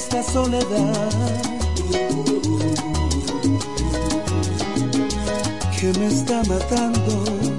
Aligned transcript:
esta 0.00 0.22
soledad 0.22 1.10
que 5.78 5.98
me 5.98 6.06
está 6.06 6.42
matando. 6.44 7.49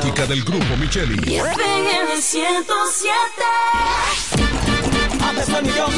Del 0.00 0.44
grupo 0.44 0.76
Micheli. 0.76 1.14
FM 1.14 2.20
107. 2.20 3.12
A 5.20 5.32
peso 5.32 5.58
el 5.58 5.64
millón, 5.64 5.92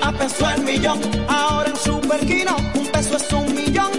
a 0.00 0.12
peso 0.12 0.50
el 0.50 0.62
millón. 0.62 1.00
Ahora 1.28 1.70
en 1.70 1.76
Super 1.76 2.20
Kino, 2.26 2.56
un 2.74 2.86
peso 2.88 3.16
es 3.16 3.32
un 3.32 3.52
millón. 3.54 3.90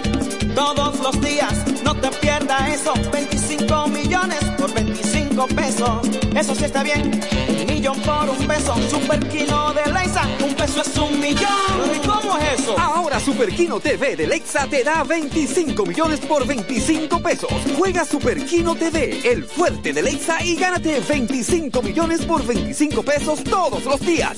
Todos 0.56 1.00
los 1.00 1.20
días, 1.22 1.54
no 1.84 1.94
te 1.96 2.10
pierdas 2.10 2.70
eso. 2.70 2.94
25 3.12 3.88
millones 3.88 4.44
por 4.58 4.74
25 4.74 5.48
pesos. 5.48 6.08
Eso 6.36 6.56
sí 6.56 6.66
está 6.66 6.84
bien 6.84 7.63
millón 7.84 8.02
por 8.02 8.30
un 8.30 8.48
peso. 8.48 8.76
Super 8.90 9.20
de 9.20 9.92
Lexa, 9.92 10.26
un 10.42 10.56
peso 10.56 10.82
es 10.82 10.98
un 10.98 11.20
millón. 11.20 11.50
¿Y 11.94 12.08
cómo 12.08 12.38
es 12.38 12.62
eso? 12.62 12.80
Ahora 12.80 13.20
Super 13.20 13.54
TV 13.54 14.16
de 14.16 14.26
Lexa 14.26 14.68
te 14.68 14.86
da 14.86 15.04
25 15.04 15.86
millones 15.86 16.22
por 16.22 16.48
25 16.48 17.22
pesos. 17.22 17.52
Juega 17.78 18.06
Super 18.06 18.40
TV, 18.46 19.20
el 19.30 19.44
fuerte 19.44 19.92
de 19.92 20.02
Lexa 20.02 20.42
y 20.46 20.56
gánate 20.56 21.02
25 21.02 21.82
millones 21.82 22.26
por 22.26 22.46
25 22.46 23.04
pesos 23.04 23.44
todos 23.44 23.84
los 23.84 24.00
días. 24.00 24.38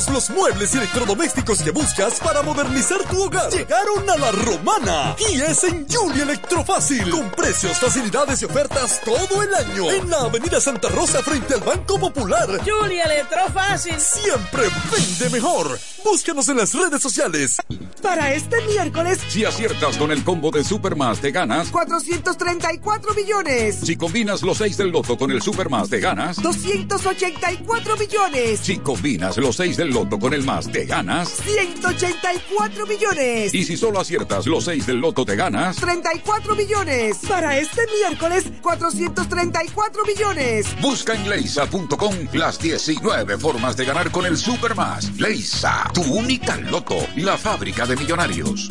Todos 0.00 0.14
los 0.14 0.30
muebles 0.30 0.74
y 0.74 0.78
electrodomésticos 0.78 1.62
que 1.62 1.72
buscas 1.72 2.20
para 2.20 2.40
modernizar 2.40 3.02
tu 3.10 3.22
hogar 3.22 3.50
llegaron 3.50 4.08
a 4.08 4.16
la 4.16 4.32
romana. 4.32 5.14
Y 5.30 5.42
es 5.42 5.62
en 5.64 5.86
Julie 5.86 6.22
Electrofácil. 6.22 7.10
Con 7.10 7.30
precios, 7.32 7.76
facilidades 7.78 8.40
y 8.40 8.46
ofertas 8.46 9.02
todo 9.04 9.42
el 9.42 9.54
año. 9.54 9.90
En 9.90 10.08
la 10.08 10.20
Avenida 10.20 10.58
Santa 10.58 10.88
Rosa 10.88 11.22
frente 11.22 11.52
al 11.52 11.60
Banco 11.60 12.00
Popular. 12.00 12.48
Julie 12.64 13.02
Electrofácil. 13.02 14.00
Siempre 14.00 14.62
vende 14.90 15.28
mejor. 15.28 15.78
Búscanos 16.02 16.48
en 16.48 16.56
las 16.56 16.72
redes 16.72 17.02
sociales. 17.02 17.56
Para 18.00 18.32
este 18.32 18.56
miércoles, 18.62 19.18
si 19.28 19.44
aciertas 19.44 19.98
con 19.98 20.10
el 20.12 20.24
combo 20.24 20.50
de 20.50 20.64
Supermas, 20.64 21.20
te 21.20 21.30
ganas 21.30 21.68
434 21.68 23.12
millones. 23.12 23.80
Si 23.84 23.96
combinas 23.96 24.40
los 24.40 24.56
6 24.56 24.78
del 24.78 24.88
loto 24.88 25.18
con 25.18 25.30
el 25.30 25.42
Supermas, 25.42 25.90
te 25.90 26.00
ganas 26.00 26.40
284 26.40 27.96
millones. 27.98 28.60
Si 28.60 28.78
combinas 28.78 29.36
los 29.36 29.56
6 29.56 29.76
del 29.76 29.89
loto 29.90 30.18
con 30.18 30.34
el 30.34 30.44
más, 30.44 30.70
te 30.70 30.84
ganas 30.84 31.28
184 31.28 32.86
millones. 32.86 33.54
Y 33.54 33.64
si 33.64 33.76
solo 33.76 34.00
aciertas 34.00 34.46
los 34.46 34.64
6 34.64 34.86
del 34.86 34.98
loto, 34.98 35.24
te 35.24 35.36
ganas 35.36 35.76
34 35.76 36.54
millones. 36.56 37.18
Para 37.28 37.58
este 37.58 37.82
miércoles, 37.98 38.44
434 38.62 40.04
millones. 40.04 40.66
Busca 40.80 41.14
en 41.14 41.28
leisa.com 41.28 42.14
las 42.32 42.58
19 42.58 43.38
formas 43.38 43.76
de 43.76 43.84
ganar 43.84 44.10
con 44.10 44.26
el 44.26 44.36
Supermas. 44.36 45.18
Leisa 45.18 45.90
tu 45.92 46.02
única 46.02 46.56
loto, 46.56 46.96
la 47.16 47.36
fábrica 47.36 47.86
de 47.86 47.96
millonarios. 47.96 48.68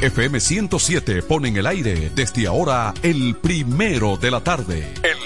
FM 0.00 0.40
107 0.40 1.22
pone 1.22 1.48
en 1.48 1.56
el 1.56 1.66
aire 1.66 2.10
desde 2.14 2.46
ahora 2.46 2.92
el 3.02 3.34
primero 3.36 4.18
de 4.18 4.30
la 4.30 4.40
tarde. 4.42 4.92
El 5.02 5.25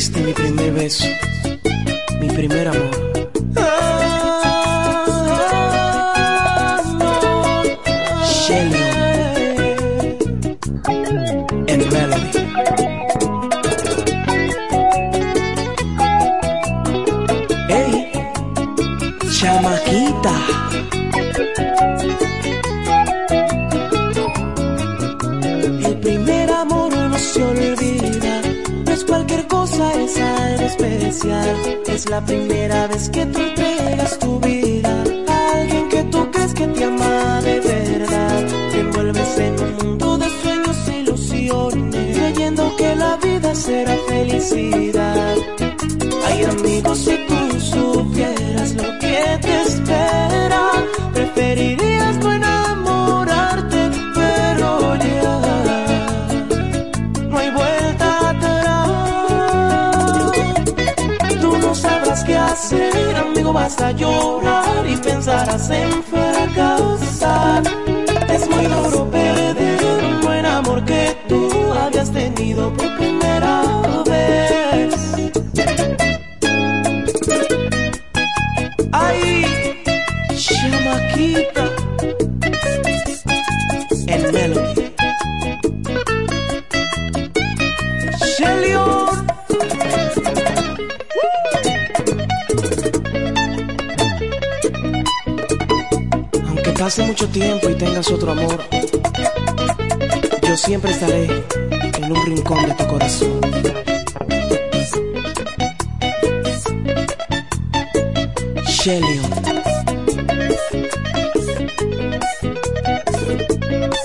Tú 0.00 0.04
fuiste 0.04 0.22
mi 0.22 0.32
primer 0.32 0.72
beso, 0.72 1.04
mi 2.20 2.28
primer 2.28 2.68
amor. 2.68 3.09
Es 30.78 32.08
la 32.08 32.24
primera 32.24 32.86
vez 32.86 33.10
que 33.10 33.26
tú 33.26 33.38
entregas 33.40 34.18
tu 34.20 34.38
vida 34.40 35.04
a 35.28 35.52
alguien 35.54 35.88
que 35.88 36.04
tú 36.04 36.30
crees 36.30 36.54
que 36.54 36.66
te 36.68 36.84
ama 36.84 37.40
de 37.42 37.60
verdad. 37.60 38.46
Te 38.70 38.80
envuelves 38.80 39.38
en 39.38 39.60
un 39.60 39.76
mundo 39.76 40.18
de 40.18 40.26
sueños 40.40 40.88
e 40.88 40.98
ilusiones, 41.00 42.16
creyendo 42.16 42.76
que 42.76 42.96
la 42.96 43.16
vida 43.16 43.54
será 43.54 43.96
felicidad. 44.08 45.36
Ay, 46.26 46.44
amigos, 46.44 46.98
si 46.98 47.18
tú 47.26 47.59
vas 63.70 63.82
a 63.82 63.92
llorar 63.92 64.86
y 64.86 64.96
pensarás 64.96 65.70
en 65.70 66.02
fracasar. 66.02 67.62
Es 68.28 68.48
muy 68.48 68.66
duro 68.66 69.10
perder 69.10 69.80
un 70.04 70.20
buen 70.20 70.46
amor 70.46 70.84
que 70.84 71.16
tú 71.28 71.48
habías 71.72 72.10
tenido 72.10 72.72
tengas 98.00 98.10
otro 98.12 98.32
amor, 98.32 98.64
yo 100.42 100.56
siempre 100.56 100.92
estaré 100.92 101.44
en 101.98 102.12
un 102.12 102.26
rincón 102.26 102.66
de 102.66 102.74
tu 102.74 102.86
corazón. 102.86 103.40
Shelion. 108.66 109.30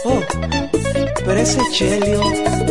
Oh, 0.03 0.21
pero 1.25 1.39
ese 1.39 1.62
Shelion. 1.71 2.65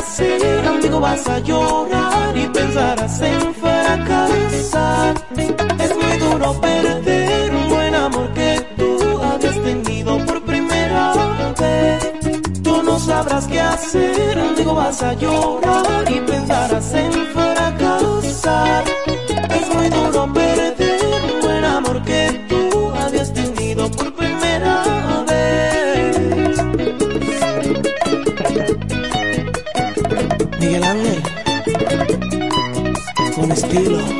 Hacer, 0.00 0.66
amigo, 0.66 1.00
vas 1.00 1.26
a 1.28 1.38
llorar 1.40 2.36
y 2.36 2.46
pensarás 2.48 3.20
en 3.20 3.54
fracasar. 3.54 5.14
Es 5.84 5.92
muy 5.96 6.16
duro 6.18 6.60
perder 6.60 7.54
un 7.54 7.68
buen 7.68 7.94
amor 7.94 8.32
que 8.32 8.50
tú 8.78 9.20
habías 9.22 9.58
tenido 9.62 10.18
por 10.26 10.42
primera 10.44 11.12
vez. 11.58 12.62
Tú 12.62 12.82
no 12.82 12.98
sabrás 12.98 13.46
qué 13.46 13.60
hacer, 13.60 14.38
amigo, 14.38 14.74
vas 14.74 15.02
a 15.02 15.12
llorar 15.14 16.04
y 16.10 16.20
pensarás 16.20 16.94
en 16.94 17.12
fracasar. 17.34 18.99
Estilo. 33.72 34.19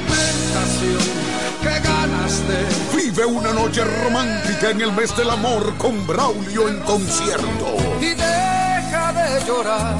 tentación, 1.62 1.82
qué 1.82 1.88
ganas 1.88 2.48
de. 2.48 2.96
Vive 2.96 3.24
una 3.24 3.52
noche 3.52 3.84
romántica 3.84 4.70
en 4.70 4.80
el 4.80 4.92
mes 4.92 5.16
del 5.16 5.30
amor 5.30 5.74
con 5.78 6.06
Braulio 6.06 6.68
en 6.68 6.80
concierto. 6.80 7.76
Y 8.00 8.14
deja 8.14 9.12
de 9.12 9.46
llorar 9.46 9.96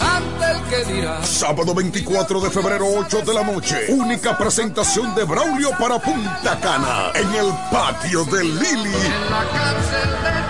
ante 0.00 0.50
el 0.50 0.62
que 0.64 0.92
dirá. 0.92 1.24
Sábado 1.24 1.74
24 1.74 2.40
de 2.40 2.50
febrero, 2.50 2.86
8 2.98 3.22
de 3.22 3.34
la 3.34 3.42
noche. 3.42 3.86
Única 3.88 4.36
presentación 4.36 5.14
de 5.14 5.24
Braulio 5.24 5.70
para 5.78 5.98
Punta 5.98 6.58
Cana 6.60 7.10
en 7.14 7.34
el 7.34 7.52
patio 7.70 8.24
de 8.24 8.44
Lili. 8.44 8.94
En 8.94 9.30
la 9.30 9.44
cárcel 9.52 10.10
de. 10.22 10.45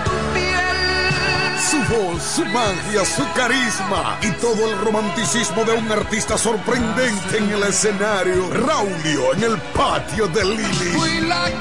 Su 1.69 1.77
voz, 1.93 2.23
su 2.23 2.45
magia, 2.45 3.03
su 3.03 3.23
carisma 3.33 4.17
y 4.21 4.31
todo 4.39 4.71
el 4.71 4.79
romanticismo 4.79 5.65
de 5.65 5.73
un 5.73 5.91
artista 5.91 6.37
sorprendente 6.37 7.39
en 7.39 7.49
el 7.49 7.61
escenario. 7.63 8.49
Raulio 8.51 9.33
en 9.33 9.43
el 9.43 9.57
patio 9.75 10.29
de 10.29 10.45
Lili. 10.45 10.93
Fui 10.97 11.19
la 11.27 11.51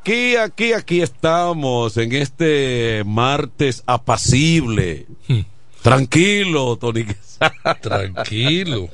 Aquí, 0.00 0.36
aquí, 0.36 0.72
aquí 0.72 1.00
estamos 1.00 1.96
en 1.96 2.12
este 2.12 3.02
martes 3.06 3.82
apacible. 3.86 5.06
Tranquilo, 5.82 6.76
Tony. 6.76 7.04
Tranquilo. 7.80 8.88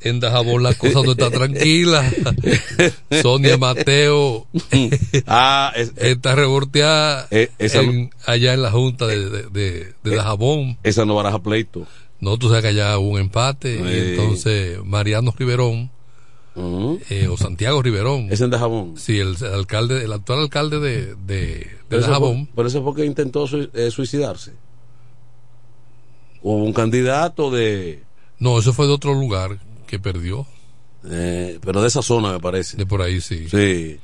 En 0.00 0.18
Dajabón 0.20 0.62
la 0.64 0.74
cosa 0.74 1.00
no 1.04 1.12
está 1.12 1.30
tranquila. 1.30 2.10
Sonia 3.22 3.56
Mateo 3.56 4.46
ah, 5.26 5.72
es, 5.76 5.92
está 5.96 6.34
revolteada 6.34 7.28
en- 7.30 8.10
allá 8.26 8.54
en 8.54 8.62
la 8.62 8.70
junta 8.72 9.06
de, 9.06 9.30
de, 9.30 9.42
de- 9.50 9.94
de 10.02 10.16
Dajabón. 10.16 10.76
Esa 10.82 11.04
no 11.04 11.14
baraja 11.14 11.40
pleito. 11.40 11.86
No, 12.20 12.36
tú 12.36 12.48
sabes 12.48 12.62
que 12.62 12.68
allá 12.68 12.98
hubo 12.98 13.10
un 13.10 13.20
empate. 13.20 13.76
Sí. 13.78 13.82
Y 13.84 14.10
entonces 14.10 14.78
Mariano 14.84 15.32
Riverón 15.36 15.90
eh, 16.54 17.28
o 17.28 17.36
Santiago 17.36 17.82
Riverón. 17.82 18.28
¿Es 18.30 18.40
en 18.40 18.50
Dajabón? 18.50 18.94
Sí, 18.98 19.18
el, 19.18 19.36
el 19.40 19.54
alcalde, 19.54 20.04
el 20.04 20.12
actual 20.12 20.40
alcalde 20.40 20.80
de, 20.80 21.14
de, 21.14 21.16
de 21.36 21.70
Pero 21.88 22.00
eso 22.02 22.10
Dajabón. 22.10 22.46
fue- 22.46 22.52
Pero 22.56 22.68
eso 22.68 22.82
fue 22.82 22.94
que 22.94 23.04
intentó 23.06 23.46
sui- 23.46 23.70
eh, 23.74 23.90
suicidarse. 23.90 24.52
Hubo 26.42 26.56
un 26.64 26.72
candidato 26.72 27.50
de. 27.50 28.02
No, 28.38 28.58
eso 28.58 28.72
fue 28.72 28.86
de 28.86 28.92
otro 28.92 29.14
lugar 29.14 29.58
que 29.86 29.98
perdió. 29.98 30.46
eh, 31.08 31.58
pero 31.62 31.80
de 31.82 31.88
esa 31.88 32.02
zona, 32.02 32.32
me 32.32 32.40
parece. 32.40 32.76
De 32.76 32.86
por 32.86 33.02
ahí, 33.02 33.20
sí. 33.20 33.48
Sí. 33.48 33.98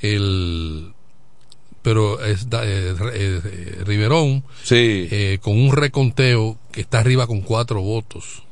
El, 0.00 0.92
pero 1.82 2.22
es 2.24 2.48
da- 2.50 2.62
eh, 2.64 2.94
Riverón 3.84 4.44
Sí. 4.62 5.08
con 5.40 5.58
un 5.58 5.72
reconteo 5.72 6.58
que 6.72 6.80
está 6.80 7.00
arriba 7.00 7.26
con 7.26 7.40
cuatro 7.42 7.80
votos. 7.82 8.42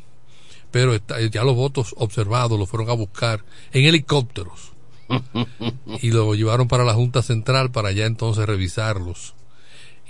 Pero 0.77 0.93
está- 0.95 1.19
ya 1.23 1.43
los 1.43 1.57
votos 1.57 1.95
observados 1.97 2.59
los 2.59 2.69
fueron 2.69 2.91
a 2.91 2.93
buscar 2.93 3.43
en 3.73 3.87
helicópteros 3.87 4.73
y 6.03 6.11
lo 6.11 6.35
llevaron 6.35 6.69
para 6.69 6.85
la 6.85 6.93
Junta 6.93 7.23
Central 7.23 7.71
para 7.71 7.93
ya 7.93 8.05
entonces 8.05 8.45
revisarlos 8.45 9.35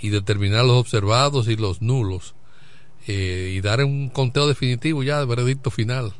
y 0.01 0.09
determinar 0.09 0.65
los 0.65 0.75
observados 0.75 1.47
y 1.47 1.55
los 1.55 1.81
nulos 1.81 2.35
eh, 3.07 3.53
y 3.55 3.61
dar 3.61 3.81
un 3.85 4.09
conteo 4.09 4.45
definitivo 4.45 5.03
ya 5.03 5.19
de 5.21 5.25
veredicto 5.25 5.71
final. 5.71 6.11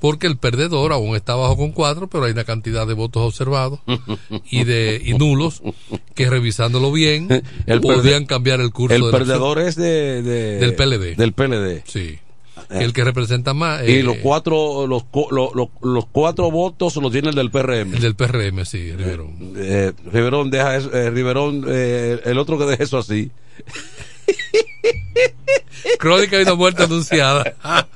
Porque 0.00 0.26
el 0.26 0.38
perdedor 0.38 0.94
aún 0.94 1.14
está 1.14 1.34
bajo 1.34 1.58
con 1.58 1.72
cuatro, 1.72 2.08
pero 2.08 2.24
hay 2.24 2.32
una 2.32 2.44
cantidad 2.44 2.86
de 2.86 2.94
votos 2.94 3.22
observados 3.22 3.80
y 4.50 4.64
de 4.64 5.02
y 5.04 5.12
nulos 5.12 5.60
que 6.14 6.30
revisándolo 6.30 6.90
bien 6.92 7.28
El 7.66 7.82
podrían 7.82 8.24
cambiar 8.24 8.60
el 8.62 8.70
curso 8.70 8.94
El 8.96 9.02
de 9.02 9.06
la 9.12 9.18
perdedor 9.18 9.58
es 9.58 9.76
de, 9.76 10.22
de- 10.22 10.58
Del 10.60 10.74
PLD. 10.74 11.16
Del 11.16 11.34
PLD. 11.34 11.82
Sí. 11.84 12.18
Eh. 12.70 12.84
El 12.84 12.92
que 12.92 13.02
representa 13.04 13.52
más. 13.52 13.86
Y 13.88 13.96
eh, 13.96 14.02
los 14.02 14.18
cuatro, 14.18 14.86
los, 14.86 15.04
cu- 15.04 15.28
lo- 15.30 15.52
lo- 15.54 15.70
los 15.82 16.06
cuatro 16.06 16.50
votos 16.50 16.96
los 16.96 17.10
tiene 17.10 17.30
el 17.30 17.34
del 17.34 17.50
PRM. 17.50 17.94
El 17.94 18.00
del 18.00 18.14
PRM, 18.14 18.64
sí, 18.64 18.92
Riverón. 18.92 19.54
Eh, 19.56 19.92
Riverón 20.12 20.50
deja 20.50 20.76
eso, 20.76 20.92
eh, 20.92 21.10
Riverón, 21.10 21.64
eh, 21.68 22.20
el 22.24 22.38
otro 22.38 22.58
que 22.58 22.66
deja 22.66 22.84
eso 22.84 22.98
así. 22.98 23.30
Crónica 25.98 26.36
de 26.36 26.44
una 26.44 26.54
muerte 26.54 26.82
anunciada. 26.84 27.54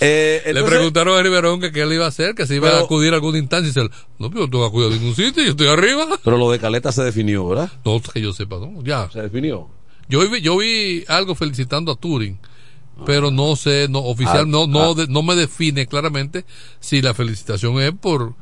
Eh, 0.00 0.52
le 0.54 0.62
preguntaron 0.62 1.18
a 1.18 1.22
Riverón 1.24 1.60
que 1.60 1.72
qué 1.72 1.82
él 1.82 1.92
iba 1.92 2.04
a 2.04 2.08
hacer, 2.08 2.36
que 2.36 2.46
se 2.46 2.54
iba 2.54 2.68
a 2.70 2.82
acudir 2.82 3.10
a 3.12 3.16
alguna 3.16 3.38
instancia. 3.38 3.68
Y 3.68 3.72
dice, 3.88 3.96
no, 4.20 4.30
pero 4.30 4.46
no 4.46 4.64
acudir 4.64 4.92
a 4.92 4.94
ningún 4.94 5.12
sitio, 5.16 5.42
yo 5.42 5.50
estoy 5.50 5.66
arriba. 5.66 6.06
Pero 6.22 6.38
lo 6.38 6.52
de 6.52 6.60
Caleta 6.60 6.92
se 6.92 7.02
definió, 7.02 7.48
¿verdad? 7.48 7.68
No, 7.84 8.00
que 8.00 8.20
yo 8.20 8.32
sepa, 8.32 8.58
¿no? 8.60 8.80
Ya. 8.84 9.10
Se 9.10 9.22
definió. 9.22 9.68
Yo 10.08 10.28
vi, 10.28 10.40
yo 10.40 10.56
vi 10.56 11.04
algo 11.08 11.34
felicitando 11.34 11.92
a 11.92 11.96
Turing, 11.96 12.38
pero 13.04 13.30
no 13.30 13.56
sé, 13.56 13.88
no 13.88 14.00
oficial, 14.00 14.40
ah, 14.40 14.46
no, 14.46 14.66
no, 14.66 14.92
ah. 14.92 15.06
no 15.08 15.22
me 15.22 15.36
define 15.36 15.86
claramente 15.86 16.44
si 16.80 17.02
la 17.02 17.14
felicitación 17.14 17.80
es 17.80 17.92
por, 17.92 18.34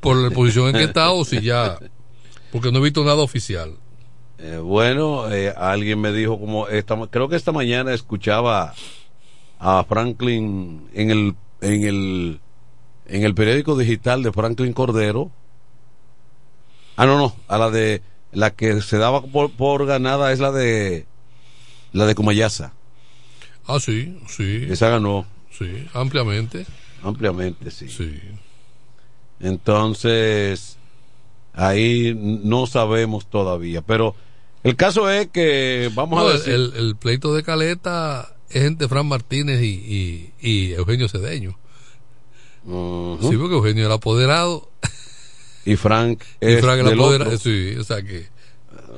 por 0.00 0.16
la 0.16 0.30
posición 0.30 0.68
en 0.68 0.72
que 0.74 0.84
está 0.84 1.10
o 1.10 1.24
si 1.24 1.40
ya, 1.40 1.78
porque 2.52 2.72
no 2.72 2.78
he 2.78 2.82
visto 2.82 3.04
nada 3.04 3.22
oficial. 3.22 3.76
Eh, 4.38 4.58
bueno, 4.58 5.32
eh, 5.32 5.54
alguien 5.56 6.00
me 6.00 6.12
dijo 6.12 6.38
como, 6.38 6.68
esta, 6.68 6.96
creo 7.08 7.28
que 7.28 7.36
esta 7.36 7.52
mañana 7.52 7.94
escuchaba 7.94 8.74
a 9.58 9.84
Franklin 9.84 10.88
en 10.92 11.10
el, 11.10 11.36
en 11.60 11.84
el, 11.84 12.40
en 13.06 13.22
el 13.22 13.34
periódico 13.34 13.78
digital 13.78 14.22
de 14.22 14.32
Franklin 14.32 14.72
Cordero. 14.72 15.30
Ah, 16.96 17.06
no, 17.06 17.16
no, 17.16 17.34
a 17.48 17.58
la 17.58 17.70
de, 17.70 18.02
la 18.34 18.50
que 18.50 18.80
se 18.82 18.98
daba 18.98 19.22
por, 19.22 19.86
ganada 19.86 20.32
es 20.32 20.40
la 20.40 20.52
de, 20.52 21.06
la 21.92 22.06
de 22.06 22.14
Comayasa. 22.14 22.72
Ah, 23.66 23.80
sí, 23.80 24.18
sí. 24.28 24.66
Esa 24.68 24.88
ganó. 24.88 25.26
Sí, 25.50 25.86
ampliamente. 25.94 26.66
Ampliamente, 27.02 27.70
sí. 27.70 27.88
Sí. 27.88 28.20
Entonces, 29.40 30.76
ahí 31.52 32.14
no 32.14 32.66
sabemos 32.66 33.26
todavía, 33.26 33.82
pero 33.82 34.14
el 34.62 34.76
caso 34.76 35.10
es 35.10 35.28
que 35.28 35.90
vamos 35.94 36.22
a 36.22 36.32
decir... 36.32 36.54
El, 36.54 36.72
el, 36.76 36.96
pleito 36.96 37.34
de 37.34 37.42
Caleta 37.42 38.34
es 38.48 38.64
entre 38.64 38.88
Fran 38.88 39.06
Martínez 39.06 39.62
y, 39.62 40.32
y, 40.40 40.72
Eugenio 40.72 41.08
Cedeño. 41.08 41.58
Sí, 42.64 43.36
porque 43.36 43.54
Eugenio 43.54 43.84
era 43.84 43.94
apoderado. 43.94 44.70
Y 45.64 45.76
Frank 45.76 46.22
es 46.40 46.58
y 46.58 46.62
Frank 46.62 46.80
el 46.80 46.94
apoderado. 46.94 47.38
Sí, 47.38 47.74
o 47.78 47.84
sea 47.84 48.02
que. 48.02 48.26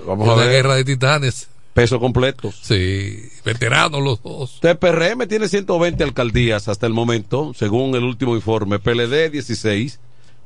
Vamos 0.07 0.29
a 0.29 0.35
ver. 0.35 0.46
La 0.46 0.52
guerra 0.52 0.74
de 0.76 0.85
titanes. 0.85 1.48
Peso 1.76 2.00
completo. 2.00 2.52
Sí, 2.59 3.29
veteranos 3.44 4.02
los 4.02 4.22
dos. 4.22 4.61
TPRM 4.61 5.29
tiene 5.29 5.46
120 5.46 6.02
alcaldías 6.02 6.68
hasta 6.68 6.87
el 6.87 6.94
momento, 6.94 7.52
según 7.55 7.94
el 7.94 8.02
último 8.02 8.35
informe. 8.35 8.79
PLD 8.79 9.31
16, 9.31 10.00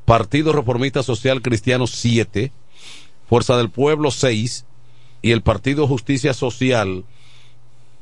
Partido 0.05 0.53
Reformista 0.53 1.05
Social 1.05 1.41
Cristiano 1.41 1.87
7, 1.87 2.51
Fuerza 3.29 3.57
del 3.57 3.71
Pueblo 3.71 4.11
6 4.11 4.65
y 5.23 5.31
el 5.31 5.43
Partido 5.43 5.87
Justicia 5.87 6.35
Social 6.35 7.05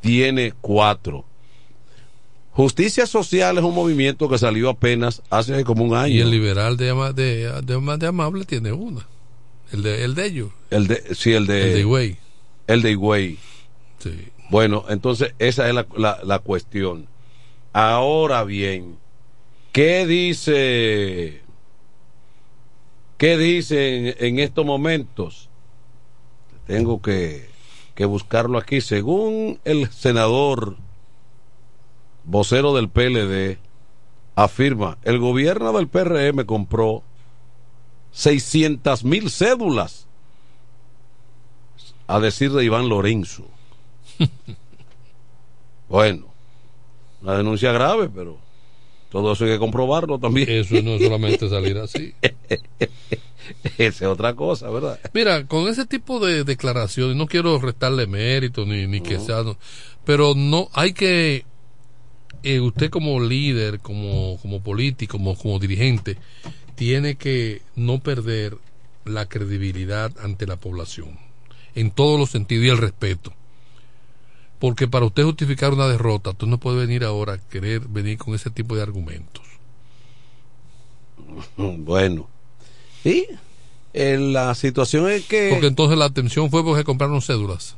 tiene 0.01 0.55
4. 0.63 1.25
Justicia 2.59 3.07
Social 3.07 3.57
es 3.57 3.63
un 3.63 3.73
movimiento 3.73 4.29
que 4.29 4.37
salió 4.37 4.71
apenas 4.71 5.23
hace 5.31 5.63
como 5.63 5.85
un 5.85 5.95
año. 5.95 6.13
Y 6.13 6.19
el 6.19 6.33
liberal 6.33 6.77
de, 6.77 6.93
de, 7.15 7.63
de, 7.63 8.07
Amable 8.09 8.45
tiene 8.47 8.73
una. 8.73 9.07
El 9.71 9.85
de, 9.85 10.03
el 10.03 10.17
de 10.17 10.27
ellos. 10.27 10.51
El 10.69 10.89
de, 10.89 11.15
sí, 11.15 11.35
el 11.35 11.47
de. 11.47 11.69
El 11.69 11.73
de 11.75 11.81
Higüey. 11.83 12.17
El 12.67 12.83
de 12.83 12.91
Higüey. 12.91 13.39
Sí. 14.01 14.11
Bueno, 14.51 14.85
entonces 14.89 15.35
esa 15.39 15.69
es 15.69 15.75
la, 15.77 15.87
la, 15.97 16.19
la 16.25 16.41
cuestión. 16.41 17.07
Ahora 17.73 18.43
bien, 18.43 18.97
¿qué 19.71 20.05
dice 20.05 21.43
¿Qué 23.19 23.39
dicen 23.39 24.17
en 24.19 24.41
estos 24.41 24.67
momentos? 24.67 25.49
Tengo 26.67 27.01
que, 27.01 27.51
que 27.95 28.05
buscarlo 28.05 28.59
aquí. 28.59 28.81
Según 28.81 29.61
el 29.65 29.89
senador 29.93 30.77
vocero 32.29 32.75
del 32.75 32.89
PLD, 32.91 33.59
afirma, 34.37 34.99
el 35.03 35.19
gobierno 35.19 35.73
del 35.73 35.89
PRM 35.89 36.45
compró 36.45 37.03
600 38.13 39.05
mil 39.05 39.31
cédulas, 39.31 40.07
a 42.07 42.21
decir 42.21 42.53
de 42.53 42.65
Iván 42.65 42.89
Lorenzo. 42.89 43.45
bueno, 45.89 46.27
una 47.23 47.37
denuncia 47.37 47.73
grave, 47.73 48.09
pero 48.09 48.39
todo 49.11 49.33
eso 49.33 49.45
hay 49.45 49.53
que 49.53 49.59
comprobarlo 49.59 50.19
también. 50.19 50.49
Eso 50.51 50.81
no 50.83 50.93
es 50.93 51.03
solamente 51.03 51.49
salir 51.49 51.79
así. 51.79 52.15
Esa 53.79 54.05
es 54.05 54.11
otra 54.11 54.35
cosa, 54.35 54.69
¿verdad? 54.69 55.01
Mira, 55.15 55.47
con 55.47 55.69
ese 55.69 55.87
tipo 55.87 56.25
de 56.25 56.45
declaraciones, 56.45 57.17
no 57.17 57.27
quiero 57.27 57.59
restarle 57.59 58.07
mérito 58.07 58.67
ni, 58.67 58.87
ni 58.87 59.01
que 59.01 59.19
sea, 59.19 59.43
pero 60.05 60.35
no, 60.35 60.69
hay 60.75 60.93
que, 60.93 61.45
eh, 62.43 62.61
usted 62.61 62.91
como 62.91 63.21
líder, 63.21 63.81
como, 63.81 64.39
como 64.41 64.61
político, 64.61 65.19
como, 65.19 65.37
como 65.37 65.59
dirigente, 65.59 66.17
tiene 66.75 67.17
que 67.17 67.63
no 67.77 68.01
perder 68.01 68.57
la 69.05 69.27
credibilidad 69.27 70.13
ante 70.23 70.47
la 70.47 70.57
población, 70.57 71.19
en 71.75 71.91
todos 71.91 72.19
los 72.19 72.31
sentidos 72.31 72.67
y 72.67 72.69
el 72.69 72.79
respeto. 72.79 73.33
Porque 74.59 74.89
para 74.89 75.07
usted 75.07 75.25
justificar 75.25 75.73
una 75.73 75.87
derrota, 75.87 76.31
usted 76.31 76.47
no 76.47 76.59
puede 76.59 76.79
venir 76.79 77.05
ahora 77.05 77.35
a 77.35 77.39
querer 77.39 77.87
venir 77.89 78.19
con 78.19 78.35
ese 78.35 78.51
tipo 78.51 78.77
de 78.77 78.83
argumentos. 78.83 79.45
Bueno, 81.57 82.29
sí, 83.03 83.27
en 83.93 84.33
la 84.33 84.55
situación 84.55 85.11
es 85.11 85.27
que... 85.27 85.49
Porque 85.51 85.67
entonces 85.67 85.99
la 85.99 86.07
atención 86.07 86.51
fue 86.51 86.65
porque 86.65 86.85
compraron 86.85 87.23
cédulas. 87.23 87.77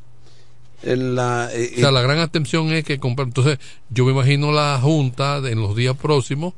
En 0.82 1.14
la, 1.14 1.50
eh, 1.52 1.72
o 1.76 1.80
sea, 1.80 1.90
la 1.90 2.00
gran 2.00 2.18
atención 2.18 2.72
es 2.72 2.84
que 2.84 2.98
compraron... 2.98 3.30
Entonces, 3.30 3.58
yo 3.90 4.04
me 4.04 4.12
imagino 4.12 4.52
la 4.52 4.78
Junta 4.80 5.38
en 5.38 5.60
los 5.60 5.76
días 5.76 5.96
próximos, 5.96 6.54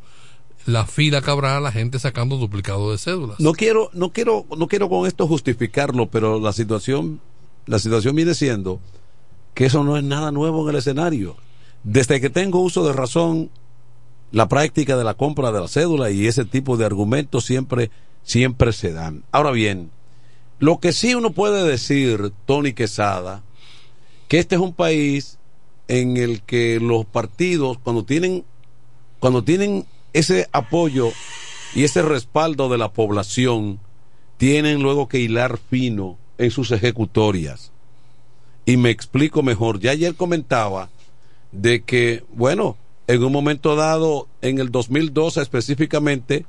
la 0.67 0.87
fila 0.87 1.21
que 1.23 1.31
habrá, 1.31 1.59
la 1.61 1.73
gente 1.73 1.99
sacando 1.99 2.37
duplicado 2.37 2.93
de 2.93 2.99
cédulas. 2.99 3.41
No 3.41 3.53
quiero, 3.53 3.91
no 3.93 4.11
quiero, 4.11 4.47
no 4.57 4.69
quiero 4.69 4.89
con 4.89 5.07
esto 5.07 5.27
justificarlo, 5.27 6.07
pero 6.07 6.39
la 6.39 6.53
situación, 6.53 7.21
la 7.67 7.79
situación 7.79 8.15
viene 8.15 8.35
siendo 8.35 8.81
que 9.55 9.67
eso 9.67 9.83
no 9.85 9.97
es 9.97 10.05
nada 10.05 10.31
nuevo 10.31 10.63
en 10.63 10.71
el 10.71 10.77
escenario. 10.77 11.37
Desde 11.85 12.21
que 12.21 12.31
tengo 12.31 12.61
uso 12.61 12.87
de 12.87 12.93
razón, 12.93 13.51
la 14.31 14.49
práctica 14.49 14.97
de 14.97 15.05
la 15.05 15.15
compra 15.15 15.53
de 15.53 15.61
la 15.61 15.69
cédula 15.69 16.11
y 16.11 16.27
ese 16.27 16.45
tipo 16.45 16.77
de 16.77 16.87
argumentos 16.87 17.45
siempre, 17.45 17.91
siempre 18.23 18.73
se 18.73 18.93
dan. 18.93 19.25
Ahora 19.33 19.51
bien, 19.51 19.91
lo 20.59 20.79
que 20.79 20.93
sí 20.93 21.15
uno 21.15 21.33
puede 21.33 21.67
decir, 21.67 22.33
Tony 22.47 22.73
Quesada, 22.73 23.43
que 24.33 24.39
este 24.39 24.55
es 24.55 24.63
un 24.63 24.73
país 24.73 25.39
en 25.89 26.17
el 26.17 26.41
que 26.41 26.81
los 26.81 27.05
partidos, 27.05 27.77
cuando 27.77 28.07
tienen, 28.07 28.47
cuando 29.21 29.45
tienen 29.45 29.85
ese 30.15 30.49
apoyo 30.53 31.11
y 31.75 31.85
ese 31.85 32.01
respaldo 32.01 32.71
de 32.71 32.79
la 32.79 32.95
población, 32.95 33.79
tienen 34.39 34.83
luego 34.83 35.07
que 35.07 35.19
hilar 35.19 35.59
fino 35.59 36.17
en 36.39 36.51
sus 36.51 36.71
ejecutorias 36.71 37.73
y 38.65 38.79
me 38.79 38.89
explico 38.89 39.43
mejor. 39.43 39.81
Ya 39.81 39.91
ayer 39.91 40.15
comentaba 40.15 40.89
de 41.51 41.83
que, 41.83 42.25
bueno, 42.33 42.79
en 43.09 43.23
un 43.23 43.33
momento 43.33 43.77
dado, 43.77 44.29
en 44.41 44.61
el 44.61 44.71
2012 44.71 45.43
específicamente, 45.43 46.47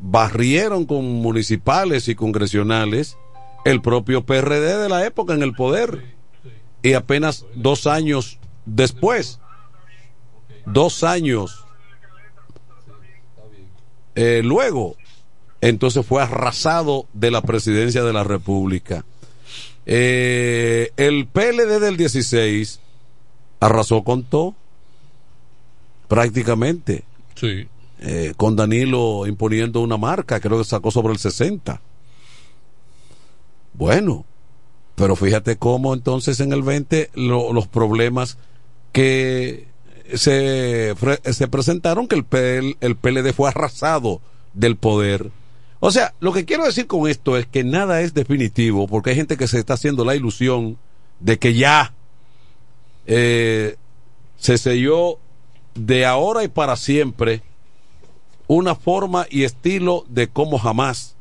barrieron 0.00 0.84
con 0.84 1.04
municipales 1.04 2.08
y 2.08 2.16
congresionales 2.16 3.16
el 3.64 3.82
propio 3.82 4.26
PRD 4.26 4.78
de 4.78 4.88
la 4.88 5.06
época 5.06 5.34
en 5.34 5.44
el 5.44 5.54
poder. 5.54 6.17
Y 6.82 6.92
apenas 6.94 7.44
dos 7.54 7.86
años 7.86 8.38
después, 8.64 9.40
dos 10.64 11.02
años 11.02 11.64
eh, 14.20 14.42
luego, 14.42 14.96
entonces 15.60 16.04
fue 16.04 16.20
arrasado 16.20 17.06
de 17.12 17.30
la 17.30 17.40
presidencia 17.40 18.02
de 18.02 18.12
la 18.12 18.24
República. 18.24 19.04
Eh, 19.86 20.90
el 20.96 21.28
PLD 21.28 21.78
del 21.78 21.96
16 21.96 22.80
arrasó 23.60 24.02
con 24.02 24.24
todo, 24.24 24.56
prácticamente. 26.08 27.04
Sí. 27.36 27.68
Eh, 28.00 28.34
con 28.36 28.56
Danilo 28.56 29.24
imponiendo 29.26 29.80
una 29.82 29.96
marca, 29.96 30.40
creo 30.40 30.58
que 30.58 30.64
sacó 30.64 30.90
sobre 30.90 31.12
el 31.12 31.20
60. 31.20 31.80
Bueno, 33.74 34.24
pero 34.98 35.14
fíjate 35.14 35.56
cómo 35.56 35.94
entonces 35.94 36.40
en 36.40 36.52
el 36.52 36.62
20 36.62 37.10
los 37.14 37.68
problemas 37.68 38.36
que 38.90 39.68
se, 40.14 40.94
se 41.32 41.48
presentaron, 41.48 42.08
que 42.08 42.16
el, 42.16 42.76
el 42.80 42.96
PLD 42.96 43.32
fue 43.32 43.48
arrasado 43.48 44.20
del 44.54 44.76
poder. 44.76 45.30
O 45.78 45.92
sea, 45.92 46.14
lo 46.18 46.32
que 46.32 46.44
quiero 46.44 46.64
decir 46.64 46.88
con 46.88 47.08
esto 47.08 47.36
es 47.36 47.46
que 47.46 47.62
nada 47.62 48.00
es 48.00 48.12
definitivo, 48.12 48.88
porque 48.88 49.10
hay 49.10 49.16
gente 49.16 49.36
que 49.36 49.46
se 49.46 49.60
está 49.60 49.74
haciendo 49.74 50.04
la 50.04 50.16
ilusión 50.16 50.76
de 51.20 51.38
que 51.38 51.54
ya 51.54 51.94
eh, 53.06 53.76
se 54.36 54.58
selló 54.58 55.18
de 55.76 56.06
ahora 56.06 56.42
y 56.42 56.48
para 56.48 56.74
siempre 56.74 57.42
una 58.48 58.74
forma 58.74 59.26
y 59.30 59.44
estilo 59.44 60.04
de 60.08 60.26
cómo 60.26 60.58
jamás 60.58 61.14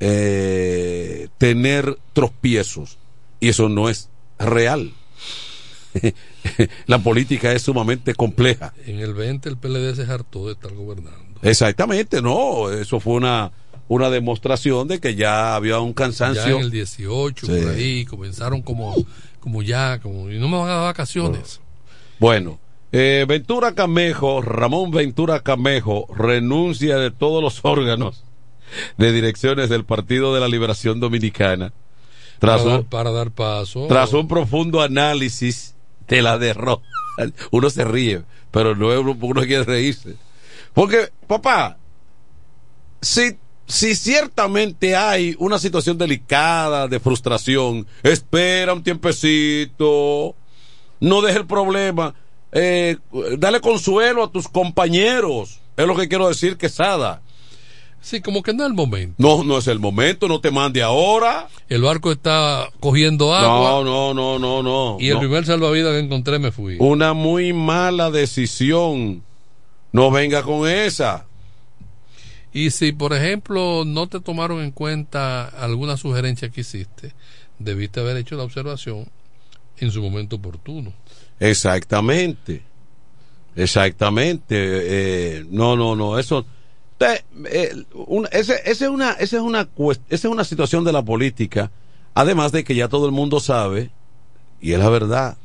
eh, 0.00 1.28
tener 1.38 1.98
tropiezos. 2.12 2.98
Y 3.38 3.48
eso 3.48 3.68
no 3.68 3.88
es 3.88 4.08
real. 4.38 4.92
la 6.86 6.98
política 6.98 7.52
es 7.52 7.62
sumamente 7.62 8.14
compleja. 8.14 8.74
En 8.86 8.98
el 8.98 9.14
20 9.14 9.48
el 9.48 9.56
PLD 9.56 9.94
se 9.94 10.10
hartó 10.10 10.46
de 10.46 10.52
estar 10.52 10.72
gobernando. 10.72 11.40
Exactamente, 11.42 12.20
no, 12.20 12.70
eso 12.70 13.00
fue 13.00 13.14
una 13.14 13.52
una 13.90 14.08
demostración 14.08 14.86
de 14.86 15.00
que 15.00 15.16
ya 15.16 15.56
había 15.56 15.80
un 15.80 15.92
cansancio. 15.92 16.44
Ya 16.44 16.50
en 16.52 16.60
el 16.60 16.70
18, 16.70 17.44
por 17.44 17.68
ahí, 17.70 18.04
comenzaron 18.04 18.62
como, 18.62 18.94
como 19.40 19.62
ya, 19.62 19.98
como, 19.98 20.30
y 20.30 20.38
no 20.38 20.48
me 20.48 20.58
van 20.58 20.68
a 20.68 20.74
dar 20.74 20.82
vacaciones. 20.84 21.60
Bueno, 22.20 22.60
eh, 22.92 23.24
Ventura 23.26 23.74
Camejo, 23.74 24.42
Ramón 24.42 24.92
Ventura 24.92 25.40
Camejo, 25.40 26.06
renuncia 26.14 26.98
de 26.98 27.10
todos 27.10 27.42
los 27.42 27.58
órganos 27.64 28.22
de 28.96 29.12
direcciones 29.12 29.68
del 29.68 29.84
Partido 29.84 30.34
de 30.34 30.40
la 30.40 30.48
Liberación 30.48 31.00
Dominicana. 31.00 31.72
Tras 32.38 32.62
para, 32.62 32.76
un, 32.76 32.84
para 32.84 33.10
dar 33.10 33.30
paso. 33.30 33.86
Tras 33.86 34.12
un 34.12 34.26
profundo 34.28 34.80
análisis 34.80 35.74
de 36.08 36.22
la 36.22 36.38
derrota. 36.38 36.86
Uno 37.50 37.70
se 37.70 37.84
ríe, 37.84 38.22
pero 38.50 38.74
no 38.74 38.88
uno 38.88 39.42
quiere 39.42 39.64
reírse. 39.64 40.16
Porque, 40.72 41.10
papá, 41.26 41.76
si 43.02 43.36
si 43.70 43.94
ciertamente 43.94 44.96
hay 44.96 45.36
una 45.38 45.58
situación 45.58 45.96
delicada 45.96 46.88
de 46.88 46.98
frustración, 46.98 47.86
espera 48.02 48.74
un 48.74 48.82
tiempecito, 48.82 50.34
no 50.98 51.22
deje 51.22 51.38
el 51.38 51.46
problema, 51.46 52.14
eh, 52.50 52.96
dale 53.38 53.60
consuelo 53.60 54.24
a 54.24 54.32
tus 54.32 54.48
compañeros, 54.48 55.60
es 55.76 55.86
lo 55.86 55.96
que 55.96 56.08
quiero 56.08 56.26
decir, 56.26 56.56
Quesada. 56.56 57.22
Sí, 58.00 58.20
como 58.20 58.42
que 58.42 58.54
no 58.54 58.64
es 58.64 58.70
el 58.70 58.74
momento. 58.74 59.14
No, 59.18 59.44
no 59.44 59.58
es 59.58 59.66
el 59.66 59.78
momento, 59.78 60.26
no 60.26 60.40
te 60.40 60.50
mande 60.50 60.82
ahora. 60.82 61.48
El 61.68 61.82
barco 61.82 62.10
está 62.10 62.70
cogiendo 62.80 63.34
agua. 63.34 63.82
No, 63.82 63.84
no, 63.84 64.14
no, 64.14 64.38
no, 64.38 64.62
no. 64.62 64.96
Y 64.98 65.10
el 65.10 65.18
primer 65.18 65.44
salvavidas 65.44 65.92
que 65.92 65.98
encontré 65.98 66.38
me 66.38 66.50
fui. 66.50 66.76
Una 66.78 67.12
muy 67.12 67.52
mala 67.52 68.10
decisión. 68.10 69.22
No 69.92 70.10
venga 70.10 70.42
con 70.42 70.68
esa. 70.68 71.26
Y 72.52 72.70
si, 72.70 72.92
por 72.92 73.12
ejemplo, 73.12 73.84
no 73.84 74.08
te 74.08 74.20
tomaron 74.20 74.62
en 74.62 74.72
cuenta 74.72 75.46
alguna 75.46 75.96
sugerencia 75.96 76.48
que 76.48 76.62
hiciste, 76.62 77.12
debiste 77.58 78.00
haber 78.00 78.16
hecho 78.16 78.36
la 78.36 78.44
observación 78.44 79.06
en 79.78 79.90
su 79.90 80.02
momento 80.02 80.36
oportuno. 80.36 80.92
Exactamente. 81.38 82.62
Exactamente. 83.56 84.56
Eh, 84.56 85.44
no, 85.50 85.76
no, 85.76 85.94
no. 85.94 86.18
Eso. 86.18 86.46
Eh, 87.00 87.84
esa 88.32 88.54
es 88.54 88.80
una, 88.82 89.12
esa 89.12 89.36
es 89.36 89.42
una, 89.42 89.60
esa 89.60 89.98
es 90.08 90.24
una 90.24 90.44
situación 90.44 90.84
de 90.84 90.92
la 90.92 91.04
política. 91.04 91.70
Además 92.14 92.52
de 92.52 92.64
que 92.64 92.74
ya 92.74 92.88
todo 92.88 93.06
el 93.06 93.12
mundo 93.12 93.40
sabe, 93.40 93.90
y 94.60 94.72
es 94.72 94.78
la 94.78 94.88
verdad, 94.88 95.38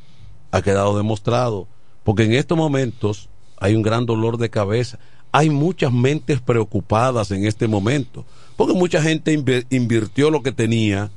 ha 0.52 0.62
quedado 0.62 0.98
demostrado, 0.98 1.68
porque 2.04 2.24
en 2.24 2.34
estos 2.34 2.58
momentos 2.58 3.30
hay 3.58 3.76
un 3.76 3.82
gran 3.82 4.06
dolor 4.06 4.38
de 4.38 4.50
cabeza 4.50 5.00
hay 5.38 5.50
muchas 5.50 5.91
mentes 5.91 6.39
preocupadas 6.39 7.30
en 7.32 7.46
este 7.46 7.68
momento, 7.68 8.26
porque 8.56 8.74
mucha 8.74 9.02
gente 9.02 9.34
invirtió 9.70 10.32
lo 10.32 10.41
que 10.41 10.54
tenía 10.54 11.12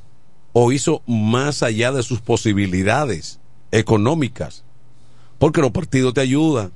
o 0.52 0.72
hizo 0.72 1.02
más 1.06 1.62
allá 1.62 1.92
de 1.92 2.02
sus 2.02 2.20
posibilidades 2.20 3.38
económicas, 3.70 4.64
porque 5.38 5.60
los 5.60 5.70
partidos 5.70 6.14
te 6.14 6.20
ayudan, 6.20 6.72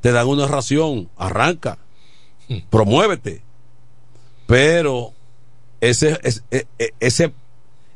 te 0.00 0.10
dan 0.10 0.26
una 0.26 0.46
ración, 0.46 1.10
arranca. 1.18 1.76
Promuévete, 2.70 3.42
pero 4.46 5.12
ese, 5.80 6.18
e, 6.50 6.66
e, 6.78 6.92
ese, 7.00 7.32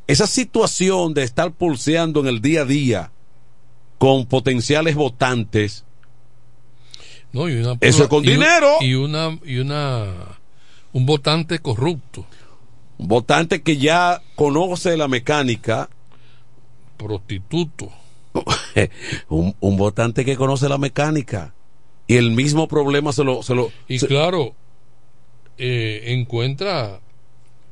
esa 0.07 0.27
situación 0.27 1.15
de 1.15 1.23
estar 1.23 1.53
pulseando 1.53 2.21
en 2.21 2.27
el 2.27 2.41
día 2.41 2.63
a 2.63 2.65
día 2.65 3.13
con 3.99 4.27
potenciales 4.27 4.95
votantes, 4.95 5.85
no, 7.33 7.49
y 7.49 7.57
una, 7.57 7.77
Eso 7.81 8.09
con 8.09 8.23
dinero. 8.23 8.77
Y 8.81 8.95
una, 8.95 9.39
y 9.45 9.59
una, 9.59 10.39
un 10.93 11.07
votante 11.07 11.61
corrupto. 11.61 12.27
Un 12.99 13.09
votante 13.09 13.63
que 13.63 13.77
ya 13.77 14.21
conoce 14.35 14.97
la 14.97 15.09
mecánica. 15.09 15.89
Prostituto. 16.97 17.91
un, 19.29 19.55
un, 19.61 19.77
votante 19.77 20.25
que 20.25 20.37
conoce 20.37 20.69
la 20.69 20.79
mecánica. 20.79 21.55
Y 22.11 22.17
el 22.17 22.33
mismo 22.33 22.67
problema 22.67 23.13
se 23.13 23.23
lo. 23.23 23.41
Se 23.45 23.55
lo 23.55 23.71
y 23.87 24.01
claro, 24.01 24.57
eh, 25.59 26.03
encuentra 26.07 26.99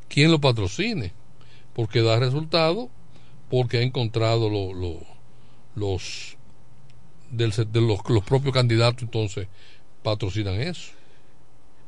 quien 0.06 0.30
lo 0.30 0.40
patrocine. 0.40 1.12
Porque 1.74 2.02
da 2.02 2.20
resultado. 2.20 2.88
Porque 3.50 3.78
ha 3.78 3.82
encontrado 3.82 4.48
lo, 4.48 4.72
lo, 4.74 5.00
los 5.74 6.36
del, 7.32 7.50
de 7.50 7.80
los, 7.80 7.98
los 8.08 8.22
propios 8.22 8.54
candidatos 8.54 9.02
entonces 9.02 9.48
patrocinan 10.04 10.60
eso. 10.60 10.92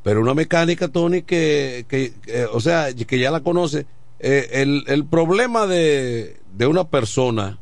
Pero 0.02 0.20
una 0.20 0.34
mecánica, 0.34 0.88
Tony, 0.88 1.22
que, 1.22 1.86
que, 1.88 2.14
o 2.46 2.58
sea, 2.58 2.92
que 2.92 3.18
ya 3.20 3.30
la 3.30 3.42
conoce. 3.42 3.86
Eh, 4.18 4.48
el, 4.54 4.82
el 4.88 5.04
problema 5.04 5.68
de, 5.68 6.40
de 6.52 6.66
una 6.66 6.82
persona, 6.82 7.60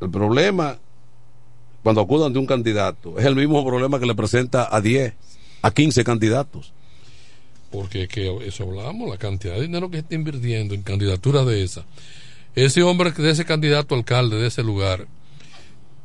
el 0.00 0.08
problema 0.08 0.78
cuando 1.82 2.00
acudan 2.00 2.32
de 2.32 2.38
un 2.38 2.46
candidato, 2.46 3.18
es 3.18 3.24
el 3.24 3.34
mismo 3.34 3.64
problema 3.64 3.98
que 3.98 4.06
le 4.06 4.14
presenta 4.14 4.68
a 4.74 4.80
10, 4.80 5.14
a 5.62 5.70
15 5.70 6.04
candidatos. 6.04 6.72
Porque 7.70 8.08
que 8.08 8.36
eso 8.46 8.64
hablamos, 8.64 9.08
la 9.08 9.16
cantidad 9.16 9.54
de 9.54 9.62
dinero 9.62 9.90
que 9.90 9.98
está 9.98 10.14
invirtiendo 10.14 10.74
en 10.74 10.82
candidaturas 10.82 11.46
de 11.46 11.62
esa. 11.62 11.84
Ese 12.54 12.82
hombre 12.82 13.12
de 13.12 13.30
ese 13.30 13.44
candidato 13.44 13.94
alcalde 13.94 14.36
de 14.36 14.48
ese 14.48 14.62
lugar, 14.62 15.06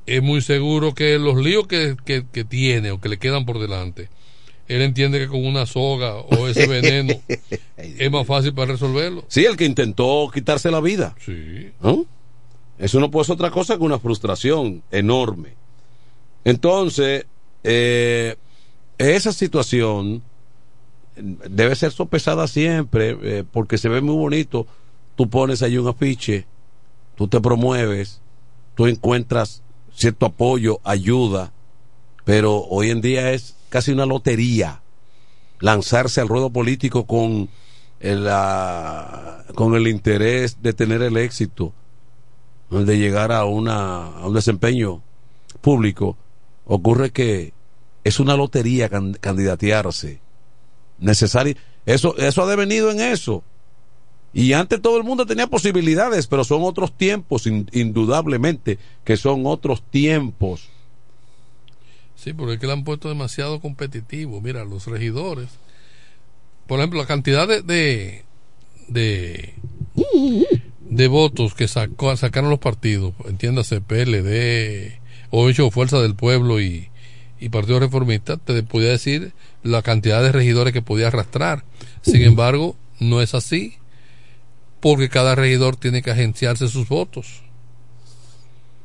es 0.05 0.21
muy 0.21 0.41
seguro 0.41 0.93
que 0.93 1.17
los 1.17 1.37
líos 1.37 1.67
que, 1.67 1.95
tiene 2.47 2.91
o 2.91 3.01
que 3.01 3.09
le 3.09 3.17
quedan 3.17 3.45
por 3.45 3.59
delante, 3.59 4.09
él 4.67 4.81
entiende 4.81 5.19
que 5.19 5.27
con 5.27 5.45
una 5.45 5.65
soga 5.65 6.15
o 6.15 6.47
ese 6.47 6.67
veneno 6.67 7.13
es 7.77 8.11
más 8.11 8.27
fácil 8.27 8.53
para 8.53 8.73
resolverlo. 8.73 9.25
Sí, 9.27 9.45
el 9.45 9.57
que 9.57 9.65
intentó 9.65 10.29
quitarse 10.33 10.71
la 10.71 10.81
vida. 10.81 11.15
Sí. 11.23 11.71
Eso 12.77 12.99
no 12.99 13.09
puede 13.09 13.25
ser 13.25 13.33
otra 13.33 13.51
cosa 13.51 13.77
que 13.77 13.83
una 13.83 13.99
frustración 13.99 14.83
enorme. 14.91 15.53
Entonces, 16.45 17.25
eh, 17.63 18.37
esa 18.97 19.33
situación 19.33 20.23
debe 21.17 21.75
ser 21.75 21.91
sopesada 21.91 22.47
siempre 22.47 23.17
eh, 23.21 23.43
porque 23.51 23.77
se 23.77 23.89
ve 23.89 23.99
muy 24.01 24.15
bonito. 24.15 24.67
Tú 25.15 25.29
pones 25.29 25.61
ahí 25.61 25.77
un 25.77 25.87
afiche, 25.87 26.45
tú 27.15 27.27
te 27.27 27.41
promueves, 27.41 28.21
tú 28.75 28.87
encuentras 28.87 29.63
cierto 29.93 30.25
apoyo, 30.27 30.79
ayuda, 30.83 31.51
pero 32.23 32.63
hoy 32.65 32.91
en 32.91 33.01
día 33.01 33.31
es 33.31 33.55
casi 33.69 33.91
una 33.91 34.05
lotería 34.05 34.81
lanzarse 35.59 36.21
al 36.21 36.27
ruedo 36.27 36.49
político 36.49 37.05
con 37.05 37.49
el, 37.99 38.29
con 39.55 39.75
el 39.75 39.87
interés 39.87 40.61
de 40.61 40.73
tener 40.73 41.01
el 41.01 41.17
éxito, 41.17 41.73
de 42.69 42.97
llegar 42.97 43.31
a, 43.31 43.45
una, 43.45 44.17
a 44.17 44.27
un 44.27 44.33
desempeño 44.33 45.01
público. 45.61 46.17
Ocurre 46.65 47.11
que 47.11 47.53
es 48.03 48.19
una 48.19 48.35
lotería 48.35 48.89
candidatearse. 48.89 50.19
Necesario. 50.99 51.55
Eso, 51.85 52.17
eso 52.17 52.43
ha 52.43 52.47
devenido 52.47 52.91
en 52.91 52.99
eso. 52.99 53.43
Y 54.33 54.51
antes 54.53 54.81
todo 54.81 54.97
el 54.97 55.03
mundo 55.03 55.25
tenía 55.25 55.47
posibilidades, 55.47 56.27
pero 56.27 56.43
son 56.43 56.63
otros 56.63 56.97
tiempos, 56.97 57.47
indudablemente, 57.47 58.79
que 59.05 59.15
son 59.15 59.45
otros 59.45 59.81
tiempos. 59.89 60.67
Sí, 62.15 62.33
porque 62.33 62.55
es 62.55 62.59
que 62.59 62.67
le 62.67 62.73
han 62.73 62.83
puesto 62.83 63.07
demasiado 63.07 63.61
competitivo. 63.61 64.41
Mira, 64.41 64.65
los 64.65 64.87
regidores, 64.87 65.47
por 66.67 66.79
ejemplo, 66.79 66.99
la 66.99 67.07
cantidad 67.07 67.47
de, 67.47 67.61
de, 68.87 69.53
de, 70.81 71.07
votos 71.07 71.53
que 71.53 71.67
sacó, 71.67 72.15
sacaron 72.17 72.49
los 72.49 72.59
partidos, 72.59 73.13
entiéndase 73.25 73.79
PLD, 73.79 74.99
o 75.37 75.49
hecho 75.49 75.69
Fuerza 75.69 75.99
del 75.99 76.15
Pueblo 76.15 76.61
y, 76.61 76.87
y 77.41 77.49
Partido 77.49 77.81
Reformista, 77.81 78.37
te 78.37 78.63
podía 78.63 78.89
decir 78.89 79.33
la 79.63 79.81
cantidad 79.81 80.23
de 80.23 80.31
regidores 80.31 80.71
que 80.71 80.81
podía 80.81 81.07
arrastrar. 81.07 81.65
Sin 82.01 82.21
embargo, 82.21 82.77
no 83.01 83.21
es 83.21 83.35
así 83.35 83.73
porque 84.79 85.09
cada 85.09 85.35
regidor 85.35 85.75
tiene 85.75 86.01
que 86.01 86.11
agenciarse 86.11 86.69
sus 86.69 86.87
votos. 86.87 87.41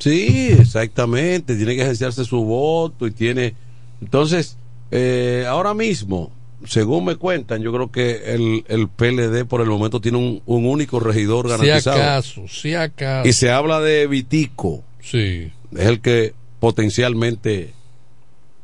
Sí, 0.01 0.49
exactamente, 0.59 1.55
tiene 1.55 1.77
que 1.77 1.83
agenciarse 1.83 2.25
su 2.25 2.43
voto 2.43 3.07
y 3.07 3.13
tiene... 3.13 3.55
Entonces, 4.01 4.57
eh, 4.91 5.45
ahora 5.47 5.75
mismo, 5.75 6.33
según 6.65 7.05
me 7.05 7.15
cuentan, 7.15 7.63
yo 7.63 7.73
creo 7.73 7.93
que 7.93 8.35
el, 8.35 8.65
el 8.67 8.89
PLD 8.89 9.45
por 9.45 9.61
el 9.61 9.69
momento 9.69 10.01
tiene 10.01 10.19
un, 10.19 10.43
único 10.47 10.99
regidor 10.99 11.49
garantizado. 11.49 11.97
Si 11.97 12.03
acaso, 12.03 12.49
si 12.49 12.75
acaso. 12.75 13.29
Y 13.29 13.35
se 13.35 13.51
habla 13.51 13.81
de 13.81 14.09
Vitico. 14.09 14.83
Sí. 15.01 15.53
Es 15.77 15.87
el 15.87 16.01
que 16.01 16.35
potencialmente 16.61 17.73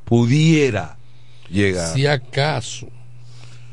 pudiera 0.04 0.96
llegar. 1.50 1.94
Si 1.94 2.06
acaso. 2.06 2.88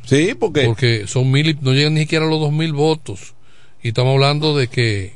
Sí, 0.06 0.34
porque... 0.40 0.66
Porque 0.66 1.06
son 1.08 1.32
mil, 1.32 1.58
no 1.62 1.72
llegan 1.74 1.94
ni 1.94 2.02
siquiera 2.02 2.26
a 2.26 2.30
los 2.30 2.40
dos 2.40 2.52
mil 2.52 2.74
votos. 2.74 3.36
Y 3.84 3.90
estamos 3.90 4.14
hablando 4.14 4.56
de 4.58 4.68
que 4.68 5.14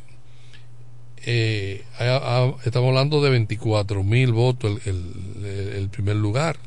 eh, 1.25 1.83
a- 1.99 2.03
a- 2.45 2.55
estamos 2.65 2.89
hablando 2.89 3.21
de 3.21 3.29
24 3.31 4.03
mil 4.03 4.31
votos 4.31 4.79
el, 4.85 5.01
el- 5.43 5.73
el 5.75 5.89
primer 5.89 6.15
lugar, 6.15 6.57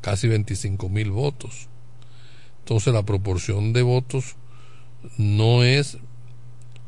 casi 0.00 0.28
25 0.28 0.88
mil 0.88 1.10
votos. 1.10 1.68
Entonces 2.60 2.92
la 2.94 3.02
proporción 3.02 3.72
de 3.72 3.82
votos 3.82 4.36
no 5.16 5.64
es... 5.64 5.98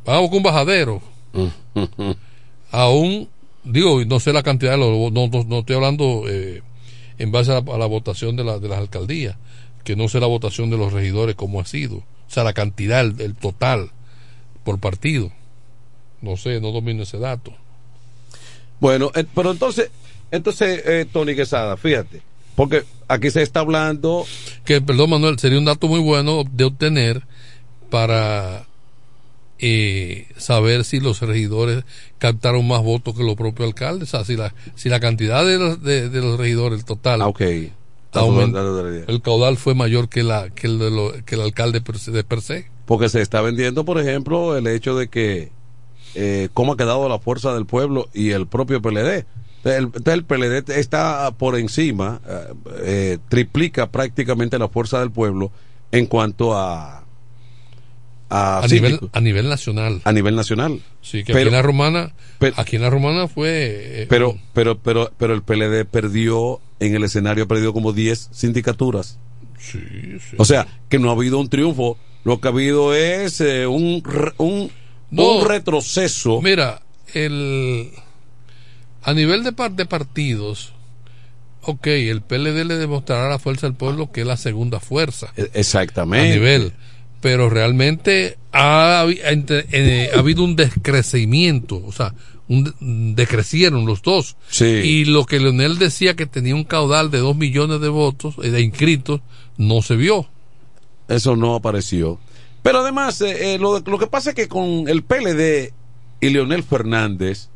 Vamos 0.05 0.29
con 0.31 0.39
un 0.39 0.43
bajadero. 0.45 1.03
Aún, 2.71 3.29
digo, 3.64 4.05
no 4.05 4.20
sé 4.20 4.33
la 4.33 4.42
cantidad 4.42 4.72
de 4.72 4.79
los... 4.79 5.12
No, 5.12 5.29
no, 5.29 5.44
no 5.44 5.59
estoy 5.61 5.77
hablando 5.77 6.24
eh, 6.29 6.62
en 7.18 7.33
base 7.33 7.53
a 7.53 7.61
la, 7.61 7.74
a 7.74 7.79
la 7.79 7.87
votación 7.87 8.37
de, 8.37 8.44
la, 8.44 8.59
de 8.59 8.68
las 8.68 8.79
alcaldías, 8.79 9.37
que 9.85 9.96
no 9.96 10.09
sé 10.09 10.20
la 10.20 10.27
votación 10.27 10.70
de 10.70 10.77
los 10.77 10.92
regidores 10.92 11.35
como 11.35 11.61
ha 11.61 11.64
sido. 11.64 11.96
O 11.96 12.05
sea, 12.29 12.44
la 12.44 12.53
cantidad, 12.53 13.00
el, 13.00 13.20
el 13.20 13.35
total 13.35 13.90
por 14.64 14.79
partido. 14.79 15.31
No 16.22 16.37
sé, 16.37 16.61
no 16.61 16.72
domino 16.72 17.03
ese 17.03 17.18
dato. 17.18 17.53
Bueno, 18.81 19.11
eh, 19.14 19.24
pero 19.35 19.50
entonces, 19.50 19.90
entonces 20.31 20.83
eh, 20.87 21.07
Tony 21.12 21.35
Quesada, 21.35 21.77
fíjate, 21.77 22.22
porque 22.57 22.85
aquí 23.09 23.31
se 23.31 23.42
está 23.42 23.61
hablando 23.61 24.27
Que, 24.64 24.81
perdón 24.81 25.11
Manuel, 25.11 25.38
sería 25.38 25.59
un 25.59 25.64
dato 25.64 25.87
muy 25.87 26.00
bueno 26.00 26.44
de 26.50 26.64
obtener 26.64 27.22
para 27.90 28.66
eh, 29.66 30.27
saber 30.37 30.85
si 30.85 31.00
los 31.00 31.20
regidores 31.22 31.85
captaron 32.18 32.68
más 32.68 32.83
votos 32.83 33.16
que 33.16 33.22
los 33.24 33.35
propios 33.35 33.66
alcaldes. 33.68 34.09
O 34.12 34.16
sea, 34.18 34.24
si 34.27 34.37
la, 34.37 34.55
si 34.74 34.90
la 34.90 35.00
cantidad 35.00 35.42
de 35.44 35.59
los, 35.59 35.83
de, 35.83 36.11
de 36.11 36.20
los 36.20 36.38
regidores, 36.38 36.81
el 36.81 36.85
total, 36.85 37.22
Ah, 37.22 37.29
ok. 37.29 37.40
aument- 38.12 39.05
el 39.09 39.22
caudal 39.22 39.57
fue 39.57 39.74
mayor 39.74 40.09
que, 40.11 40.22
la, 40.22 40.50
que, 40.50 40.66
el, 40.66 40.79
de 40.79 40.90
lo- 40.90 41.12
que 41.24 41.35
el 41.37 41.40
alcalde 41.40 41.81
per 41.81 41.98
se- 41.98 42.11
de 42.11 42.24
per 42.24 42.42
se. 42.42 42.66
Porque 42.85 43.09
se 43.09 43.22
está 43.22 43.40
vendiendo, 43.40 43.85
por 43.87 43.98
ejemplo, 43.98 44.57
el 44.57 44.66
hecho 44.66 44.94
de 44.96 45.09
que 45.09 45.50
eh, 46.14 46.48
cómo 46.53 46.74
ha 46.74 46.77
quedado 46.77 47.09
la 47.09 47.18
fuerza 47.18 47.55
del 47.55 47.64
pueblo 47.66 48.09
y 48.12 48.31
el 48.31 48.46
propio 48.46 48.83
PLD. 48.83 49.24
El 49.64 49.90
PLD 50.24 50.68
está 50.79 51.31
por 51.38 51.59
encima, 51.59 52.20
eh, 52.29 52.44
eh, 52.83 53.18
triplica 53.31 53.90
prácticamente 53.90 54.59
la 54.59 54.68
fuerza 54.68 55.00
del 55.00 55.11
pueblo 55.11 55.50
en 55.90 56.05
cuanto 56.07 56.55
a 56.57 57.04
a, 58.37 58.61
A 58.64 58.66
nivel, 58.68 58.99
a 59.12 59.20
nivel 59.20 59.49
nacional. 59.49 60.01
a 60.05 60.12
nivel 60.12 60.35
nacional. 60.35 60.81
Sí, 61.03 61.23
que 61.25 61.33
Pero- 61.33 61.38
aquí 61.40 61.49
en 61.49 61.53
la 61.55 61.62
romana, 61.62 62.12
aquí 62.57 62.77
en 62.77 62.83
la 62.83 62.90
romana 62.90 63.29
fue... 63.29 64.03
eh, 64.03 64.07
Pero, 64.09 64.37
pero, 64.53 64.79
pero, 64.79 65.12
pero 65.16 65.35
el 65.35 65.42
PLD 65.42 65.85
perdió 65.85 66.61
en 66.81 66.94
el 66.97 67.05
escenario, 67.05 67.47
perdió 67.47 67.73
como 67.73 67.92
10 67.92 68.31
sindicaturas. 68.33 69.18
Sí, 69.59 69.79
sí. 70.31 70.37
O 70.38 70.44
sea, 70.44 70.66
que 70.88 70.99
no 70.99 71.11
ha 71.11 71.12
habido 71.12 71.38
un 71.38 71.49
triunfo. 71.49 71.97
Lo 72.25 72.40
que 72.40 72.49
ha 72.49 72.51
habido 72.51 72.94
es 72.94 73.40
eh, 73.40 73.66
un, 73.66 74.03
un, 74.38 74.70
No. 75.11 75.23
un 75.38 75.49
retroceso. 75.49 76.40
Mira, 76.42 76.83
el 77.14 77.90
a 79.03 79.12
nivel 79.14 79.44
de, 79.44 79.53
par- 79.53 79.73
de 79.73 79.85
partidos, 79.87 80.73
ok, 81.62 81.87
el 81.87 82.23
PLD 82.23 82.64
le 82.64 82.77
demostrará 82.77 83.27
a 83.27 83.31
la 83.31 83.38
fuerza 83.38 83.66
del 83.66 83.77
pueblo 83.77 84.11
que 84.11 84.23
es 84.23 84.27
la 84.27 84.37
segunda 84.38 84.81
fuerza 84.81 85.33
E- 85.37 85.51
Exactamente. 85.55 86.33
a 86.33 86.35
nivel, 86.35 86.73
pero 87.25 87.49
realmente 87.49 88.37
ha, 88.53 89.07
eh, 89.09 90.11
ha 90.15 90.19
habido 90.19 90.45
un 90.45 90.57
descrecimiento, 90.57 91.83
o 91.83 91.91
sea, 91.91 92.13
un, 92.49 92.65
de- 92.65 92.73
decrecieron 93.15 93.87
los 93.87 94.03
dos. 94.03 94.37
Sí. 94.51 94.67
Y 94.67 95.05
lo 95.07 95.25
que 95.25 95.41
Leonel 95.41 95.79
decía 95.79 96.17
que 96.17 96.27
tenía 96.27 96.55
un 96.55 96.65
caudal 96.65 97.11
de 97.11 97.21
dos 97.21 97.35
millones 97.35 97.81
de 97.81 97.89
votos, 97.89 98.35
eh, 98.43 98.51
de 98.51 98.61
inscritos, 98.61 99.23
no 99.57 99.81
se 99.81 99.97
vio. 99.97 100.27
Eso 101.09 101.35
no 101.35 101.55
apareció. 101.55 102.21
Pero 102.63 102.81
además, 102.81 103.19
eh, 103.23 103.55
eh, 103.55 103.59
lo, 103.59 103.81
lo 103.81 103.99
que 103.99 104.07
pasa 104.07 104.31
es 104.31 104.37
que 104.37 104.47
con 104.47 104.87
el 104.87 105.03
PLD 105.03 105.73
y 106.21 106.29
Leonel 106.29 106.63
Fernández, 106.63 107.49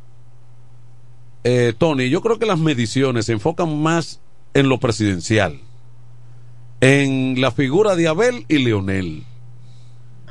eh, 1.43 1.73
Tony, 1.77 2.09
yo 2.09 2.21
creo 2.23 2.39
que 2.39 2.47
las 2.47 2.57
mediciones 2.57 3.27
se 3.27 3.33
enfocan 3.33 3.79
más 3.83 4.19
en 4.55 4.67
lo 4.67 4.79
presidencial, 4.79 5.59
en 6.81 7.39
la 7.39 7.51
figura 7.51 7.95
de 7.95 8.07
Abel 8.07 8.45
y 8.47 8.57
Leonel. 8.57 9.25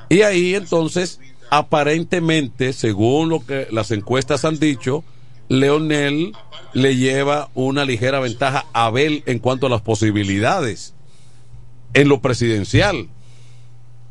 Y 0.08 0.22
ahí 0.22 0.54
entonces, 0.54 1.20
aparentemente, 1.50 2.72
según 2.72 3.28
lo 3.28 3.44
que 3.44 3.68
las 3.70 3.90
encuestas 3.90 4.44
han 4.44 4.58
dicho, 4.58 5.04
Leonel 5.48 6.32
le 6.72 6.96
lleva 6.96 7.50
una 7.54 7.84
ligera 7.84 8.20
ventaja 8.20 8.66
a 8.72 8.86
Abel 8.86 9.22
en 9.26 9.38
cuanto 9.38 9.66
a 9.66 9.70
las 9.70 9.82
posibilidades 9.82 10.94
en 11.94 12.08
lo 12.08 12.20
presidencial, 12.20 13.08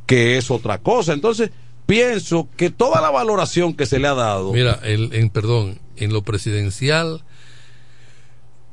que 0.06 0.38
es 0.38 0.50
otra 0.52 0.80
cosa. 0.80 1.14
Entonces, 1.14 1.52
pienso 1.86 2.50
que 2.58 2.70
toda 2.70 3.02
la 3.02 3.12
valoración 3.12 3.74
que 3.74 3.86
se 3.86 4.00
le 4.00 4.08
ha 4.08 4.14
dado, 4.14 4.54
Mira, 4.54 4.80
el, 4.84 5.14
en, 5.14 5.30
perdón, 5.30 5.80
en 5.96 6.14
lo 6.14 6.24
presidencial, 6.24 7.24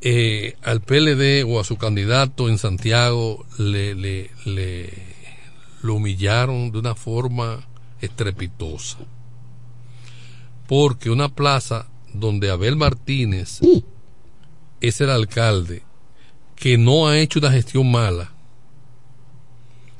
eh, 0.01 0.57
al 0.63 0.83
PLD 0.83 1.45
o 1.47 1.61
a 1.61 1.65
su 1.65 1.77
candidato 1.77 2.51
en 2.51 2.59
Santiago 2.59 3.47
le, 3.59 3.95
le, 3.95 4.31
le 4.45 5.14
lo 5.85 5.97
humillaron 5.97 6.73
de 6.73 6.79
una 6.79 6.95
forma 6.95 7.69
estrepitosa. 8.01 8.97
Porque 10.67 11.11
una 11.11 11.29
plaza 11.29 11.89
donde 12.15 12.51
Abel 12.51 12.75
Martínez 12.75 13.61
es 14.81 15.01
el 15.03 15.11
alcalde 15.11 15.83
que 16.57 16.79
no 16.79 17.07
ha 17.07 17.19
hecho 17.19 17.39
una 17.39 17.51
gestión 17.51 17.91
mala, 17.91 18.33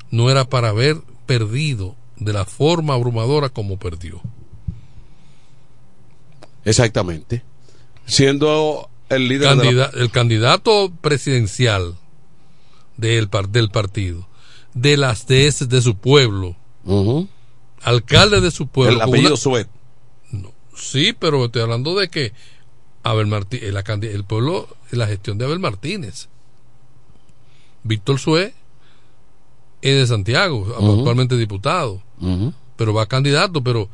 no 0.09 0.31
era 0.31 0.49
para 0.49 0.69
haber 0.69 0.97
perdido 1.27 1.95
de 2.15 2.33
la 2.33 2.45
forma 2.45 2.95
abrumadora 2.95 3.49
como 3.49 3.77
perdió. 3.77 4.21
exactamente, 6.63 7.43
siendo 8.07 8.89
el 9.09 9.27
líder 9.27 9.55
de 9.57 10.01
el 10.01 10.09
candidato 10.09 10.91
presidencial 11.01 11.95
del 12.97 13.29
partido, 13.69 14.27
de 14.75 14.95
las 14.97 15.25
de, 15.25 15.47
ese- 15.47 15.65
de 15.65 15.81
su 15.81 15.95
pueblo, 15.97 16.55
alcalde 17.81 18.39
de 18.41 18.51
su 18.51 18.67
pueblo. 18.67 18.95
el 18.97 19.01
apellido 19.01 19.29
una- 19.31 19.37
Suet. 19.37 19.67
sí, 20.75 21.13
pero 21.17 21.45
estoy 21.45 21.63
hablando 21.63 21.95
de 21.95 22.09
que 22.09 22.33
Abel 23.03 23.25
Martí- 23.27 23.59
eh, 23.61 23.71
la 23.71 23.83
candi- 23.83 24.09
el 24.13 24.23
pueblo, 24.25 24.67
la 24.91 25.07
gestión 25.07 25.37
de 25.39 25.45
Abel 25.45 25.59
Martínez. 25.59 26.27
Víctor 27.83 28.19
Sue 28.19 28.53
es 29.81 29.95
de 29.95 30.07
Santiago, 30.07 30.65
actualmente 30.75 31.37
diputado, 31.37 32.01
pero 32.75 32.93
va 32.93 33.05
candidato, 33.05 33.63
pero 33.63 33.89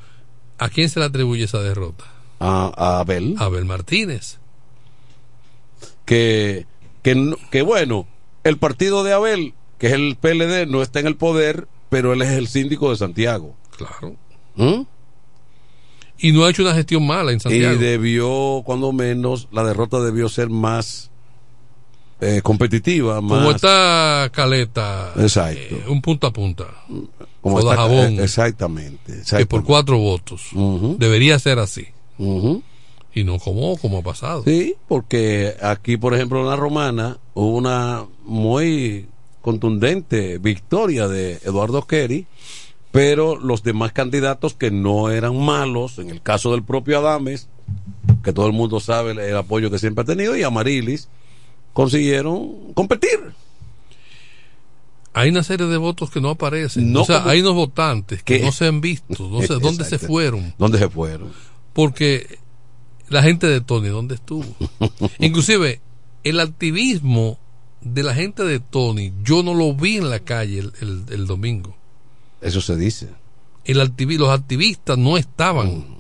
¿a 0.58 0.70
quién 0.70 0.90
se 0.90 1.00
le 1.00 1.06
atribuye 1.06 1.44
esa 1.44 1.60
derrota? 1.60 2.06
A, 2.40 2.72
a 2.76 3.00
Abel. 3.02 3.36
Abel 3.38 3.66
Martínez. 3.66 4.40
que, 6.06 6.66
que, 7.04 7.16
no- 7.16 7.38
que 7.52 7.62
bueno, 7.62 8.08
el 8.44 8.58
partido 8.58 9.04
de 9.04 9.14
Abel, 9.14 9.54
que 9.82 9.88
es 9.88 9.94
el 9.94 10.16
PLD, 10.16 10.68
no 10.68 10.84
está 10.84 11.00
en 11.00 11.08
el 11.08 11.16
poder, 11.16 11.68
pero 11.90 12.14
él 12.14 12.22
es 12.22 12.30
el 12.30 12.48
síndico 12.48 12.92
de 12.92 12.98
Santiago. 12.98 13.56
Claro. 13.76 14.16
¿Mm? 14.56 14.84
Y 16.20 16.32
no 16.34 16.46
ha 16.46 16.52
hecho 16.52 16.62
una 16.62 16.76
gestión 16.76 17.08
mala 17.08 17.32
en 17.32 17.40
Santiago. 17.40 17.74
Y 17.74 17.78
debió, 17.80 18.62
cuando 18.64 18.92
menos, 18.94 19.48
la 19.52 19.64
derrota 19.64 20.00
debió 20.00 20.30
ser 20.30 20.50
más 20.52 21.10
eh, 22.20 22.42
competitiva, 22.44 23.22
más... 23.22 23.40
Como 23.40 23.56
está 23.56 24.30
Caleta, 24.32 25.14
Exacto. 25.18 25.60
eh, 25.60 25.86
un 25.88 26.00
punta 26.00 26.28
a 26.28 26.32
punta. 26.32 26.66
como 27.42 27.58
está- 27.58 27.76
Jabón, 27.76 28.20
eh, 28.20 28.24
exactamente, 28.24 29.00
que 29.08 29.12
por 29.14 29.20
exactamente. 29.22 29.66
cuatro 29.68 29.98
votos. 29.98 30.44
Debería 31.00 31.40
ser 31.40 31.58
así. 31.58 31.88
Y 32.20 33.24
no 33.24 33.40
como, 33.40 33.78
como 33.78 33.98
ha 33.98 34.02
pasado. 34.04 34.44
Sí, 34.46 34.76
porque 34.88 35.56
aquí, 35.60 35.98
por 35.98 36.14
ejemplo, 36.14 36.40
en 36.42 36.46
la 36.50 36.56
romana 36.56 37.18
hubo 37.34 37.58
una 37.58 38.06
muy 38.24 39.08
contundente 39.42 40.38
victoria 40.38 41.08
de 41.08 41.40
Eduardo 41.44 41.86
Kerry, 41.88 42.28
pero 42.92 43.38
los 43.38 43.64
demás 43.64 43.92
candidatos 43.94 44.54
que 44.54 44.70
no 44.72 45.10
eran 45.10 45.38
malos, 45.38 45.98
en 46.00 46.10
el 46.10 46.22
caso 46.22 46.52
del 46.52 46.64
propio 46.64 47.00
Adames, 47.00 47.48
que 48.24 48.34
todo 48.34 48.48
el 48.48 48.54
mundo 48.54 48.80
sabe 48.80 49.12
el, 49.12 49.20
el 49.20 49.36
apoyo 49.38 49.72
que 49.72 49.80
siempre 49.80 50.04
ha 50.04 50.06
tenido, 50.06 50.36
y 50.36 50.44
Amarilis, 50.44 51.08
consiguieron 51.74 52.74
competir. 52.74 53.20
Hay 55.14 55.30
una 55.30 55.44
serie 55.44 55.68
de 55.68 55.78
votos 55.78 56.10
que 56.10 56.22
no 56.22 56.30
aparecen. 56.30 56.92
No 56.94 57.02
o 57.02 57.06
sea, 57.06 57.20
como- 57.20 57.32
hay 57.32 57.42
unos 57.42 57.56
votantes 57.56 58.24
que 58.24 58.40
¿Qué? 58.40 58.46
no 58.46 58.52
se 58.52 58.68
han 58.68 58.80
visto. 58.80 59.28
No 59.30 59.42
sé 59.42 59.56
dónde 59.56 59.84
se 59.84 60.00
fueron. 60.00 60.54
¿Dónde 60.58 60.78
se 60.78 60.88
fueron? 60.90 61.32
Porque 61.74 62.40
la 63.10 63.22
gente 63.22 63.48
de 63.48 63.60
Tony, 63.62 63.90
¿dónde 63.90 64.16
estuvo? 64.16 64.46
Inclusive, 65.20 65.82
el 66.24 66.40
activismo 66.40 67.40
de 67.82 68.04
la 68.04 68.14
gente 68.14 68.44
de 68.44 68.60
Tony, 68.60 69.12
yo 69.24 69.44
no 69.44 69.54
lo 69.54 69.74
vi 69.74 69.98
en 69.98 70.10
la 70.10 70.20
calle 70.20 70.60
el, 70.60 70.74
el- 70.82 71.06
el 71.10 71.28
domingo. 71.28 71.76
Eso 72.42 72.62
se 72.62 72.76
dice. 72.78 73.10
El 73.66 73.80
activi- 73.82 74.18
los 74.18 74.30
activistas 74.30 74.98
no 74.98 75.18
estaban. 75.18 75.80
Mm. 75.80 75.98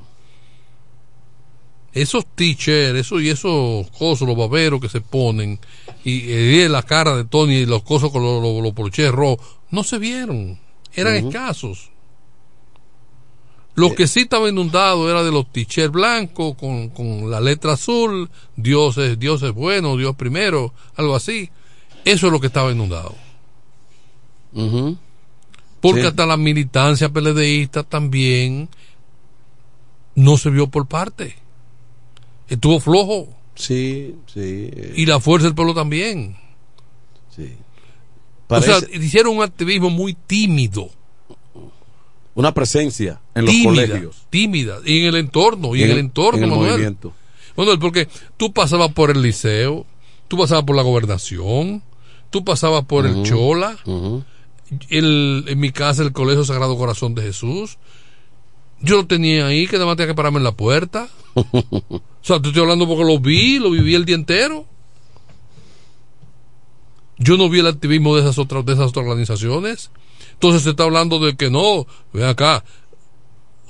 Esos 1.93 2.25
teachers, 2.35 2.97
esos 2.97 3.21
y 3.21 3.29
esos 3.29 3.89
cosos, 3.91 4.25
los 4.27 4.37
baberos 4.37 4.79
que 4.79 4.87
se 4.87 5.01
ponen, 5.01 5.59
y, 6.05 6.31
eh, 6.31 6.69
la 6.69 6.83
cara 6.83 7.17
de 7.17 7.25
Tony 7.25 7.55
y 7.57 7.65
los 7.65 7.83
cosos 7.83 8.11
con 8.11 8.23
los, 8.23 8.41
los, 8.41 8.63
los 8.63 8.71
porches 8.73 9.11
rojos, 9.11 9.45
no 9.71 9.83
se 9.83 9.97
vieron. 9.97 10.57
Eran 10.93 11.15
escasos. 11.27 11.89
Lo 13.75 13.93
que 13.95 14.07
sí 14.07 14.21
estaba 14.21 14.49
inundado 14.49 15.09
era 15.09 15.23
de 15.23 15.31
los 15.31 15.51
t-shirts 15.51 15.91
blancos 15.91 16.55
con, 16.55 16.89
con 16.89 17.29
la 17.31 17.39
letra 17.39 17.73
azul, 17.73 18.29
Dios 18.55 18.97
es, 18.97 19.17
Dios 19.17 19.41
es 19.43 19.51
bueno, 19.53 19.95
Dios 19.97 20.15
primero, 20.15 20.73
algo 20.95 21.15
así. 21.15 21.49
Eso 22.05 22.27
es 22.27 22.33
lo 22.33 22.39
que 22.39 22.47
estaba 22.47 22.71
inundado. 22.71 23.15
Porque 25.79 26.01
Sí. 26.01 26.07
hasta 26.07 26.25
la 26.25 26.37
militancia 26.37 27.09
PLDista 27.09 27.83
también 27.83 28.69
no 30.15 30.37
se 30.37 30.49
vio 30.49 30.67
por 30.67 30.87
parte. 30.87 31.35
Estuvo 32.47 32.79
flojo. 32.79 33.29
Sí, 33.55 34.15
sí. 34.27 34.39
eh, 34.39 34.93
Y 34.95 35.05
la 35.05 35.19
fuerza 35.19 35.47
del 35.47 35.55
pueblo 35.55 35.73
también. 35.73 36.35
Sí. 37.35 37.53
O 38.47 38.61
sea, 38.61 38.75
Parece- 38.79 38.97
hicieron 39.03 39.37
un 39.37 39.43
activismo 39.43 39.89
muy 39.89 40.13
tímido. 40.13 40.89
una 42.33 42.53
presencia 42.53 43.19
en 43.35 43.43
los 43.45 43.53
tímida, 43.53 43.87
colegios. 43.87 44.25
tímida. 44.29 44.77
Y 44.85 44.99
en 45.01 45.05
el 45.07 45.15
entorno, 45.17 45.75
y 45.75 45.83
en, 45.83 45.91
el 45.91 45.97
entorno, 45.97 46.37
en 46.37 46.43
el 46.45 46.49
Manuel. 46.49 46.71
movimiento. 46.71 47.13
Manuel, 47.57 47.77
porque 47.77 48.07
tú 48.37 48.53
pasabas 48.53 48.93
por 48.93 49.11
el 49.11 49.21
liceo, 49.21 49.85
tú 50.29 50.37
pasabas 50.37 50.63
por 50.63 50.77
la 50.77 50.81
gobernación, 50.81 51.83
tú 52.31 52.43
pasabas 52.43 52.85
por 52.85 53.05
el 53.05 53.21
Chola, 53.23 53.77
el, 54.89 55.45
en 55.47 55.59
mi 55.59 55.71
casa 55.71 56.01
el 56.01 56.13
Colegio 56.13 56.43
Sagrado 56.43 56.77
Corazón 56.77 57.13
de 57.13 57.21
Jesús. 57.21 57.77
Yo 58.79 58.95
lo 58.95 59.05
tenía 59.05 59.45
ahí, 59.45 59.67
que 59.67 59.75
además 59.75 59.97
tenía 59.97 60.07
que 60.07 60.15
pararme 60.15 60.39
en 60.39 60.45
la 60.45 60.53
puerta. 60.53 61.07
O 62.23 62.23
sea, 62.23 62.39
te 62.39 62.49
estoy 62.49 62.61
hablando 62.61 62.87
porque 62.87 63.03
lo 63.03 63.19
vi, 63.19 63.57
lo 63.57 63.71
viví 63.71 63.95
el 63.95 64.05
día 64.05 64.13
entero. 64.13 64.67
Yo 67.17 67.35
no 67.35 67.49
vi 67.49 67.61
el 67.61 67.65
activismo 67.65 68.15
de 68.15 68.21
esas 68.21 68.37
otras, 68.37 68.63
de 68.63 68.73
esas 68.73 68.89
otras 68.89 69.07
organizaciones. 69.07 69.89
Entonces 70.33 70.61
se 70.61 70.69
está 70.69 70.83
hablando 70.83 71.17
de 71.17 71.35
que 71.35 71.49
no, 71.49 71.87
ven 72.13 72.25
acá, 72.25 72.63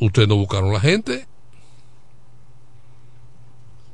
ustedes 0.02 0.28
no 0.28 0.36
buscaron 0.36 0.74
la 0.74 0.82
gente. 0.82 1.28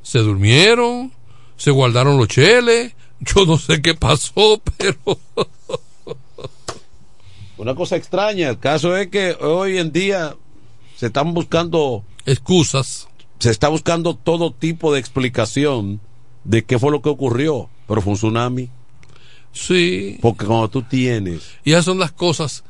Se 0.02 0.18
durmieron, 0.18 1.12
se 1.56 1.70
guardaron 1.70 2.18
los 2.18 2.26
cheles. 2.26 2.96
Yo 3.20 3.44
no 3.46 3.58
sé 3.58 3.82
qué 3.82 3.94
pasó, 3.94 4.60
pero 4.76 5.18
Una 7.58 7.74
cosa 7.74 7.96
extraña, 7.96 8.48
el 8.50 8.58
caso 8.60 8.96
es 8.96 9.08
que 9.08 9.32
hoy 9.32 9.78
en 9.78 9.90
día 9.90 10.36
se 10.96 11.06
están 11.06 11.34
buscando 11.34 12.04
excusas. 12.24 13.08
Se 13.40 13.50
está 13.50 13.68
buscando 13.68 14.14
todo 14.14 14.52
tipo 14.52 14.92
de 14.92 15.00
explicación 15.00 16.00
de 16.44 16.64
qué 16.64 16.78
fue 16.78 16.92
lo 16.92 17.02
que 17.02 17.08
ocurrió, 17.08 17.68
pero 17.88 18.00
fue 18.00 18.12
un 18.12 18.16
tsunami. 18.16 18.70
Sí. 19.52 20.18
Porque 20.22 20.46
cuando 20.46 20.68
tú 20.68 20.82
tienes, 20.82 21.50
y 21.64 21.72
esas 21.72 21.84
son 21.84 21.98
las 21.98 22.12
cosas 22.12 22.62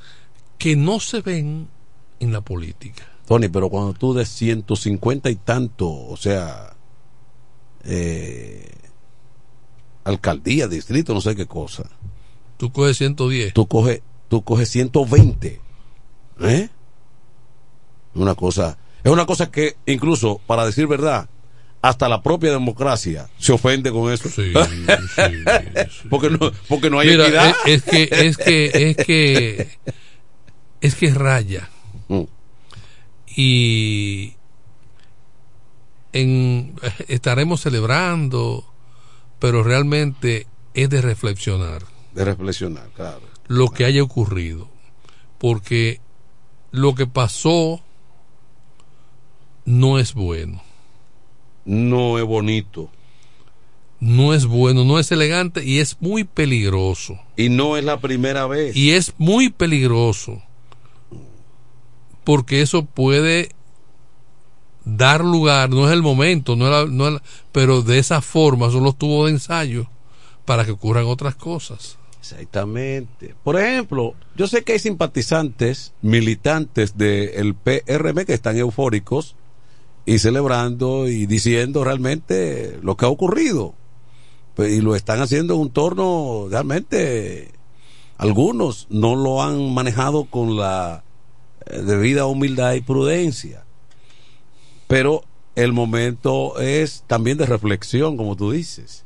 que 0.56 0.74
no 0.74 1.00
se 1.00 1.20
ven 1.20 1.68
en 2.18 2.32
la 2.32 2.40
política. 2.40 3.06
Tony, 3.26 3.48
pero 3.48 3.68
cuando 3.68 3.92
tú 3.92 4.14
de 4.14 4.24
150 4.24 5.28
y 5.28 5.36
tanto, 5.36 5.86
o 5.86 6.16
sea, 6.16 6.74
eh, 7.84 8.70
alcaldía, 10.08 10.68
distrito, 10.68 11.14
no 11.14 11.20
sé 11.20 11.36
qué 11.36 11.46
cosa, 11.46 11.84
Tú 12.56 12.72
coges 12.72 12.96
110. 12.98 13.54
tú 13.54 13.66
coges, 13.68 14.02
tú 14.28 14.42
coges 14.42 14.68
120, 14.70 15.60
¿eh? 16.40 16.68
Una 18.14 18.34
cosa, 18.34 18.78
es 19.04 19.12
una 19.12 19.26
cosa 19.26 19.50
que 19.50 19.76
incluso, 19.86 20.40
para 20.46 20.66
decir 20.66 20.86
verdad, 20.86 21.28
hasta 21.80 22.08
la 22.08 22.22
propia 22.22 22.50
democracia 22.50 23.28
se 23.38 23.52
ofende 23.52 23.90
con 23.92 24.12
eso. 24.12 24.28
porque 26.10 26.30
no, 26.30 26.50
porque 26.68 26.90
no 26.90 26.98
hay 26.98 27.10
Mira, 27.10 27.26
equidad. 27.26 27.54
Es, 27.66 27.76
es 27.76 27.82
que, 27.84 28.02
es 28.10 28.36
que, 28.36 28.64
es 28.90 28.96
que, 28.96 29.78
es 30.80 30.94
que 30.96 31.14
raya. 31.14 31.68
Mm. 32.08 32.22
Y 33.36 34.34
en, 36.12 36.74
estaremos 37.06 37.60
celebrando, 37.60 38.64
pero 39.38 39.62
realmente 39.62 40.46
es 40.74 40.90
de 40.90 41.00
reflexionar 41.00 41.82
De 42.14 42.24
reflexionar, 42.24 42.88
claro. 42.94 43.20
lo 43.46 43.68
que 43.68 43.84
haya 43.84 44.02
ocurrido. 44.02 44.68
Porque 45.38 46.00
lo 46.72 46.94
que 46.94 47.06
pasó 47.06 47.80
no 49.64 49.98
es 49.98 50.14
bueno. 50.14 50.62
No 51.64 52.18
es 52.18 52.24
bonito. 52.24 52.90
No 54.00 54.32
es 54.32 54.46
bueno, 54.46 54.84
no 54.84 54.98
es 54.98 55.10
elegante 55.12 55.64
y 55.64 55.78
es 55.80 55.96
muy 56.00 56.24
peligroso. 56.24 57.18
Y 57.36 57.48
no 57.48 57.76
es 57.76 57.84
la 57.84 58.00
primera 58.00 58.46
vez. 58.46 58.76
Y 58.76 58.92
es 58.92 59.14
muy 59.18 59.50
peligroso. 59.50 60.42
Porque 62.24 62.62
eso 62.62 62.84
puede 62.84 63.50
dar 64.96 65.24
lugar, 65.24 65.70
no 65.70 65.86
es 65.86 65.92
el 65.92 66.02
momento, 66.02 66.56
no 66.56 66.82
es 66.82 66.90
no 66.90 67.20
pero 67.52 67.82
de 67.82 67.98
esa 67.98 68.20
forma 68.20 68.70
son 68.70 68.84
los 68.84 68.96
tubos 68.96 69.26
de 69.26 69.32
ensayo 69.32 69.86
para 70.44 70.64
que 70.64 70.70
ocurran 70.70 71.04
otras 71.06 71.34
cosas. 71.34 71.98
Exactamente. 72.20 73.34
Por 73.44 73.58
ejemplo, 73.58 74.14
yo 74.36 74.46
sé 74.46 74.64
que 74.64 74.72
hay 74.72 74.78
simpatizantes, 74.78 75.92
militantes 76.02 76.96
del 76.96 77.54
PRM 77.54 78.24
que 78.24 78.34
están 78.34 78.56
eufóricos 78.56 79.36
y 80.04 80.18
celebrando 80.18 81.08
y 81.08 81.26
diciendo 81.26 81.84
realmente 81.84 82.78
lo 82.82 82.96
que 82.96 83.06
ha 83.06 83.08
ocurrido. 83.08 83.74
Pues, 84.54 84.72
y 84.72 84.80
lo 84.80 84.96
están 84.96 85.20
haciendo 85.20 85.54
en 85.54 85.60
un 85.60 85.70
torno 85.70 86.46
realmente. 86.50 87.52
Algunos 88.16 88.88
no 88.90 89.14
lo 89.14 89.42
han 89.42 89.72
manejado 89.72 90.24
con 90.24 90.56
la 90.56 91.04
eh, 91.66 91.82
debida 91.82 92.26
humildad 92.26 92.72
y 92.72 92.80
prudencia. 92.80 93.64
Pero 94.88 95.24
el 95.54 95.72
momento 95.72 96.58
es 96.58 97.04
también 97.06 97.38
de 97.38 97.46
reflexión, 97.46 98.16
como 98.16 98.34
tú 98.36 98.50
dices. 98.50 99.04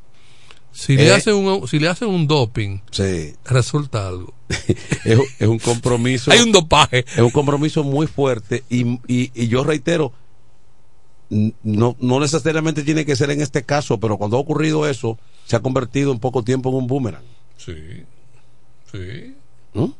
Si 0.73 0.97
le 0.97 1.09
Eh, 1.09 1.13
hacen 1.13 1.35
un 1.35 1.69
si 1.69 1.79
le 1.79 1.89
hacen 1.89 2.09
un 2.09 2.27
doping, 2.27 2.79
Sí. 2.91 3.35
resulta 3.45 4.09
algo. 4.09 4.33
es, 5.05 5.19
es 5.39 5.47
un 5.49 5.59
compromiso. 5.59 6.31
Hay 6.31 6.41
un 6.41 6.51
dopaje. 6.53 7.01
Es 7.01 7.19
un 7.19 7.31
compromiso 7.31 7.85
muy 7.85 8.07
fuerte 8.07 8.65
y, 8.71 8.93
y, 9.07 9.31
y 9.35 9.49
yo 9.49 9.65
reitero, 9.65 10.13
no, 11.31 11.97
no 11.99 12.21
necesariamente 12.21 12.83
tiene 12.83 13.05
que 13.05 13.17
ser 13.17 13.31
en 13.31 13.41
este 13.43 13.65
caso, 13.65 13.99
pero 13.99 14.17
cuando 14.19 14.37
ha 14.37 14.41
ocurrido 14.41 14.87
eso, 14.89 15.19
se 15.47 15.57
ha 15.57 15.61
convertido 15.61 16.13
en 16.13 16.19
poco 16.21 16.43
tiempo 16.43 16.69
en 16.71 16.77
un 16.77 16.87
boomerang. 16.87 17.25
Sí. 17.59 17.75
Sí. 18.91 19.35
¿no? 19.75 19.95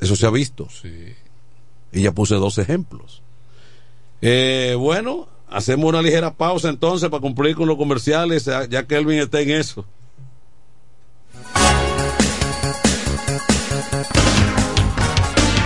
Eso 0.00 0.16
se 0.16 0.26
ha 0.26 0.30
visto. 0.30 0.68
Sí. 0.70 1.14
Y 1.92 2.02
ya 2.02 2.12
puse 2.12 2.34
dos 2.36 2.58
ejemplos. 2.58 3.22
Eh, 4.22 4.74
bueno, 4.78 5.28
hacemos 5.48 5.86
una 5.86 6.02
ligera 6.02 6.34
pausa 6.34 6.68
entonces 6.68 7.08
para 7.08 7.20
cumplir 7.20 7.54
con 7.54 7.68
los 7.68 7.76
comerciales, 7.76 8.48
ya 8.68 8.86
que 8.86 8.96
Elvin 8.96 9.18
está 9.18 9.40
en 9.40 9.50
eso. 9.50 9.86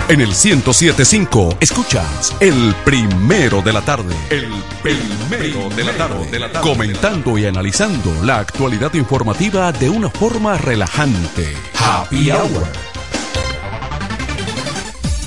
En 0.06 0.20
el 0.20 0.28
1075 0.28 1.56
escuchas 1.60 2.36
el 2.38 2.74
primero 2.84 3.62
de 3.62 3.72
la 3.72 3.80
tarde. 3.80 4.14
El 4.28 4.52
primero 4.82 5.70
de 5.74 5.82
la 5.82 5.92
tarde. 5.96 6.60
Comentando 6.60 7.38
y 7.38 7.46
analizando 7.46 8.12
la 8.22 8.38
actualidad 8.38 8.92
informativa 8.94 9.72
de 9.72 9.88
una 9.88 10.10
forma 10.10 10.58
relajante. 10.58 11.54
Happy 11.74 12.30
Hour. 12.30 12.93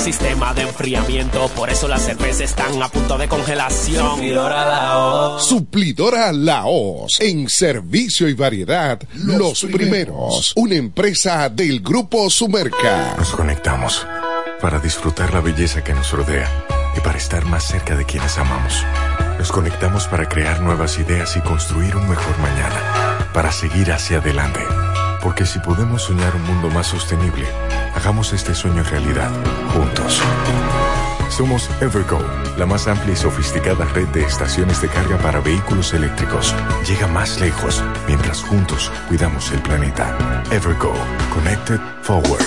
Sistema 0.00 0.54
de 0.54 0.62
enfriamiento, 0.62 1.48
por 1.48 1.68
eso 1.68 1.86
las 1.86 2.02
cervezas 2.02 2.40
están 2.40 2.82
a 2.82 2.88
punto 2.88 3.18
de 3.18 3.28
congelación. 3.28 4.18
Suplidora 5.38 6.32
Laos. 6.32 7.18
En 7.20 7.50
servicio 7.50 8.26
y 8.26 8.32
variedad, 8.32 8.98
los, 9.12 9.62
primeros. 9.64 10.54
Una 10.56 10.76
empresa 10.76 11.50
del 11.50 11.80
Grupo 11.80 12.30
Sumerca. 12.30 13.14
Nos 13.18 13.30
conectamos 13.32 14.06
para 14.62 14.78
disfrutar 14.78 15.34
la 15.34 15.40
belleza 15.40 15.84
que 15.84 15.92
nos 15.92 16.10
rodea 16.12 16.48
y 16.96 17.00
para 17.00 17.18
estar 17.18 17.44
más 17.44 17.64
cerca 17.64 17.94
de 17.94 18.06
quienes 18.06 18.38
amamos. 18.38 18.82
Nos 19.38 19.52
conectamos 19.52 20.06
para 20.06 20.26
crear 20.26 20.62
nuevas 20.62 20.98
ideas 20.98 21.36
y 21.36 21.40
construir 21.40 21.94
un 21.94 22.08
mejor 22.08 22.38
mañana, 22.38 23.28
para 23.34 23.52
seguir 23.52 23.92
hacia 23.92 24.18
adelante. 24.18 24.60
Porque 25.22 25.44
si 25.44 25.58
podemos 25.58 26.02
soñar 26.02 26.34
un 26.34 26.42
mundo 26.42 26.68
más 26.70 26.86
sostenible, 26.86 27.46
hagamos 27.94 28.32
este 28.32 28.54
sueño 28.54 28.82
realidad, 28.82 29.30
juntos. 29.74 30.20
Somos 31.30 31.70
Evergo, 31.80 32.18
la 32.58 32.66
más 32.66 32.88
amplia 32.88 33.12
y 33.12 33.16
sofisticada 33.16 33.84
red 33.86 34.08
de 34.08 34.22
estaciones 34.24 34.82
de 34.82 34.88
carga 34.88 35.16
para 35.18 35.40
vehículos 35.40 35.92
eléctricos. 35.94 36.54
Llega 36.86 37.06
más 37.06 37.40
lejos 37.40 37.82
mientras 38.08 38.42
juntos 38.42 38.90
cuidamos 39.08 39.50
el 39.52 39.62
planeta. 39.62 40.42
Evergo, 40.50 40.92
Connected 41.32 41.80
Forward. 42.02 42.44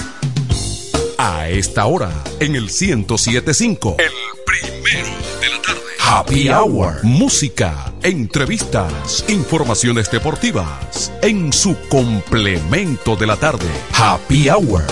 A 1.17 1.47
esta 1.47 1.85
hora, 1.85 2.11
en 2.39 2.55
el 2.55 2.63
1075. 2.63 3.95
El 3.99 4.11
primero 4.45 5.15
de 5.39 5.49
la 5.49 5.61
tarde. 5.61 5.82
Happy 6.05 6.49
Hour. 6.49 7.03
Música, 7.03 7.91
entrevistas, 8.03 9.25
informaciones 9.29 10.11
deportivas. 10.11 11.11
En 11.21 11.51
su 11.53 11.75
complemento 11.87 13.15
de 13.15 13.25
la 13.25 13.37
tarde. 13.37 13.67
Happy 13.97 14.49
Hour. 14.49 14.83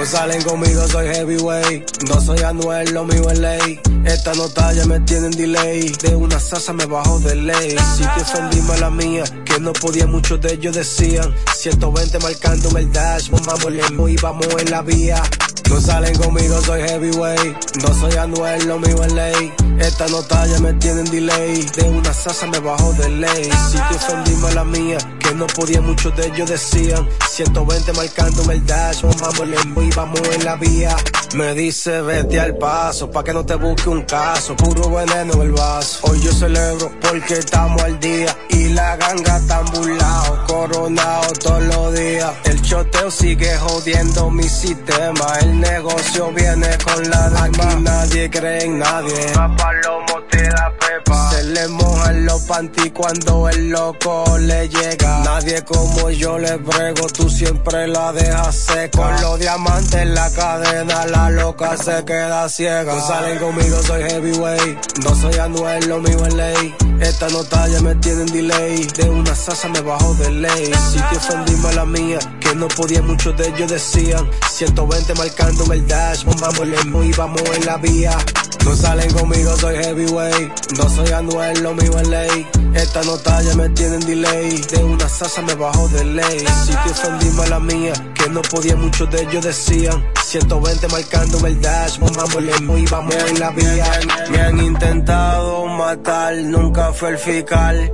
No 0.00 0.06
salen 0.06 0.42
conmigo, 0.44 0.88
soy 0.88 1.08
heavyweight. 1.08 2.04
No 2.08 2.18
soy 2.22 2.38
Anuel, 2.38 2.90
lo 2.94 3.04
mío 3.04 3.28
es 3.28 3.38
ley. 3.38 3.78
Esta 4.06 4.32
nota 4.32 4.72
ya 4.72 4.86
me 4.86 4.98
tienen 5.00 5.30
delay. 5.30 5.90
De 6.02 6.16
una 6.16 6.40
sasa 6.40 6.72
me 6.72 6.86
bajo 6.86 7.18
de 7.20 7.34
ley. 7.34 7.76
Si 7.98 8.02
te 8.02 8.22
ofendí, 8.22 8.62
la 8.80 8.88
mía. 8.88 9.24
Que 9.44 9.60
no 9.60 9.74
podía, 9.74 10.06
muchos 10.06 10.40
de 10.40 10.54
ellos 10.54 10.74
decían. 10.74 11.34
120 11.54 12.18
marcando 12.20 12.78
el 12.78 12.90
dash. 12.90 13.28
Vamos 13.28 14.10
y 14.10 14.16
vamos 14.16 14.46
en 14.58 14.70
la 14.70 14.80
vía. 14.80 15.22
No 15.68 15.80
salen 15.80 16.16
conmigo, 16.16 16.60
soy 16.62 16.80
heavyweight. 16.80 17.76
No 17.82 17.94
soy 17.94 18.16
Anuel, 18.16 18.66
lo 18.66 18.78
mío 18.78 19.04
es 19.04 19.12
ley. 19.12 19.52
Esta 19.78 20.08
nota 20.08 20.46
ya 20.46 20.58
me 20.60 20.72
tienen 20.74 21.04
delay. 21.04 21.62
De 21.76 21.88
una 21.88 22.12
sasa 22.12 22.46
me 22.46 22.58
bajo 22.58 22.92
de 22.94 23.08
ley. 23.08 23.50
Si 23.70 23.76
te 23.76 23.94
ofendí, 23.94 24.32
la 24.54 24.64
mía. 24.64 24.98
Que 25.20 25.34
no 25.34 25.46
podía, 25.46 25.80
muchos 25.80 26.16
de 26.16 26.26
ellos 26.26 26.50
decían. 26.50 27.08
120 27.30 27.92
marcando 27.92 28.50
el 28.50 28.66
dash. 28.66 29.02
Vamos 29.02 29.48
y 29.76 29.89
vamos 29.96 30.20
en 30.34 30.44
la 30.44 30.56
vía. 30.56 30.96
Me 31.34 31.54
dice 31.54 32.02
vete 32.02 32.40
al 32.40 32.56
paso, 32.56 33.10
pa' 33.10 33.22
que 33.22 33.32
no 33.32 33.46
te 33.46 33.54
busque 33.54 33.88
un 33.88 34.02
caso. 34.02 34.56
Puro 34.56 34.90
veneno 34.90 35.34
en 35.34 35.40
el 35.42 35.52
vaso. 35.52 36.00
Hoy 36.02 36.20
yo 36.20 36.32
celebro 36.32 36.90
porque 37.00 37.34
estamos 37.34 37.80
al 37.82 38.00
día. 38.00 38.36
Y 38.48 38.70
la 38.70 38.96
ganga 38.96 39.36
está 39.36 39.60
burlado, 39.60 40.44
coronado 40.46 41.32
todos 41.34 41.62
los 41.62 41.94
días. 41.94 42.32
El 42.44 42.60
choteo 42.62 43.10
sigue 43.10 43.56
jodiendo 43.58 44.30
mi 44.30 44.44
sistema. 44.44 45.38
El 45.42 45.60
negocio 45.60 46.32
viene 46.32 46.68
con 46.84 47.08
la 47.08 47.30
dama. 47.30 47.74
nadie 47.80 48.28
cree 48.28 48.64
en 48.64 48.78
nadie. 48.80 49.32
Papá 49.34 49.72
lomo 49.84 50.29
pepa. 50.78 51.30
Se 51.30 51.44
le 51.44 51.68
mojan 51.68 52.24
los 52.24 52.42
panty 52.42 52.90
cuando 52.90 53.48
el 53.48 53.70
loco 53.70 54.24
le 54.38 54.68
llega. 54.68 55.20
Nadie 55.24 55.62
como 55.64 56.10
yo 56.10 56.38
le 56.38 56.56
brego, 56.56 57.06
tú 57.08 57.28
siempre 57.28 57.88
la 57.88 58.12
dejas 58.12 58.54
seca. 58.54 58.98
Con 58.98 59.20
los 59.20 59.38
diamantes 59.38 59.94
en 59.94 60.14
la 60.14 60.30
cadena, 60.30 61.06
la 61.06 61.30
loca 61.30 61.76
se 61.76 62.04
queda 62.04 62.48
ciega. 62.48 62.94
No 62.94 63.06
salen 63.06 63.38
conmigo, 63.38 63.82
soy 63.82 64.02
heavyweight. 64.02 64.98
No 65.04 65.14
soy 65.14 65.38
Anuel, 65.38 65.88
lo 65.88 65.98
mío 66.00 66.26
es 66.26 66.34
ley. 66.34 66.74
Esta 67.00 67.28
nota 67.28 67.66
ya 67.68 67.80
me 67.80 67.94
tienen 67.96 68.26
delay. 68.26 68.86
De 68.96 69.08
una 69.08 69.34
sasa 69.34 69.68
me 69.68 69.80
bajo 69.80 70.14
de 70.14 70.30
ley. 70.30 70.72
Si 70.92 70.98
te 70.98 71.16
ofendí, 71.16 71.56
la 71.74 71.84
mía. 71.84 72.18
Que 72.40 72.54
no 72.54 72.68
podía, 72.68 73.02
muchos 73.02 73.36
de 73.36 73.48
ellos 73.48 73.70
decían. 73.70 74.28
120 74.50 75.14
marcando 75.14 75.72
el 75.72 75.86
dash. 75.86 76.24
Vamos 76.24 76.60
y 77.04 77.12
vamos 77.12 77.42
en 77.54 77.66
la 77.66 77.76
vía. 77.78 78.16
No 78.64 78.76
salen 78.76 79.10
conmigo, 79.12 79.56
soy 79.56 79.76
heavyweight. 79.76 80.29
No 80.76 80.88
soy 80.88 81.10
Anuel, 81.12 81.62
lo 81.62 81.74
mío 81.74 81.98
es 81.98 82.08
ley. 82.08 82.46
Esta 82.74 83.02
nota 83.02 83.42
ya 83.42 83.54
me 83.54 83.68
tienen 83.70 84.00
delay. 84.00 84.60
De 84.72 84.84
una 84.84 85.08
sasa 85.08 85.42
me 85.42 85.54
bajo 85.54 85.88
de 85.88 86.04
ley. 86.04 86.44
Si 86.64 86.72
te 86.72 86.90
ofendí, 86.90 87.30
la 87.48 87.60
mía. 87.60 87.92
Que 88.14 88.28
no 88.30 88.42
podía, 88.42 88.76
muchos 88.76 89.10
de 89.10 89.22
ellos 89.22 89.44
decían. 89.44 90.04
120 90.24 90.88
marcando 90.88 91.46
el 91.46 91.60
dash. 91.60 91.98
Vamos 91.98 92.78
y 92.78 92.86
vamos 92.86 93.14
en 93.14 93.40
la 93.40 93.50
vía. 93.50 94.00
Me 94.30 94.40
han 94.40 94.58
intentado 94.60 95.66
matar, 95.66 96.36
nunca 96.36 96.92
fue 96.92 97.10
el 97.10 97.18
fiscal. 97.18 97.92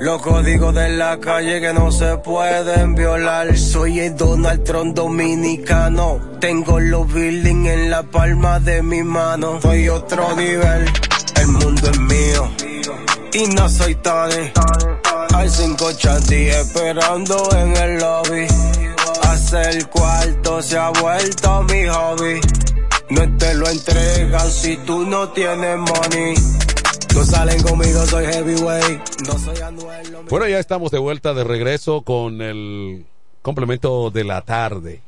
Los 0.00 0.22
códigos 0.22 0.72
de 0.76 0.90
la 0.90 1.18
calle 1.18 1.60
que 1.60 1.72
no 1.72 1.90
se 1.90 2.18
pueden 2.18 2.94
violar. 2.94 3.58
Soy 3.58 3.98
el 3.98 4.16
Donald 4.16 4.62
Trump 4.62 4.94
dominicano. 4.94 6.20
Tengo 6.40 6.78
los 6.78 7.12
buildings 7.12 7.68
en 7.68 7.90
la 7.90 8.04
palma 8.04 8.60
de 8.60 8.80
mi 8.80 9.02
mano. 9.02 9.60
Soy 9.60 9.88
otro 9.88 10.36
nivel. 10.36 10.86
El 11.40 11.48
mundo 11.48 11.90
es 11.90 12.00
mío. 12.00 12.50
Y 13.32 13.46
no 13.54 13.68
soy 13.68 13.94
Tony. 13.96 14.50
Hay 15.34 15.48
cinco 15.48 15.92
chantis 15.92 16.54
esperando 16.54 17.48
en 17.56 17.76
el 17.76 17.98
lobby. 17.98 18.46
Hacer 19.22 19.88
cuarto 19.90 20.62
se 20.62 20.78
ha 20.78 20.90
vuelto 20.90 21.62
mi 21.64 21.86
hobby. 21.86 22.40
No 23.10 23.36
te 23.38 23.54
lo 23.54 23.68
entregan 23.68 24.50
si 24.50 24.76
tú 24.78 25.06
no 25.06 25.28
tienes 25.30 25.78
money. 25.78 26.34
No 27.14 27.24
salen 27.24 27.62
conmigo, 27.62 28.04
soy 28.06 28.26
heavyweight. 28.26 29.00
No 29.26 29.38
soy 29.38 29.58
Anuel. 29.60 30.16
Bueno, 30.28 30.48
ya 30.48 30.58
estamos 30.58 30.90
de 30.90 30.98
vuelta 30.98 31.34
de 31.34 31.44
regreso 31.44 32.02
con 32.02 32.42
el 32.42 33.06
complemento 33.42 34.10
de 34.10 34.24
la 34.24 34.42
tarde. 34.42 35.02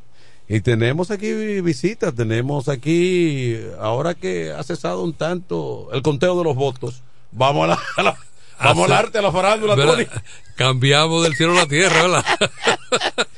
Y 0.53 0.63
tenemos 0.63 1.13
aquí 1.13 1.33
visitas, 1.61 2.13
tenemos 2.13 2.69
aquí, 2.69 3.57
ahora 3.79 4.15
que 4.15 4.51
ha 4.51 4.65
cesado 4.65 5.05
un 5.05 5.15
tanto 5.15 5.89
el 5.93 6.03
conteo 6.03 6.37
de 6.37 6.43
los 6.43 6.57
votos, 6.57 7.05
vamos 7.31 7.71
a 7.97 8.03
la, 8.03 8.17
vamos 8.59 8.87
al 8.87 8.93
arte, 8.93 9.19
a 9.19 9.23
la 9.23 9.31
farándula, 9.31 9.77
Tony. 9.77 10.07
Cambiamos 10.57 11.23
del 11.23 11.37
cielo 11.37 11.53
a 11.53 11.55
la 11.55 11.67
tierra, 11.69 12.03
¿verdad? 12.03 12.25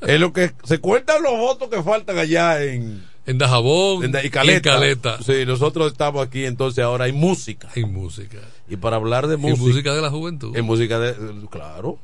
en 0.00 0.20
lo 0.20 0.32
que 0.32 0.52
se 0.64 0.80
cuentan 0.80 1.22
los 1.22 1.38
votos 1.38 1.68
que 1.68 1.80
faltan 1.80 2.18
allá 2.18 2.60
en 2.60 3.06
en 3.26 3.38
Dajabón 3.38 4.04
en 4.04 4.26
y 4.26 4.30
Caleta. 4.30 5.22
Sí, 5.22 5.46
nosotros 5.46 5.92
estamos 5.92 6.26
aquí, 6.26 6.44
entonces 6.44 6.82
ahora 6.82 7.04
hay 7.04 7.12
música. 7.12 7.68
Hay 7.76 7.84
música. 7.84 8.38
Y 8.68 8.76
para 8.76 8.96
hablar 8.96 9.28
de 9.28 9.36
música. 9.36 9.60
En 9.60 9.68
música 9.68 9.94
de 9.94 10.02
la 10.02 10.10
juventud. 10.10 10.56
En 10.56 10.64
música 10.64 10.98
de. 10.98 11.14
Claro. 11.50 12.00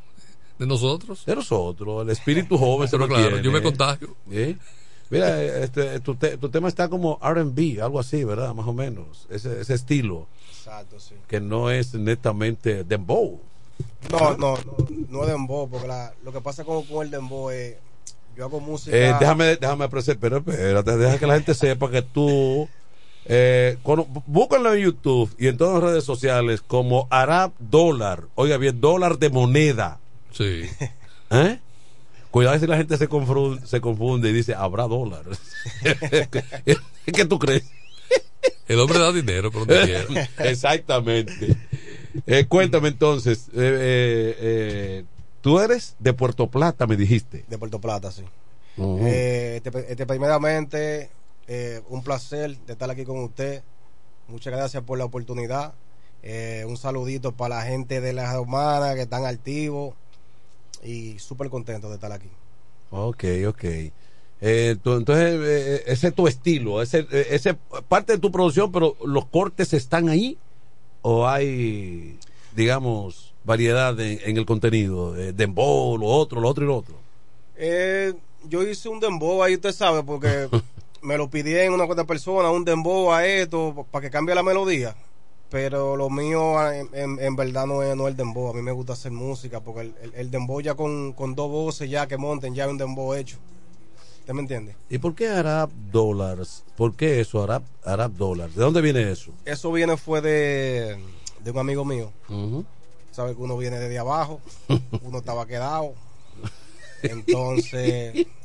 ¿De 0.64 0.68
nosotros? 0.68 1.26
De 1.26 1.36
nosotros. 1.36 2.02
El 2.02 2.10
espíritu 2.10 2.56
joven 2.56 2.88
se 2.90 2.96
lo 2.96 3.06
claro, 3.06 3.38
yo 3.38 3.52
me 3.52 3.62
contagio. 3.62 4.16
Mira, 5.10 5.42
este, 5.42 6.00
tu, 6.00 6.14
tu, 6.14 6.48
tema 6.48 6.68
está 6.68 6.88
como 6.88 7.20
RB, 7.22 7.82
algo 7.82 8.00
así, 8.00 8.24
¿verdad? 8.24 8.54
Más 8.54 8.66
o 8.66 8.72
menos. 8.72 9.26
Ese, 9.28 9.60
ese 9.60 9.74
estilo. 9.74 10.26
Exacto, 10.50 10.98
sí. 10.98 11.14
Que 11.28 11.40
no 11.40 11.70
es 11.70 11.94
netamente 11.94 12.84
dembow. 12.84 13.38
No, 14.10 14.36
no, 14.36 14.56
no, 14.56 14.76
no 15.10 15.26
dembow, 15.26 15.68
porque 15.68 15.86
la, 15.86 16.14
lo 16.24 16.32
que 16.32 16.40
pasa 16.40 16.64
con, 16.64 16.82
con 16.84 17.04
el 17.04 17.10
dembow 17.10 17.50
es 17.50 17.76
yo 18.34 18.44
hago 18.46 18.60
música. 18.60 18.96
Eh, 18.96 19.14
déjame, 19.20 19.56
déjame 19.56 19.88
pero 19.88 20.00
espérate, 20.00 20.96
deja 20.96 21.18
que 21.18 21.26
la 21.26 21.34
gente 21.34 21.54
sepa 21.54 21.90
que 21.90 22.02
tú. 22.02 22.68
Eh, 23.26 23.78
búscalo 24.26 24.74
en 24.74 24.84
YouTube 24.84 25.34
y 25.38 25.46
en 25.46 25.56
todas 25.56 25.74
las 25.74 25.90
redes 25.90 26.04
sociales 26.04 26.62
como 26.62 27.06
Arab 27.10 27.52
Dólar. 27.58 28.24
Oiga 28.34 28.56
bien, 28.56 28.80
dólar 28.80 29.18
de 29.18 29.30
moneda. 29.30 30.00
Sí. 30.35 30.62
¿Eh? 31.30 31.59
Cuidado 32.30 32.59
si 32.59 32.66
la 32.66 32.76
gente 32.76 32.97
se 32.97 33.09
confunde, 33.09 33.66
se 33.66 33.80
confunde 33.80 34.28
y 34.30 34.32
dice, 34.32 34.55
habrá 34.55 34.85
dólar. 34.85 35.22
¿Qué 37.07 37.24
tú 37.24 37.39
crees? 37.39 37.64
El 38.66 38.80
hombre 38.80 38.99
da 38.99 39.12
dinero 39.12 39.51
por 39.51 39.66
donde 39.66 39.85
quiera. 39.85 40.30
Exactamente. 40.51 41.57
Eh, 42.26 42.47
cuéntame 42.47 42.89
entonces, 42.89 43.49
eh, 43.55 44.37
eh, 44.39 45.05
Tú 45.45 45.61
eres 45.61 45.95
de 45.99 46.14
Puerto 46.14 46.47
Plata, 46.47 46.87
me 46.87 46.97
dijiste. 46.97 47.45
De 47.49 47.59
Puerto 47.59 47.78
Plata, 47.78 48.11
sí. 48.11 48.24
Eh, 48.78 49.61
este, 49.62 49.93
este, 49.93 50.07
primeramente, 50.07 51.11
eh, 51.47 51.82
un 51.91 52.03
placer 52.03 52.57
de 52.61 52.72
estar 52.72 52.91
aquí 52.91 53.05
con 53.05 53.18
usted. 53.18 53.62
Muchas 54.26 54.55
gracias 54.55 54.82
por 54.85 54.97
la 54.97 55.05
oportunidad. 55.05 55.74
Eh, 56.22 56.64
un 56.66 56.78
saludito 56.78 57.32
para 57.32 57.57
la 57.57 57.62
gente 57.62 58.01
de 58.01 58.14
las 58.14 58.35
hermanas 58.35 58.95
que 58.95 59.03
están 59.03 59.26
activos 59.26 59.95
y 60.85 61.18
súper 61.18 61.49
contento 61.49 61.89
de 61.89 61.95
estar 61.95 62.12
aquí. 62.12 62.28
Ok, 62.91 63.24
ok. 63.49 63.64
entonces, 64.41 65.82
ese 65.87 66.09
es 66.09 66.14
tu 66.14 66.28
estilo, 66.28 66.82
ese, 66.82 67.07
ese 67.11 67.55
parte 67.89 68.12
de 68.12 68.18
tu 68.18 68.30
producción, 68.30 68.70
pero 68.70 68.97
los 69.05 69.26
cortes 69.26 69.72
están 69.72 70.09
ahí 70.09 70.39
o 71.03 71.26
hay, 71.26 72.18
digamos, 72.55 73.35
variedad 73.45 73.99
en, 74.01 74.37
el 74.37 74.47
contenido? 74.47 75.16
Eh, 75.16 75.32
dembow, 75.32 75.97
lo 75.99 76.07
otro, 76.07 76.41
lo 76.41 76.49
otro 76.49 76.64
y 76.64 76.66
lo 76.66 76.76
otro. 76.78 76.95
Eh, 77.57 78.14
yo 78.49 78.62
hice 78.62 78.89
un 78.89 79.01
dembow 79.01 79.43
ahí, 79.43 79.55
usted 79.55 79.72
sabe, 79.72 80.03
porque 80.03 80.49
me 81.03 81.16
lo 81.16 81.28
pidieron 81.28 81.74
una 81.74 81.87
cuanta 81.87 82.05
persona, 82.05 82.51
un 82.51 82.64
dembow 82.64 83.12
a 83.12 83.26
esto, 83.26 83.87
para 83.91 84.03
que 84.03 84.11
cambie 84.11 84.35
la 84.35 84.43
melodía. 84.43 84.97
Pero 85.55 85.96
lo 85.96 86.11
mío 86.11 86.59
ah, 86.59 86.74
en, 86.74 87.36
verdad 87.36 87.64
no 87.66 87.84
es, 87.84 87.94
no 87.94 88.09
el 88.09 88.16
dembow. 88.16 88.50
A 88.50 88.55
mí 88.55 88.62
me 88.62 88.72
gusta 88.72 88.94
hacer 88.94 89.12
música, 89.12 89.61
porque 89.61 89.82
el, 89.82 90.12
el, 90.16 90.30
dembow 90.30 90.61
ya 90.61 90.74
con, 90.74 91.12
con, 91.12 91.36
dos 91.36 91.48
voces 91.48 91.88
ya 91.88 92.09
que 92.09 92.16
monten, 92.16 92.57
ya 92.57 92.64
es 92.64 92.70
un 92.70 92.78
dembow 92.78 93.14
hecho. 93.14 93.36
¿Usted 94.18 94.34
me 94.34 94.40
entiende? 94.40 94.74
¿Y 94.90 94.98
por 94.98 95.14
qué 95.14 95.28
Arab 95.28 95.70
Dollars? 95.92 96.64
¿Por 96.76 96.96
qué 96.96 97.20
eso, 97.20 97.40
Arab, 97.40 97.62
Arab 97.84 98.12
Dollars? 98.14 98.55
¿De 98.57 98.62
dónde 98.62 98.80
viene 98.80 99.12
eso? 99.12 99.30
Eso 99.44 99.70
viene 99.70 99.96
fue 99.96 100.20
de, 100.20 100.98
de 101.44 101.50
un 101.52 101.59
amigo 101.59 101.84
mío 101.84 102.11
sabe 103.14 103.36
que 103.36 103.40
uno 103.40 103.57
viene 103.57 103.78
desde 103.78 103.98
abajo, 103.98 104.40
uno 105.02 105.18
estaba 105.18 105.46
quedado. 105.46 105.94
Entonces. 107.02 108.26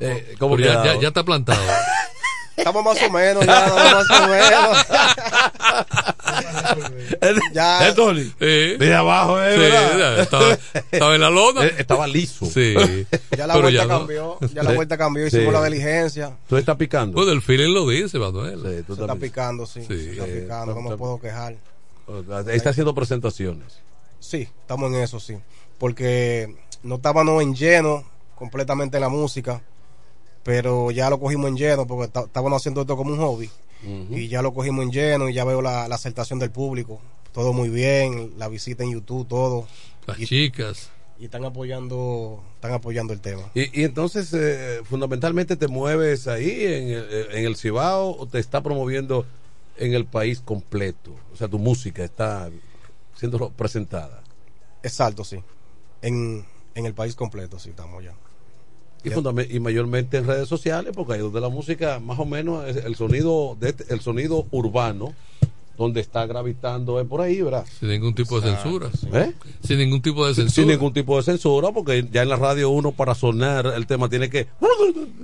Eh, 0.00 0.34
¿cómo 0.40 0.58
ya, 0.58 0.98
ya, 1.00 1.08
está 1.08 1.22
plantado. 1.22 1.60
Estamos 2.56 2.84
más 2.84 3.02
o 3.02 3.10
menos, 3.10 3.44
ya, 3.44 3.66
más 3.76 4.10
o 4.10 4.28
menos. 4.28 4.86
ya. 7.52 7.94
Tony? 7.94 8.24
Sí. 8.24 8.76
De 8.76 8.94
abajo, 8.94 9.42
¿eh? 9.42 9.56
Sí, 9.56 10.22
estaba, 10.22 10.58
estaba, 10.90 11.14
en 11.14 11.20
la 11.20 11.30
lona. 11.30 11.64
Eh, 11.64 11.74
estaba 11.78 12.06
liso. 12.06 12.46
Sí. 12.46 12.74
Ya 13.36 13.46
la 13.46 13.56
vuelta 13.56 13.88
cambió. 13.88 14.38
Ya 14.52 14.62
la 14.62 14.72
vuelta 14.72 14.96
cambió. 14.96 15.26
Hicimos 15.26 15.52
la 15.52 15.64
diligencia. 15.64 16.36
Tú 16.48 16.56
estás 16.56 16.76
picando. 16.76 17.14
Pues 17.14 17.28
el 17.28 17.42
feeling 17.42 17.72
lo 17.72 17.88
dice, 17.88 18.18
Manuel. 18.18 18.60
Sí, 18.62 18.84
tú 18.86 18.92
estás 18.94 19.16
picando, 19.16 19.66
sí. 19.66 19.84
sí. 19.86 20.10
Está 20.12 20.24
picando, 20.24 20.74
no 20.74 20.82
me 20.82 20.96
puedo 20.96 21.20
quejar. 21.20 21.56
Está 22.48 22.70
haciendo 22.70 22.94
presentaciones. 22.94 23.80
Sí, 24.20 24.48
estamos 24.60 24.90
en 24.92 25.02
eso, 25.02 25.20
sí. 25.20 25.36
Porque 25.78 26.54
no 26.82 26.96
estábamos 26.96 27.42
en 27.42 27.54
lleno 27.54 28.04
completamente 28.34 28.96
en 28.96 29.02
la 29.02 29.08
música. 29.08 29.62
Pero 30.44 30.90
ya 30.92 31.10
lo 31.10 31.18
cogimos 31.18 31.48
en 31.48 31.56
lleno 31.56 31.86
porque 31.86 32.04
está- 32.04 32.22
estábamos 32.24 32.62
haciendo 32.62 32.82
esto 32.82 32.96
como 32.96 33.12
un 33.12 33.18
hobby 33.18 33.50
y 34.10 34.28
ya 34.28 34.40
lo 34.40 34.54
cogimos 34.54 34.82
en 34.84 34.92
lleno 34.92 35.28
y 35.28 35.34
ya 35.34 35.44
veo 35.44 35.60
la, 35.60 35.88
la 35.88 35.94
aceptación 35.96 36.38
del 36.38 36.50
público. 36.50 37.00
Todo 37.32 37.52
muy 37.52 37.68
bien, 37.68 38.32
la 38.38 38.48
visita 38.48 38.82
en 38.84 38.92
YouTube, 38.92 39.26
todo. 39.28 39.66
Las 40.06 40.20
y, 40.20 40.26
chicas. 40.26 40.88
y 41.18 41.24
están 41.26 41.44
apoyando, 41.44 42.42
están 42.54 42.72
apoyando 42.72 43.12
el 43.12 43.20
tema. 43.20 43.42
Y, 43.54 43.80
y 43.80 43.84
entonces, 43.84 44.32
eh, 44.32 44.80
fundamentalmente, 44.84 45.56
te 45.56 45.66
mueves 45.68 46.28
ahí 46.28 46.64
en 46.64 46.88
el, 46.90 47.26
en 47.32 47.44
el 47.44 47.56
Cibao 47.56 48.16
o 48.16 48.26
te 48.26 48.38
está 48.38 48.62
promoviendo 48.62 49.26
en 49.76 49.92
el 49.94 50.06
país 50.06 50.40
completo. 50.40 51.10
O 51.32 51.36
sea, 51.36 51.48
tu 51.48 51.58
música 51.58 52.04
está 52.04 52.48
siendo 53.18 53.50
presentada. 53.50 54.22
Exacto, 54.82 55.24
sí. 55.24 55.38
En, 56.02 56.46
en 56.74 56.86
el 56.86 56.94
país 56.94 57.14
completo, 57.16 57.58
sí, 57.58 57.70
estamos 57.70 58.02
ya. 58.04 58.14
Y, 59.04 59.56
y 59.56 59.60
mayormente 59.60 60.16
en 60.18 60.26
redes 60.26 60.48
sociales, 60.48 60.92
porque 60.94 61.14
ahí 61.14 61.20
donde 61.20 61.40
la 61.40 61.48
música, 61.48 62.00
más 62.00 62.18
o 62.18 62.24
menos, 62.24 62.66
es 62.68 62.84
el 62.84 62.96
sonido, 62.96 63.56
de, 63.60 63.70
este- 63.70 63.92
el 63.92 64.00
sonido 64.00 64.46
urbano, 64.50 65.14
donde 65.76 66.00
está 66.00 66.24
gravitando 66.24 67.00
es 67.00 67.06
por 67.08 67.20
ahí, 67.20 67.42
¿verdad? 67.42 67.64
Sin 67.80 67.88
ningún 67.88 68.14
tipo 68.14 68.40
de 68.40 68.48
censura. 68.54 68.90
¿Eh? 69.12 69.32
Sin 69.66 69.78
ningún 69.78 70.00
tipo 70.00 70.24
de 70.24 70.32
censura. 70.32 70.54
Sin 70.54 70.68
ningún 70.68 70.92
tipo 70.92 71.16
de 71.16 71.24
censura, 71.24 71.72
porque 71.72 72.06
ya 72.12 72.22
en 72.22 72.28
la 72.28 72.36
radio 72.36 72.70
uno 72.70 72.92
para 72.92 73.14
sonar 73.16 73.66
el 73.76 73.84
tema 73.86 74.08
tiene 74.08 74.30
que 74.30 74.46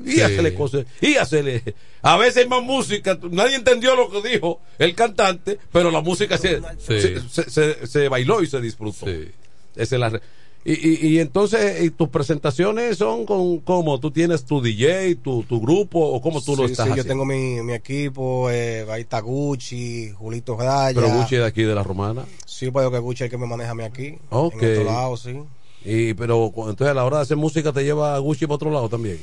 y 0.04 0.12
Sí. 0.12 0.20
hacerle 0.22 0.52
cosas 0.54 0.86
y 1.00 1.14
hacerle. 1.14 1.62
A 2.02 2.16
veces 2.16 2.38
hay 2.42 2.48
más 2.48 2.64
música, 2.64 3.16
nadie 3.30 3.54
entendió 3.54 3.94
lo 3.94 4.10
que 4.10 4.28
dijo 4.28 4.60
el 4.80 4.94
cantante, 4.96 5.56
pero 5.70 5.88
la 5.92 6.00
música 6.00 6.36
se, 6.36 6.60
Sí. 6.78 7.00
se, 7.00 7.20
se- 7.28 7.50
se- 7.50 7.86
se 7.86 8.08
bailó 8.08 8.42
y 8.42 8.48
se 8.48 8.60
disfrutó. 8.60 9.06
Esa 9.06 9.94
es 9.94 10.00
la 10.00 10.08
re- 10.08 10.20
y, 10.62 10.72
y, 10.72 11.06
y 11.08 11.18
entonces, 11.20 11.82
¿y 11.82 11.90
tus 11.90 12.10
presentaciones 12.10 12.98
son 12.98 13.24
con 13.24 13.60
cómo? 13.60 13.98
¿Tú 13.98 14.10
tienes 14.10 14.44
tu 14.44 14.60
DJ, 14.60 15.14
tu, 15.16 15.42
tu 15.44 15.58
grupo 15.58 15.98
o 15.98 16.20
cómo 16.20 16.42
tú 16.42 16.54
lo 16.54 16.66
estás 16.66 16.86
sí, 16.86 16.94
yo 16.94 17.04
tengo 17.04 17.24
mi, 17.24 17.62
mi 17.62 17.72
equipo, 17.72 18.50
eh, 18.50 18.86
ahí 18.90 19.02
está 19.02 19.20
Gucci, 19.20 20.10
Julito 20.10 20.58
Raya. 20.58 21.00
Pero 21.00 21.14
Gucci 21.14 21.36
es 21.36 21.40
de 21.40 21.46
aquí 21.46 21.62
de 21.62 21.74
la 21.74 21.82
Romana. 21.82 22.26
Sí, 22.44 22.70
pues 22.70 22.90
que 22.90 22.98
Gucci 22.98 23.24
es 23.24 23.26
el 23.26 23.30
que 23.30 23.38
me 23.38 23.46
maneja 23.46 23.70
a 23.70 23.74
mí 23.74 23.84
aquí. 23.84 24.18
Ok. 24.28 24.62
En 24.62 24.72
otro 24.72 24.84
lado, 24.84 25.16
sí. 25.16 25.40
Y, 25.82 26.12
pero 26.12 26.52
entonces 26.54 26.88
a 26.88 26.94
la 26.94 27.04
hora 27.06 27.16
de 27.16 27.22
hacer 27.22 27.38
música 27.38 27.72
te 27.72 27.82
lleva 27.82 28.14
a 28.14 28.18
Gucci 28.18 28.44
para 28.46 28.56
otro 28.56 28.70
lado 28.70 28.90
también. 28.90 29.18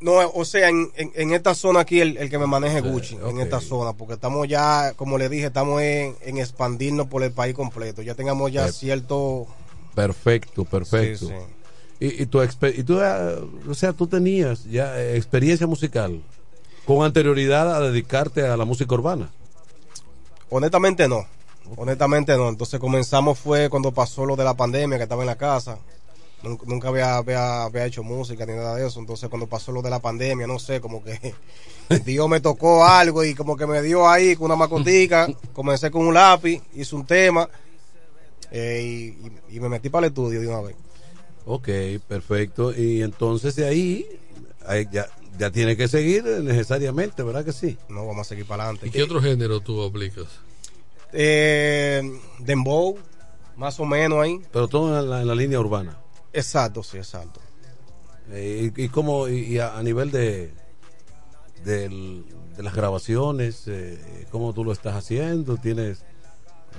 No, 0.00 0.12
o 0.32 0.44
sea, 0.44 0.68
en, 0.68 0.90
en, 0.96 1.12
en 1.14 1.32
esta 1.32 1.54
zona 1.56 1.80
aquí 1.80 2.00
el, 2.00 2.16
el 2.16 2.30
que 2.30 2.38
me 2.38 2.46
maneje 2.46 2.78
es 2.78 2.84
Gucci, 2.84 3.18
en 3.28 3.40
esta 3.40 3.60
zona, 3.60 3.94
porque 3.94 4.14
estamos 4.14 4.46
ya, 4.46 4.92
como 4.94 5.18
le 5.18 5.28
dije, 5.28 5.46
estamos 5.46 5.82
en, 5.82 6.14
en 6.22 6.38
expandirnos 6.38 7.08
por 7.08 7.24
el 7.24 7.32
país 7.32 7.54
completo. 7.54 8.02
Ya 8.02 8.14
tengamos 8.14 8.52
ya 8.52 8.70
cierto... 8.70 9.48
Perfecto, 9.94 10.64
perfecto. 10.64 11.26
Sí, 11.26 11.34
Y, 12.00 12.22
y 12.22 12.26
tu 12.26 12.42
y 12.42 12.82
tú, 12.82 13.00
eh, 13.00 13.38
o 13.68 13.74
sea, 13.74 13.92
tú 13.92 14.06
tenías 14.06 14.64
ya 14.64 15.00
experiencia 15.14 15.66
musical 15.66 16.22
con 16.84 17.04
anterioridad 17.04 17.74
a 17.74 17.80
dedicarte 17.80 18.46
a 18.46 18.56
la 18.56 18.64
música 18.64 18.94
urbana. 18.94 19.30
Honestamente 20.50 21.08
no, 21.08 21.26
honestamente 21.76 22.36
no. 22.36 22.48
Entonces 22.48 22.80
comenzamos 22.80 23.38
fue 23.38 23.68
cuando 23.70 23.92
pasó 23.92 24.26
lo 24.26 24.36
de 24.36 24.44
la 24.44 24.54
pandemia, 24.54 24.98
que 24.98 25.04
estaba 25.04 25.22
en 25.22 25.28
la 25.28 25.36
casa. 25.36 25.78
Nunca, 26.42 26.64
nunca 26.66 26.88
había, 26.88 27.16
había, 27.18 27.62
había 27.62 27.86
hecho 27.86 28.02
música 28.02 28.44
ni 28.44 28.54
nada 28.54 28.74
de 28.74 28.86
eso. 28.86 28.98
Entonces 28.98 29.28
cuando 29.28 29.46
pasó 29.46 29.70
lo 29.70 29.80
de 29.80 29.90
la 29.90 30.00
pandemia, 30.00 30.46
no 30.46 30.58
sé, 30.58 30.80
como 30.80 31.04
que 31.04 31.34
Dios 32.04 32.28
me 32.28 32.40
tocó 32.40 32.84
algo 32.84 33.24
y 33.24 33.34
como 33.34 33.56
que 33.56 33.66
me 33.66 33.80
dio 33.80 34.08
ahí 34.08 34.34
con 34.34 34.46
una 34.46 34.56
macotica. 34.56 35.28
Comencé 35.52 35.90
con 35.90 36.06
un 36.06 36.14
lápiz, 36.14 36.60
hice 36.74 36.96
un 36.96 37.06
tema 37.06 37.48
eh, 38.52 39.14
y, 39.50 39.56
y- 39.56 39.60
me 39.60 39.68
metí 39.68 39.88
para 39.88 40.06
el 40.06 40.12
estudio 40.12 40.40
de 40.40 40.46
una 40.48 40.60
vez. 40.60 40.76
Ok, 41.46 41.68
perfecto. 42.06 42.72
Y 42.76 43.02
entonces 43.02 43.56
de 43.56 43.66
ahí, 43.66 44.06
ahí 44.66 44.86
ya, 44.92 45.08
ya 45.38 45.50
tiene 45.50 45.76
que 45.76 45.88
seguir 45.88 46.24
eh, 46.26 46.40
necesariamente, 46.40 47.22
¿verdad 47.24 47.44
que 47.44 47.52
sí? 47.52 47.76
No, 47.88 48.06
vamos 48.06 48.26
a 48.26 48.28
seguir 48.28 48.46
para 48.46 48.62
adelante. 48.64 48.86
¿Y 48.86 48.90
qué 48.90 49.02
otro 49.02 49.20
género 49.20 49.58
tú 49.60 49.82
aplicas? 49.82 50.26
Eh, 51.12 52.02
Dembow, 52.38 52.98
más 53.56 53.78
o 53.80 53.84
menos 53.84 54.22
ahí. 54.22 54.40
Pero 54.52 54.68
todo 54.68 55.00
en 55.00 55.10
la, 55.10 55.22
en 55.22 55.26
la 55.28 55.34
línea 55.34 55.58
urbana. 55.58 55.98
Exacto, 56.32 56.82
sí, 56.82 56.96
exacto. 56.98 57.40
Eh, 58.30 58.70
y, 58.76 58.82
y 58.84 58.88
cómo, 58.88 59.28
y, 59.28 59.40
y 59.40 59.58
a, 59.58 59.76
a 59.76 59.82
nivel 59.82 60.10
de, 60.10 60.52
del- 61.64 62.24
de 62.56 62.62
las 62.62 62.74
grabaciones, 62.74 63.64
eh, 63.66 64.26
¿cómo 64.30 64.52
tú 64.52 64.64
lo 64.64 64.72
estás 64.72 64.94
haciendo? 64.94 65.56
¿Tienes 65.56 66.02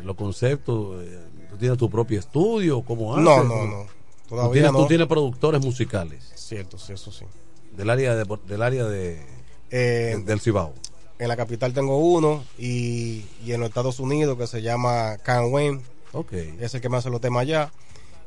los 0.03 0.15
conceptos? 0.15 1.03
¿Tú 1.54 1.60
tienes 1.60 1.78
tu 1.78 1.89
propio 1.89 2.20
estudio? 2.20 2.82
¿Cómo 2.82 3.14
haces? 3.14 3.24
No, 3.26 3.43
no, 3.43 3.66
no. 3.66 3.86
¿Tú 4.28 4.30
Todavía 4.36 4.54
tienes, 4.54 4.72
no. 4.72 4.80
tú 4.80 4.88
tienes 4.88 5.08
productores 5.08 5.62
musicales 5.64 6.32
Cierto, 6.36 6.78
sí, 6.80 6.93
eso 6.93 7.12
sí. 7.12 7.26
del 7.76 7.89
área 7.89 8.16
de, 8.16 8.38
del 8.47 8.62
área 8.62 8.86
de, 8.86 9.22
Eh, 9.70 10.22
del 10.26 10.39
Cibao. 10.39 10.74
En 11.20 11.28
la 11.28 11.38
capital 11.38 11.74
tengo 11.74 11.97
uno 11.97 12.43
y, 12.58 13.24
y 13.45 13.51
en 13.54 13.60
los 13.60 13.70
Estados 13.70 13.99
Unidos 13.99 14.38
que 14.38 14.47
se 14.47 14.62
llama 14.62 15.18
Can 15.24 15.51
Wayne. 15.54 15.82
Ok. 16.12 16.34
Es 16.60 16.74
el 16.74 16.82
que 16.82 16.89
me 16.89 16.97
hace 16.97 17.10
los 17.12 17.22
temas 17.22 17.41
allá. 17.43 17.72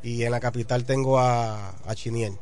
Y 0.03 0.23
en 0.23 0.31
la 0.31 0.39
capital 0.41 0.85
tengo 0.85 1.19
a, 1.19 1.71
a 1.71 1.95
Chiniel. 1.97 2.35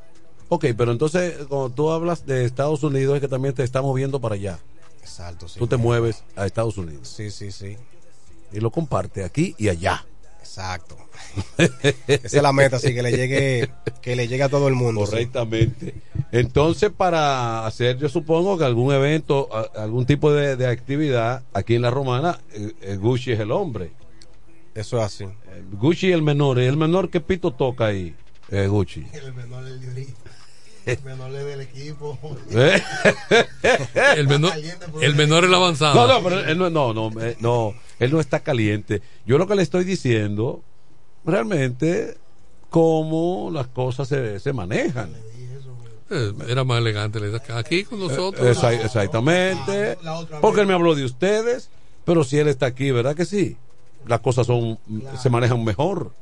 Ok, 0.50 0.66
pero 0.76 0.92
entonces 0.92 1.34
cuando 1.48 1.70
tú 1.70 1.90
hablas 1.90 2.26
de 2.26 2.44
Estados 2.44 2.82
Unidos 2.82 3.14
es 3.14 3.20
que 3.22 3.28
también 3.28 3.54
te 3.54 3.62
está 3.64 3.80
moviendo 3.80 4.20
para 4.20 4.34
allá. 4.34 4.58
Exacto, 5.00 5.48
sí. 5.48 5.58
Tú 5.58 5.66
te 5.66 5.76
mueves 5.78 6.22
a 6.36 6.44
Estados 6.44 6.76
Unidos. 6.76 7.08
Sí, 7.08 7.30
sí, 7.30 7.50
sí. 7.50 7.76
Y 8.52 8.60
lo 8.60 8.70
comparte 8.70 9.24
aquí 9.24 9.54
y 9.58 9.68
allá. 9.70 10.04
Exacto. 10.56 10.96
Esa 12.06 12.36
es 12.36 12.42
la 12.42 12.52
meta, 12.52 12.76
así 12.76 12.94
que 12.94 13.02
le 13.02 13.10
llegue, 13.10 13.68
que 14.00 14.14
le 14.14 14.28
llegue 14.28 14.44
a 14.44 14.48
todo 14.48 14.68
el 14.68 14.74
mundo. 14.74 15.04
sí. 15.04 15.10
Correctamente. 15.12 15.94
Entonces, 16.30 16.92
para 16.96 17.66
hacer, 17.66 17.98
yo 17.98 18.08
supongo 18.08 18.56
que 18.56 18.64
algún 18.64 18.94
evento, 18.94 19.48
algún 19.76 20.06
tipo 20.06 20.32
de, 20.32 20.56
de 20.56 20.66
actividad 20.68 21.42
aquí 21.52 21.74
en 21.74 21.82
la 21.82 21.90
Romana, 21.90 22.38
eh, 22.52 22.72
eh, 22.82 22.96
Gucci 22.96 23.32
es 23.32 23.40
el 23.40 23.50
hombre. 23.50 23.92
Eso 24.74 24.98
es 24.98 25.04
así. 25.04 25.26
Gucci 25.72 26.12
el 26.12 26.22
menor. 26.22 26.60
¿Y 26.60 26.66
el 26.66 26.76
menor 26.76 27.10
qué 27.10 27.20
pito 27.20 27.50
toca 27.52 27.86
ahí? 27.86 28.14
Eh, 28.50 28.66
Gucci. 28.68 29.04
El 29.12 29.32
menor 29.32 29.64
del 29.64 29.80
librito. 29.80 30.12
El 30.86 31.02
menor 31.02 31.32
del 31.32 31.60
equipo. 31.62 32.18
¿Eh? 32.50 32.82
El 34.16 34.28
menor, 34.28 34.52
el 35.00 35.14
menor 35.14 35.44
es 35.44 35.48
el 35.48 35.54
avanzado. 35.54 35.94
No, 35.94 36.06
no, 36.06 36.22
pero 36.22 36.40
él 36.40 36.58
no, 36.58 36.68
no, 36.68 36.92
no, 36.92 37.22
eh, 37.22 37.36
no, 37.40 37.74
él 37.98 38.10
no 38.12 38.20
está 38.20 38.40
caliente. 38.40 39.02
Yo 39.26 39.38
lo 39.38 39.46
que 39.46 39.54
le 39.54 39.62
estoy 39.62 39.84
diciendo, 39.84 40.62
realmente, 41.24 42.16
cómo 42.70 43.50
las 43.52 43.66
cosas 43.68 44.08
se, 44.08 44.38
se 44.40 44.52
manejan. 44.52 45.10
Eh, 46.10 46.32
Era 46.48 46.64
más 46.64 46.78
elegante. 46.78 47.18
Aquí 47.54 47.84
con 47.84 47.98
nosotros. 48.00 48.46
Eh, 48.46 48.50
esa- 48.50 48.72
exactamente. 48.74 49.96
Porque 50.40 50.60
él 50.60 50.66
me 50.66 50.74
habló 50.74 50.94
de 50.94 51.04
ustedes, 51.04 51.70
pero 52.04 52.24
si 52.24 52.38
él 52.38 52.48
está 52.48 52.66
aquí, 52.66 52.90
¿verdad 52.90 53.14
que 53.16 53.24
sí? 53.24 53.56
Las 54.06 54.20
cosas 54.20 54.46
son 54.46 54.78
se 55.20 55.30
manejan 55.30 55.64
mejor, 55.64 56.12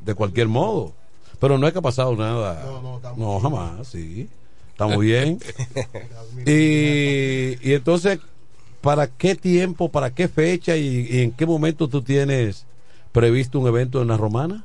de 0.00 0.14
cualquier 0.14 0.48
modo. 0.48 0.92
Pero 1.38 1.56
no 1.58 1.66
es 1.66 1.72
que 1.72 1.78
ha 1.78 1.82
pasado 1.82 2.16
nada. 2.16 2.62
No, 3.16 3.38
jamás, 3.40 3.86
sí. 3.86 4.28
Estamos 4.72 4.98
bien. 5.00 5.38
y, 6.46 7.56
y 7.68 7.74
entonces, 7.74 8.18
¿para 8.80 9.06
qué 9.08 9.34
tiempo, 9.34 9.90
para 9.90 10.10
qué 10.14 10.28
fecha 10.28 10.76
y, 10.76 11.06
y 11.10 11.20
en 11.22 11.32
qué 11.32 11.46
momento 11.46 11.88
tú 11.88 12.02
tienes 12.02 12.66
previsto 13.12 13.58
un 13.58 13.66
evento 13.68 14.00
en 14.02 14.08
la 14.08 14.16
romana? 14.16 14.64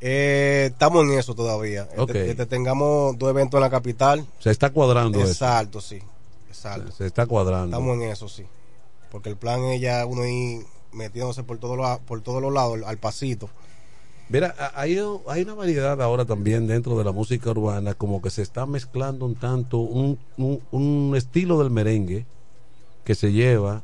Eh, 0.00 0.68
estamos 0.72 1.04
en 1.04 1.18
eso 1.18 1.34
todavía. 1.34 1.82
Este- 1.82 2.00
Ok. 2.00 2.14
este, 2.14 2.46
tengamos 2.46 3.16
dos 3.18 3.30
eventos 3.30 3.58
en 3.58 3.62
la 3.62 3.70
capital. 3.70 4.26
Se 4.38 4.50
está 4.50 4.70
cuadrando 4.70 5.18
eso. 5.20 5.28
Exacto, 5.28 5.80
sí. 5.80 5.98
Exacto. 6.48 6.92
Se 6.92 7.06
está 7.06 7.26
cuadrando. 7.26 7.76
Estamos 7.76 7.96
en 7.96 8.02
eso, 8.10 8.28
sí. 8.28 8.44
Porque 9.10 9.28
el 9.30 9.36
plan 9.36 9.62
es 9.64 9.80
ya 9.80 10.04
uno 10.06 10.26
ir 10.26 10.64
metiéndose 10.92 11.42
por 11.42 11.58
todos 11.58 11.76
los, 11.76 11.98
por 12.00 12.20
todos 12.20 12.42
los 12.42 12.52
lados, 12.52 12.80
al 12.84 12.98
pasito. 12.98 13.48
Mira, 14.28 14.54
hay, 14.74 14.98
hay 15.28 15.42
una 15.42 15.54
variedad 15.54 16.00
ahora 16.00 16.24
también 16.24 16.66
dentro 16.66 16.96
de 16.96 17.04
la 17.04 17.12
música 17.12 17.50
urbana, 17.50 17.94
como 17.94 18.22
que 18.22 18.30
se 18.30 18.42
está 18.42 18.64
mezclando 18.66 19.26
un 19.26 19.34
tanto 19.34 19.78
un, 19.78 20.18
un, 20.38 20.60
un 20.70 21.14
estilo 21.16 21.58
del 21.58 21.70
merengue 21.70 22.24
que 23.04 23.14
se 23.14 23.32
lleva. 23.32 23.82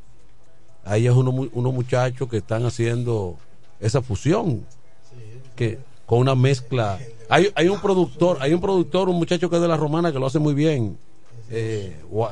Hay 0.84 1.08
unos, 1.08 1.34
mu- 1.34 1.48
unos 1.52 1.72
muchachos 1.74 2.28
que 2.28 2.38
están 2.38 2.64
haciendo 2.64 3.36
esa 3.80 4.02
fusión, 4.02 4.64
que 5.56 5.78
con 6.06 6.18
una 6.20 6.34
mezcla. 6.34 6.98
Hay, 7.28 7.50
hay 7.54 7.68
un 7.68 7.80
productor, 7.80 8.38
hay 8.40 8.52
un 8.54 8.60
productor, 8.60 9.08
un 9.08 9.16
muchacho 9.16 9.48
que 9.50 9.56
es 9.56 9.62
de 9.62 9.68
la 9.68 9.76
romana 9.76 10.10
que 10.12 10.18
lo 10.18 10.26
hace 10.26 10.38
muy 10.38 10.54
bien. 10.54 10.98
Eh, 11.50 11.96
no, 12.10 12.28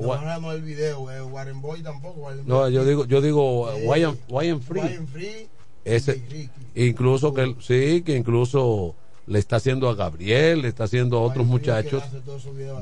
no, 0.00 0.40
no 0.40 0.52
el 0.52 0.62
video, 0.62 1.10
eh, 1.10 1.22
Warren 1.22 1.60
Boy 1.60 1.82
tampoco. 1.82 2.20
Warren 2.20 2.46
no, 2.46 2.60
Boy. 2.60 2.72
yo 2.72 2.84
digo, 2.84 3.04
yo 3.04 3.20
digo, 3.20 3.70
Eh, 3.72 3.84
Why 4.28 4.48
am 4.50 4.60
Free. 4.60 5.48
Ese, 5.84 6.22
incluso 6.74 7.32
que 7.32 7.54
sí, 7.60 8.02
que 8.02 8.16
incluso 8.16 8.94
le 9.28 9.38
está 9.38 9.56
haciendo 9.56 9.88
a 9.88 9.94
Gabriel, 9.94 10.62
le 10.62 10.68
está 10.68 10.84
haciendo 10.84 11.18
a 11.18 11.22
otros 11.22 11.46
muchachos 11.46 12.02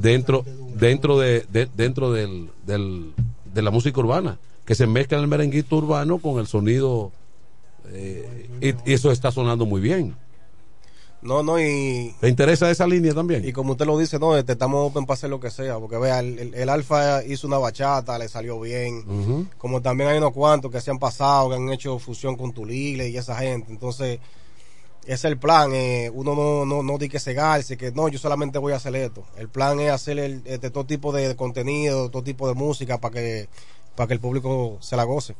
dentro 0.00 0.44
dentro 0.78 1.18
de, 1.18 1.44
de- 1.50 1.68
dentro 1.76 2.12
del, 2.12 2.50
del- 2.66 3.12
de 3.52 3.62
la 3.62 3.70
música 3.70 3.98
urbana, 4.00 4.38
que 4.64 4.74
se 4.74 4.86
mezcla 4.86 5.18
el 5.18 5.26
merenguito 5.26 5.76
urbano 5.76 6.18
con 6.18 6.38
el 6.38 6.46
sonido 6.46 7.10
eh, 7.88 8.48
y, 8.60 8.90
y 8.90 8.94
eso 8.94 9.10
está 9.10 9.30
sonando 9.30 9.66
muy 9.66 9.80
bien. 9.80 10.14
No, 11.22 11.42
no, 11.42 11.58
y. 11.58 12.14
¿Te 12.20 12.28
interesa 12.28 12.70
esa 12.70 12.86
línea 12.86 13.12
también? 13.14 13.44
Y 13.48 13.52
como 13.52 13.72
usted 13.72 13.86
lo 13.86 13.98
dice, 13.98 14.18
no, 14.18 14.36
este, 14.36 14.52
estamos 14.52 14.88
open 14.90 15.06
para 15.06 15.14
hacer 15.14 15.30
lo 15.30 15.40
que 15.40 15.50
sea. 15.50 15.78
Porque 15.78 15.96
vea, 15.96 16.20
el, 16.20 16.38
el- 16.38 16.54
el 16.54 16.68
Alfa 16.68 17.24
hizo 17.24 17.46
una 17.48 17.58
bachata, 17.58 18.18
le 18.18 18.28
salió 18.28 18.60
bien. 18.60 19.48
Como 19.58 19.80
también 19.82 20.10
hay 20.10 20.18
unos 20.18 20.32
cuantos 20.32 20.70
que 20.70 20.80
se 20.80 20.90
han 20.90 20.98
pasado, 20.98 21.48
que 21.48 21.56
han 21.56 21.72
hecho 21.72 21.98
fusión 21.98 22.36
con 22.36 22.52
Tulile 22.52 23.08
y 23.08 23.16
esa 23.16 23.34
gente. 23.36 23.72
Entonces, 23.72 24.20
es 25.06 25.24
el 25.24 25.38
plan. 25.38 25.70
eh, 25.72 26.10
uno 26.12 26.34
no, 26.34 26.64
no, 26.66 26.82
no 26.82 26.98
di 26.98 27.08
que 27.08 27.20
cegarse, 27.20 27.76
que 27.76 27.92
no, 27.92 28.08
yo 28.08 28.18
solamente 28.18 28.58
voy 28.58 28.72
a 28.72 28.76
hacer 28.76 28.94
esto. 28.96 29.24
El 29.36 29.48
plan 29.48 29.78
es 29.80 29.90
hacer 29.90 30.18
el, 30.18 30.42
este, 30.44 30.70
todo 30.70 30.84
tipo 30.84 31.12
de 31.12 31.34
contenido, 31.36 32.10
todo 32.10 32.22
tipo 32.22 32.48
de 32.48 32.54
música 32.54 32.98
para 32.98 33.14
que, 33.14 33.48
para 33.94 34.08
que 34.08 34.14
el 34.14 34.20
público 34.20 34.78
se 34.80 34.96
la 34.96 35.04
goce. 35.04 35.34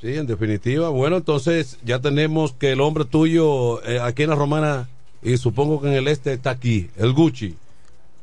Sí, 0.00 0.16
en 0.16 0.26
definitiva. 0.26 0.88
Bueno, 0.88 1.18
entonces 1.18 1.78
ya 1.84 2.00
tenemos 2.00 2.52
que 2.52 2.72
el 2.72 2.80
hombre 2.80 3.04
tuyo 3.04 3.84
eh, 3.84 4.00
aquí 4.00 4.24
en 4.24 4.30
la 4.30 4.36
Romana 4.36 4.88
y 5.22 5.36
supongo 5.36 5.80
que 5.80 5.88
en 5.88 5.94
el 5.94 6.08
este 6.08 6.32
está 6.32 6.50
aquí, 6.50 6.90
el 6.96 7.12
Gucci. 7.12 7.56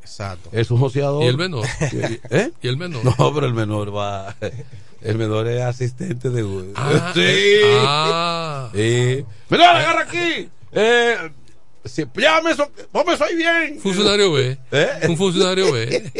Exacto. 0.02 0.50
Es 0.52 0.72
un 0.72 0.80
joseador. 0.80 1.24
¿Y 1.24 1.28
el 1.28 1.38
menor? 1.38 1.66
¿Eh? 2.30 2.52
¿Y 2.62 2.68
el 2.68 2.78
menor? 2.78 3.06
No, 3.06 3.34
pero 3.34 3.46
el 3.46 3.54
menor 3.54 3.96
va. 3.96 4.36
El 5.02 5.18
menor 5.18 5.48
es 5.48 5.62
asistente 5.62 6.30
de 6.30 6.42
Gucci. 6.42 6.74
Ah, 6.76 7.12
sí. 7.14 7.22
eh, 7.24 7.84
ah. 7.86 8.70
Menor, 9.50 9.68
agarra 9.68 10.02
aquí. 10.02 10.50
Eh, 10.72 11.16
si, 11.86 12.02
eso 12.02 13.24
ahí 13.24 13.36
bien. 13.36 13.80
Funcionario 13.80 14.32
B. 14.32 14.58
¿Eh? 14.72 14.90
Un 15.08 15.18
funcionario 15.18 15.72
B. 15.72 16.12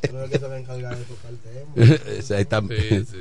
Creo 0.00 0.28
que 0.28 0.38
se 0.38 0.46
va 0.46 0.54
a 0.54 0.58
encargar 0.58 0.96
de 0.96 1.04
tocar 1.04 1.30
el 1.30 1.38
tema. 1.38 2.22
Sí, 2.22 3.04
sí. 3.04 3.18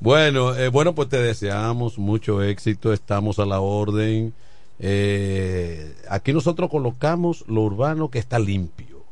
Bueno, 0.00 0.54
eh, 0.54 0.68
bueno, 0.68 0.94
pues 0.94 1.08
te 1.08 1.20
deseamos 1.20 1.98
mucho 1.98 2.40
éxito, 2.42 2.92
estamos 2.92 3.40
a 3.40 3.46
la 3.46 3.60
orden. 3.60 4.32
Eh, 4.78 5.92
aquí 6.08 6.32
nosotros 6.32 6.70
colocamos 6.70 7.44
lo 7.48 7.62
urbano 7.62 8.08
que 8.08 8.20
está 8.20 8.38
limpio. 8.38 9.02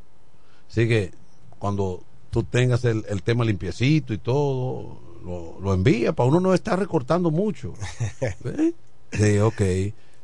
Así 0.71 0.87
que 0.87 1.11
cuando 1.59 2.05
tú 2.37 2.43
tengas 2.43 2.85
el, 2.85 3.03
el 3.09 3.23
tema 3.23 3.47
limpiecito 3.47 4.13
y 4.13 4.19
todo, 4.19 5.01
lo, 5.25 5.59
lo 5.59 5.73
envía 5.73 6.13
para 6.13 6.29
uno 6.29 6.39
no 6.39 6.53
estar 6.53 6.79
recortando 6.79 7.31
mucho. 7.31 7.73
¿Eh? 8.21 8.75
Sí, 9.11 9.39
ok. 9.39 9.63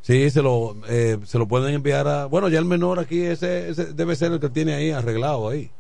Sí, 0.03 0.29
se 0.29 0.43
lo, 0.43 0.77
eh, 0.91 1.17
se 1.25 1.39
lo 1.39 1.49
pueden 1.49 1.73
enviar 1.73 2.07
a... 2.07 2.27
Bueno, 2.27 2.51
ya 2.51 2.59
el 2.59 2.67
menor 2.67 2.99
aquí, 2.99 3.23
ese, 3.23 3.71
ese 3.71 3.95
debe 3.95 4.15
ser 4.15 4.31
el 4.31 4.41
que 4.41 4.51
tiene 4.51 4.75
ahí 4.75 4.91
arreglado 4.91 5.49
ahí. 5.49 5.71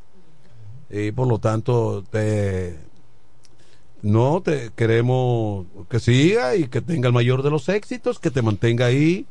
Y 0.89 1.13
por 1.13 1.29
lo 1.29 1.39
tanto, 1.39 2.03
te, 2.11 2.79
no, 4.01 4.41
te 4.41 4.71
queremos 4.75 5.67
que 5.91 6.01
siga 6.01 6.57
y 6.57 6.69
que 6.69 6.81
tenga 6.81 7.09
el 7.09 7.13
mayor 7.13 7.43
de 7.43 7.51
los 7.51 7.69
éxitos, 7.69 8.19
que 8.19 8.31
te 8.31 8.41
mantenga 8.41 8.87
ahí. 8.87 9.27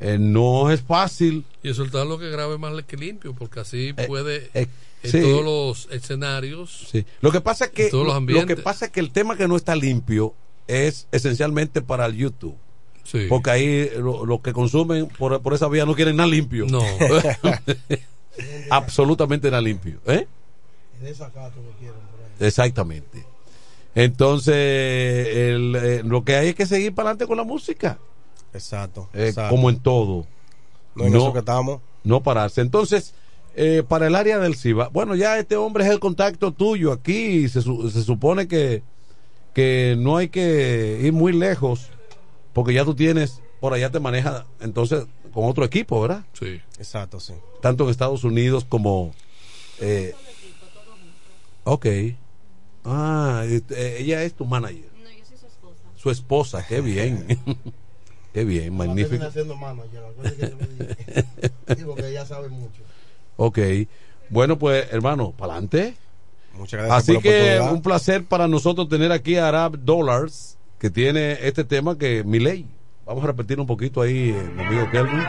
Eh, 0.00 0.18
no 0.20 0.70
es 0.70 0.82
fácil. 0.82 1.46
Y 1.62 1.72
soltar 1.72 2.06
lo 2.06 2.18
que 2.18 2.28
grabe 2.28 2.58
más 2.58 2.74
que 2.82 2.98
limpio, 2.98 3.32
porque 3.32 3.60
así 3.60 3.94
Eh, 3.96 4.06
puede 4.06 4.50
eh, 4.52 4.66
en 5.02 5.10
sí. 5.10 5.20
todos 5.20 5.44
los 5.44 5.88
escenarios. 5.92 6.88
Sí. 6.90 7.04
Lo 7.20 7.32
que 7.32 7.40
pasa 7.40 7.66
es 7.66 7.70
que 7.72 7.90
los 7.92 8.22
lo 8.22 8.46
que 8.46 8.56
pasa 8.56 8.86
es 8.86 8.92
que 8.92 9.00
el 9.00 9.10
tema 9.10 9.36
que 9.36 9.48
no 9.48 9.56
está 9.56 9.76
limpio 9.76 10.34
es 10.66 11.08
esencialmente 11.12 11.82
para 11.82 12.06
el 12.06 12.16
YouTube. 12.16 12.56
Sí. 13.04 13.26
Porque 13.28 13.50
ahí 13.50 13.90
lo, 13.96 14.26
lo 14.26 14.42
que 14.42 14.52
consumen 14.52 15.06
por, 15.06 15.40
por 15.40 15.54
esa 15.54 15.68
vía 15.68 15.86
no 15.86 15.94
quieren 15.94 16.16
nada 16.16 16.28
limpio. 16.28 16.66
No. 16.66 16.82
Absolutamente 18.70 19.50
nada 19.50 19.62
limpio. 19.62 20.00
¿eh? 20.06 20.26
Exactamente. 22.40 23.24
Entonces, 23.94 24.54
el, 24.54 25.76
eh, 25.76 26.02
lo 26.04 26.24
que 26.24 26.36
hay 26.36 26.48
es 26.48 26.54
que 26.54 26.66
seguir 26.66 26.94
para 26.94 27.10
adelante 27.10 27.26
con 27.26 27.36
la 27.36 27.44
música. 27.44 27.98
Exacto. 28.52 29.08
Eh, 29.14 29.28
exacto. 29.28 29.54
como 29.54 29.70
en 29.70 29.78
todo. 29.80 30.26
No 30.94 31.04
en 31.04 31.16
eso 31.16 31.32
que 31.32 31.38
estamos. 31.38 31.80
No 32.04 32.22
pararse. 32.22 32.60
Entonces, 32.60 33.14
eh, 33.56 33.82
para 33.88 34.06
el 34.06 34.14
área 34.14 34.38
del 34.38 34.54
CIBA, 34.54 34.88
bueno, 34.88 35.14
ya 35.14 35.38
este 35.38 35.56
hombre 35.56 35.84
es 35.84 35.90
el 35.90 35.98
contacto 35.98 36.52
tuyo 36.52 36.92
aquí 36.92 37.16
y 37.16 37.48
se, 37.48 37.62
su- 37.62 37.90
se 37.90 38.02
supone 38.02 38.46
que, 38.46 38.82
que 39.54 39.96
no 39.98 40.16
hay 40.18 40.28
que 40.28 41.00
ir 41.02 41.12
muy 41.12 41.32
lejos 41.32 41.88
porque 42.52 42.72
ya 42.74 42.84
tú 42.84 42.94
tienes, 42.94 43.40
por 43.60 43.72
allá 43.74 43.90
te 43.90 43.98
maneja 44.00 44.46
entonces 44.60 45.06
con 45.32 45.44
otro 45.44 45.64
equipo, 45.64 46.00
¿verdad? 46.00 46.24
Sí. 46.38 46.60
Exacto, 46.78 47.18
sí. 47.20 47.34
Tanto 47.60 47.84
en 47.84 47.90
Estados 47.90 48.24
Unidos 48.24 48.64
como... 48.66 49.14
Eh, 49.80 50.14
ok. 51.64 51.86
Ah, 52.84 53.42
eh, 53.46 53.96
ella 53.98 54.22
es 54.22 54.34
tu 54.34 54.44
manager. 54.44 54.88
No, 55.02 55.10
yo 55.10 55.24
soy 55.26 55.36
su 55.38 55.46
esposa. 55.46 55.82
Su 55.96 56.10
esposa, 56.10 56.66
qué 56.66 56.80
bien. 56.80 57.26
qué 58.32 58.44
bien, 58.44 58.74
magnífico. 58.76 59.10
termina 59.10 59.30
siendo 59.32 59.56
manager, 59.56 60.04
acuérdate 60.04 60.36
que 60.36 60.46
te 60.46 60.54
lo 60.54 60.72
dije. 60.86 61.24
Sí, 61.76 61.82
porque 61.84 62.08
ella 62.08 62.24
sabe 62.24 62.48
mucho. 62.48 62.80
Ok. 63.36 63.58
Bueno, 64.28 64.58
pues, 64.58 64.86
hermano, 64.92 65.32
para 65.36 65.54
adelante. 65.54 65.94
Muchas 66.54 66.80
gracias 66.80 66.98
Así 66.98 67.12
por 67.12 67.22
que 67.22 67.60
un 67.70 67.82
placer 67.82 68.24
para 68.24 68.48
nosotros 68.48 68.88
tener 68.88 69.12
aquí 69.12 69.36
a 69.36 69.48
Arab 69.48 69.78
Dollars, 69.78 70.56
que 70.78 70.90
tiene 70.90 71.46
este 71.46 71.64
tema 71.64 71.98
que 71.98 72.24
mi 72.24 72.38
ley. 72.38 72.66
Vamos 73.06 73.22
a 73.22 73.28
repetir 73.28 73.60
un 73.60 73.68
poquito 73.68 74.02
ahí, 74.02 74.30
eh, 74.30 74.50
mi 74.56 74.64
amigo 74.64 74.90
Kelvin. 74.90 75.22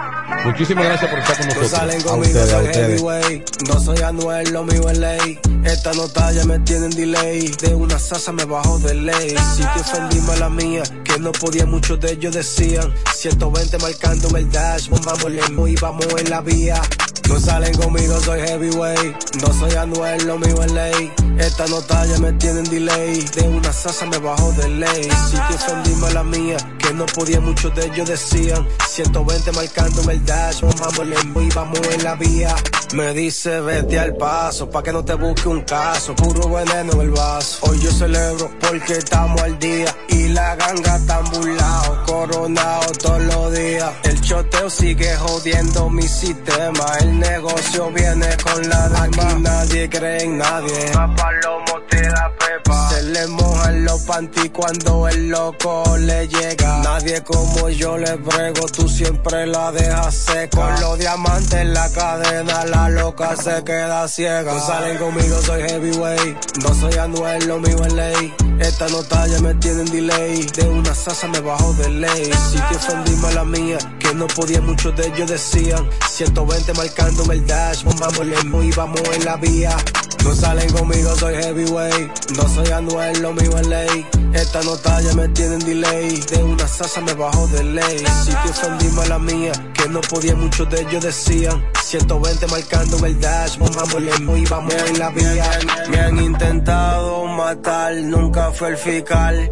Muchísimas 0.46 0.84
gracias 0.84 1.12
por 1.12 1.20
estar 1.20 1.38
con 1.38 1.48
No 1.48 1.54
nosotros. 1.54 1.72
salen 1.80 2.02
conmigo, 2.02 2.40
soy 2.48 2.66
heavyweight. 2.74 3.62
No 3.68 3.80
soy 3.80 4.02
Anuel, 4.02 4.52
lo 4.52 4.64
mío 4.64 4.90
es 4.90 4.98
ley. 4.98 5.40
Esta 5.64 5.94
nota 5.94 6.32
ya 6.32 6.44
me 6.46 6.58
tiene 6.62 6.86
en 6.86 6.92
delay. 6.96 7.48
De 7.62 7.76
una 7.76 8.00
sasa 8.00 8.32
me 8.32 8.46
bajo 8.46 8.80
de 8.80 8.96
ley. 8.96 9.36
Si 9.56 9.62
te 9.62 9.80
ofendí, 9.80 10.20
la 10.40 10.50
mía. 10.50 10.82
Que 11.04 11.20
no 11.20 11.32
podía, 11.32 11.68
muchos 11.68 12.00
de 12.00 12.14
ellos 12.14 12.34
decían. 12.34 12.92
120 13.14 13.78
marcando 13.78 14.36
el 14.36 14.50
dash. 14.50 14.90
Vamos 14.90 15.70
y 15.70 15.76
vamos 15.76 16.08
en 16.18 16.30
la 16.32 16.42
vía. 16.42 16.82
No 17.30 17.40
salen 17.40 17.74
conmigo, 17.78 18.20
soy 18.22 18.40
heavyweight. 18.40 19.36
No 19.42 19.54
soy 19.54 19.76
Anuel, 19.76 20.26
lo 20.26 20.40
mío 20.40 20.64
es 20.64 20.72
ley. 20.72 21.12
Esta 21.38 21.68
nota 21.68 22.06
ya 22.06 22.18
me 22.20 22.32
tiene 22.34 22.60
en 22.60 22.70
delay. 22.70 23.22
De 23.36 23.48
una 23.50 23.72
sasa 23.74 24.06
me 24.06 24.18
bajo 24.18 24.52
de 24.54 24.70
ley. 24.70 25.04
Si 25.30 25.36
te 25.36 25.54
ofendí, 25.56 25.92
la 26.14 26.24
mía. 26.24 26.58
Que 26.80 26.94
no 26.94 27.06
podía, 27.06 27.42
muchos 27.42 27.67
de 27.76 27.86
ellos 27.86 28.08
decían. 28.08 28.68
120 28.90 29.52
marcando 29.52 30.02
en 30.02 30.10
el 30.12 30.26
dash. 30.26 30.62
Vamos 30.62 31.44
y 31.44 31.50
vamos 31.50 31.80
en 31.92 32.04
la 32.04 32.16
vía. 32.16 32.56
Me 32.94 33.14
dice 33.14 33.60
vete 33.60 34.00
al 34.00 34.16
paso, 34.16 34.70
pa' 34.70 34.82
que 34.82 34.94
no 34.94 35.04
te 35.04 35.14
busque 35.16 35.50
un 35.50 35.62
caso. 35.62 36.16
Puro 36.16 36.50
veneno 36.50 36.94
en 36.94 37.02
el 37.02 37.12
vaso. 37.12 37.60
Hoy 37.62 37.80
yo 37.80 37.92
celebro 37.92 38.50
porque 38.62 38.94
estamos 38.94 39.42
al 39.42 39.60
día. 39.60 39.94
Y 40.08 40.30
la 40.30 40.56
ganga 40.56 40.96
está 40.96 41.20
burlado, 41.20 42.04
coronado 42.06 42.92
todos 43.02 43.22
los 43.24 43.54
días. 43.54 43.92
El 44.04 44.22
choteo 44.22 44.70
sigue 44.70 45.16
jodiendo 45.18 45.90
mi 45.90 46.08
sistema. 46.08 46.86
El 47.02 47.20
negocio 47.20 47.92
viene 47.92 48.38
con 48.44 48.70
la 48.70 48.90
dama. 48.90 49.34
Nadie 49.40 49.90
cree 49.90 50.24
en 50.24 50.38
nadie. 50.38 50.92
Papalomo 50.94 51.82
te 51.90 52.02
da 52.02 52.32
pepa. 52.40 52.90
Se 52.90 53.04
le 53.04 53.28
mojan 53.28 53.86
los 53.86 54.02
panty 54.04 54.50
cuando 54.50 55.08
el 55.08 55.30
loco 55.30 55.84
le 55.98 56.28
llega. 56.28 56.80
Nadie 56.80 57.22
como 57.24 57.57
yo 57.70 57.98
le 57.98 58.16
brego, 58.16 58.68
tú 58.68 58.88
siempre 58.88 59.46
la 59.48 59.72
dejas 59.72 60.16
seca. 60.16 60.58
Con 60.58 60.82
los 60.82 61.00
diamantes 61.00 61.54
en 61.54 61.74
la 61.74 61.90
cadena, 61.92 62.66
la 62.66 62.90
loca 62.90 63.36
se 63.36 63.64
queda 63.64 64.08
ciega. 64.08 64.54
No 64.54 64.60
salen 64.66 64.98
conmigo, 64.98 65.42
soy 65.42 65.62
heavyweight. 65.62 66.58
No 66.64 66.74
soy 66.74 66.94
Anuel, 66.98 67.48
lo 67.48 67.60
mío 67.60 67.84
es 67.86 67.94
ley. 67.94 68.34
Esta 68.60 68.88
nota 68.88 69.28
ya 69.28 69.40
me 69.40 69.54
tiene 69.56 69.82
en 69.82 69.92
delay. 69.92 70.46
De 70.56 70.68
una 70.68 70.94
sasa 70.96 71.28
me 71.28 71.40
bajo 71.40 71.74
de 71.74 71.90
ley. 71.90 72.32
Si 72.52 72.58
te 72.58 72.76
ofendí, 72.76 73.12
mala 73.18 73.44
mía. 73.44 73.78
Que 74.00 74.14
no 74.16 74.28
podía, 74.28 74.62
muchos 74.62 74.96
de 74.96 75.08
ellos 75.08 75.30
decían. 75.30 75.88
120 76.10 76.74
marcando 76.74 77.32
el 77.32 77.46
dash. 77.46 77.84
Vamos 77.84 78.66
y 78.66 78.72
vamos 78.72 79.02
en 79.14 79.26
la 79.26 79.38
vía. 79.38 79.76
No 80.24 80.36
salen 80.36 80.72
conmigo, 80.74 81.16
soy 81.16 81.36
heavyweight. 81.36 82.32
No 82.36 82.48
soy 82.50 82.72
Anuel, 82.72 83.22
lo 83.22 83.34
mío 83.34 83.58
es 83.60 83.68
ley. 83.68 84.08
Esta 84.34 84.62
nota 84.64 85.02
ya 85.02 85.14
me 85.14 85.28
tiene 85.30 85.56
en 85.56 85.60
delay. 85.60 86.20
De 86.22 86.44
una 86.44 86.68
sasa 86.68 87.00
me 87.02 87.14
de 87.52 87.64
ley. 87.64 87.98
Si 88.24 88.32
te 88.32 88.90
mala 88.92 89.20
mía. 89.20 89.52
Que 89.74 89.90
no 89.90 90.02
podía, 90.02 90.36
muchos 90.36 90.70
de 90.70 90.82
ellos 90.82 91.04
decían. 91.04 91.64
120 91.84 92.48
marcando 92.48 93.06
el 93.06 93.20
dash. 93.20 93.58
Vamos 93.58 93.96
y 94.38 94.46
vamos 94.46 94.74
en 94.74 95.00
la 95.00 95.10
vía. 95.10 95.60
Me 95.90 96.00
han 96.00 96.18
intentado 96.20 97.26
matar, 97.26 97.96
nunca 97.96 98.52
fue 98.52 98.70
el 98.70 98.78
fiscal. 98.78 99.52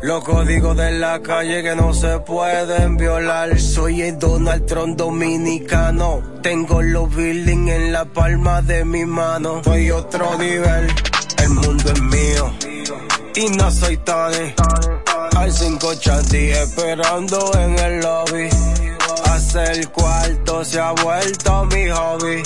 Los 0.00 0.22
códigos 0.22 0.76
de 0.76 0.92
la 0.92 1.20
calle 1.20 1.62
que 1.62 1.74
no 1.74 1.92
se 1.92 2.20
pueden 2.20 2.96
violar. 2.96 3.58
Soy 3.58 4.02
el 4.02 4.18
Donald 4.18 4.64
Trump 4.66 4.96
dominicano. 4.96 6.22
Tengo 6.42 6.82
los 6.82 7.14
buildings 7.14 7.70
en 7.70 7.92
la 7.92 8.04
palma 8.04 8.62
de 8.62 8.84
mi 8.84 9.04
mano. 9.04 9.60
Soy 9.64 9.90
otro 9.90 10.38
nivel, 10.38 10.86
el 11.42 11.48
mundo 11.50 11.92
es 11.92 12.00
mío. 12.02 12.52
Y 13.34 13.48
no 13.56 13.70
soy. 13.70 13.98
Hay 15.38 15.52
cinco 15.52 15.94
chatis 15.94 16.56
esperando 16.56 17.52
en 17.60 17.78
el 17.78 18.00
lobby. 18.00 18.48
Hacer 19.26 19.88
cuarto 19.92 20.64
se 20.64 20.80
ha 20.80 20.90
vuelto 20.90 21.64
mi 21.66 21.88
hobby. 21.88 22.42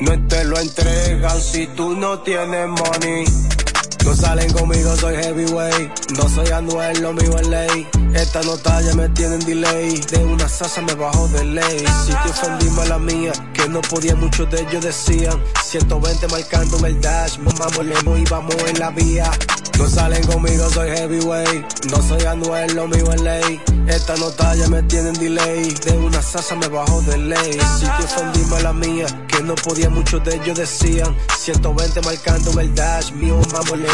No 0.00 0.26
te 0.26 0.44
lo 0.44 0.58
entregan 0.58 1.40
si 1.40 1.68
tú 1.68 1.94
no 1.94 2.18
tienes 2.18 2.66
money. 2.66 3.24
No 4.06 4.14
salen 4.14 4.52
conmigo, 4.52 4.94
soy 4.94 5.16
heavyweight. 5.16 6.12
No 6.12 6.28
soy 6.28 6.46
Anuel, 6.52 7.02
lo 7.02 7.12
mío 7.12 7.36
es 7.40 7.48
ley. 7.48 7.88
Esta 8.14 8.40
nota 8.42 8.80
ya 8.80 8.94
me 8.94 9.08
tienen 9.08 9.40
delay. 9.40 10.00
De 10.00 10.24
una 10.24 10.48
sasa 10.48 10.80
me 10.82 10.94
bajo 10.94 11.26
de 11.26 11.44
ley. 11.44 11.84
Si 12.04 12.12
te 12.12 12.30
ofendí, 12.30 12.66
la 12.88 12.98
mía. 13.00 13.32
Que 13.52 13.68
no 13.68 13.80
podía, 13.82 14.14
muchos 14.14 14.48
de 14.48 14.60
ellos 14.60 14.84
decían. 14.84 15.42
120 15.64 16.28
marcando 16.28 16.78
en 16.78 16.84
el 16.84 17.00
dash. 17.00 17.36
Vamos, 17.38 18.20
y 18.20 18.24
vamos 18.30 18.54
en 18.68 18.78
la 18.78 18.90
vía. 18.90 19.28
No 19.76 19.86
salen 19.88 20.24
conmigo, 20.26 20.70
soy 20.70 20.88
heavyweight. 20.88 21.84
No 21.90 22.00
soy 22.00 22.24
Anuel, 22.24 22.74
lo 22.74 22.86
mío 22.86 23.12
es 23.12 23.20
ley. 23.20 23.60
Esta 23.86 24.16
nota 24.16 24.54
ya 24.54 24.68
me 24.68 24.82
tienen 24.84 25.12
delay. 25.14 25.74
De 25.84 25.92
una 25.98 26.22
sasa 26.22 26.54
me 26.54 26.68
bajo 26.68 27.02
de 27.02 27.18
ley. 27.18 27.58
Si 27.78 27.84
te 27.84 28.04
ofendí, 28.04 28.40
la 28.62 28.72
mía. 28.72 29.06
Que 29.28 29.42
no 29.42 29.54
podía, 29.56 29.90
muchos 29.90 30.24
de 30.24 30.36
ellos 30.36 30.56
decían. 30.56 31.14
120 31.38 32.00
marcando 32.00 32.52
en 32.52 32.58
el 32.60 32.74
dash. 32.74 33.12
Mío, 33.12 33.38
vamos, 33.52 33.78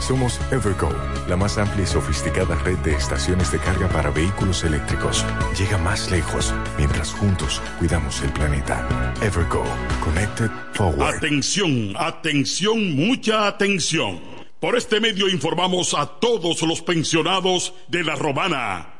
Somos 0.00 0.40
Evergo, 0.50 0.88
la 1.28 1.36
más 1.36 1.58
amplia 1.58 1.84
y 1.84 1.86
sofisticada 1.86 2.56
red 2.64 2.78
de 2.78 2.94
estaciones 2.94 3.52
de 3.52 3.58
carga 3.58 3.88
para 3.88 4.10
vehículos 4.10 4.64
eléctricos. 4.64 5.24
Llega 5.58 5.78
más 5.78 6.10
lejos 6.10 6.54
mientras 6.78 7.12
juntos 7.12 7.60
cuidamos 7.78 8.22
el 8.22 8.32
planeta. 8.32 9.14
Evergo, 9.22 9.62
Connected 10.02 10.50
Forward. 10.72 11.16
Atención, 11.16 11.92
atención, 11.96 12.96
mucha 12.96 13.46
atención. 13.46 14.20
Por 14.58 14.76
este 14.76 15.00
medio 15.00 15.28
informamos 15.28 15.94
a 15.94 16.06
todos 16.06 16.62
los 16.62 16.82
pensionados 16.82 17.74
de 17.88 18.02
La 18.02 18.16
Romana 18.16 18.99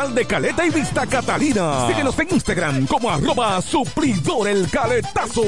de 0.09 0.25
Caleta 0.25 0.65
y 0.65 0.71
Vista 0.71 1.05
Catalina. 1.05 1.87
Síguenos 1.87 2.17
en 2.17 2.27
Instagram 2.31 2.87
como 2.87 3.09
arroba 3.09 3.61
suplidor 3.61 4.47
el 4.47 4.67
caletazo. 4.69 5.43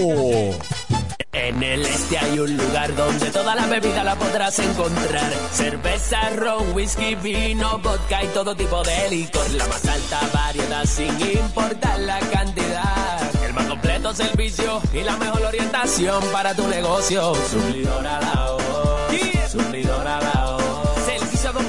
En 1.31 1.63
el 1.63 1.83
este 1.83 2.19
hay 2.19 2.37
un 2.37 2.55
lugar 2.55 2.95
donde 2.95 3.31
toda 3.31 3.55
la 3.55 3.65
bebida 3.65 4.03
la 4.03 4.15
podrás 4.15 4.59
encontrar. 4.59 5.33
Cerveza, 5.51 6.29
ron, 6.35 6.73
whisky, 6.73 7.15
vino, 7.15 7.79
vodka 7.79 8.23
y 8.23 8.27
todo 8.27 8.55
tipo 8.55 8.83
de 8.83 9.09
licor. 9.09 9.49
La 9.51 9.67
más 9.67 9.85
alta 9.87 10.19
variedad 10.31 10.85
sin 10.85 11.19
importar 11.19 11.99
la 12.01 12.19
cantidad. 12.19 13.43
El 13.43 13.53
más 13.53 13.65
completo 13.65 14.13
servicio 14.13 14.81
y 14.93 15.01
la 15.01 15.17
mejor 15.17 15.41
orientación 15.41 16.23
para 16.31 16.55
tu 16.55 16.67
negocio. 16.67 17.33
Suplidor 17.49 18.05
a 18.05 18.21
la 18.21 18.51
voz. 18.51 19.51
Suplidor 19.51 20.07
a 20.07 20.21
la 20.21 20.31
voz. 20.31 20.42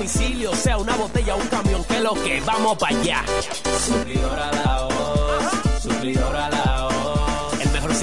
Domicilio, 0.05 0.55
sea 0.55 0.77
una 0.77 0.95
botella 0.97 1.35
o 1.35 1.39
un 1.39 1.47
camión, 1.47 1.83
que 1.85 1.99
lo 1.99 2.13
que 2.13 2.39
vamos 2.43 2.77
para 2.77 2.95
allá. 2.95 3.25
Suplidor 3.87 4.39
a 4.39 4.53
la 4.53 4.83
voz. 4.83 5.83
Suplidor 5.83 6.37
a 6.37 6.51
la 6.51 6.63
voz. 6.63 6.74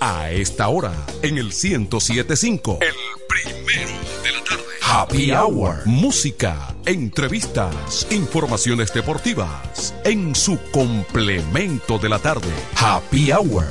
A 0.00 0.30
esta 0.30 0.68
hora, 0.68 0.94
en 1.20 1.36
el 1.36 1.52
1075, 1.52 2.78
el 2.80 2.94
primero 3.28 3.92
de 4.22 4.32
la 4.32 4.42
tarde. 4.42 4.64
Happy 4.82 5.30
Hour. 5.30 5.86
Música, 5.86 6.74
entrevistas, 6.86 8.06
informaciones 8.10 8.94
deportivas. 8.94 9.94
En 10.04 10.34
su 10.34 10.58
complemento 10.72 11.98
de 11.98 12.08
la 12.08 12.18
tarde. 12.18 12.48
Happy 12.76 13.30
Hour. 13.30 13.66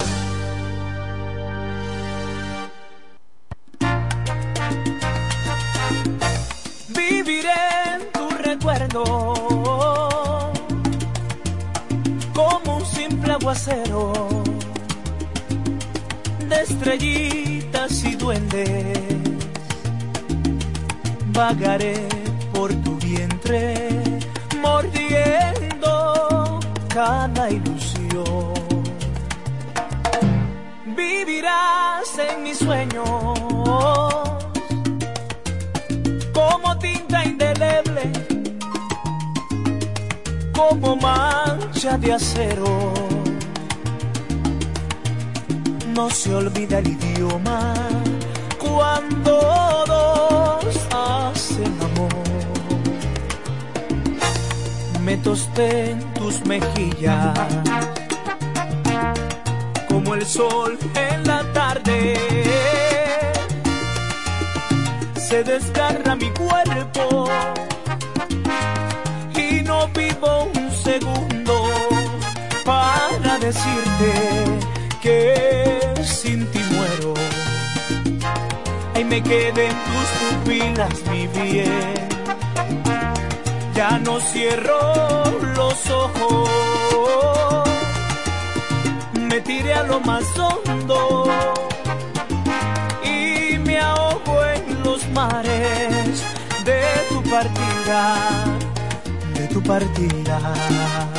como 12.33 12.77
un 12.77 12.85
simple 12.85 13.33
aguacero 13.33 14.18
estrellitas 16.79 18.03
y 18.05 18.15
duendes. 18.15 18.97
Vagaré 21.33 22.07
por 22.53 22.73
tu 22.83 22.95
vientre, 22.95 23.89
mordiendo 24.61 26.59
cada 26.87 27.51
ilusión. 27.51 28.53
Vivirás 30.85 32.17
en 32.17 32.43
mis 32.43 32.57
sueños 32.57 33.09
como 36.33 36.77
tinta 36.79 37.25
indeleble 37.25 38.03
como 40.53 40.95
mancha 40.95 41.97
de 41.97 42.13
acero. 42.13 43.18
No 45.99 46.09
se 46.09 46.33
olvida 46.33 46.79
el 46.79 46.87
idioma 46.87 47.73
cuando 48.57 49.33
dos 49.85 50.77
hacen 50.95 51.73
amor. 51.87 52.09
Me 55.03 55.17
tosté 55.17 55.91
en 55.91 55.99
tus 56.13 56.45
mejillas 56.45 57.37
como 59.89 60.13
el 60.15 60.25
sol 60.25 60.79
en 60.95 61.27
la 61.27 61.43
tarde. 61.51 62.13
Se 65.15 65.43
desgarra 65.43 66.15
mi 66.15 66.29
cuerpo 66.29 67.27
no 69.69 69.87
vivo 69.89 70.49
un 70.55 70.71
segundo 70.71 71.55
para 72.65 73.37
decirte 73.37 74.11
que 75.01 75.88
Ahí 78.99 79.05
me 79.05 79.23
queden 79.23 79.71
tus 79.87 80.09
pupilas, 80.19 81.03
mi 81.09 81.25
bien. 81.27 82.09
Ya 83.73 83.97
no 83.97 84.19
cierro 84.19 85.23
los 85.55 85.89
ojos. 85.89 87.69
Me 89.13 89.39
tiré 89.39 89.73
a 89.73 89.83
lo 89.83 90.01
más 90.01 90.25
hondo 90.37 91.29
y 93.05 93.57
me 93.59 93.79
ahogo 93.79 94.43
en 94.43 94.83
los 94.83 95.07
mares 95.11 96.25
de 96.65 96.81
tu 97.07 97.23
partida 97.29 98.17
tu 99.53 99.63
partida. 99.63 101.18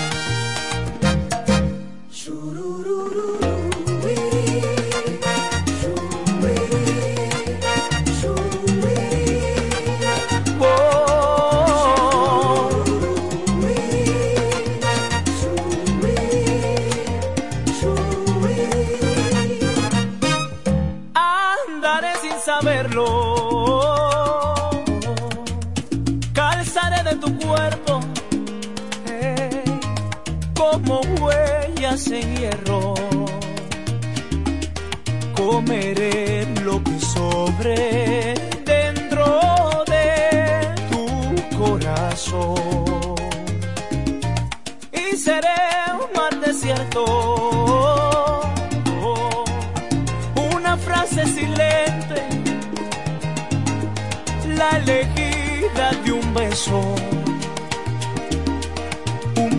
Un 56.30 56.34
beso 56.34 56.94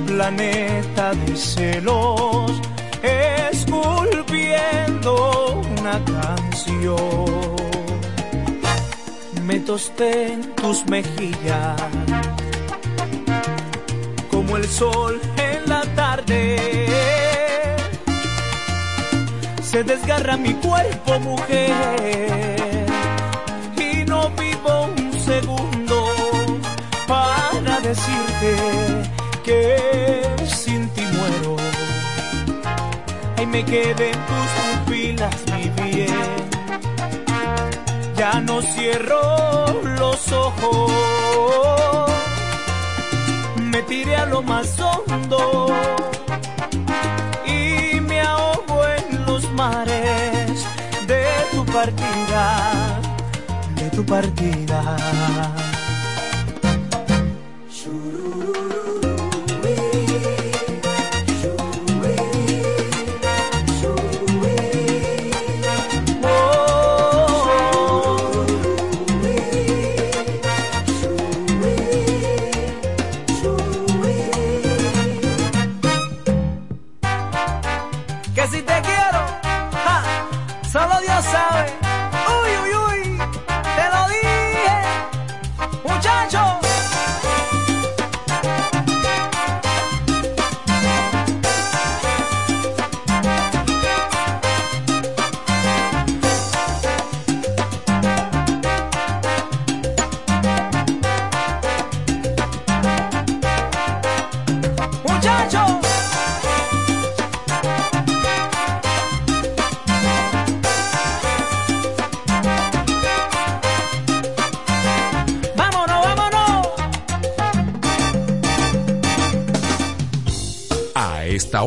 planeta 0.07 1.13
de 1.13 1.35
celos, 1.35 2.61
esculpiendo 3.51 5.13
una 5.79 5.99
canción. 6.05 7.55
Me 9.45 9.59
tosté 9.61 10.33
en 10.33 10.41
tus 10.55 10.85
mejillas, 10.87 11.81
como 14.29 14.57
el 14.57 14.67
sol 14.67 15.19
en 15.37 15.69
la 15.69 15.81
tarde. 15.95 16.87
Se 19.63 19.83
desgarra 19.83 20.37
mi 20.37 20.53
cuerpo, 20.55 21.19
mujer, 21.19 22.60
decirte 27.91 28.55
que 29.43 29.65
sin 30.47 30.87
ti 30.93 31.03
muero. 31.15 31.55
Ahí 33.37 33.45
me 33.45 33.65
queden 33.65 34.17
tus 34.29 34.49
pupilas, 34.63 35.37
mi 35.53 35.65
bien. 35.81 36.35
Ya 38.15 38.39
no 38.47 38.61
cierro 38.61 39.21
los 39.99 40.31
ojos. 40.31 42.11
Me 43.71 43.81
tiré 43.83 44.15
a 44.15 44.25
lo 44.25 44.41
más 44.41 44.67
hondo 44.79 45.67
y 47.45 47.99
me 47.99 48.21
ahogo 48.21 48.77
en 48.99 49.25
los 49.25 49.51
mares 49.51 50.65
de 51.07 51.25
tu 51.51 51.65
partida, 51.65 52.43
de 53.75 53.89
tu 53.89 54.05
partida. 54.05 55.70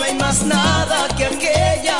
no 0.00 0.06
hay 0.06 0.14
más 0.14 0.42
nada 0.44 1.08
que 1.14 1.26
aquella 1.26 1.99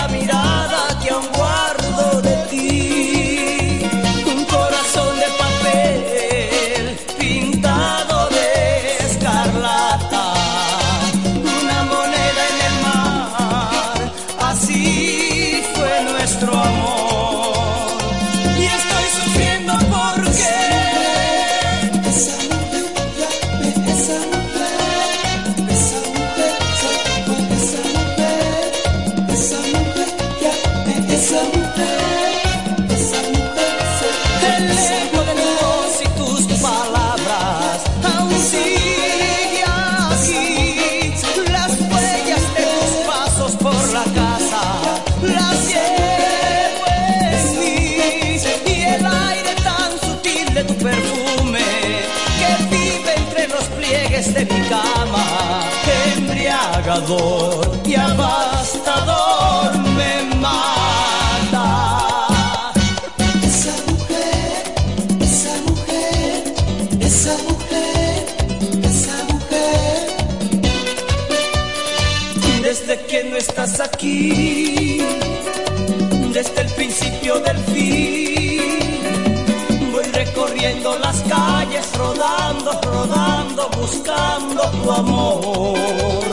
buscando 83.90 84.62
tu 84.82 84.90
amor. 84.90 86.24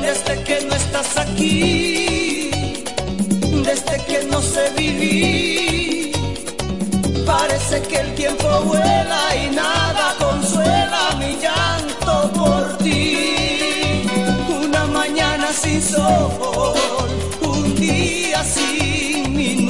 Desde 0.00 0.42
que 0.44 0.66
no 0.66 0.74
estás 0.74 1.16
aquí, 1.16 2.82
desde 3.68 3.96
que 4.08 4.26
no 4.30 4.40
sé 4.40 4.64
vivir, 4.76 6.12
parece 7.24 7.82
que 7.82 7.96
el 7.96 8.14
tiempo 8.14 8.48
vuela 8.66 9.22
y 9.42 9.54
nada 9.54 10.14
consuela 10.18 11.02
mi 11.20 11.36
llanto 11.44 12.14
por 12.38 12.78
ti. 12.78 14.04
Una 14.64 14.84
mañana 14.86 15.48
sin 15.52 15.80
sol, 15.80 17.08
un 17.42 17.74
día 17.76 18.42
sin 18.44 19.34
minuto 19.34 19.61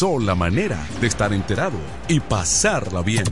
sola 0.00 0.34
manera 0.34 0.78
de 0.98 1.08
estar 1.08 1.30
enterado 1.30 1.76
y 2.08 2.20
pasarla 2.20 3.02
bien. 3.02 3.24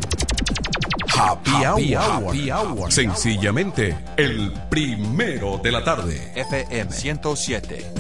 Happy, 1.19 1.95
Happy 1.95 2.51
hour. 2.51 2.93
Sencillamente, 2.93 3.97
el 4.19 4.53
primero 4.69 5.59
de 5.65 5.73
la 5.73 5.83
tarde. 5.83 6.31
FM 6.37 6.93
107. 6.93 7.91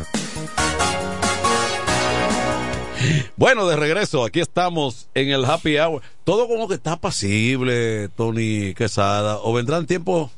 Bueno, 3.41 3.67
de 3.67 3.75
regreso, 3.75 4.23
aquí 4.23 4.39
estamos 4.39 5.09
en 5.15 5.29
el 5.29 5.45
Happy 5.45 5.75
Hour. 5.79 6.03
Todo 6.23 6.47
como 6.47 6.67
que 6.67 6.75
está 6.75 6.97
pasible, 6.97 8.07
Tony 8.09 8.75
Quesada. 8.75 9.39
¿O 9.41 9.51
vendrán 9.51 9.87
tiempos? 9.87 10.29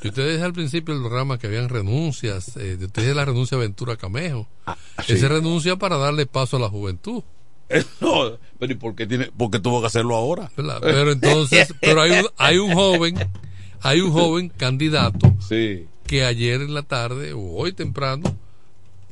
Y 0.00 0.06
ustedes 0.06 0.40
al 0.40 0.52
principio 0.52 0.94
del 0.94 1.02
programa 1.02 1.36
que 1.36 1.48
habían 1.48 1.68
renuncias, 1.68 2.56
eh, 2.58 2.78
ustedes 2.80 3.16
la 3.16 3.24
renuncia 3.24 3.56
a 3.56 3.60
Ventura 3.60 3.96
Camejo. 3.96 4.46
Ah, 4.66 4.76
Ese 5.08 5.26
renuncia 5.26 5.74
para 5.74 5.96
darle 5.96 6.26
paso 6.26 6.58
a 6.58 6.60
la 6.60 6.68
juventud. 6.68 7.24
No, 8.00 8.38
pero 8.60 8.72
¿y 8.72 8.76
por 8.76 8.94
qué, 8.94 9.08
tiene, 9.08 9.32
por 9.36 9.50
qué 9.50 9.58
tuvo 9.58 9.80
que 9.80 9.88
hacerlo 9.88 10.14
ahora? 10.14 10.52
Pero 10.54 11.10
entonces, 11.10 11.74
pero 11.80 12.02
hay 12.02 12.12
un, 12.12 12.28
hay 12.36 12.58
un 12.58 12.72
joven, 12.72 13.16
hay 13.80 14.00
un 14.00 14.12
joven 14.12 14.48
candidato 14.48 15.34
sí. 15.40 15.88
que 16.06 16.24
ayer 16.24 16.60
en 16.60 16.72
la 16.72 16.82
tarde 16.82 17.32
o 17.32 17.40
hoy 17.40 17.72
temprano 17.72 18.43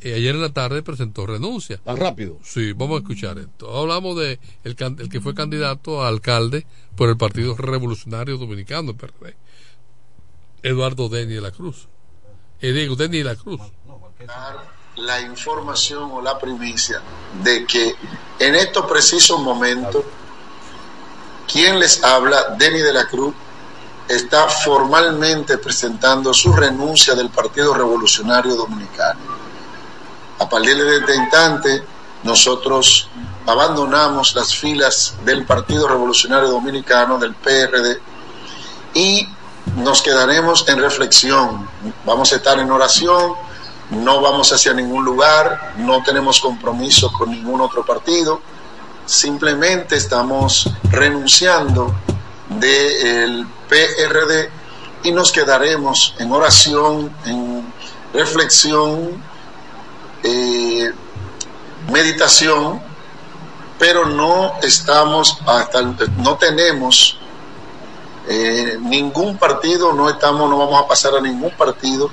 ayer 0.04 0.34
en 0.34 0.40
la 0.40 0.52
tarde 0.52 0.82
presentó 0.82 1.26
renuncia. 1.26 1.78
¿Tan 1.78 1.96
rápido? 1.96 2.38
Sí, 2.42 2.72
vamos 2.72 2.96
a 2.96 2.98
escuchar 3.02 3.38
esto. 3.38 3.76
Hablamos 3.76 4.16
de 4.16 4.40
el, 4.64 4.76
el 4.98 5.08
que 5.08 5.20
fue 5.20 5.34
candidato 5.34 6.02
a 6.02 6.08
alcalde 6.08 6.66
por 6.96 7.08
el 7.08 7.16
Partido 7.16 7.56
Revolucionario 7.56 8.36
Dominicano, 8.36 8.94
PRD, 8.94 9.36
Eduardo 10.62 11.08
Denny 11.08 11.34
de 11.34 11.40
la 11.40 11.50
Cruz. 11.50 11.88
Eh, 12.60 12.72
Denny 12.72 13.18
de 13.18 13.24
la 13.24 13.36
Cruz. 13.36 13.60
La 14.96 15.20
información 15.20 16.10
o 16.12 16.20
la 16.20 16.38
primicia 16.38 17.00
de 17.42 17.66
que 17.66 17.94
en 18.38 18.54
estos 18.54 18.86
precisos 18.86 19.40
momentos, 19.40 20.04
quien 21.50 21.78
les 21.78 22.02
habla, 22.04 22.56
Denny 22.58 22.80
de 22.80 22.92
la 22.92 23.06
Cruz, 23.06 23.34
está 24.08 24.48
formalmente 24.48 25.58
presentando 25.58 26.34
su 26.34 26.52
renuncia 26.52 27.14
del 27.14 27.30
Partido 27.30 27.72
Revolucionario 27.72 28.54
Dominicano 28.54 29.41
a 30.42 30.48
partir 30.48 30.76
de 30.76 30.96
este 30.96 31.14
instante, 31.14 31.84
nosotros 32.24 33.08
abandonamos 33.46 34.34
las 34.34 34.52
filas 34.52 35.14
del 35.24 35.46
Partido 35.46 35.86
Revolucionario 35.86 36.48
Dominicano, 36.48 37.16
del 37.16 37.34
PRD, 37.34 38.00
y 38.94 39.28
nos 39.76 40.02
quedaremos 40.02 40.68
en 40.68 40.80
reflexión. 40.80 41.68
Vamos 42.04 42.32
a 42.32 42.36
estar 42.36 42.58
en 42.58 42.72
oración, 42.72 43.34
no 43.90 44.20
vamos 44.20 44.52
hacia 44.52 44.72
ningún 44.72 45.04
lugar, 45.04 45.74
no 45.76 46.02
tenemos 46.02 46.40
compromiso 46.40 47.12
con 47.12 47.30
ningún 47.30 47.60
otro 47.60 47.86
partido, 47.86 48.40
simplemente 49.06 49.94
estamos 49.94 50.68
renunciando 50.90 51.94
del 52.48 53.46
PRD 53.68 54.50
y 55.04 55.12
nos 55.12 55.30
quedaremos 55.30 56.16
en 56.18 56.32
oración, 56.32 57.14
en 57.26 57.72
reflexión, 58.12 59.22
eh, 60.22 60.92
meditación, 61.90 62.80
pero 63.78 64.06
no 64.06 64.52
estamos 64.62 65.38
hasta 65.46 65.82
no 65.82 66.36
tenemos 66.36 67.18
eh, 68.28 68.78
ningún 68.80 69.36
partido, 69.36 69.92
no 69.92 70.08
estamos, 70.08 70.48
no 70.48 70.58
vamos 70.58 70.80
a 70.84 70.86
pasar 70.86 71.16
a 71.16 71.20
ningún 71.20 71.50
partido, 71.50 72.10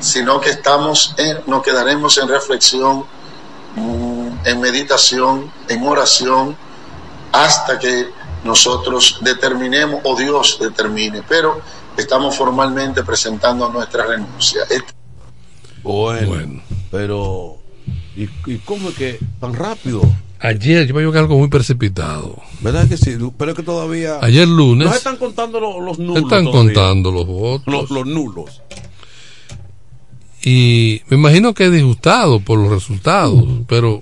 sino 0.00 0.40
que 0.40 0.50
estamos 0.50 1.14
en, 1.18 1.40
nos 1.46 1.62
quedaremos 1.62 2.16
en 2.18 2.28
reflexión, 2.28 3.04
mm, 3.74 4.28
en 4.44 4.60
meditación, 4.60 5.52
en 5.68 5.86
oración, 5.86 6.56
hasta 7.32 7.78
que 7.78 8.10
nosotros 8.44 9.18
determinemos 9.20 10.00
o 10.04 10.16
Dios 10.16 10.58
determine, 10.58 11.22
pero 11.28 11.60
estamos 11.96 12.36
formalmente 12.36 13.02
presentando 13.02 13.68
nuestra 13.68 14.06
renuncia. 14.06 14.62
Este 14.70 14.95
Bueno, 15.86 16.62
pero 16.90 17.58
¿y, 18.16 18.24
¿y 18.50 18.58
cómo 18.64 18.88
es 18.88 18.96
que 18.96 19.18
tan 19.40 19.54
rápido? 19.54 20.02
Ayer 20.40 20.86
yo 20.86 20.94
me 20.94 21.10
que 21.10 21.18
algo 21.18 21.38
muy 21.38 21.48
precipitado. 21.48 22.42
¿Verdad 22.60 22.88
que 22.88 22.96
sí? 22.96 23.16
Pero 23.38 23.52
es 23.52 23.56
que 23.56 23.62
todavía. 23.62 24.18
Ayer 24.20 24.46
lunes. 24.46 24.86
Nos 24.86 24.96
están 24.96 25.16
contando 25.16 25.60
los, 25.60 25.82
los 25.82 25.98
nulos. 25.98 26.24
Están 26.24 26.44
todavía. 26.44 26.74
contando 26.74 27.10
los 27.10 27.26
votos. 27.26 27.72
Los, 27.72 27.90
los 27.90 28.06
nulos. 28.06 28.62
Y 30.42 31.02
me 31.08 31.16
imagino 31.16 31.54
que 31.54 31.66
es 31.66 31.72
disgustado 31.72 32.40
por 32.40 32.58
los 32.58 32.70
resultados, 32.70 33.44
pero 33.66 34.00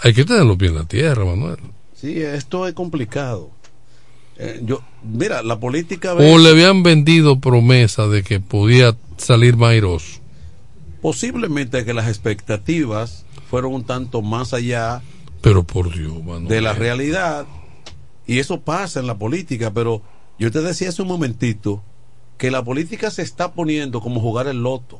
hay 0.00 0.12
que 0.12 0.24
tenerlo 0.24 0.56
bien 0.56 0.72
en 0.72 0.78
la 0.78 0.84
tierra, 0.84 1.24
Manuel. 1.24 1.58
Sí, 1.94 2.20
esto 2.20 2.66
es 2.66 2.74
complicado. 2.74 3.50
Eh, 4.38 4.60
yo, 4.64 4.82
mira, 5.02 5.42
la 5.42 5.58
política. 5.58 6.12
O 6.14 6.38
le 6.38 6.50
habían 6.50 6.82
vendido 6.82 7.40
promesa 7.40 8.06
de 8.08 8.22
que 8.22 8.40
podía 8.40 8.94
salir 9.16 9.56
más 9.56 9.70
airoso. 9.70 10.20
Posiblemente 11.00 11.84
que 11.84 11.94
las 11.94 12.08
expectativas 12.08 13.24
fueron 13.50 13.74
un 13.74 13.84
tanto 13.84 14.22
más 14.22 14.52
allá 14.52 15.02
pero 15.40 15.62
por 15.62 15.94
Dios, 15.94 16.14
de 16.48 16.60
la 16.60 16.72
realidad. 16.72 17.46
Y 18.26 18.40
eso 18.40 18.62
pasa 18.62 18.98
en 18.98 19.06
la 19.06 19.16
política, 19.16 19.72
pero 19.72 20.02
yo 20.40 20.50
te 20.50 20.60
decía 20.60 20.88
hace 20.88 21.02
un 21.02 21.08
momentito 21.08 21.84
que 22.36 22.50
la 22.50 22.64
política 22.64 23.10
se 23.12 23.22
está 23.22 23.52
poniendo 23.52 24.00
como 24.00 24.20
jugar 24.20 24.48
el 24.48 24.62
loto. 24.62 24.98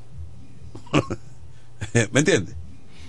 ¿Me 2.12 2.20
entiendes? 2.20 2.54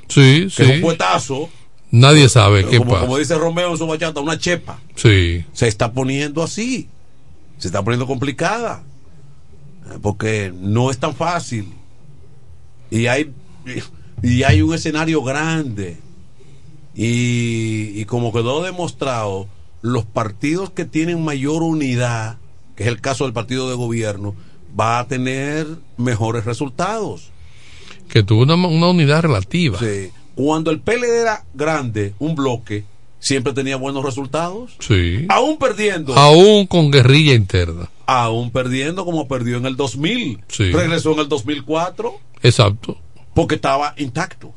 Sí, 0.07 0.47
Que 0.55 0.65
sí. 0.65 0.71
un 0.71 0.81
puetazo. 0.81 1.49
Nadie 1.91 2.27
sabe 2.27 2.63
como, 2.63 2.71
qué 2.71 2.79
pasa. 2.81 3.01
como 3.01 3.17
dice 3.17 3.35
Romeo 3.37 3.71
en 3.71 3.77
su 3.77 3.85
bachata, 3.87 4.19
una 4.19 4.37
chepa. 4.39 4.79
Sí. 4.95 5.45
Se 5.53 5.67
está 5.67 5.93
poniendo 5.93 6.41
así. 6.43 6.89
Se 7.59 7.67
está 7.67 7.83
poniendo 7.83 8.07
complicada. 8.07 8.83
Porque 10.01 10.53
no 10.55 10.91
es 10.91 10.97
tan 10.97 11.15
fácil. 11.15 11.73
Y 12.89 13.07
hay, 13.07 13.31
y 14.23 14.43
hay 14.43 14.61
un 14.61 14.73
escenario 14.73 15.23
grande. 15.23 15.97
Y, 16.95 17.99
y 17.99 18.05
como 18.05 18.33
quedó 18.33 18.63
demostrado, 18.63 19.47
los 19.81 20.05
partidos 20.05 20.71
que 20.71 20.85
tienen 20.85 21.23
mayor 21.23 21.61
unidad, 21.61 22.37
que 22.75 22.83
es 22.83 22.89
el 22.89 23.01
caso 23.01 23.25
del 23.25 23.33
partido 23.33 23.69
de 23.69 23.75
gobierno, 23.75 24.35
va 24.79 24.99
a 24.99 25.07
tener 25.07 25.67
mejores 25.97 26.45
resultados. 26.45 27.29
Que 28.09 28.23
tuvo 28.23 28.43
una, 28.43 28.55
una 28.55 28.89
unidad 28.89 29.21
relativa. 29.21 29.79
Sí. 29.79 30.09
Cuando 30.35 30.71
el 30.71 30.79
PLD 30.79 31.21
era 31.21 31.45
grande, 31.53 32.13
un 32.19 32.35
bloque, 32.35 32.85
siempre 33.19 33.53
tenía 33.53 33.75
buenos 33.75 34.03
resultados. 34.03 34.75
Sí. 34.79 35.25
Aún 35.29 35.57
perdiendo. 35.57 36.15
Aún 36.15 36.67
con 36.67 36.91
guerrilla 36.91 37.33
interna. 37.33 37.89
Aún 38.07 38.51
perdiendo 38.51 39.03
como 39.05 39.27
perdió 39.27 39.57
en 39.57 39.65
el 39.65 39.75
2000. 39.75 40.41
Sí. 40.47 40.71
Regresó 40.71 41.11
en 41.13 41.19
el 41.19 41.27
2004 41.29 42.13
Exacto. 42.41 42.97
porque 43.35 43.55
estaba 43.55 43.93
intacto. 43.97 44.53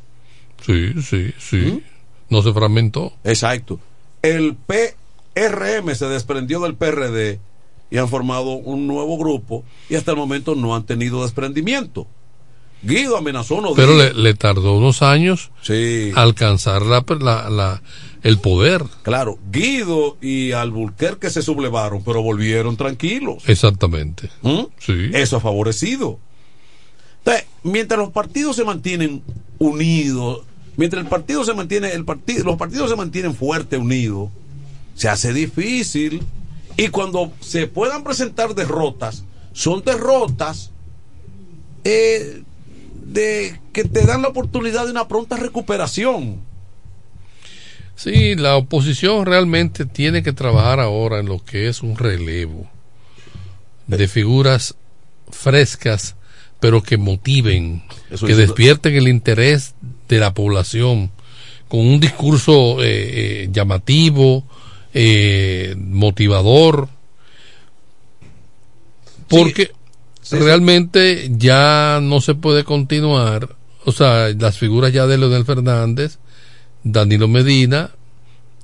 Sí, 0.65 0.93
sí, 1.03 1.33
sí. 1.39 1.57
¿Mm? 1.57 1.81
No 2.31 2.43
se 2.43 2.53
fragmentó. 2.53 3.13
Exacto. 3.25 3.81
El 4.23 4.57
PRM 5.35 5.95
se 5.95 6.07
desprendió 6.07 6.61
del 6.61 6.75
PRD 6.77 7.41
y 7.91 7.99
han 7.99 8.09
formado 8.09 8.51
un 8.53 8.87
nuevo 8.87 9.19
grupo 9.19 9.65
y 9.89 9.97
hasta 9.97 10.13
el 10.13 10.17
momento 10.17 10.55
no 10.55 10.75
han 10.77 10.85
tenido 10.85 11.23
desprendimiento. 11.23 12.07
Guido 12.83 13.17
amenazó 13.17 13.61
no 13.61 13.75
Pero 13.75 13.97
le, 13.99 14.15
le 14.15 14.33
tardó 14.35 14.75
unos 14.75 15.03
años 15.03 15.51
Sí. 15.61 16.13
alcanzar 16.15 16.83
la, 16.83 17.05
la, 17.21 17.51
la- 17.51 17.83
el 18.23 18.39
poder. 18.39 18.85
Claro, 19.03 19.39
Guido 19.51 20.17
y 20.21 20.53
Alburquerque 20.53 21.31
se 21.31 21.43
sublevaron, 21.43 22.03
pero 22.05 22.23
volvieron 22.23 22.77
tranquilos. 22.77 23.45
Exactamente. 23.47 24.31
¿Mm? 24.43 24.65
Sí. 24.79 25.11
Eso 25.13 25.37
ha 25.37 25.41
favorecido. 25.41 26.19
Entonces, 27.19 27.47
mientras 27.63 27.99
los 27.99 28.11
partidos 28.11 28.57
se 28.57 28.65
mantienen 28.65 29.23
unidos, 29.59 30.45
mientras 30.77 31.03
el 31.03 31.09
partido 31.09 31.45
se 31.45 31.55
mantiene, 31.55 31.93
el 31.93 32.05
partido, 32.05 32.45
los 32.45 32.57
partidos 32.57 32.91
se 32.91 32.97
mantienen 32.97 33.35
fuertes, 33.35 33.79
unidos, 33.79 34.31
se 34.95 35.09
hace 35.09 35.33
difícil. 35.33 36.23
Y 36.77 36.89
cuando 36.89 37.33
se 37.41 37.67
puedan 37.67 38.05
presentar 38.05 38.55
derrotas, 38.55 39.25
son 39.53 39.83
derrotas 39.85 40.71
eh, 41.85 42.43
de 43.05 43.61
que 43.73 43.85
te 43.85 44.07
dan 44.07 44.23
la 44.23 44.29
oportunidad 44.29 44.85
de 44.85 44.93
una 44.93 45.09
pronta 45.09 45.37
recuperación. 45.37 46.50
Sí, 48.03 48.35
la 48.35 48.57
oposición 48.57 49.27
realmente 49.27 49.85
tiene 49.85 50.23
que 50.23 50.33
trabajar 50.33 50.81
ahora 50.81 51.19
en 51.19 51.27
lo 51.27 51.45
que 51.45 51.69
es 51.69 51.83
un 51.83 51.99
relevo 51.99 52.67
de 53.87 54.09
figuras 54.09 54.75
frescas, 55.31 56.17
pero 56.61 56.83
que 56.83 56.97
motiven, 56.97 57.83
Eso 58.11 58.25
que 58.27 58.33
es- 58.33 58.39
despierten 58.39 58.95
el 58.97 59.07
interés 59.09 59.75
de 60.09 60.19
la 60.19 60.33
población 60.33 61.11
con 61.69 61.81
un 61.81 62.01
discurso 62.01 62.83
eh, 62.83 62.87
eh, 63.45 63.49
llamativo, 63.53 64.45
eh, 64.95 65.75
motivador, 65.77 66.89
porque 69.29 69.73
Sí, 70.23 70.37
sí. 70.37 70.39
realmente 70.39 71.31
ya 71.37 71.99
no 72.03 72.21
se 72.21 72.35
puede 72.35 72.65
continuar, 72.65 73.57
o 73.85 73.93
sea, 73.93 74.29
las 74.31 74.59
figuras 74.59 74.93
ya 74.93 75.07
de 75.07 75.19
Leonel 75.19 75.45
Fernández, 75.45 76.19
Danilo 76.85 77.29
Medina, 77.29 77.91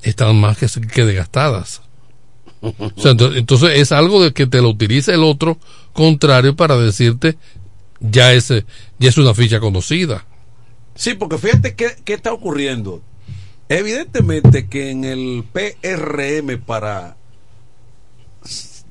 están 0.02 0.36
más 0.40 0.59
que, 0.59 0.66
que 0.88 1.05
desgastadas. 1.05 1.82
O 2.60 2.72
sea, 2.97 3.12
ento- 3.12 3.36
entonces 3.36 3.70
es 3.78 3.93
algo 3.93 4.22
de 4.22 4.32
que 4.32 4.47
te 4.47 4.60
lo 4.62 4.70
utiliza 4.70 5.12
el 5.14 5.22
otro 5.24 5.59
contrario 5.93 6.56
para 6.56 6.76
decirte 6.76 7.36
ya 8.01 8.32
es, 8.32 8.48
ya 8.98 9.09
es 9.09 9.18
una 9.18 9.34
ficha 9.34 9.60
conocida. 9.60 10.24
Sí, 10.94 11.14
porque 11.14 11.38
fíjate 11.38 11.74
qué, 11.74 11.97
qué 12.05 12.14
está 12.14 12.32
ocurriendo. 12.32 13.02
Evidentemente 13.68 14.68
que 14.68 14.90
en 14.90 15.05
el 15.05 15.44
PRM, 15.52 16.59
para 16.64 17.16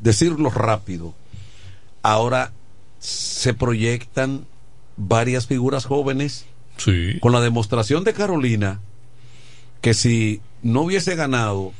decirlo 0.02 0.50
rápido, 0.50 1.14
ahora 2.04 2.52
se 3.00 3.54
proyectan 3.54 4.46
varias 4.98 5.48
figuras 5.48 5.86
jóvenes 5.86 6.46
Sí. 6.78 7.20
con 7.22 7.32
la 7.32 7.40
demostración 7.42 8.04
de 8.04 8.14
Carolina 8.14 8.82
que 9.86 9.94
si 9.94 10.42
no 10.64 10.82
hubiese 10.82 11.14
ganado, 11.14 11.72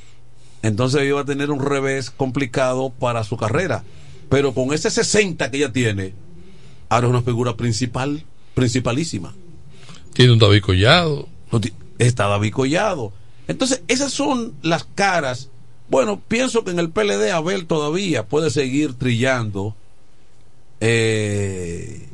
entonces 0.62 1.02
iba 1.08 1.22
a 1.22 1.26
tener 1.26 1.50
un 1.50 1.60
revés 1.60 2.12
complicado 2.12 2.92
para 2.92 3.24
su 3.24 3.36
carrera. 3.36 3.84
Pero 4.30 4.54
con 4.54 4.72
ese 4.74 4.92
60 4.92 5.50
que 5.50 5.58
ella 5.58 5.74
tiene, 5.74 6.14
ahora 6.88 7.08
es 7.08 7.10
una 7.10 7.24
figura 7.24 7.58
principal, 7.58 8.24
principalísima. 8.54 9.34
Tiene 10.14 10.34
un 10.34 10.38
David 10.38 10.62
Collado. 10.62 11.28
Está 11.98 12.28
David 12.28 12.54
Collado. 12.54 13.12
Entonces, 13.48 13.82
esas 13.88 14.14
son 14.14 14.54
las 14.62 14.84
caras. 14.84 15.50
Bueno, 15.90 16.22
pienso 16.28 16.64
que 16.64 16.70
en 16.70 16.78
el 16.78 16.92
PLD 16.92 17.32
Abel 17.32 17.66
todavía 17.66 18.28
puede 18.28 18.52
seguir 18.52 18.94
trillando. 18.94 19.76
Eh, 20.80 22.08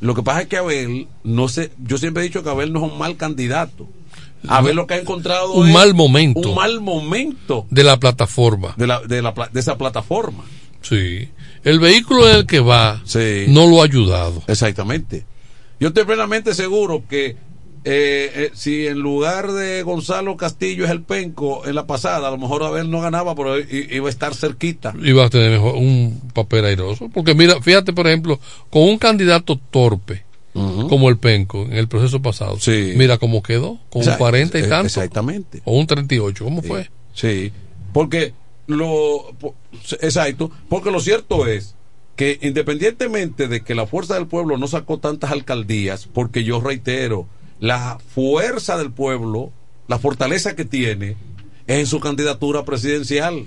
lo 0.00 0.16
que 0.16 0.24
pasa 0.24 0.42
es 0.42 0.48
que 0.48 0.56
Abel, 0.56 1.06
no 1.22 1.46
sé, 1.46 1.70
yo 1.78 1.96
siempre 1.96 2.24
he 2.24 2.26
dicho 2.26 2.42
que 2.42 2.50
Abel 2.50 2.72
no 2.72 2.84
es 2.84 2.90
un 2.90 2.98
mal 2.98 3.16
candidato. 3.16 3.86
Abel 4.46 4.76
lo 4.76 4.86
que 4.86 4.94
ha 4.94 4.98
encontrado 4.98 5.52
Un 5.54 5.72
mal 5.72 5.94
momento. 5.94 6.48
Un 6.50 6.54
mal 6.54 6.80
momento 6.80 7.66
De 7.70 7.82
la 7.82 7.98
plataforma. 7.98 8.74
de, 8.76 8.86
la, 8.86 9.00
de, 9.00 9.20
la 9.22 9.32
de 9.52 9.60
esa 9.60 9.76
plataforma. 9.76 10.44
Sí. 10.80 11.28
El 11.64 11.80
vehículo 11.80 12.28
en 12.28 12.36
el 12.36 12.46
que 12.46 12.60
va 12.60 13.00
Sí. 13.04 13.46
no 13.48 13.66
lo 13.66 13.80
ha 13.82 13.84
ayudado. 13.84 14.42
Exactamente. 14.46 15.26
Yo 15.80 15.88
estoy 15.88 16.04
plenamente 16.04 16.54
seguro 16.54 17.02
que 17.08 17.36
eh, 17.84 18.32
eh, 18.34 18.50
si 18.54 18.86
en 18.86 18.98
lugar 18.98 19.52
de 19.52 19.82
Gonzalo 19.82 20.36
Castillo 20.36 20.84
es 20.84 20.90
el 20.90 21.02
penco 21.02 21.64
en 21.66 21.74
la 21.76 21.86
pasada, 21.86 22.28
a 22.28 22.30
lo 22.30 22.36
mejor 22.38 22.62
Abel 22.64 22.90
no 22.90 23.00
ganaba, 23.00 23.34
pero 23.34 23.56
iba 23.58 24.06
a 24.06 24.10
estar 24.10 24.34
cerquita. 24.34 24.92
Iba 25.02 25.24
a 25.26 25.30
tener 25.30 25.52
mejor 25.52 25.76
un 25.76 26.20
papel 26.34 26.64
airoso. 26.64 27.08
Porque 27.08 27.34
mira, 27.34 27.60
fíjate, 27.62 27.92
por 27.92 28.06
ejemplo, 28.08 28.40
con 28.68 28.82
un 28.82 28.98
candidato 28.98 29.58
torpe, 29.70 30.24
como 30.88 31.08
el 31.08 31.18
penco 31.18 31.62
en 31.62 31.74
el 31.74 31.88
proceso 31.88 32.20
pasado. 32.22 32.58
Sí. 32.58 32.94
Mira 32.96 33.18
cómo 33.18 33.42
quedó, 33.42 33.78
con 33.90 34.00
un 34.00 34.02
Exacto, 34.02 34.18
40 34.18 34.58
y 34.58 34.62
eh, 34.62 34.66
tanto. 34.66 34.86
Exactamente. 34.86 35.62
O 35.64 35.78
un 35.78 35.86
38, 35.86 36.44
¿cómo 36.44 36.62
fue? 36.62 36.90
Sí, 37.14 37.52
porque 37.92 38.32
lo 38.66 39.34
exacto, 40.00 40.50
porque 40.68 40.90
lo 40.90 41.00
cierto 41.00 41.46
es 41.46 41.74
que 42.16 42.38
independientemente 42.42 43.48
de 43.48 43.62
que 43.62 43.74
la 43.74 43.86
fuerza 43.86 44.14
del 44.14 44.26
pueblo 44.26 44.58
no 44.58 44.66
sacó 44.66 44.98
tantas 44.98 45.30
alcaldías, 45.30 46.08
porque 46.12 46.42
yo 46.44 46.60
reitero, 46.60 47.26
la 47.60 47.98
fuerza 48.14 48.76
del 48.76 48.90
pueblo, 48.90 49.52
la 49.86 49.98
fortaleza 49.98 50.56
que 50.56 50.64
tiene 50.64 51.16
es 51.66 51.78
en 51.78 51.86
su 51.86 52.00
candidatura 52.00 52.64
presidencial. 52.64 53.44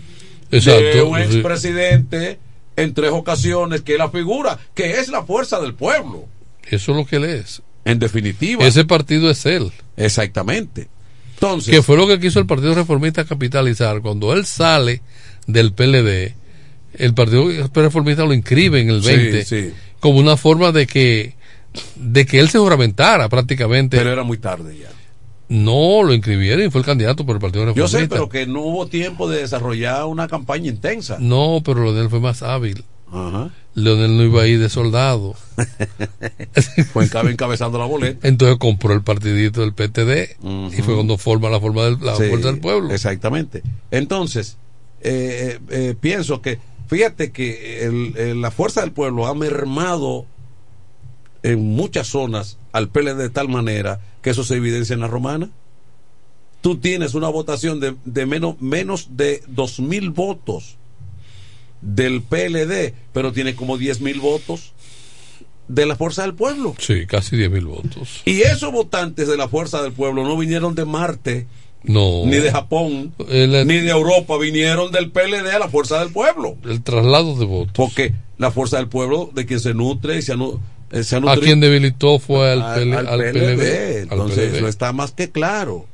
Exacto, 0.51 0.81
De 0.83 1.01
un 1.01 1.17
sí. 1.17 1.23
expresidente 1.23 2.39
en 2.75 2.93
tres 2.93 3.11
ocasiones 3.11 3.81
que 3.81 3.93
es 3.93 3.97
la 3.97 4.09
figura, 4.09 4.57
que 4.73 4.99
es 4.99 5.09
la 5.09 5.23
fuerza 5.23 5.59
del 5.59 5.73
pueblo. 5.73 6.25
Eso 6.69 6.91
es 6.91 6.97
lo 6.97 7.05
que 7.05 7.15
él 7.17 7.25
es. 7.25 7.61
En 7.85 7.99
definitiva. 7.99 8.65
Ese 8.65 8.85
partido 8.85 9.29
es 9.29 9.45
él. 9.45 9.71
Exactamente. 9.97 10.87
Entonces, 11.35 11.73
que 11.73 11.81
fue 11.81 11.97
lo 11.97 12.07
que 12.07 12.19
quiso 12.19 12.39
el 12.39 12.45
Partido 12.45 12.75
Reformista 12.75 13.25
capitalizar. 13.25 14.01
Cuando 14.01 14.31
él 14.33 14.45
sale 14.45 15.01
del 15.47 15.73
PLD, 15.73 16.35
el 16.93 17.13
Partido 17.15 17.49
Reformista 17.73 18.23
lo 18.25 18.33
inscribe 18.33 18.79
en 18.81 18.89
el 18.89 19.01
Sí, 19.01 19.07
20 19.15 19.45
sí. 19.45 19.73
como 19.99 20.19
una 20.19 20.37
forma 20.37 20.71
de 20.71 20.85
que 20.85 21.35
de 21.95 22.25
que 22.25 22.39
él 22.39 22.49
se 22.49 22.59
juramentara 22.59 23.27
prácticamente. 23.29 23.97
pero 23.97 24.11
era 24.11 24.23
muy 24.23 24.37
tarde 24.37 24.77
ya. 24.77 24.89
No, 25.49 26.03
lo 26.03 26.13
inscribieron 26.13 26.65
y 26.65 26.69
fue 26.69 26.79
el 26.81 26.85
candidato 26.85 27.25
por 27.25 27.35
el 27.37 27.41
Partido 27.41 27.63
Yo 27.63 27.69
Reformista. 27.69 27.99
sé, 27.99 28.07
pero 28.07 28.29
que 28.29 28.45
no 28.45 28.61
hubo 28.61 28.87
tiempo 28.87 29.27
de 29.29 29.39
desarrollar 29.41 30.05
una 30.05 30.27
campaña 30.27 30.69
intensa. 30.69 31.17
No, 31.19 31.61
pero 31.65 31.83
Leonel 31.83 32.09
fue 32.09 32.19
más 32.19 32.43
hábil. 32.43 32.83
Ajá. 33.11 33.49
Leonel 33.73 34.17
no 34.17 34.23
iba 34.23 34.41
a 34.41 34.47
ir 34.47 34.59
de 34.59 34.69
soldado. 34.69 35.33
Fue 36.93 37.05
encabe- 37.05 37.31
encabezando 37.31 37.77
la 37.79 37.85
boleta. 37.85 38.27
Entonces 38.27 38.57
compró 38.57 38.93
el 38.93 39.01
partidito 39.01 39.61
del 39.61 39.73
PTD 39.73 40.37
y 40.77 40.81
fue 40.81 40.95
cuando 40.95 41.17
forma 41.17 41.49
la 41.49 41.59
forma 41.59 41.83
del, 41.85 41.97
la 42.01 42.15
Sí, 42.15 42.23
fuerza 42.29 42.51
del 42.51 42.59
pueblo. 42.59 42.93
Exactamente. 42.93 43.63
Entonces, 43.91 44.57
eh, 45.01 45.57
eh, 45.69 45.89
eh, 45.89 45.95
pienso 45.99 46.41
que, 46.41 46.59
fíjate 46.87 47.31
que 47.31 47.85
el- 47.85 48.17
el- 48.17 48.41
la 48.41 48.51
fuerza 48.51 48.81
del 48.81 48.91
pueblo 48.91 49.25
ha 49.27 49.33
mermado 49.35 50.25
en 51.43 51.63
muchas 51.75 52.07
zonas 52.07 52.57
al 52.73 52.89
PLD 52.89 53.15
de 53.15 53.29
tal 53.29 53.47
manera 53.47 53.99
que 54.21 54.31
eso 54.31 54.43
se 54.43 54.55
evidencia 54.55 54.93
en 54.93 54.99
la 54.99 55.07
romana. 55.07 55.49
Tú 56.61 56.77
tienes 56.77 57.15
una 57.15 57.29
votación 57.29 57.79
de, 57.79 57.95
de 58.05 58.25
menos, 58.27 58.61
menos 58.61 59.07
de 59.17 59.41
dos 59.47 59.79
mil 59.79 60.11
votos 60.11 60.77
del 61.81 62.21
PLD, 62.21 62.93
pero 63.13 63.31
tiene 63.33 63.55
como 63.55 63.77
diez 63.77 64.01
mil 64.01 64.19
votos 64.19 64.73
de 65.67 65.85
la 65.85 65.95
fuerza 65.95 66.23
del 66.23 66.33
pueblo. 66.35 66.75
Sí, 66.79 67.05
casi 67.07 67.37
10 67.37 67.49
mil 67.51 67.65
votos. 67.65 68.21
Y 68.25 68.41
esos 68.41 68.71
votantes 68.73 69.27
de 69.27 69.37
la 69.37 69.47
fuerza 69.47 69.81
del 69.81 69.93
pueblo 69.93 70.23
no 70.23 70.35
vinieron 70.37 70.75
de 70.75 70.83
Marte, 70.85 71.47
No. 71.83 72.25
ni 72.25 72.35
de 72.37 72.51
Japón, 72.51 73.13
El- 73.29 73.65
ni 73.67 73.75
de 73.77 73.89
Europa, 73.89 74.37
vinieron 74.37 74.91
del 74.91 75.11
PLD 75.11 75.49
a 75.53 75.59
la 75.59 75.69
fuerza 75.69 75.99
del 75.99 76.11
pueblo. 76.11 76.57
El 76.65 76.81
traslado 76.83 77.35
de 77.37 77.45
votos. 77.45 77.73
Porque 77.73 78.13
la 78.37 78.51
fuerza 78.51 78.77
del 78.77 78.87
pueblo, 78.89 79.29
de 79.33 79.45
quien 79.45 79.59
se 79.61 79.73
nutre 79.73 80.17
y 80.17 80.21
se, 80.23 80.33
anu- 80.35 80.59
eh, 80.91 81.03
se 81.03 81.15
A 81.15 81.37
quien 81.37 81.61
debilitó 81.61 82.19
fue 82.19 82.51
al, 82.51 82.61
al- 82.63 82.79
PL 82.81 82.95
al 82.97 83.07
al 83.07 83.19
PLD. 83.31 83.99
Entonces, 84.01 84.37
PLD. 84.49 84.57
eso 84.57 84.67
está 84.67 84.91
más 84.91 85.11
que 85.11 85.31
claro. 85.31 85.85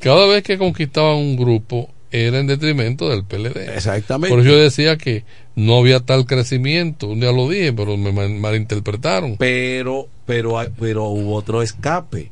Cada 0.00 0.26
vez 0.26 0.42
que 0.42 0.58
conquistaban 0.58 1.16
un 1.18 1.36
grupo 1.36 1.88
era 2.14 2.38
en 2.38 2.46
detrimento 2.46 3.08
del 3.08 3.24
PLD. 3.24 3.74
Exactamente. 3.76 4.28
Por 4.34 4.40
eso 4.40 4.50
yo 4.50 4.58
decía 4.58 4.96
que 4.96 5.24
no 5.56 5.78
había 5.78 6.00
tal 6.00 6.26
crecimiento. 6.26 7.08
Un 7.08 7.20
día 7.20 7.32
lo 7.32 7.48
dije, 7.48 7.72
pero 7.72 7.96
me 7.96 8.12
mal- 8.12 8.34
malinterpretaron. 8.38 9.36
Pero, 9.36 10.08
pero, 10.26 10.58
pero 10.78 11.04
hubo 11.06 11.34
otro 11.34 11.62
escape. 11.62 12.30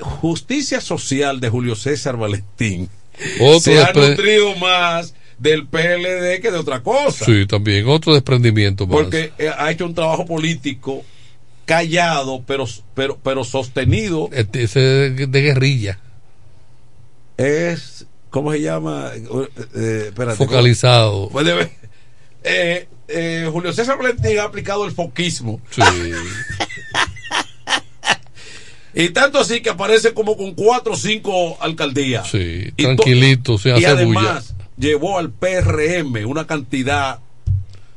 Justicia 0.00 0.80
social 0.80 1.40
de 1.40 1.48
Julio 1.50 1.74
César 1.76 2.16
Valentín 2.16 2.88
Otro 3.38 3.60
se 3.60 3.82
ha 3.82 3.92
nutrido 3.92 4.54
más 4.56 5.14
del 5.38 5.66
PLD 5.66 6.40
que 6.40 6.50
de 6.50 6.58
otra 6.58 6.82
cosa. 6.82 7.24
Sí, 7.24 7.46
también 7.46 7.86
otro 7.88 8.14
desprendimiento 8.14 8.86
más. 8.86 8.96
porque 8.96 9.32
eh, 9.38 9.50
ha 9.56 9.70
hecho 9.70 9.84
un 9.86 9.94
trabajo 9.94 10.24
político 10.26 11.02
callado 11.66 12.42
pero 12.46 12.64
pero 12.94 13.18
pero 13.22 13.44
sostenido 13.44 14.28
Este- 14.32 14.62
ese 14.64 14.80
de 14.80 15.40
guerrilla, 15.42 15.98
es 17.36 18.06
cómo 18.30 18.52
se 18.52 18.60
llama 18.62 19.10
Eh, 19.14 19.48
eh, 19.76 20.04
espérate, 20.08 20.36
focalizado. 20.38 21.28
ver. 21.30 21.70
Eh, 22.42 22.88
eh, 23.08 23.48
Julio 23.52 23.72
César 23.72 23.98
Valentín 23.98 24.38
ha 24.38 24.44
aplicado 24.44 24.84
el 24.86 24.92
foquismo 24.92 25.60
Sí. 25.70 25.82
y 28.94 29.08
tanto 29.10 29.38
así 29.38 29.60
que 29.60 29.70
aparece 29.70 30.12
como 30.14 30.36
con 30.36 30.54
cuatro 30.54 30.94
o 30.94 30.96
cinco 30.96 31.56
alcaldías 31.60 32.28
Sí, 32.28 32.72
Y 32.76 32.82
tranquilito, 32.84 33.56
y 33.64 33.72
bulla. 33.72 33.90
además 33.90 34.54
llevó 34.76 35.18
al 35.18 35.30
PRM 35.30 36.24
una 36.26 36.46
cantidad 36.46 37.20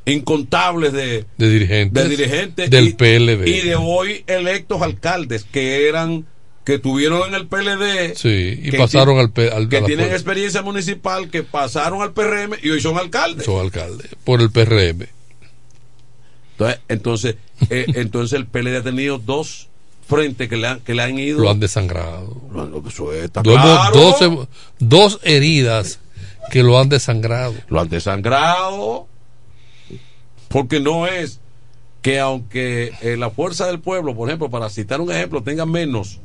incontable 0.06 0.90
de, 0.90 1.24
De 1.38 1.48
dirigentes. 1.48 2.02
de 2.04 2.08
dirigentes 2.10 2.70
Del 2.70 2.88
y, 2.88 2.92
PLD. 2.92 3.48
y 3.48 3.60
de 3.62 3.74
hoy 3.76 4.22
electos 4.26 4.82
alcaldes 4.82 5.44
que 5.50 5.88
eran 5.88 6.26
que 6.64 6.78
tuvieron 6.78 7.28
en 7.28 7.34
el 7.34 7.46
PLD 7.46 8.16
Sí, 8.16 8.58
y 8.62 8.70
que 8.70 8.78
pasaron 8.78 9.18
al, 9.18 9.32
al 9.52 9.68
que 9.68 9.82
tienen 9.82 10.10
experiencia 10.10 10.62
municipal 10.62 11.30
que 11.30 11.42
pasaron 11.42 12.00
al 12.02 12.12
PRM 12.12 12.54
y 12.62 12.70
hoy 12.70 12.80
son 12.80 12.96
alcaldes 12.98 13.44
Son 13.44 13.60
alcalde, 13.60 14.08
por 14.24 14.40
el 14.40 14.50
PRM. 14.50 15.06
entonces 16.58 16.80
entonces, 16.88 17.36
eh, 17.70 17.84
entonces 17.96 18.38
el 18.38 18.46
PLD 18.46 18.76
ha 18.76 18.82
tenido 18.82 19.18
dos 19.18 19.68
frentes 20.08 20.48
que 20.48 20.56
le 20.56 20.66
han, 20.68 20.80
que 20.80 20.94
le 20.94 21.02
han 21.02 21.18
ido 21.18 21.40
Lo 21.40 21.50
han 21.50 21.60
desangrado. 21.60 22.36
Lo- 22.52 22.66
lo- 22.66 22.88
eso 22.88 23.12
está 23.12 23.42
Dos- 23.42 23.54
claro. 23.60 23.94
dos, 23.94 24.48
dos 24.78 25.20
heridas 25.22 25.98
que 26.50 26.62
lo 26.62 26.78
han 26.78 26.88
desangrado. 26.88 27.54
lo 27.68 27.80
han 27.80 27.88
desangrado 27.88 29.06
porque 30.48 30.78
no 30.80 31.06
es 31.06 31.40
que 32.02 32.20
aunque 32.20 32.92
eh, 33.00 33.16
la 33.16 33.30
fuerza 33.30 33.66
del 33.66 33.80
pueblo, 33.80 34.14
por 34.14 34.28
ejemplo, 34.28 34.50
para 34.50 34.68
citar 34.68 35.00
un 35.00 35.10
ejemplo, 35.10 35.42
tenga 35.42 35.64
menos 35.66 36.20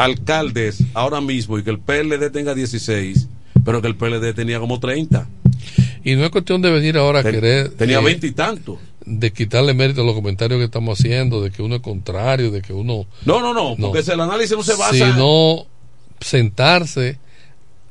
alcaldes 0.00 0.82
ahora 0.94 1.20
mismo 1.20 1.58
y 1.58 1.62
que 1.62 1.70
el 1.70 1.78
PLD 1.78 2.30
tenga 2.32 2.54
16, 2.54 3.28
pero 3.64 3.82
que 3.82 3.88
el 3.88 3.96
PLD 3.96 4.34
tenía 4.34 4.58
como 4.58 4.80
30. 4.80 5.28
Y 6.02 6.14
no 6.14 6.24
es 6.24 6.30
cuestión 6.30 6.62
de 6.62 6.70
venir 6.70 6.96
ahora 6.96 7.20
a 7.20 7.22
querer. 7.22 7.68
tenía 7.76 7.98
eh, 8.00 8.04
20 8.04 8.26
y 8.26 8.30
tanto. 8.32 8.78
De 9.04 9.30
quitarle 9.32 9.74
mérito 9.74 10.00
a 10.00 10.04
los 10.04 10.14
comentarios 10.14 10.58
que 10.58 10.64
estamos 10.64 10.98
haciendo, 10.98 11.42
de 11.42 11.50
que 11.50 11.62
uno 11.62 11.76
es 11.76 11.82
contrario, 11.82 12.50
de 12.50 12.62
que 12.62 12.72
uno. 12.72 13.06
No, 13.26 13.40
no, 13.40 13.52
no, 13.52 13.76
porque 13.78 14.02
si 14.02 14.10
el 14.10 14.20
análisis 14.20 14.56
no 14.56 14.62
se 14.62 14.74
basa 14.74 14.92
Sino 14.92 15.66
sentarse 16.20 17.18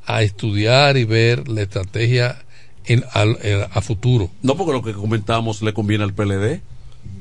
a 0.06 0.22
estudiar 0.22 0.96
y 0.96 1.04
ver 1.04 1.48
la 1.48 1.62
estrategia 1.62 2.42
en, 2.86 3.04
en- 3.42 3.66
a 3.72 3.80
futuro. 3.80 4.30
No, 4.42 4.56
porque 4.56 4.72
lo 4.72 4.82
que 4.82 4.92
comentamos 4.92 5.62
le 5.62 5.72
conviene 5.72 6.02
al 6.04 6.12
PLD. 6.14 6.60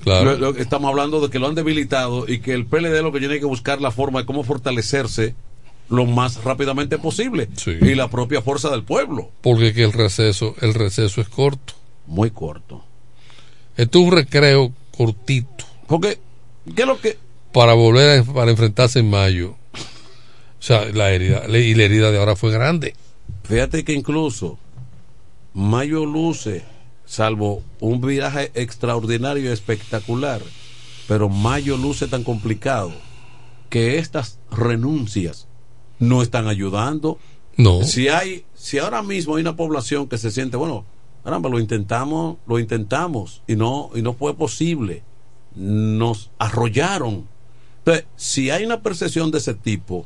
Claro. 0.03 0.38
Lo- 0.38 0.51
lo- 0.51 0.57
estamos 0.57 0.89
hablando 0.89 1.19
de 1.21 1.30
que 1.30 1.39
lo 1.39 1.47
han 1.47 1.55
debilitado 1.55 2.26
y 2.27 2.39
que 2.39 2.53
el 2.53 2.65
PLD 2.65 3.01
lo 3.01 3.11
que 3.11 3.19
tiene 3.19 3.39
que 3.39 3.45
buscar 3.45 3.81
la 3.81 3.91
forma 3.91 4.19
de 4.19 4.26
cómo 4.26 4.43
fortalecerse 4.43 5.35
lo 5.89 6.05
más 6.05 6.43
rápidamente 6.43 6.97
posible. 6.99 7.49
Y 7.65 7.95
la 7.95 8.09
propia 8.09 8.41
fuerza 8.41 8.69
del 8.69 8.84
pueblo. 8.84 9.31
Porque 9.41 9.73
que 9.73 9.84
el 9.84 9.91
receso, 9.93 10.55
el 10.61 10.73
receso 10.73 11.19
es 11.21 11.30
corto. 11.30 11.73
Muy 12.07 12.31
corto. 12.31 12.84
Esto 13.76 13.99
es 13.99 14.05
un 14.05 14.11
recreo 14.11 14.71
cortito. 14.95 15.65
Porque, 15.88 16.19
¿qué 16.76 16.81
es 16.84 16.88
lo 16.88 16.99
que 17.01 17.17
para 17.51 17.73
volver 17.73 18.19
a, 18.19 18.23
para 18.23 18.51
enfrentarse 18.51 18.99
en 18.99 19.09
mayo? 19.09 19.55
O 19.73 20.61
sea, 20.61 20.85
la 20.93 21.11
herida, 21.11 21.43
y 21.47 21.73
la 21.73 21.84
herida 21.84 22.11
de 22.11 22.19
ahora 22.19 22.35
fue 22.35 22.51
grande. 22.51 22.93
Fíjate 23.43 23.84
que 23.84 23.93
incluso 23.93 24.57
Mayo 25.53 26.05
luce, 26.05 26.63
salvo 27.10 27.64
un 27.80 28.02
viraje 28.02 28.52
extraordinario 28.53 29.44
y 29.44 29.48
espectacular, 29.48 30.41
pero 31.07 31.27
Mayo 31.27 31.76
luce 31.76 32.07
tan 32.07 32.23
complicado 32.23 32.91
que 33.69 33.98
estas 33.98 34.38
renuncias 34.52 35.48
no 35.98 36.22
están 36.22 36.48
ayudando. 36.48 37.18
No. 37.57 37.81
Si 37.81 38.10
hay, 38.10 38.45
si 38.53 38.77
ahora 38.77 39.02
mismo 39.02 39.36
hay 39.36 39.41
una 39.41 39.56
población 39.56 40.07
que 40.07 40.19
se 40.19 40.30
siente, 40.30 40.56
bueno, 40.56 40.86
caramba, 41.23 41.49
lo 41.49 41.60
intentamos, 41.60 42.38
lo 42.45 42.60
intentamos 42.60 43.41
y 43.48 43.56
no, 43.56 43.90
y 43.95 44.03
no 44.03 44.14
fue 44.14 44.36
posible. 44.36 45.02
Nos 45.56 46.30
arrollaron. 46.38 47.27
Entonces, 47.80 48.06
si 48.15 48.49
hay 48.49 48.65
una 48.65 48.81
percepción 48.81 49.31
de 49.31 49.38
ese 49.39 49.53
tipo, 49.53 50.06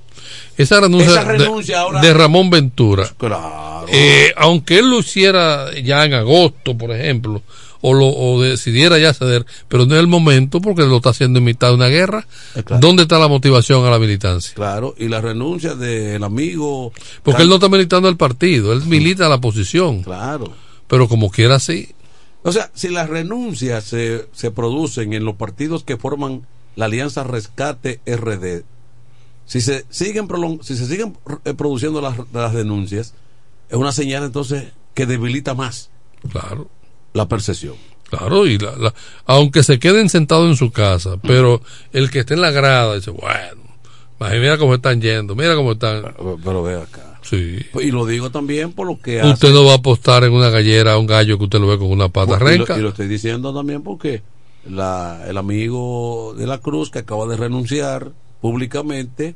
Esa 0.57 0.79
renuncia, 0.79 1.11
Esa 1.11 1.23
de- 1.25 1.37
renuncia 1.37 1.79
ahora- 1.81 2.01
de, 2.01 2.13
Ramón 2.13 2.49
Ventura, 2.49 3.11
claro. 3.17 3.87
eh, 3.91 4.31
aunque 4.37 4.79
él 4.79 4.89
lo 4.89 4.99
hiciera 4.99 5.67
ya 5.81 6.05
en 6.05 6.13
agosto, 6.13 6.77
por 6.77 6.91
ejemplo, 6.91 7.41
o 7.81 7.93
lo 7.93 8.05
o 8.07 8.41
decidiera 8.41 8.97
ya 8.97 9.13
ceder, 9.13 9.45
pero 9.67 9.85
no 9.85 9.95
es 9.95 9.99
el 9.99 10.07
momento 10.07 10.61
porque 10.61 10.83
lo 10.83 10.97
está 10.97 11.09
haciendo 11.09 11.39
en 11.39 11.45
mitad 11.45 11.67
de 11.69 11.73
una 11.73 11.87
guerra. 11.87 12.25
¿Dónde 12.79 13.03
está 13.03 13.19
la 13.19 13.27
motivación 13.27 13.85
a 13.85 13.89
la 13.89 13.99
militancia? 13.99 14.53
Claro, 14.55 14.95
y 14.97 15.09
la 15.09 15.19
renuncia 15.19 15.75
del 15.75 16.23
amigo. 16.23 16.93
Porque 17.23 17.41
él 17.41 17.49
no 17.49 17.55
está 17.55 17.67
militando 17.67 18.07
al 18.07 18.15
partido, 18.15 18.71
él 18.71 18.83
milita 18.85 19.25
a 19.25 19.29
la 19.29 19.41
posición. 19.41 20.03
Claro. 20.03 20.53
Pero 20.87 21.09
como 21.09 21.29
quiera, 21.29 21.59
sí. 21.59 21.89
O 22.43 22.53
sea, 22.53 22.69
si 22.73 22.87
las 22.87 23.09
renuncias 23.09 23.83
se, 23.83 24.27
se 24.31 24.51
producen 24.51 25.11
en 25.11 25.25
los 25.25 25.35
partidos 25.35 25.83
que 25.83 25.97
forman 25.97 26.45
la 26.75 26.85
alianza 26.85 27.23
Rescate 27.23 28.01
RD, 28.05 28.63
si 29.45 29.61
se 29.61 29.85
siguen, 29.89 30.27
si 30.61 30.75
se 30.75 30.87
siguen 30.87 31.17
eh, 31.45 31.53
produciendo 31.53 32.01
las, 32.01 32.15
las 32.31 32.53
denuncias, 32.53 33.13
es 33.69 33.77
una 33.77 33.91
señal 33.91 34.23
entonces 34.23 34.71
que 34.93 35.05
debilita 35.05 35.53
más 35.53 35.89
claro. 36.31 36.69
la 37.13 37.27
percepción. 37.27 37.75
Claro, 38.09 38.45
y 38.45 38.59
la, 38.59 38.93
aunque 39.25 39.63
se 39.63 39.79
queden 39.79 40.07
sentados 40.07 40.47
en 40.47 40.55
su 40.55 40.71
casa, 40.71 41.17
pero 41.23 41.61
el 41.93 42.11
que 42.11 42.19
esté 42.19 42.35
en 42.35 42.41
la 42.41 42.51
grada 42.51 42.95
dice, 42.95 43.09
bueno, 43.09 43.63
mira 44.19 44.57
cómo 44.57 44.75
están 44.75 45.01
yendo, 45.01 45.35
mira 45.35 45.55
cómo 45.55 45.73
están. 45.73 46.13
Pero, 46.43 46.63
ve 46.63 46.79
acá. 46.79 47.19
Sí. 47.23 47.57
Y 47.81 47.91
lo 47.91 48.05
digo 48.05 48.29
también 48.29 48.73
por 48.73 48.85
lo 48.85 48.99
que 48.99 49.21
Usted 49.23 49.51
no 49.51 49.65
va 49.65 49.73
a 49.73 49.77
apostar 49.77 50.25
en 50.25 50.33
una 50.33 50.49
gallera 50.49 50.93
a 50.93 50.97
un 50.97 51.07
gallo 51.07 51.37
que 51.37 51.45
usted 51.45 51.59
lo 51.59 51.67
ve 51.67 51.77
con 51.77 51.89
una 51.89 52.09
pata 52.09 52.37
renca. 52.37 52.77
Y 52.77 52.81
lo, 52.81 52.89
estoy 52.89 53.07
diciendo 53.07 53.53
también 53.53 53.81
porque 53.81 54.21
la, 54.65 55.23
el 55.27 55.37
amigo 55.37 56.33
de 56.37 56.47
la 56.47 56.59
Cruz 56.59 56.89
que 56.89 56.99
acaba 56.99 57.25
de 57.27 57.37
renunciar 57.37 58.11
públicamente 58.41 59.35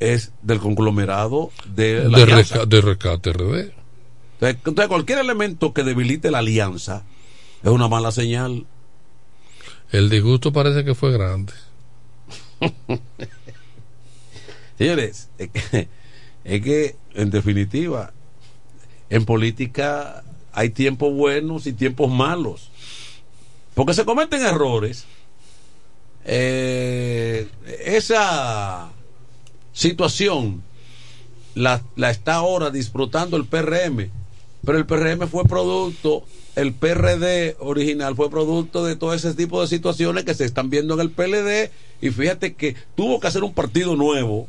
es 0.00 0.32
del 0.42 0.60
conglomerado 0.60 1.50
de 1.66 2.08
la 2.08 2.18
de, 2.18 2.26
reca, 2.26 2.66
de 2.66 2.80
Rescate 2.80 3.32
RD. 3.32 3.72
Entonces, 4.40 4.88
cualquier 4.88 5.18
elemento 5.18 5.72
que 5.72 5.82
debilite 5.82 6.30
la 6.30 6.38
alianza 6.38 7.04
es 7.62 7.70
una 7.70 7.88
mala 7.88 8.12
señal. 8.12 8.66
El 9.90 10.10
disgusto 10.10 10.52
parece 10.52 10.84
que 10.84 10.94
fue 10.94 11.12
grande. 11.12 11.52
Señores, 14.78 15.30
es 15.38 15.50
que, 15.50 15.88
es 16.44 16.62
que, 16.62 16.96
en 17.14 17.30
definitiva, 17.30 18.12
en 19.10 19.24
política 19.24 20.22
hay 20.52 20.70
tiempos 20.70 21.12
buenos 21.12 21.66
y 21.66 21.72
tiempos 21.72 22.10
malos. 22.10 22.70
Porque 23.78 23.94
se 23.94 24.04
cometen 24.04 24.44
errores. 24.44 25.04
Eh, 26.24 27.46
esa 27.84 28.90
situación 29.72 30.64
la, 31.54 31.80
la 31.94 32.10
está 32.10 32.34
ahora 32.34 32.70
disfrutando 32.70 33.36
el 33.36 33.44
PRM, 33.44 34.10
pero 34.64 34.78
el 34.78 34.84
PRM 34.84 35.28
fue 35.28 35.44
producto 35.44 36.24
el 36.56 36.72
PRD 36.72 37.54
original 37.60 38.16
fue 38.16 38.28
producto 38.30 38.84
de 38.84 38.96
todo 38.96 39.14
ese 39.14 39.32
tipo 39.34 39.60
de 39.60 39.68
situaciones 39.68 40.24
que 40.24 40.34
se 40.34 40.44
están 40.44 40.70
viendo 40.70 40.94
en 40.94 41.00
el 41.00 41.10
PLD 41.10 41.70
y 42.00 42.10
fíjate 42.10 42.54
que 42.54 42.74
tuvo 42.96 43.20
que 43.20 43.28
hacer 43.28 43.44
un 43.44 43.54
partido 43.54 43.94
nuevo 43.94 44.48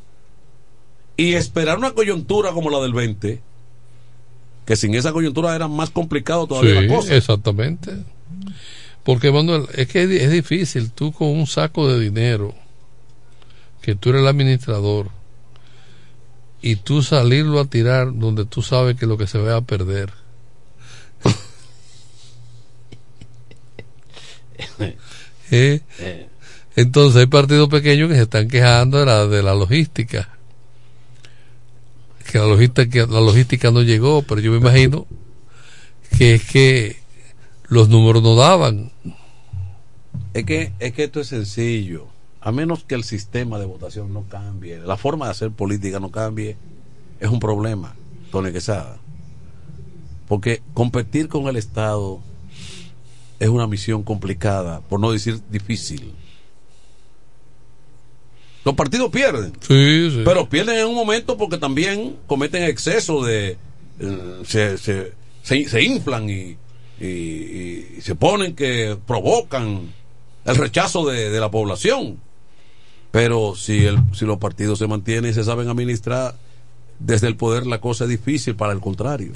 y 1.17 1.35
esperar 1.35 1.77
una 1.77 1.91
coyuntura 1.91 2.51
como 2.51 2.71
la 2.71 2.79
del 2.79 2.93
20 2.93 3.43
que 4.65 4.75
sin 4.75 4.95
esa 4.95 5.11
coyuntura 5.11 5.55
era 5.55 5.67
más 5.67 5.91
complicado 5.91 6.47
todavía 6.47 6.81
la 6.81 6.95
cosa. 6.95 7.15
Exactamente. 7.15 7.91
Porque 9.03 9.31
Manuel, 9.31 9.65
es 9.75 9.87
que 9.87 10.03
es 10.03 10.31
difícil 10.31 10.91
tú 10.91 11.11
con 11.11 11.29
un 11.29 11.47
saco 11.47 11.87
de 11.87 11.99
dinero 11.99 12.53
que 13.81 13.95
tú 13.95 14.09
eres 14.09 14.21
el 14.21 14.27
administrador 14.27 15.09
y 16.61 16.75
tú 16.75 17.01
salirlo 17.01 17.59
a 17.59 17.65
tirar 17.65 18.13
donde 18.13 18.45
tú 18.45 18.61
sabes 18.61 18.97
que 18.97 19.05
lo 19.05 19.17
que 19.17 19.27
se 19.27 19.37
va 19.39 19.55
a 19.55 19.61
perder. 19.61 20.11
¿Eh? 25.51 25.81
Entonces 26.75 27.21
hay 27.21 27.27
partidos 27.27 27.69
pequeños 27.69 28.09
que 28.09 28.15
se 28.15 28.23
están 28.23 28.47
quejando 28.47 28.99
de 28.99 29.05
la, 29.05 29.25
de 29.25 29.41
la 29.41 29.53
logística. 29.55 30.29
Que 32.29 32.37
la 32.37 32.45
logística, 32.45 33.07
la 33.07 33.21
logística 33.21 33.71
no 33.71 33.81
llegó, 33.81 34.21
pero 34.21 34.41
yo 34.41 34.51
me 34.51 34.57
imagino 34.57 35.07
que 36.17 36.35
es 36.35 36.43
que 36.43 36.98
los 37.69 37.87
números 37.89 38.21
no 38.21 38.35
daban. 38.35 38.91
Es 40.33 40.45
que, 40.45 40.73
es 40.79 40.93
que 40.93 41.05
esto 41.05 41.21
es 41.21 41.27
sencillo. 41.27 42.07
A 42.41 42.51
menos 42.51 42.83
que 42.83 42.95
el 42.95 43.03
sistema 43.03 43.59
de 43.59 43.65
votación 43.65 44.13
no 44.13 44.23
cambie, 44.23 44.79
la 44.79 44.97
forma 44.97 45.25
de 45.25 45.31
hacer 45.31 45.51
política 45.51 45.99
no 45.99 46.09
cambie, 46.09 46.55
es 47.19 47.29
un 47.29 47.39
problema, 47.39 47.95
Tony 48.31 48.51
Quesada. 48.51 48.97
Porque 50.27 50.61
competir 50.73 51.27
con 51.27 51.47
el 51.47 51.57
Estado 51.57 52.21
es 53.39 53.49
una 53.49 53.67
misión 53.67 54.03
complicada, 54.03 54.81
por 54.81 54.99
no 54.99 55.11
decir 55.11 55.41
difícil. 55.49 56.13
Los 58.63 58.75
partidos 58.75 59.11
pierden, 59.11 59.53
pero 60.23 60.47
pierden 60.47 60.77
en 60.77 60.87
un 60.87 60.95
momento 60.95 61.37
porque 61.37 61.57
también 61.57 62.15
cometen 62.27 62.63
exceso 62.63 63.23
de... 63.23 63.57
Eh, 63.99 64.41
se, 64.45 64.77
se, 64.77 65.13
se, 65.43 65.83
inflan 65.83 66.29
y, 66.29 66.57
y, 66.99 68.01
se 68.01 68.15
ponen 68.15 68.55
que 68.55 68.97
provocan 69.07 69.93
el 70.45 70.55
rechazo 70.55 71.05
de, 71.05 71.29
de, 71.29 71.39
la 71.39 71.51
población. 71.51 72.19
Pero 73.11 73.55
si, 73.55 73.85
el, 73.85 73.99
si 74.13 74.25
los 74.25 74.37
partidos 74.37 74.79
se 74.79 74.87
mantienen 74.87 75.31
y 75.31 75.33
se 75.33 75.43
saben 75.43 75.67
administrar 75.67 76.35
desde 76.99 77.27
el 77.27 77.35
poder, 77.35 77.65
la 77.65 77.81
cosa 77.81 78.03
es 78.03 78.09
difícil 78.09 78.55
para 78.55 78.73
el 78.73 78.79
contrario. 78.79 79.33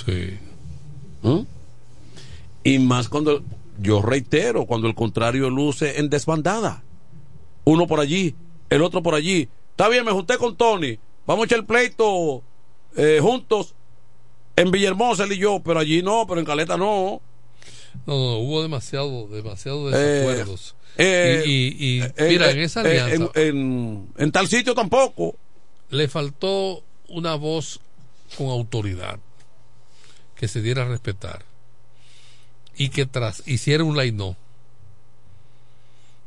¿Mm? 1.24 1.40
Y 2.64 2.80
más 2.80 3.10
cuando 3.10 3.42
yo 3.80 4.02
reitero, 4.02 4.66
cuando 4.66 4.88
el 4.88 4.96
contrario 4.96 5.50
luce 5.50 6.00
en 6.00 6.10
desbandada. 6.10 6.84
Uno 7.66 7.88
por 7.88 8.00
allí, 8.00 8.36
el 8.70 8.82
otro 8.82 9.02
por 9.02 9.16
allí. 9.16 9.50
Está 9.72 9.90
bien, 9.90 10.06
me 10.06 10.12
junté 10.12 10.38
con 10.38 10.56
Tony. 10.56 11.00
Vamos 11.26 11.44
a 11.44 11.46
echar 11.46 11.60
el 11.60 11.66
pleito 11.66 12.44
eh, 12.96 13.20
juntos 13.22 13.74
en 14.56 14.70
Villahermosa, 14.70 15.24
él 15.24 15.32
y 15.32 15.38
yo, 15.38 15.62
pero 15.64 15.80
allí 15.80 16.04
no, 16.04 16.26
pero 16.28 16.40
en 16.40 16.46
Caleta 16.46 16.78
no. 16.78 17.22
No, 18.06 18.18
no, 18.18 18.38
hubo 18.38 18.62
demasiado, 18.62 19.28
demasiado 19.28 19.90
eh, 19.90 19.98
desacuerdos. 19.98 20.76
Eh, 20.98 21.44
y, 21.46 22.02
mira, 22.24 22.52
en 22.52 22.60
esa 22.60 22.82
alianza. 22.82 23.32
En, 23.36 24.10
en, 24.18 24.32
tal 24.32 24.48
sitio 24.48 24.74
tampoco. 24.74 25.36
Le 25.90 26.08
faltó 26.08 26.84
una 27.08 27.36
voz 27.36 27.80
con 28.38 28.48
autoridad 28.48 29.20
que 30.36 30.48
se 30.48 30.62
diera 30.62 30.84
a 30.84 30.86
respetar 30.86 31.46
y 32.76 32.90
que 32.90 33.06
tras 33.06 33.48
hiciera 33.48 33.84
un 33.84 33.96
lainó. 33.96 34.30
O 34.30 34.36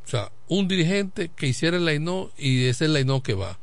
sea, 0.09 0.31
un 0.47 0.69
dirigente 0.69 1.31
que 1.35 1.49
hiciera 1.49 1.77
el 1.77 1.85
lainó 1.85 2.31
y 2.39 2.63
ese 2.63 2.71
es 2.71 2.81
el 2.83 2.93
lainó 2.93 3.23
que 3.23 3.35
va. 3.35 3.59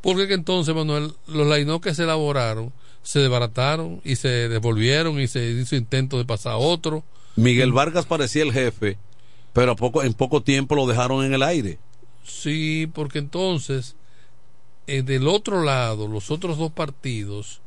Porque 0.00 0.28
que 0.28 0.34
entonces, 0.34 0.74
Manuel, 0.74 1.14
los 1.26 1.46
lainó 1.46 1.80
que 1.80 1.94
se 1.94 2.04
elaboraron 2.04 2.72
se 3.02 3.18
desbarataron 3.18 4.00
y 4.04 4.16
se 4.16 4.48
devolvieron 4.48 5.20
y 5.20 5.26
se 5.26 5.44
hizo 5.50 5.76
intento 5.76 6.18
de 6.18 6.24
pasar 6.24 6.52
a 6.52 6.56
otro. 6.56 7.04
Miguel 7.36 7.72
Vargas 7.72 8.06
parecía 8.06 8.42
el 8.42 8.52
jefe, 8.52 8.98
pero 9.52 9.76
poco, 9.76 10.02
en 10.02 10.14
poco 10.14 10.42
tiempo 10.42 10.74
lo 10.74 10.86
dejaron 10.86 11.24
en 11.24 11.34
el 11.34 11.42
aire. 11.42 11.78
Sí, 12.24 12.88
porque 12.92 13.18
entonces, 13.18 13.96
eh, 14.86 15.02
del 15.02 15.28
otro 15.28 15.62
lado, 15.62 16.08
los 16.08 16.30
otros 16.30 16.58
dos 16.58 16.72
partidos 16.72 17.60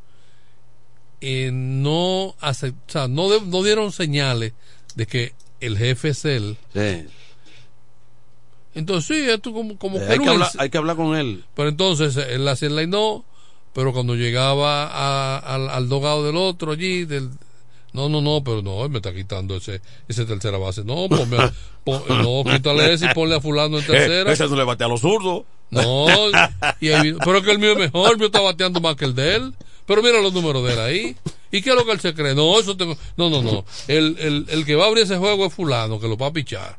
eh, 1.21 1.49
no, 1.51 2.35
no, 3.09 3.39
no 3.39 3.63
dieron 3.63 3.91
señales 3.91 4.53
de 4.95 5.05
que 5.07 5.33
el 5.59 5.77
jefe 5.77 6.09
es 6.09 6.25
él. 6.25 6.57
Entonces, 8.73 9.05
sí, 9.07 9.29
esto 9.29 9.53
como, 9.53 9.77
como 9.77 9.97
eh, 9.97 10.07
hay, 10.09 10.19
que 10.19 10.29
hablar, 10.29 10.49
hay, 10.57 10.69
que 10.69 10.77
hablar, 10.77 10.95
con 10.97 11.15
él. 11.15 11.45
Pero 11.55 11.69
entonces, 11.69 12.17
él 12.17 12.47
hacía 12.47 12.67
el 12.67 12.89
no, 12.89 13.23
pero 13.73 13.93
cuando 13.93 14.15
llegaba 14.15 14.85
a, 14.85 15.55
al, 15.55 15.89
dogado 15.89 16.25
del 16.25 16.35
otro 16.35 16.73
allí, 16.73 17.05
del, 17.05 17.31
no, 17.95 18.09
no, 18.09 18.21
no, 18.21 18.43
pero 18.43 18.61
no, 18.61 18.83
él 18.83 18.91
me 18.91 18.97
está 18.97 19.13
quitando 19.13 19.55
ese, 19.55 19.81
ese 20.07 20.25
tercera 20.25 20.57
base. 20.57 20.83
No, 20.83 21.07
ponme, 21.09 21.37
no, 21.87 22.43
quítale 22.43 22.93
ese 22.93 23.05
y 23.05 23.13
ponle 23.13 23.35
a 23.37 23.41
fulano 23.41 23.77
en 23.79 23.83
eh, 23.85 23.87
tercera. 23.87 24.31
ese 24.31 24.47
no 24.47 24.55
le 24.55 24.63
bate 24.63 24.83
a 24.83 24.87
los 24.87 25.01
zurdos. 25.01 25.43
No, 25.71 26.05
pero 26.79 27.41
que 27.41 27.51
el 27.51 27.59
mío 27.59 27.71
es 27.71 27.77
mejor, 27.77 28.11
el 28.11 28.17
mío 28.17 28.27
está 28.27 28.41
bateando 28.41 28.79
más 28.81 28.95
que 28.95 29.05
el 29.05 29.15
de 29.15 29.35
él. 29.35 29.53
Pero 29.85 30.01
mira 30.01 30.19
los 30.19 30.33
números 30.33 30.65
de 30.65 30.73
él 30.73 30.79
ahí. 30.79 31.15
¿Y 31.51 31.61
qué 31.61 31.69
es 31.69 31.75
lo 31.75 31.85
que 31.85 31.91
él 31.91 31.99
se 31.99 32.13
cree? 32.13 32.33
No, 32.33 32.59
eso 32.59 32.75
tengo. 32.75 32.97
No, 33.17 33.29
no, 33.29 33.41
no. 33.41 33.65
El, 33.87 34.17
el, 34.19 34.45
el 34.49 34.65
que 34.65 34.75
va 34.75 34.85
a 34.85 34.87
abrir 34.87 35.03
ese 35.03 35.17
juego 35.17 35.45
es 35.45 35.53
Fulano, 35.53 35.99
que 35.99 36.07
lo 36.07 36.17
va 36.17 36.27
a 36.27 36.33
pichar. 36.33 36.77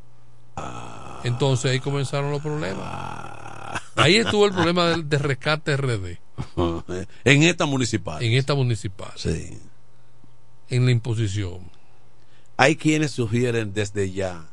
Entonces 1.24 1.70
ahí 1.70 1.80
comenzaron 1.80 2.30
los 2.30 2.42
problemas. 2.42 3.80
Ahí 3.94 4.16
estuvo 4.16 4.44
el 4.46 4.52
problema 4.52 4.90
de, 4.90 5.02
de 5.02 5.18
rescate 5.18 5.76
RD. 5.76 6.18
En 7.24 7.42
esta 7.44 7.64
municipal. 7.66 8.22
En 8.22 8.32
esta 8.34 8.54
municipal. 8.54 9.10
Sí. 9.16 9.58
En 10.68 10.84
la 10.84 10.90
imposición. 10.90 11.70
Hay 12.56 12.76
quienes 12.76 13.12
sugieren 13.12 13.72
desde 13.72 14.10
ya 14.10 14.48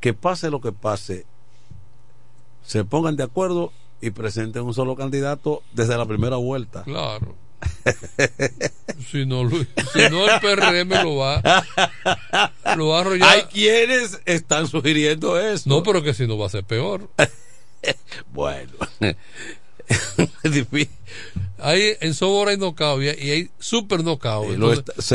que 0.00 0.14
pase 0.14 0.50
lo 0.50 0.60
que 0.60 0.72
pase, 0.72 1.26
se 2.64 2.84
pongan 2.84 3.16
de 3.16 3.24
acuerdo 3.24 3.72
y 4.00 4.10
presenten 4.10 4.62
un 4.62 4.74
solo 4.74 4.94
candidato 4.96 5.62
desde 5.72 5.96
la 5.96 6.06
primera 6.06 6.36
vuelta. 6.36 6.84
Claro. 6.84 7.34
si, 9.10 9.26
no, 9.26 9.50
si 9.50 10.08
no, 10.10 10.28
el 10.28 10.40
PRM 10.40 11.02
lo 11.02 11.16
va, 11.16 11.42
lo 12.76 12.88
va 12.88 12.98
a 12.98 13.00
arrollar. 13.00 13.28
Hay 13.28 13.42
quienes 13.42 14.20
están 14.26 14.68
sugiriendo 14.68 15.40
eso. 15.40 15.68
No, 15.68 15.82
pero 15.82 16.02
que 16.02 16.14
si 16.14 16.26
no 16.26 16.38
va 16.38 16.46
a 16.46 16.50
ser 16.50 16.62
peor. 16.64 17.10
bueno. 18.32 18.72
hay 21.58 21.92
en 22.00 22.14
Sobora 22.14 22.50
hay 22.52 22.56
knockout 22.56 23.02
y 23.02 23.08
hay 23.30 23.50
super 23.58 24.02
knockout. 24.04 24.56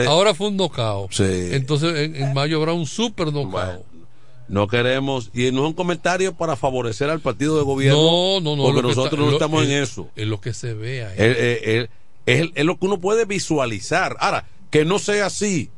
ahora 0.08 0.34
fue 0.34 0.48
un 0.50 0.58
knockout. 0.58 1.10
Entonces 1.56 1.96
en, 2.16 2.34
mayo 2.34 2.58
habrá 2.58 2.74
un 2.74 2.86
super 2.86 3.32
knockout. 3.32 3.86
No 4.50 4.68
queremos, 4.68 5.32
y 5.34 5.52
no 5.52 5.62
es 5.64 5.68
un 5.70 5.74
comentario 5.74 6.34
para 6.36 6.56
favorecer 6.58 7.10
al 7.10 7.22
partido 7.22 7.58
de 7.58 7.64
gobierno. 7.64 8.02
No, 8.02 8.42
no, 8.42 8.56
no. 8.58 8.64
Porque 8.64 8.82
nosotros 8.82 9.14
está- 9.14 9.26
no 9.26 9.32
estamos 9.32 9.64
en 9.64 9.72
es- 9.72 9.90
eso. 9.92 10.10
Es 10.16 10.28
lo 10.28 10.42
que 10.42 10.54
se 10.54 10.74
ve 10.74 11.06
ahí. 11.06 11.14
Es, 11.18 11.38
es- 11.38 11.62
es- 11.64 11.90
es- 12.26 12.50
es 12.54 12.66
lo 12.66 12.78
que 12.78 12.86
uno 12.86 13.00
puede 13.00 13.26
visualizar. 13.26 14.18
Ahora, 14.20 14.46
que 14.70 14.84
no 14.86 15.00
sea 15.00 15.28
así, 15.28 15.70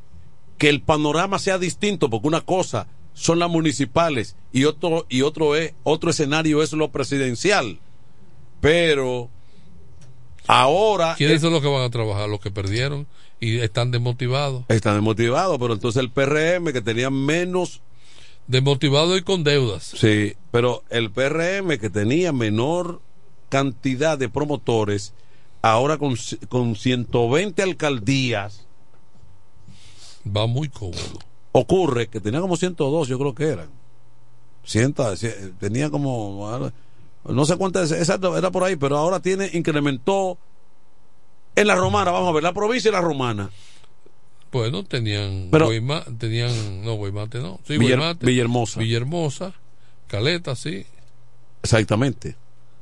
que 0.57 0.69
el 0.69 0.81
panorama 0.81 1.37
sea 1.37 1.57
distinto, 1.59 2.09
porque 2.09 2.27
una 2.27 2.41
cosa 2.41 2.87
son 3.13 3.39
las 3.39 3.49
municipales 3.49 4.35
y 4.51 4.65
otro, 4.65 5.05
y 5.09 5.21
otro, 5.21 5.55
es, 5.55 5.73
otro 5.83 6.09
escenario 6.09 6.63
es 6.63 6.73
lo 6.73 6.89
presidencial. 6.91 7.79
Pero 8.65 9.29
ahora 10.47 11.13
¿Quiénes 11.15 11.39
son 11.41 11.53
los 11.53 11.61
que 11.61 11.67
van 11.67 11.83
a 11.83 11.89
trabajar? 11.91 12.27
Los 12.27 12.39
que 12.39 12.49
perdieron 12.49 13.05
y 13.39 13.59
están 13.59 13.91
desmotivados. 13.91 14.63
están 14.69 14.95
desmotivados, 14.95 15.57
pero 15.59 15.73
entonces 15.75 16.01
el 16.01 16.09
PRM 16.09 16.73
que 16.73 16.81
tenía 16.81 17.09
menos 17.11 17.81
Desmotivados 18.47 19.17
y 19.19 19.21
con 19.23 19.43
deudas. 19.43 19.83
Sí, 19.83 20.33
pero 20.51 20.83
el 20.89 21.09
PRM 21.11 21.79
que 21.79 21.89
tenía 21.91 22.31
menor 22.31 23.01
cantidad 23.49 24.17
de 24.19 24.29
promotores, 24.29 25.13
ahora 25.63 25.97
con, 25.97 26.15
con 26.49 26.75
120 26.75 27.61
alcaldías, 27.63 28.65
Va 30.27 30.45
muy 30.47 30.69
cómodo. 30.69 31.19
ocurre 31.53 32.07
que 32.07 32.19
tenía 32.21 32.39
como 32.41 32.55
102, 32.55 33.07
yo 33.07 33.17
creo 33.19 33.33
que 33.35 33.45
eran. 33.45 33.69
C- 34.63 35.53
tenía 35.59 35.89
como, 35.89 36.71
no 37.33 37.45
sé 37.45 37.57
cuántas, 37.57 37.91
exacto, 37.91 38.37
era 38.37 38.51
por 38.51 38.63
ahí, 38.63 38.75
pero 38.75 38.97
ahora 38.97 39.19
tiene, 39.19 39.49
incrementó 39.53 40.37
en 41.55 41.67
la 41.67 41.75
romana, 41.75 42.11
vamos 42.11 42.29
a 42.29 42.31
ver, 42.33 42.43
la 42.43 42.53
provincia 42.53 42.89
y 42.89 42.91
la 42.91 43.01
romana. 43.01 43.49
Bueno, 44.51 44.83
tenían 44.83 45.49
Pero- 45.51 45.67
Guayma- 45.67 46.05
tenían 46.17 46.83
no 46.83 46.93
Guaymate 46.95 47.39
no, 47.39 47.59
sí 47.67 47.77
Villar- 47.77 47.97
Guaymate, 47.97 48.25
Villahermosa. 48.25 48.79
Villahermosa, 48.79 49.53
Caleta, 50.07 50.55
sí, 50.55 50.85
Exactamente. 51.63 52.35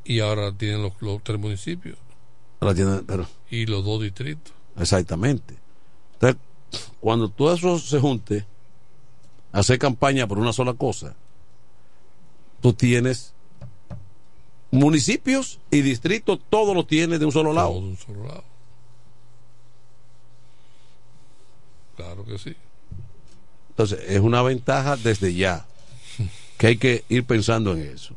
y 0.03 0.19
ahora 0.19 0.51
tienen 0.55 0.81
los, 0.83 0.93
los 1.01 1.23
tres 1.23 1.39
municipios 1.39 1.97
Ahora 2.59 2.75
tiene, 2.75 2.97
pero, 3.07 3.25
y 3.49 3.65
los 3.65 3.83
dos 3.83 4.01
distritos. 4.01 4.53
Exactamente. 4.77 5.55
Entonces, 6.13 6.39
cuando 7.01 7.27
todo 7.29 7.53
eso 7.53 7.77
se 7.77 7.99
junte, 7.99 8.45
hacer 9.51 9.77
campaña 9.79 10.27
por 10.27 10.39
una 10.39 10.53
sola 10.53 10.73
cosa, 10.73 11.13
tú 12.61 12.71
tienes 12.73 13.32
municipios 14.73 15.59
y 15.69 15.81
distritos, 15.81 16.39
todo 16.49 16.73
lo 16.73 16.85
tienes 16.85 17.19
de 17.19 17.25
un 17.25 17.31
solo 17.31 17.53
lado. 17.53 17.69
Todo 17.69 17.81
de 17.81 17.87
un 17.89 17.97
solo 17.97 18.25
lado. 18.25 18.43
Claro 21.95 22.25
que 22.25 22.39
sí. 22.39 22.55
Entonces, 23.69 23.99
es 24.07 24.19
una 24.19 24.41
ventaja 24.41 24.97
desde 24.97 25.33
ya, 25.35 25.65
que 26.57 26.67
hay 26.67 26.77
que 26.77 27.03
ir 27.07 27.23
pensando 27.23 27.73
en 27.73 27.81
eso. 27.81 28.15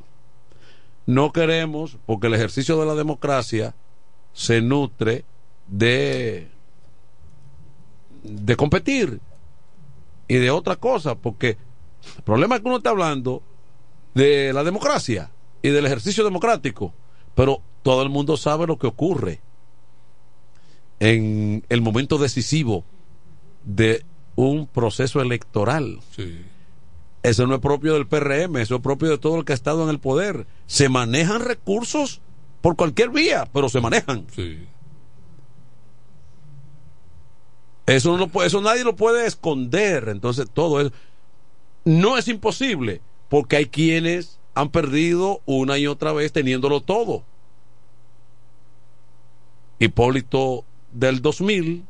No 1.05 1.31
queremos, 1.31 1.99
porque 2.07 2.29
el 2.29 2.35
ejercicio 2.35 2.81
de 2.81 2.87
la 2.87 2.95
democracia 2.95 3.75
se 4.33 4.63
nutre 4.63 5.25
de, 5.69 6.49
de 8.23 8.57
competir 8.57 9.21
y 10.27 10.37
de 10.37 10.51
otra 10.51 10.77
cosa, 10.77 11.17
porque 11.17 11.59
el 12.17 12.23
problema 12.23 12.57
es 12.57 12.63
que 12.63 12.69
uno 12.69 12.79
está 12.79 12.91
hablando 12.91 13.43
de 14.15 14.55
la 14.55 14.65
democracia 14.65 15.31
y 15.67 15.71
del 15.73 15.87
ejercicio 15.87 16.23
democrático, 16.23 16.95
pero 17.35 17.61
todo 17.83 18.03
el 18.03 18.09
mundo 18.09 18.37
sabe 18.37 18.67
lo 18.67 18.79
que 18.79 18.87
ocurre 18.87 19.41
en 21.01 21.65
el 21.69 21.81
momento 21.81 22.19
decisivo 22.19 22.85
de 23.65 24.05
un 24.37 24.69
proceso 24.69 25.21
electoral. 25.21 26.01
Sí. 26.15 26.41
Eso 27.23 27.47
no 27.49 27.57
es 27.57 27.61
propio 27.61 27.95
del 27.95 28.07
PRM, 28.07 28.59
eso 28.59 28.77
es 28.77 28.81
propio 28.81 29.11
de 29.11 29.19
todo 29.19 29.39
el 29.39 29.45
que 29.45 29.53
ha 29.53 29.55
estado 29.55 29.83
en 29.83 29.91
el 29.91 29.99
poder. 29.99 30.47
Se 30.67 30.89
manejan 30.89 31.43
recursos 31.43 32.21
por 32.61 32.77
cualquier 32.77 33.11
vía, 33.11 33.49
pero 33.53 33.69
se 33.69 33.81
manejan. 33.81 34.27
Sí. 34.35 34.67
Eso, 37.87 38.17
no 38.17 38.43
eso 38.43 38.61
nadie 38.61 38.85
lo 38.85 38.95
puede 38.95 39.27
esconder. 39.27 40.09
Entonces, 40.11 40.47
todo 40.53 40.81
eso 40.81 40.93
no 41.85 42.17
es 42.17 42.29
imposible, 42.29 43.01
porque 43.29 43.57
hay 43.57 43.67
quienes 43.67 44.39
han 44.57 44.71
perdido 44.71 45.43
una 45.45 45.77
y 45.79 45.87
otra 45.87 46.13
vez 46.13 46.33
teniéndolo 46.33 46.81
todo. 46.81 47.23
Hipólito 49.79 50.65
del 50.93 51.21
2000 51.21 51.85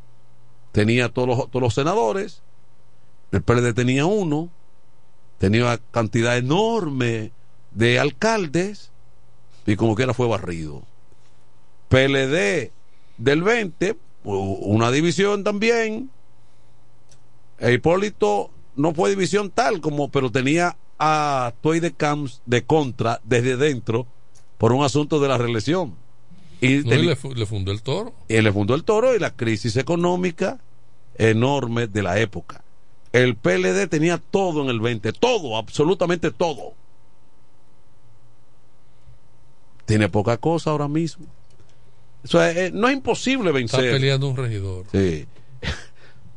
tenía 0.73 1.09
todos 1.09 1.29
los, 1.29 1.51
todos 1.51 1.63
los 1.63 1.75
senadores, 1.75 2.43
el 3.31 3.43
PLD 3.43 3.73
tenía 3.73 4.05
uno, 4.07 4.51
tenía 5.39 5.63
una 5.63 5.79
cantidad 5.79 6.37
enorme 6.37 7.31
de 7.71 8.01
alcaldes 8.01 8.91
y 9.65 9.77
como 9.77 9.95
quiera 9.95 10.13
fue 10.13 10.27
barrido. 10.27 10.83
PLD 11.89 12.73
del 13.19 13.43
20, 13.43 13.97
u- 14.25 14.35
una 14.63 14.91
división 14.91 15.45
también. 15.45 16.11
E 17.61 17.73
Hipólito 17.75 18.51
no 18.75 18.93
fue 18.93 19.11
división 19.11 19.51
tal 19.51 19.81
como, 19.81 20.11
pero 20.11 20.31
tenía 20.33 20.77
a 20.99 21.53
Toy 21.61 21.81
de 21.81 21.93
Camps 21.93 22.43
de 22.47 22.65
contra 22.65 23.21
desde 23.25 23.57
dentro 23.57 24.07
por 24.59 24.73
un 24.73 24.85
asunto 24.85 25.21
de 25.21 25.29
la 25.29 25.39
reelección. 25.39 25.95
Y, 26.61 26.69
No, 26.69 26.81
y 26.81 26.85
teni- 26.85 27.07
le, 27.09 27.17
fu- 27.17 27.35
le 27.35 27.45
fundó 27.47 27.71
el 27.73 27.83
toro. 27.83 28.15
y 28.29 28.41
le 28.41 28.53
fundó 28.53 28.75
el 28.75 28.85
toro 28.85 29.15
y 29.15 29.19
la 29.19 29.35
crisis 29.37 29.77
económica 29.77 30.59
enorme 31.19 31.87
de 31.87 32.03
la 32.03 32.19
época. 32.19 32.63
El 33.13 33.37
PLD 33.37 33.87
tenía 33.89 34.19
todo 34.19 34.63
en 34.63 34.69
el 34.69 34.81
20, 34.81 35.13
todo, 35.13 35.57
absolutamente 35.57 36.31
todo. 36.31 36.75
Tiene 39.85 40.09
poca 40.09 40.37
cosa 40.37 40.71
ahora 40.71 40.89
mismo. 40.89 41.27
Eh, 42.35 42.71
no 42.75 42.89
es 42.89 42.95
imposible 42.97 43.51
Está 43.51 43.77
vencer. 43.79 43.93
peleando 43.93 44.29
un 44.29 44.37
regidor. 44.37 44.87
Sí. 44.93 45.27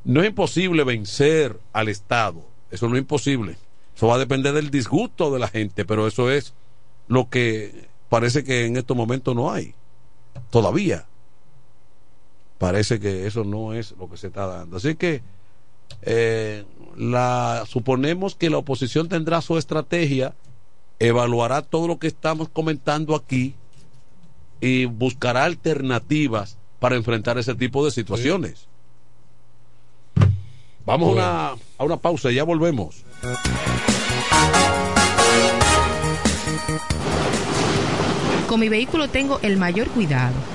No 0.06 0.22
es 0.22 0.30
imposible 0.30 0.84
vencer 0.86 1.60
al 1.74 1.90
Estado. 1.90 2.42
Eso 2.72 2.88
no 2.88 2.96
es 2.96 3.02
imposible. 3.02 3.58
Eso 4.00 4.08
va 4.08 4.16
a 4.16 4.20
depender 4.20 4.54
del 4.54 4.72
disgusto 4.72 5.30
de 5.30 5.40
la 5.40 5.50
gente, 5.50 5.84
pero 5.84 6.08
eso 6.08 6.32
es 6.32 6.54
lo 7.10 7.30
que 7.30 7.90
parece 8.08 8.46
que 8.46 8.66
en 8.66 8.78
estos 8.78 8.96
momentos 8.96 9.36
no 9.36 9.52
hay. 9.52 9.76
Todavía. 10.52 11.06
Parece 12.60 13.02
que 13.02 13.28
eso 13.28 13.44
no 13.44 13.74
es 13.74 13.94
lo 14.00 14.10
que 14.10 14.16
se 14.16 14.28
está 14.28 14.48
dando. 14.48 14.78
Así 14.78 14.96
que 14.96 15.22
eh, 16.04 16.64
la, 16.96 17.66
suponemos 17.68 18.36
que 18.36 18.50
la 18.50 18.60
oposición 18.60 19.10
tendrá 19.10 19.42
su 19.42 19.58
estrategia, 19.58 20.34
evaluará 21.00 21.62
todo 21.62 21.90
lo 21.90 22.00
que 22.00 22.08
estamos 22.08 22.48
comentando 22.48 23.18
aquí 23.18 23.54
y 24.62 24.86
buscará 24.86 25.44
alternativas 25.44 26.58
para 26.80 26.96
enfrentar 26.96 27.38
ese 27.38 27.54
tipo 27.54 27.84
de 27.84 27.92
situaciones. 27.92 28.69
Vamos 30.90 31.10
a, 31.10 31.12
una, 31.12 31.48
a 31.78 31.84
una 31.84 31.98
pausa 31.98 32.32
y 32.32 32.36
ya 32.36 32.44
volvemos. 32.44 33.06
Con 38.48 38.60
mi 38.60 38.70
vehículo 38.70 39.08
tengo 39.08 39.38
el 39.44 39.58
mayor 39.58 39.88
cuidado. 39.90 40.34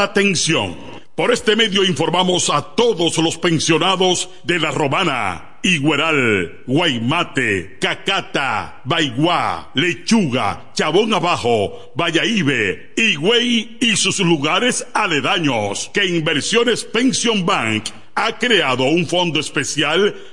atención. 0.00 0.76
Por 1.14 1.30
este 1.30 1.56
medio 1.56 1.84
informamos 1.84 2.48
a 2.48 2.74
todos 2.74 3.18
los 3.18 3.36
pensionados 3.36 4.30
de 4.44 4.58
La 4.58 4.70
Romana, 4.70 5.58
Igueral, 5.62 6.62
Guaymate, 6.66 7.76
Cacata, 7.78 8.80
Baigua, 8.84 9.70
Lechuga, 9.74 10.72
Chabón 10.72 11.12
Abajo, 11.12 11.92
Vallaíbe, 11.94 12.94
Higüey 12.96 13.76
y 13.80 13.96
sus 13.96 14.20
lugares 14.20 14.86
aledaños 14.94 15.90
que 15.92 16.06
Inversiones 16.06 16.84
Pension 16.84 17.44
Bank 17.44 17.90
ha 18.14 18.38
creado 18.38 18.84
un 18.84 19.06
fondo 19.06 19.38
especial 19.40 20.14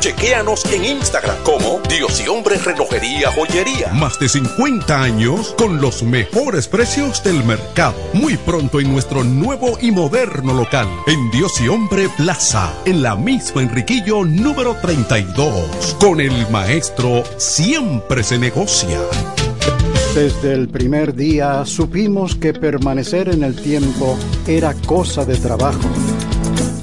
Chequéanos 0.00 0.64
en 0.72 0.84
Instagram 0.84 1.36
como 1.42 1.80
Dios 1.88 2.22
y 2.24 2.28
Hombre 2.28 2.58
Relojería 2.58 3.30
Joyería. 3.32 3.92
Más 3.92 4.18
de 4.18 4.28
50 4.28 5.02
años 5.02 5.54
con 5.58 5.80
los 5.80 6.02
mejores 6.02 6.68
precios 6.68 7.22
del 7.22 7.42
mercado. 7.44 7.94
Muy 8.12 8.36
pronto 8.36 8.80
en 8.80 8.92
nuestro 8.92 9.24
nuevo 9.24 9.78
y 9.80 9.90
moderno 9.90 10.54
local. 10.54 10.88
En 11.06 11.30
Dios 11.30 11.60
y 11.60 11.68
Hombre 11.68 12.08
Plaza. 12.16 12.72
En 12.84 13.02
la 13.02 13.16
misma 13.16 13.62
Enriquillo 13.62 14.24
número 14.24 14.76
32. 14.82 15.96
Con 15.98 16.20
el 16.20 16.48
maestro 16.50 17.24
siempre 17.38 18.22
se 18.22 18.38
negocia. 18.38 19.00
Desde 20.14 20.54
el 20.54 20.68
primer 20.68 21.14
día 21.14 21.64
supimos 21.66 22.36
que 22.36 22.54
permanecer 22.54 23.28
en 23.28 23.42
el 23.44 23.54
tiempo 23.54 24.16
era 24.46 24.72
cosa 24.86 25.24
de 25.24 25.36
trabajo. 25.36 25.88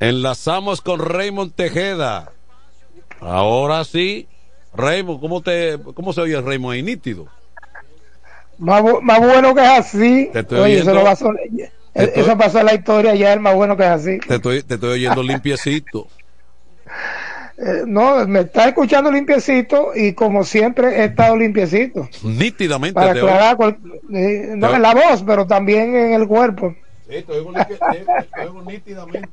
Enlazamos 0.00 0.80
con 0.80 0.98
Raymond 0.98 1.52
Tejeda. 1.54 2.32
Ahora 3.20 3.84
sí. 3.84 4.26
Raymond, 4.74 5.20
¿cómo, 5.20 5.42
te, 5.42 5.78
cómo 5.94 6.12
se 6.12 6.22
oye 6.22 6.40
Raymond 6.40 6.74
ahí 6.74 6.82
nítido? 6.82 7.26
Más, 8.58 8.82
más 9.02 9.20
bueno 9.20 9.54
que 9.54 9.62
es 9.62 9.68
así. 9.68 10.30
Oye, 10.50 10.78
eso, 10.78 10.94
lo 10.94 11.02
pasó, 11.02 11.30
eso 11.94 12.38
pasó 12.38 12.60
en 12.60 12.66
la 12.66 12.74
historia 12.74 13.14
ya, 13.14 13.32
es 13.32 13.40
más 13.40 13.54
bueno 13.54 13.76
que 13.76 13.82
es 13.82 13.90
así. 13.90 14.18
Te 14.18 14.36
estoy, 14.36 14.62
te 14.62 14.74
estoy 14.74 14.90
oyendo 14.90 15.22
limpiecito. 15.22 16.08
Eh, 17.62 17.82
no, 17.86 18.26
me 18.26 18.40
está 18.40 18.68
escuchando 18.68 19.12
limpiecito 19.12 19.92
y 19.94 20.14
como 20.14 20.44
siempre 20.44 21.00
he 21.00 21.04
estado 21.04 21.36
limpiecito. 21.36 22.08
Nítidamente. 22.22 22.94
Para 22.94 23.10
aclarar, 23.10 23.76
eh, 24.14 24.54
no 24.56 24.74
en 24.74 24.80
la 24.80 24.94
voz, 24.94 25.22
pero 25.26 25.46
también 25.46 25.94
en 25.94 26.14
el 26.14 26.26
cuerpo. 26.26 26.74
Sí, 27.06 27.16
estoy, 27.16 27.46
nítidamente. 28.66 29.28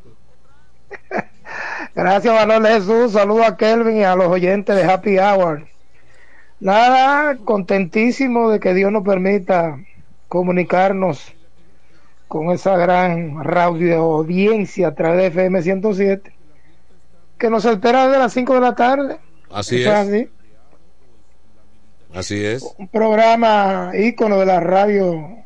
Gracias, 1.96 2.34
Manuel 2.34 2.74
Jesús. 2.74 3.14
Saludos 3.14 3.48
a 3.48 3.58
Kelvin 3.58 3.98
y 3.98 4.04
a 4.04 4.16
los 4.16 4.28
oyentes 4.28 4.76
de 4.76 4.84
Happy 4.84 5.18
Hour. 5.18 5.68
Nada, 6.60 7.38
contentísimo 7.38 8.50
de 8.50 8.60
que 8.60 8.74
Dios 8.74 8.92
nos 8.92 9.04
permita 9.04 9.80
comunicarnos 10.28 11.34
con 12.28 12.52
esa 12.52 12.76
gran 12.78 13.44
radio 13.44 13.98
audiencia 13.98 14.90
a 14.90 14.96
través 14.96 15.18
de 15.18 15.28
FM 15.28 15.62
107 15.62 16.34
que 17.38 17.50
nos 17.50 17.66
espera 17.66 18.08
desde 18.08 18.20
las 18.20 18.34
5 18.34 18.54
de 18.56 18.62
la 18.62 18.76
tarde. 18.76 19.20
Así 19.52 19.82
es. 19.82 19.88
Así. 19.88 20.30
así 22.14 22.46
es. 22.46 22.76
Un 22.78 22.88
programa 22.88 23.92
ícono 23.94 24.40
de 24.40 24.46
la 24.46 24.60
radio 24.60 25.38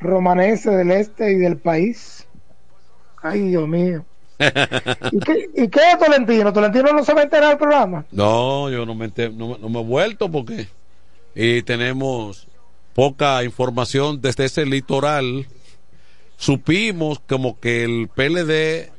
romanense 0.00 0.70
del 0.70 0.90
este 0.90 1.32
y 1.32 1.36
del 1.36 1.56
país. 1.56 2.26
Ay, 3.22 3.48
Dios 3.48 3.66
mío. 3.68 4.04
¿Y, 4.38 5.18
qué, 5.20 5.50
¿Y 5.54 5.68
qué 5.68 5.80
es 5.92 5.98
Tolentino? 5.98 6.52
¿Tolentino 6.52 6.92
no 6.92 7.04
se 7.04 7.14
va 7.14 7.20
a 7.20 7.24
enterar 7.24 7.50
del 7.50 7.58
programa? 7.58 8.04
No, 8.10 8.70
yo 8.70 8.84
no 8.84 8.94
me, 8.94 9.12
no, 9.32 9.58
no 9.58 9.68
me 9.68 9.80
he 9.80 9.84
vuelto 9.84 10.30
porque 10.30 10.66
y 11.34 11.62
tenemos 11.62 12.46
poca 12.94 13.42
información 13.44 14.20
desde 14.20 14.46
ese 14.46 14.66
litoral. 14.66 15.46
Supimos 16.36 17.20
como 17.20 17.58
que 17.60 17.84
el 17.84 18.08
PLD 18.08 18.92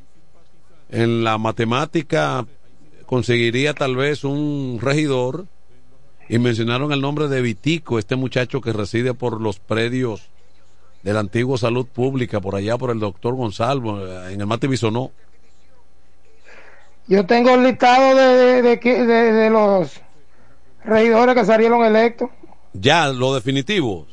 en 0.89 1.23
la 1.23 1.38
matemática 1.38 2.45
conseguiría 3.05 3.73
tal 3.73 3.95
vez 3.95 4.23
un 4.23 4.80
regidor 4.81 5.45
y 6.30 6.39
mencionaron 6.39 6.93
el 6.93 7.01
nombre 7.01 7.27
de 7.27 7.41
Vitico, 7.41 7.99
este 7.99 8.15
muchacho 8.15 8.61
que 8.61 8.72
reside 8.72 9.14
por 9.14 9.41
los 9.41 9.60
predios 9.60 10.30
de 11.04 11.14
la 11.14 11.20
antigua 11.20 11.58
salud 11.58 11.86
pública, 11.86 12.40
por 12.40 12.56
allá 12.56 12.78
por 12.78 12.90
el 12.90 13.00
doctor 13.00 13.36
Gonzalo, 13.36 14.28
en 14.30 14.40
el 14.40 14.48
Mate 14.48 14.68
Bisonó. 14.68 15.12
Yo 17.08 17.26
tengo 17.26 17.52
el 17.52 17.64
listado 17.64 18.16
de, 18.16 18.62
de, 18.62 18.78
de, 18.78 19.50
los 19.50 20.00
regidores 20.86 21.36
que 21.36 21.46
salieron 21.46 21.84
electos. 21.84 22.30
Ya, 22.72 23.10
lo 23.10 23.36
definitivo. 23.36 24.08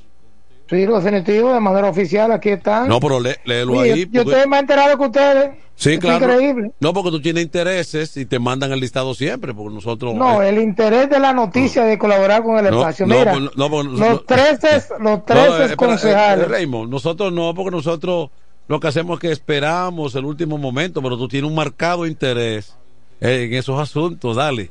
Sí, 0.71 0.87
lo 0.87 1.01
definitivo, 1.01 1.53
de 1.53 1.59
manera 1.59 1.89
oficial, 1.89 2.31
aquí 2.31 2.51
están. 2.51 2.87
No, 2.87 3.01
pero 3.01 3.19
léelo 3.19 3.81
ahí. 3.81 4.09
Yo, 4.09 4.23
estoy 4.23 4.47
más 4.47 4.61
enterado 4.61 4.97
que 4.97 5.05
ustedes. 5.05 5.51
Sí, 5.75 5.99
claro. 5.99 6.25
Increíble. 6.25 6.71
No, 6.79 6.95
porque 6.95 7.11
tú 7.11 7.21
tienes 7.21 7.43
intereses 7.43 8.17
y 8.17 8.25
te 8.25 8.39
mandan 8.39 8.71
el 8.71 8.79
listado 8.79 9.13
siempre, 9.15 9.53
porque 9.53 9.75
nosotros. 9.75 10.15
No, 10.15 10.41
el 10.43 10.63
interés 10.63 11.11
de 11.11 11.19
la 11.19 11.33
noticia 11.33 11.85
de 11.85 11.99
colaborar 11.99 12.45
con 12.45 12.57
el 12.59 12.73
espacio. 12.73 13.05
Mira, 13.09 13.35
los 13.35 14.27
13, 14.27 14.83
los 15.01 15.25
13 15.25 15.75
concejales. 15.75 16.49
Raymond, 16.49 16.89
nosotros 16.89 17.33
no, 17.33 17.53
porque 17.53 17.73
nosotros 17.73 18.31
lo 18.69 18.79
que 18.79 18.87
hacemos 18.87 19.17
es 19.17 19.21
que 19.23 19.33
esperamos 19.33 20.15
el 20.15 20.25
último 20.25 20.57
momento, 20.57 21.03
pero 21.03 21.19
tú 21.19 21.27
tienes 21.27 21.51
un 21.51 21.57
marcado 21.57 22.07
interés 22.07 22.77
en 23.21 23.53
esos 23.55 23.81
asuntos, 23.81 24.37
dale. 24.37 24.71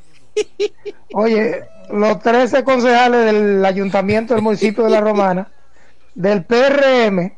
Oye, 1.13 1.65
los 1.91 2.19
13 2.19 2.63
concejales 2.63 3.25
del 3.25 3.65
ayuntamiento 3.65 4.33
del 4.33 4.43
municipio 4.43 4.85
de 4.85 4.91
La 4.91 5.01
Romana, 5.01 5.49
del 6.19 6.43
PRM, 6.43 7.31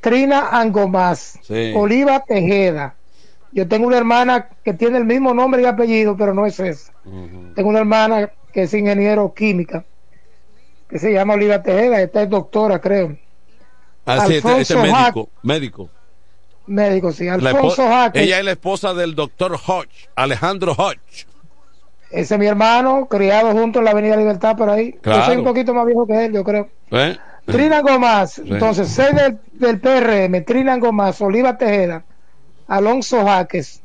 Trina 0.00 0.48
Angomás, 0.50 1.38
Oliva 1.76 2.24
Tejeda, 2.26 2.96
yo 3.52 3.68
tengo 3.68 3.86
una 3.86 3.98
hermana 3.98 4.48
que 4.64 4.74
tiene 4.74 4.98
el 4.98 5.04
mismo 5.04 5.32
nombre 5.32 5.62
y 5.62 5.64
apellido, 5.64 6.16
pero 6.16 6.34
no 6.34 6.44
es 6.44 6.58
esa. 6.58 6.92
Tengo 7.54 7.68
una 7.68 7.78
hermana 7.78 8.30
que 8.52 8.64
es 8.64 8.74
ingeniero 8.74 9.32
química, 9.32 9.84
que 10.90 10.98
se 10.98 11.12
llama 11.12 11.34
Olivia 11.34 11.62
Tejeda, 11.62 12.02
esta 12.02 12.22
es 12.22 12.28
doctora, 12.28 12.80
creo. 12.80 13.16
Ah, 14.04 14.26
este, 14.28 14.60
este 14.60 14.76
médico, 14.76 15.28
médico. 15.42 15.88
Médico, 16.66 17.12
sí. 17.12 17.28
Alfonso 17.28 17.88
Ella 18.12 18.38
es 18.40 18.44
la 18.44 18.50
esposa 18.50 18.92
del 18.92 19.14
doctor 19.14 19.52
Hodge, 19.52 20.08
Alejandro 20.16 20.72
Hodge. 20.72 21.26
Ese 22.10 22.34
es 22.34 22.40
mi 22.40 22.46
hermano, 22.46 23.06
criado 23.06 23.52
junto 23.52 23.78
en 23.78 23.84
la 23.84 23.92
Avenida 23.92 24.16
Libertad 24.16 24.56
por 24.56 24.68
ahí. 24.68 24.98
Yo 25.04 25.22
soy 25.22 25.36
un 25.36 25.44
poquito 25.44 25.72
más 25.72 25.86
viejo 25.86 26.08
que 26.08 26.24
él, 26.24 26.32
yo 26.32 26.42
creo. 26.42 26.68
¿Eh? 26.90 27.16
Trina 27.46 27.80
Gomás, 27.80 28.38
entonces, 28.44 28.88
sé 28.88 29.12
del, 29.12 29.38
del 29.52 29.80
PRM, 29.80 30.44
Trina 30.44 30.76
Gomás, 30.78 31.20
Oliva 31.20 31.56
Tejeda, 31.56 32.04
Alonso 32.66 33.24
Jaques, 33.24 33.80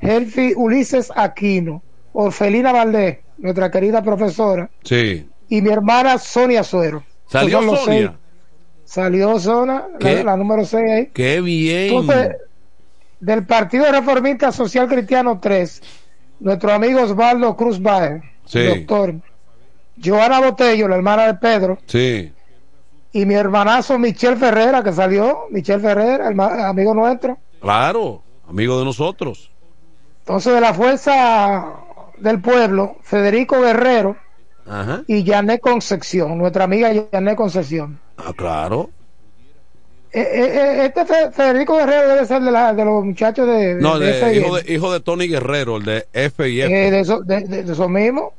Helfi 0.00 0.52
Ulises 0.56 1.12
Aquino, 1.14 1.82
Orfelina 2.12 2.72
Valdés, 2.72 3.18
nuestra 3.38 3.70
querida 3.70 4.02
profesora, 4.02 4.68
sí. 4.82 5.28
y 5.48 5.62
mi 5.62 5.70
hermana 5.70 6.18
Sonia 6.18 6.64
Suero. 6.64 7.04
¿Salió 7.28 7.62
Sonia? 7.76 8.16
Salió 8.84 9.38
Sonia, 9.38 9.86
la, 10.00 10.36
número 10.36 10.64
6 10.64 10.90
ahí. 10.90 11.10
¡Qué 11.14 11.40
bien! 11.40 11.94
Entonces, 11.94 12.36
del 13.20 13.46
Partido 13.46 13.90
Reformista 13.90 14.52
Social 14.52 14.88
Cristiano 14.88 15.38
3, 15.40 15.82
nuestro 16.40 16.72
amigo 16.72 17.00
Osvaldo 17.00 17.56
Cruz 17.56 17.80
Baez, 17.80 18.22
doctor, 18.52 19.14
Joana 20.02 20.40
Botello, 20.40 20.88
la 20.88 20.96
hermana 20.96 21.28
de 21.28 21.34
Pedro, 21.34 21.78
sí. 21.86 22.33
Y 23.14 23.24
mi 23.24 23.34
hermanazo 23.34 23.98
Michel 23.98 24.36
Ferrera, 24.36 24.82
que 24.82 24.92
salió, 24.92 25.46
Michel 25.50 25.80
Ferrera, 25.80 26.28
el 26.28 26.38
amigo 26.38 26.92
nuestro. 26.92 27.38
Claro 27.60 28.24
amigo 28.48 28.78
de 28.78 28.84
nosotros. 28.84 29.50
Entonces, 30.20 30.54
de 30.54 30.60
la 30.60 30.74
Fuerza 30.74 31.74
del 32.18 32.40
Pueblo, 32.40 32.96
Federico 33.02 33.60
Guerrero 33.60 34.16
y 35.06 35.24
Janet 35.24 35.60
Concepción, 35.60 36.38
nuestra 36.38 36.64
amiga 36.64 36.90
Janet 37.12 37.36
Concepción. 37.36 37.98
Ah, 38.16 38.32
claro. 38.34 38.90
Eh, 40.12 40.20
eh, 40.20 40.44
eh, 40.44 40.86
este 40.86 41.04
Federico 41.32 41.76
Guerrero 41.76 42.08
debe 42.08 42.26
ser 42.26 42.40
de, 42.40 42.52
la, 42.52 42.72
de 42.72 42.84
los 42.84 43.04
muchachos 43.04 43.48
de, 43.48 43.74
no, 43.74 43.96
hijo, 43.96 44.56
de, 44.56 44.72
hijo 44.72 44.92
de 44.92 45.00
Tony 45.00 45.26
Guerrero, 45.26 45.76
el 45.76 45.84
de 45.84 46.06
F 46.12 46.48
y 46.48 46.60
F. 46.62 46.72
de, 46.72 47.00
eso, 47.00 47.20
de, 47.22 47.64
esos 47.68 47.88
mismos, 47.90 48.32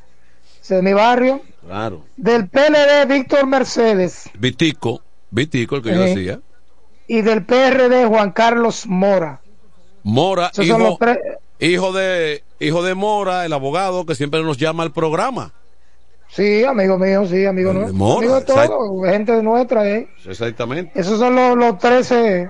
de 0.74 0.82
mi 0.82 0.94
barrio. 0.94 1.42
Claro. 1.66 2.04
Del 2.18 2.48
PLD, 2.48 3.08
Víctor 3.08 3.46
Mercedes. 3.48 4.30
Vitico, 4.38 5.02
Vitico, 5.30 5.76
el 5.78 5.82
que 5.82 5.94
yo 5.94 6.02
decía. 6.02 6.40
Y 7.08 7.22
del 7.22 7.46
PRD, 7.46 8.06
Juan 8.06 8.32
Carlos 8.32 8.88
Mora. 8.88 9.42
Mora, 10.04 10.52
hijo, 10.62 11.00
hijo, 11.60 11.94
de, 11.94 12.44
hijo 12.60 12.84
de 12.84 12.96
Mora, 12.96 13.46
el 13.46 13.54
abogado 13.54 14.06
que 14.06 14.16
siempre 14.16 14.44
nos 14.44 14.58
llama 14.58 14.84
al 14.84 14.92
programa. 14.92 15.54
Sí, 16.30 16.64
amigo 16.64 16.98
mío, 16.98 17.26
sí, 17.26 17.46
amigo 17.46 17.74
nuestro. 17.74 17.96
Mora, 17.96 18.44
todo, 18.44 19.04
gente 19.04 19.32
de 19.32 19.44
nuestra. 19.44 19.88
¿eh? 19.90 20.08
Exactamente. 20.26 21.00
Esos 21.00 21.20
son 21.20 21.36
los, 21.36 21.56
los 21.56 21.78
13 21.80 22.50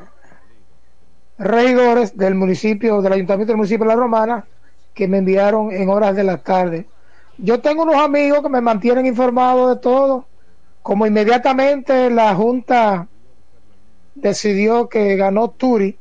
regidores 1.38 2.18
del 2.18 2.36
municipio, 2.36 3.02
del 3.02 3.14
ayuntamiento 3.14 3.52
del 3.52 3.58
municipio 3.58 3.86
de 3.86 3.90
La 3.90 3.96
Romana, 3.96 4.46
que 4.94 5.08
me 5.08 5.18
enviaron 5.18 5.72
en 5.72 5.90
horas 5.90 6.16
de 6.16 6.24
la 6.24 6.38
tarde. 6.38 6.88
Yo 7.38 7.60
tengo 7.60 7.84
unos 7.84 7.96
amigos 7.96 8.42
que 8.42 8.50
me 8.50 8.62
mantienen 8.62 9.06
informado 9.06 9.74
de 9.74 9.82
todo. 9.82 10.26
Como 10.82 11.06
inmediatamente 11.06 12.10
la 12.10 12.36
Junta 12.36 13.08
decidió 14.14 14.88
que 14.88 15.16
ganó 15.16 15.50
Turi, 15.50 15.98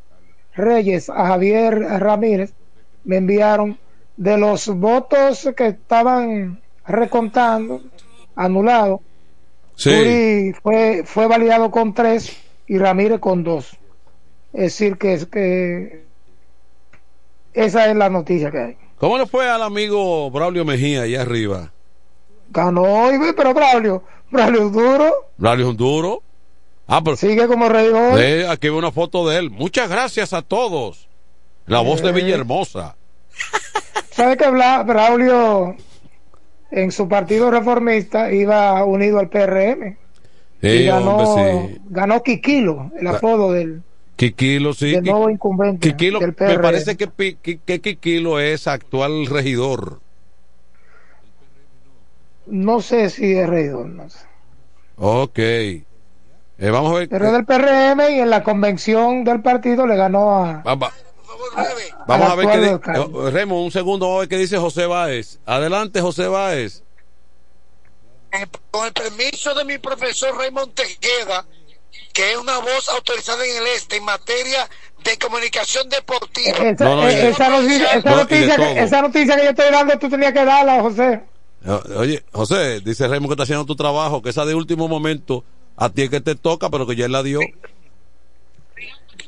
Reyes 0.54 1.10
a 1.10 1.26
Javier 1.26 1.80
Ramírez, 1.80 2.52
me 3.04 3.16
enviaron 3.16 3.78
de 4.16 4.38
los 4.38 4.68
votos 4.68 5.50
que 5.56 5.68
estaban 5.68 6.60
recontando, 6.86 7.80
anulado. 8.36 9.00
Sí. 9.76 10.52
fue, 10.62 11.02
fue 11.04 11.26
validado 11.26 11.70
con 11.70 11.94
tres 11.94 12.36
y 12.66 12.78
Ramírez 12.78 13.18
con 13.18 13.42
dos. 13.42 13.76
Es 14.52 14.78
decir, 14.78 14.96
que, 14.98 15.14
es 15.14 15.26
que 15.26 16.04
esa 17.52 17.90
es 17.90 17.96
la 17.96 18.08
noticia 18.08 18.50
que 18.50 18.58
hay. 18.58 18.76
¿Cómo 18.98 19.18
le 19.18 19.26
fue 19.26 19.48
al 19.48 19.62
amigo 19.62 20.30
Braulio 20.30 20.64
Mejía 20.64 21.02
allá 21.02 21.22
arriba? 21.22 21.72
Ganó, 22.50 23.08
pero 23.36 23.52
Braulio, 23.52 24.02
Braulio 24.30 24.66
es 24.66 24.72
duro. 24.72 25.14
Braulio 25.36 25.70
es 25.70 25.76
duro. 25.76 26.22
Ah, 26.86 27.00
pero, 27.02 27.16
Sigue 27.16 27.46
como 27.46 27.68
rey 27.68 28.44
aquí 28.48 28.68
veo 28.68 28.78
una 28.78 28.92
foto 28.92 29.28
de 29.28 29.38
él. 29.38 29.50
Muchas 29.50 29.88
gracias 29.88 30.32
a 30.32 30.42
todos. 30.42 31.08
La 31.66 31.80
voz 31.80 32.02
de 32.02 32.12
Villahermosa. 32.12 32.96
¿Sabe 34.10 34.36
que 34.36 34.48
Braulio 34.50 35.76
en 36.70 36.92
su 36.92 37.08
partido 37.08 37.50
reformista 37.50 38.32
iba 38.32 38.84
unido 38.84 39.18
al 39.18 39.28
PRM? 39.28 39.96
y 40.60 40.86
ganó, 40.86 41.68
ganó 41.90 42.22
Kikilo, 42.22 42.90
el 42.98 43.06
apodo 43.06 43.52
del, 43.52 43.82
Quiquilo, 44.16 44.72
sí. 44.74 44.94
El 44.94 45.04
nuevo 45.04 45.28
incumbente. 45.28 45.90
Quiquilo, 45.90 46.20
me 46.20 46.32
parece 46.32 46.96
que, 46.96 47.36
que, 47.36 47.80
Quiquilo 47.80 48.38
es 48.38 48.66
actual 48.68 49.26
regidor. 49.26 50.00
No 52.46 52.80
sé 52.80 53.10
si 53.10 53.32
es 53.34 53.48
regidor, 53.48 53.86
no 53.86 54.08
sé. 54.08 54.18
Ok. 54.96 55.38
Eh, 55.38 56.70
vamos 56.70 56.92
a 56.92 56.98
ver. 57.00 57.08
Pero 57.08 57.32
del 57.32 57.44
PRM 57.44 58.00
y 58.10 58.20
en 58.20 58.30
la 58.30 58.44
convención 58.44 59.24
del 59.24 59.42
partido 59.42 59.86
le 59.86 59.96
ganó 59.96 60.44
a. 60.44 60.62
vamos 60.62 62.30
a 62.30 62.34
ver 62.36 62.48
qué 62.48 62.58
dice. 62.58 62.74
Eh, 62.74 63.30
Remo, 63.30 63.64
un 63.64 63.72
segundo, 63.72 64.06
vamos 64.06 64.18
a 64.18 64.20
ver 64.20 64.28
qué 64.28 64.38
dice 64.38 64.58
José 64.58 64.86
Báez. 64.86 65.40
Adelante, 65.44 66.00
José 66.00 66.28
Báez. 66.28 66.84
Con 68.70 68.86
el 68.86 68.92
permiso 68.92 69.54
de 69.54 69.64
mi 69.64 69.78
profesor 69.78 70.36
Raymond 70.36 70.74
Tejeda, 70.74 71.44
que 72.12 72.32
es 72.32 72.36
una 72.36 72.58
voz 72.58 72.88
autorizada 72.88 73.44
en 73.44 73.56
el 73.56 73.66
este 73.68 73.96
en 73.96 74.04
materia 74.04 74.68
de 75.02 75.18
comunicación 75.18 75.88
deportiva. 75.88 76.58
Esa, 76.58 77.48
noticia, 77.48 79.36
que, 79.36 79.44
yo 79.44 79.50
estoy 79.50 79.70
dando, 79.70 79.98
tú 79.98 80.08
tenías 80.08 80.32
que 80.32 80.44
darla, 80.44 80.80
José. 80.80 81.20
Oye, 81.96 82.24
José, 82.32 82.80
dice 82.80 83.08
Remo 83.08 83.28
que 83.28 83.34
está 83.34 83.44
haciendo 83.44 83.64
tu 83.64 83.76
trabajo, 83.76 84.22
que 84.22 84.30
esa 84.30 84.44
de 84.44 84.54
último 84.54 84.88
momento 84.88 85.44
a 85.76 85.90
ti 85.90 86.02
es 86.02 86.10
que 86.10 86.20
te 86.20 86.34
toca, 86.34 86.70
pero 86.70 86.86
que 86.86 86.96
ya 86.96 87.06
él 87.06 87.12
la 87.12 87.22
dio. 87.22 87.40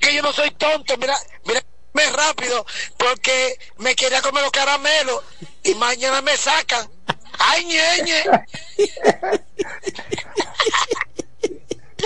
Que 0.00 0.14
yo 0.14 0.22
no 0.22 0.32
soy 0.32 0.50
tonto, 0.52 0.96
mira, 0.98 1.16
mira 1.46 1.62
rápido 2.14 2.66
porque 2.98 3.58
me 3.78 3.94
quería 3.94 4.20
comer 4.20 4.42
los 4.42 4.52
caramelos 4.52 5.22
y 5.64 5.74
mañana 5.74 6.20
me 6.22 6.36
sacan. 6.36 6.88
¡Ay, 7.38 7.64
ñeñe! 7.64 8.24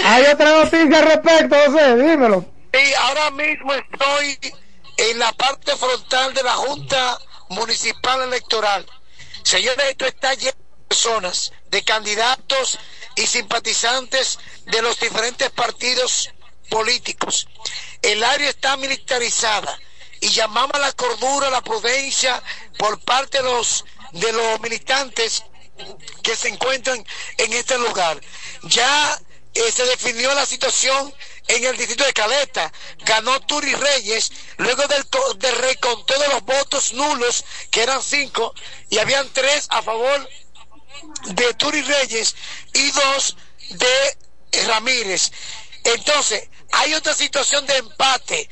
Hay 0.05 0.25
otra 0.25 0.65
noticia 0.65 0.99
al 0.99 1.07
respecto, 1.07 1.57
José, 1.67 1.97
dímelo. 1.97 2.45
Sí, 2.73 2.95
ahora 2.95 3.31
mismo 3.33 3.73
estoy 3.75 4.39
en 4.97 5.19
la 5.19 5.33
parte 5.33 5.77
frontal 5.77 6.33
de 6.35 6.43
la 6.43 6.53
Junta 6.53 7.19
Municipal 7.49 8.23
Electoral. 8.23 8.87
Señores, 9.43 9.87
esto 9.91 10.07
está 10.07 10.35
lleno 10.35 10.53
de 10.53 10.85
personas, 10.89 11.53
de 11.71 11.83
candidatos 11.83 12.79
y 13.17 13.27
simpatizantes 13.27 14.39
de 14.67 14.83
los 14.83 14.99
diferentes 15.01 15.51
partidos 15.51 16.31
políticos. 16.69 17.49
El 18.03 18.23
área 18.23 18.49
está 18.49 18.77
militarizada 18.77 19.79
y 20.21 20.29
llamamos 20.29 20.75
a 20.75 20.79
la 20.79 20.93
cordura, 20.93 21.51
la 21.51 21.63
prudencia 21.63 22.43
por 22.79 23.01
parte 23.01 23.39
de 23.39 23.45
los, 23.45 23.85
de 24.13 24.33
los 24.33 24.61
militantes 24.61 25.45
que 26.23 26.37
se 26.37 26.49
encuentran 26.49 27.05
en 27.39 27.53
este 27.53 27.79
lugar. 27.79 28.21
Ya 28.65 29.19
eh, 29.55 29.73
se 29.73 29.85
definió 29.85 30.33
la 30.35 30.47
situación 30.47 31.15
en 31.49 31.65
el 31.65 31.77
distrito 31.77 32.05
de 32.05 32.13
Caleta. 32.13 32.73
Ganó 33.01 33.41
Turi 33.41 33.75
Reyes 33.75 34.31
luego 34.59 34.87
del, 34.87 35.05
del 35.39 35.57
reconteo 35.57 36.19
de 36.19 36.29
los 36.29 36.43
votos 36.43 36.93
nulos, 36.93 37.45
que 37.71 37.83
eran 37.83 38.03
cinco, 38.03 38.55
y 38.89 38.99
habían 38.99 39.29
tres 39.33 39.67
a 39.71 39.83
favor 39.83 40.29
de 41.27 41.55
Turi 41.55 41.83
Reyes 41.83 42.35
y 42.73 42.91
dos 42.91 43.37
de 43.71 44.19
Ramírez. 44.67 45.33
Entonces, 45.85 46.49
hay 46.73 46.95
otra 46.95 47.15
situación 47.15 47.67
de 47.67 47.77
empate 47.79 48.49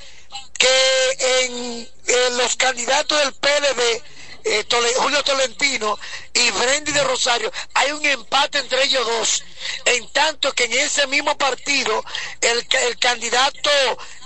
que 0.58 1.44
en, 1.44 1.88
los 2.36 2.56
candidatos 2.56 3.18
del 3.18 3.32
PLD, 3.34 4.02
eh, 4.48 4.66
Julio 4.96 5.22
Tolentino 5.22 5.98
y 6.32 6.50
Brendy 6.52 6.92
de 6.92 7.04
Rosario, 7.04 7.52
hay 7.74 7.92
un 7.92 8.04
empate 8.04 8.58
entre 8.58 8.84
ellos 8.84 9.06
dos. 9.06 9.44
En 9.84 10.10
tanto 10.12 10.52
que 10.52 10.64
en 10.64 10.72
ese 10.72 11.06
mismo 11.06 11.36
partido, 11.36 12.04
el, 12.40 12.66
el 12.70 12.98
candidato 12.98 13.70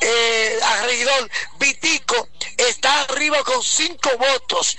eh, 0.01 0.61
a 0.63 0.83
regidor 0.83 1.31
Vitico 1.59 2.29
está 2.57 3.01
arriba 3.03 3.43
con 3.43 3.63
cinco 3.63 4.11
votos. 4.19 4.77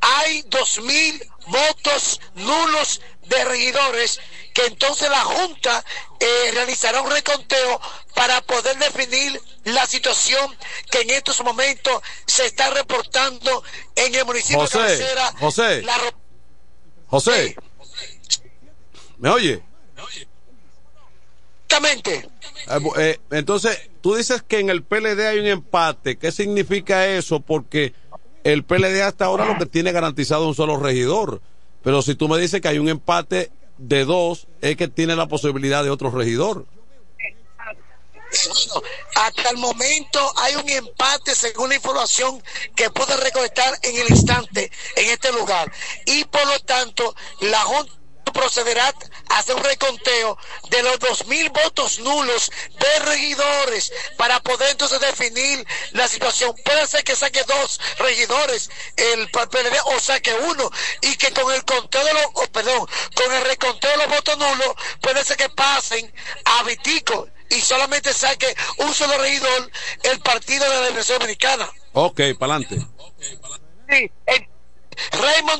Hay 0.00 0.42
dos 0.46 0.80
mil 0.80 1.30
votos 1.46 2.20
nulos 2.34 3.00
de 3.22 3.44
regidores 3.44 4.20
que 4.54 4.64
entonces 4.66 5.10
la 5.10 5.20
Junta 5.20 5.84
eh, 6.20 6.50
realizará 6.54 7.02
un 7.02 7.10
reconteo 7.10 7.80
para 8.14 8.40
poder 8.42 8.78
definir 8.78 9.38
la 9.64 9.84
situación 9.84 10.56
que 10.90 11.00
en 11.00 11.10
estos 11.10 11.42
momentos 11.42 12.00
se 12.24 12.46
está 12.46 12.70
reportando 12.70 13.62
en 13.96 14.14
el 14.14 14.24
municipio 14.24 14.60
José, 14.60 14.78
de 14.78 14.84
Cabecera. 14.84 15.32
José, 15.38 15.86
José, 17.08 17.56
¿me 19.18 19.28
oye? 19.28 19.62
Exactamente. 21.66 22.28
Eh, 22.68 22.80
eh, 22.98 23.20
entonces, 23.30 23.90
tú 24.00 24.14
dices 24.14 24.42
que 24.46 24.60
en 24.60 24.70
el 24.70 24.82
PLD 24.84 25.26
hay 25.26 25.38
un 25.38 25.46
empate. 25.46 26.16
¿Qué 26.16 26.30
significa 26.30 27.06
eso? 27.06 27.40
Porque 27.40 27.94
el 28.44 28.64
PLD 28.64 29.02
hasta 29.02 29.24
ahora 29.24 29.46
lo 29.46 29.58
que 29.58 29.66
tiene 29.66 29.90
garantizado 29.92 30.46
un 30.46 30.54
solo 30.54 30.76
regidor. 30.76 31.40
Pero 31.82 32.02
si 32.02 32.14
tú 32.14 32.28
me 32.28 32.38
dices 32.38 32.60
que 32.60 32.68
hay 32.68 32.78
un 32.78 32.88
empate 32.88 33.50
de 33.78 34.04
dos, 34.04 34.46
es 34.60 34.76
que 34.76 34.88
tiene 34.88 35.16
la 35.16 35.26
posibilidad 35.26 35.82
de 35.84 35.90
otro 35.90 36.10
regidor. 36.10 36.66
hasta 39.14 39.50
el 39.50 39.58
momento 39.58 40.32
hay 40.36 40.56
un 40.56 40.68
empate 40.68 41.34
según 41.34 41.68
la 41.68 41.76
información 41.76 42.42
que 42.74 42.90
pude 42.90 43.16
recolectar 43.16 43.72
en 43.82 43.96
el 43.96 44.10
instante 44.10 44.70
en 44.96 45.10
este 45.10 45.32
lugar. 45.32 45.70
Y 46.06 46.24
por 46.24 46.46
lo 46.46 46.58
tanto, 46.60 47.14
la 47.40 47.60
Junta 47.60 47.92
procederá 48.32 48.92
hacer 49.28 49.54
un 49.56 49.64
reconteo 49.64 50.38
de 50.70 50.82
los 50.82 50.98
dos 50.98 51.26
mil 51.26 51.50
votos 51.50 51.98
nulos 51.98 52.50
de 52.78 52.98
regidores 53.04 53.92
para 54.16 54.40
poder 54.40 54.70
entonces 54.70 55.00
definir 55.00 55.66
la 55.92 56.08
situación. 56.08 56.54
Puede 56.64 56.86
ser 56.86 57.04
que 57.04 57.16
saque 57.16 57.42
dos 57.44 57.80
regidores 57.98 58.70
el 58.96 59.28
PLD 59.30 59.76
o 59.86 60.00
saque 60.00 60.34
uno 60.34 60.70
y 61.02 61.16
que 61.16 61.32
con 61.32 61.52
el 61.52 61.64
conteo 61.64 62.04
de 62.04 62.14
los, 62.14 62.24
oh, 62.34 62.46
perdón, 62.48 62.86
con 63.14 63.32
el 63.32 63.44
reconteo 63.44 63.90
de 63.90 63.96
los 63.98 64.08
votos 64.08 64.38
nulos 64.38 64.74
puede 65.00 65.24
ser 65.24 65.36
que 65.36 65.48
pasen 65.48 66.12
a 66.44 66.62
Vitico 66.64 67.28
y 67.50 67.60
solamente 67.60 68.12
saque 68.12 68.54
un 68.78 68.94
solo 68.94 69.16
regidor 69.18 69.70
el 70.02 70.20
partido 70.20 70.64
de 70.64 70.74
la 70.74 70.80
Universidad 70.82 71.20
Dominicana. 71.20 71.70
Ok, 71.92 72.20
para 72.38 72.56
adelante. 72.56 72.86
Sí, 73.88 74.10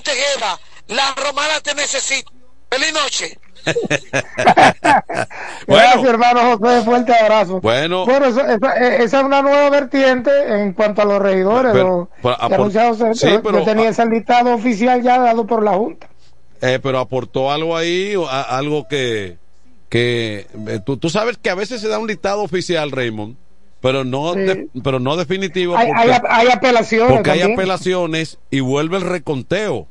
Tejeda, 0.02 0.60
la 0.88 1.14
romana 1.14 1.60
te 1.60 1.74
necesita. 1.74 2.30
Feliz 2.70 2.92
noche. 2.92 3.38
bueno, 5.66 5.66
Gracias, 5.66 6.04
hermano 6.04 6.58
José. 6.58 6.82
Fuerte 6.82 7.14
abrazo. 7.14 7.60
Bueno, 7.60 8.04
bueno 8.04 8.26
esa, 8.26 8.74
es 8.74 9.12
una 9.12 9.42
nueva 9.42 9.70
vertiente 9.70 10.30
en 10.48 10.72
cuanto 10.72 11.02
a 11.02 11.04
los 11.04 11.20
regidores. 11.20 11.72
Pero, 11.72 12.08
sí, 13.14 13.28
pero, 13.42 13.58
yo 13.58 13.64
tenía 13.64 13.88
ese 13.88 14.06
listado 14.06 14.54
oficial 14.54 15.02
ya 15.02 15.18
dado 15.18 15.46
por 15.46 15.62
la 15.62 15.72
Junta. 15.72 16.08
Eh, 16.60 16.78
pero 16.82 16.98
aportó 16.98 17.50
algo 17.50 17.76
ahí, 17.76 18.14
algo 18.48 18.86
que. 18.88 19.38
que 19.88 20.46
eh, 20.68 20.80
tú, 20.84 20.96
tú 20.96 21.10
sabes 21.10 21.38
que 21.38 21.50
a 21.50 21.54
veces 21.54 21.80
se 21.80 21.88
da 21.88 21.98
un 21.98 22.06
listado 22.06 22.42
oficial, 22.42 22.90
Raymond 22.90 23.36
pero 23.80 24.02
no 24.02 24.32
pero 24.82 24.98
no 24.98 25.14
definitivo 25.14 25.76
hay, 25.76 25.90
hay, 25.92 26.48
apelaciones 26.48 27.12
porque 27.12 27.32
hay 27.32 27.42
apelaciones 27.42 28.38
y 28.50 28.60
vuelve 28.60 28.96
el 28.96 29.02
reconteo 29.02 29.88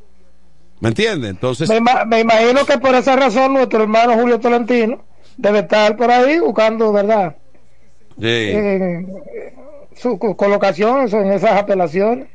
¿Me 0.84 0.90
entiendes? 0.90 1.30
Entonces. 1.30 1.70
Me, 1.70 2.20
imagino 2.20 2.66
que 2.66 2.78
por 2.78 2.94
esa 2.94 3.16
razón 3.16 3.54
nuestro 3.54 3.84
hermano 3.84 4.16
Julio 4.16 4.42
Tolentino 4.42 5.02
debe 5.38 5.60
estar 5.60 5.96
por 5.96 6.12
ahí 6.12 6.40
buscando, 6.40 6.92
¿verdad? 6.92 7.38
Sí. 8.20 8.52
su 9.96 10.20
colocación 10.20 11.08
en 11.08 11.32
esas 11.32 11.52
apelaciones. 11.52 12.28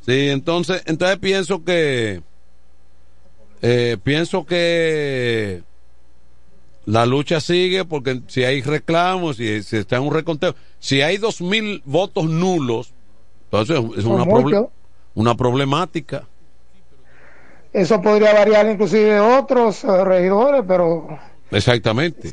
Sí, 0.00 0.30
entonces, 0.30 0.82
entonces 0.86 1.18
pienso 1.18 1.62
que. 1.62 2.22
Eh, 3.60 3.98
pienso 4.02 4.46
que 4.46 5.62
la 6.86 7.04
lucha 7.04 7.38
sigue 7.38 7.84
porque 7.84 8.22
si 8.28 8.44
hay 8.44 8.62
reclamos, 8.62 9.36
si, 9.36 9.62
si 9.62 9.76
está 9.76 9.96
en 9.96 10.04
un 10.04 10.14
reconteo, 10.14 10.54
si 10.78 11.02
hay 11.02 11.18
dos 11.18 11.42
mil 11.42 11.82
votos 11.84 12.30
nulos, 12.30 12.94
entonces 13.50 13.78
es 13.98 14.06
una, 14.06 14.24
una 15.14 15.34
problemática. 15.34 16.26
Eso 17.74 18.00
podría 18.00 18.32
variar 18.32 18.70
inclusive 18.70 19.14
de 19.14 19.20
otros 19.20 19.82
eh, 19.82 20.04
regidores, 20.04 20.62
pero... 20.66 21.18
Exactamente. 21.50 22.30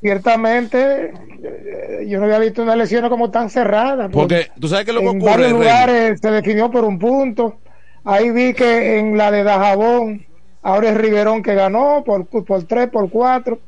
ciertamente, 0.00 1.12
eh, 1.42 2.06
yo 2.06 2.20
no 2.20 2.26
había 2.26 2.38
visto 2.38 2.62
una 2.62 2.74
elección 2.74 3.08
como 3.08 3.28
tan 3.28 3.50
cerrada. 3.50 4.08
Porque, 4.08 4.50
tú 4.58 4.68
sabes 4.68 4.86
que 4.86 4.92
lo 4.92 5.00
que 5.00 5.08
en 5.08 5.18
varios 5.18 5.50
lugares 5.50 6.20
se 6.20 6.30
definió 6.30 6.70
por 6.70 6.84
un 6.84 7.00
punto. 7.00 7.58
Ahí 8.04 8.30
vi 8.30 8.54
que 8.54 8.98
en 9.00 9.18
la 9.18 9.32
de 9.32 9.42
Dajabón, 9.42 10.24
ahora 10.62 10.90
es 10.90 10.96
Riverón 10.96 11.42
que 11.42 11.54
ganó 11.56 12.04
por, 12.06 12.26
por 12.26 12.62
tres, 12.62 12.88
por 12.88 13.10
cuatro. 13.10 13.58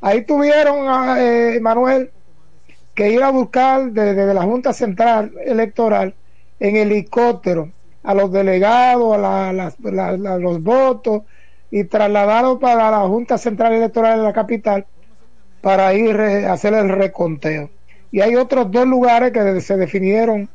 Ahí 0.00 0.24
tuvieron, 0.24 0.88
a, 0.88 1.16
eh, 1.20 1.58
Manuel, 1.60 2.10
que 2.94 3.10
ir 3.10 3.24
a 3.24 3.30
buscar 3.30 3.90
desde 3.90 4.32
la 4.32 4.42
Junta 4.42 4.72
Central 4.72 5.32
Electoral 5.44 6.14
en 6.60 6.76
helicóptero 6.76 7.72
a 8.06 8.14
los 8.14 8.30
delegados, 8.30 9.18
a, 9.18 9.52
los 10.38 10.62
votos 10.62 11.22
y 11.72 11.84
trasladaron 11.84 12.60
para 12.60 12.88
la 12.90 13.00
Junta 13.00 13.36
Central 13.36 13.72
Electoral 13.72 14.20
de 14.20 14.24
la 14.24 14.32
capital 14.32 14.86
para 15.60 15.92
ir 15.92 16.16
a 16.20 16.52
hacer 16.52 16.72
el 16.74 16.88
reconteo. 16.88 17.68
y 18.12 18.20
hay 18.20 18.36
otros 18.36 18.70
dos 18.70 18.86
lugares 18.86 19.32
que 19.32 19.60
se 19.60 19.76
definieron 19.76 20.48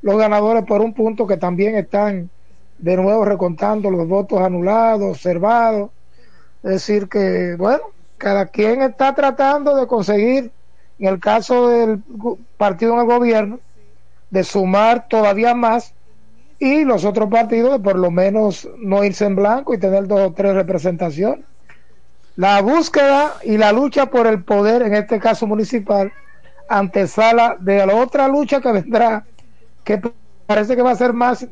los 0.00 0.16
ganadores 0.16 0.64
por 0.64 0.80
un 0.80 0.94
punto 0.94 1.26
que 1.26 1.36
también 1.36 1.76
están 1.76 2.30
de 2.78 2.96
nuevo 2.96 3.24
recontando 3.24 3.90
los 3.90 4.08
votos 4.08 4.40
anulados, 4.40 5.10
observados. 5.10 5.90
Es 6.62 6.70
decir, 6.70 7.08
que, 7.08 7.54
bueno, 7.56 7.82
cada 8.16 8.46
quien 8.46 8.80
está 8.80 9.14
tratando 9.14 9.76
de 9.76 9.86
conseguir, 9.86 10.50
en 10.98 11.06
el 11.06 11.20
caso 11.20 11.68
del 11.68 12.02
partido 12.56 12.94
en 12.94 13.00
el 13.00 13.06
gobierno, 13.06 13.60
de 14.30 14.44
sumar 14.44 15.06
todavía 15.08 15.54
más 15.54 15.92
y 16.58 16.84
los 16.84 17.04
otros 17.04 17.30
partidos 17.30 17.80
por 17.80 17.96
lo 17.96 18.10
menos 18.10 18.68
no 18.78 19.04
irse 19.04 19.24
en 19.24 19.36
blanco 19.36 19.74
y 19.74 19.78
tener 19.78 20.06
dos 20.06 20.20
o 20.20 20.32
tres 20.32 20.54
representaciones. 20.54 21.44
La 22.36 22.60
búsqueda 22.60 23.34
y 23.42 23.56
la 23.56 23.72
lucha 23.72 24.06
por 24.06 24.26
el 24.26 24.44
poder, 24.44 24.82
en 24.82 24.94
este 24.94 25.18
caso 25.18 25.46
municipal, 25.46 26.12
antesala 26.68 27.56
de 27.58 27.84
la 27.84 27.96
otra 27.96 28.28
lucha 28.28 28.60
que 28.60 28.72
vendrá, 28.72 29.24
que 29.84 30.00
parece 30.46 30.76
que 30.76 30.82
va 30.82 30.92
a 30.92 30.96
ser 30.96 31.12
más 31.12 31.46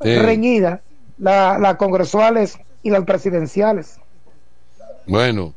reñida, 0.00 0.82
las 1.18 1.60
la 1.60 1.76
congresuales 1.76 2.58
y 2.82 2.90
las 2.90 3.04
presidenciales. 3.04 3.98
Bueno, 5.06 5.54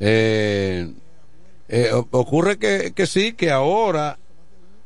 eh, 0.00 0.92
eh, 1.68 1.90
ocurre 2.10 2.58
que, 2.58 2.92
que 2.94 3.06
sí, 3.06 3.32
que 3.32 3.50
ahora, 3.50 4.18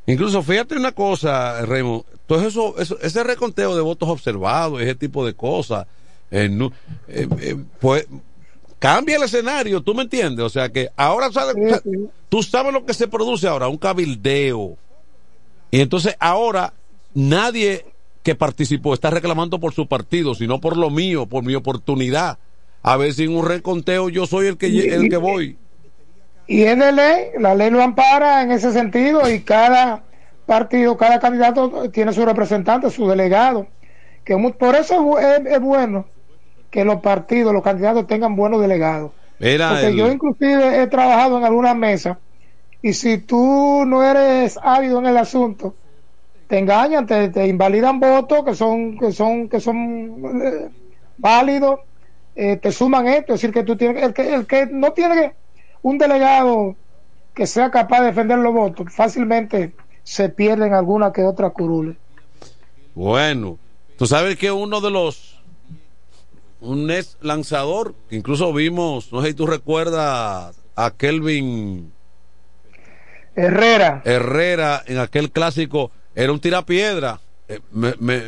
incluso 0.06 0.42
fíjate 0.42 0.76
una 0.76 0.92
cosa, 0.92 1.64
Remo, 1.66 2.04
todo 2.26 2.46
eso, 2.46 2.74
ese 2.78 3.24
reconteo 3.24 3.74
de 3.76 3.82
votos 3.82 4.08
observados, 4.08 4.80
ese 4.80 4.94
tipo 4.94 5.24
de 5.24 5.34
cosas, 5.34 5.86
eh, 6.30 7.56
pues 7.80 8.06
cambia 8.78 9.16
el 9.16 9.22
escenario, 9.22 9.80
tú 9.80 9.94
me 9.94 10.02
entiendes, 10.02 10.44
o 10.44 10.48
sea 10.48 10.70
que 10.70 10.88
ahora 10.96 11.30
sabes, 11.30 11.82
tú 12.28 12.42
sabes 12.42 12.72
lo 12.72 12.84
que 12.84 12.94
se 12.94 13.08
produce 13.08 13.46
ahora, 13.46 13.68
un 13.68 13.78
cabildeo, 13.78 14.76
y 15.70 15.80
entonces 15.80 16.16
ahora 16.18 16.72
nadie 17.14 17.86
que 18.22 18.34
participó 18.34 18.94
está 18.94 19.10
reclamando 19.10 19.58
por 19.58 19.72
su 19.72 19.86
partido, 19.86 20.34
sino 20.34 20.60
por 20.60 20.76
lo 20.76 20.90
mío, 20.90 21.26
por 21.26 21.42
mi 21.44 21.54
oportunidad. 21.54 22.38
A 22.82 22.96
ver 22.96 23.14
si 23.14 23.24
en 23.24 23.36
un 23.36 23.46
reconteo 23.46 24.08
yo 24.08 24.26
soy 24.26 24.46
el 24.46 24.56
que, 24.56 24.66
el 24.66 25.08
que 25.08 25.16
voy. 25.16 25.56
Y 26.47 26.62
es 26.62 26.78
de 26.78 26.93
ley, 26.93 27.24
la 27.39 27.55
ley 27.55 27.70
lo 27.70 27.82
ampara 27.82 28.43
en 28.43 28.51
ese 28.51 28.73
sentido 28.73 29.31
y 29.31 29.40
cada 29.40 30.02
partido, 30.47 30.97
cada 30.97 31.20
candidato 31.20 31.90
tiene 31.90 32.12
su 32.12 32.24
representante, 32.24 32.90
su 32.90 33.09
delegado. 33.09 33.66
Que 34.24 34.36
por 34.59 34.74
eso 34.74 35.19
es, 35.19 35.60
bueno 35.60 36.06
que 36.70 36.85
los 36.85 37.01
partidos, 37.01 37.52
los 37.52 37.62
candidatos 37.62 38.06
tengan 38.06 38.36
buenos 38.36 38.60
delegados. 38.60 39.12
Porque 39.39 39.97
yo 39.97 40.10
inclusive 40.10 40.82
he 40.82 40.86
trabajado 40.86 41.39
en 41.39 41.44
algunas 41.44 41.77
mesas 41.77 42.16
y 42.82 42.93
si 42.94 43.19
tú 43.19 43.85
no 43.86 44.02
eres 44.02 44.59
ávido 44.62 44.98
en 44.98 45.06
el 45.06 45.16
asunto, 45.16 45.74
te 46.48 46.59
engañan, 46.59 47.06
te, 47.06 47.47
invalidan 47.47 48.01
votos 48.01 48.44
que 48.44 48.55
son 48.55 48.98
que 48.98 49.12
son 49.12 49.48
que 49.48 49.60
son 49.60 50.43
eh, 50.43 50.69
válidos, 51.16 51.81
eh, 52.35 52.56
te 52.56 52.73
suman 52.73 53.06
esto, 53.06 53.35
es 53.35 53.40
decir 53.40 53.55
que 53.55 53.62
tú 53.62 53.77
tienes 53.77 54.02
el 54.02 54.12
que 54.12 54.35
el 54.35 54.47
que 54.47 54.66
no 54.66 54.93
tiene 54.93 55.32
un 55.82 55.98
delegado 55.98 56.76
que 57.34 57.46
sea 57.46 57.70
capaz 57.70 58.00
de 58.00 58.06
defender 58.06 58.38
los 58.38 58.52
votos, 58.52 58.92
fácilmente 58.92 59.74
se 60.02 60.28
pierden 60.28 60.74
alguna 60.74 61.12
que 61.12 61.24
otra 61.24 61.50
curule. 61.50 61.96
Bueno, 62.94 63.59
tú 63.96 64.06
sabes 64.06 64.36
que 64.36 64.52
uno 64.52 64.80
de 64.80 64.90
los 64.90 65.42
un 66.60 66.90
ex 66.90 67.16
lanzador, 67.20 67.94
incluso 68.10 68.52
vimos, 68.52 69.12
no 69.12 69.20
sé 69.22 69.28
si 69.28 69.34
tú 69.34 69.46
recuerdas 69.46 70.56
a 70.76 70.90
Kelvin 70.92 71.92
Herrera. 73.34 74.02
Herrera 74.04 74.82
en 74.86 74.98
aquel 74.98 75.30
clásico 75.30 75.90
era 76.14 76.32
un 76.32 76.40
tirapiedra. 76.40 77.20
Eh, 77.48 77.60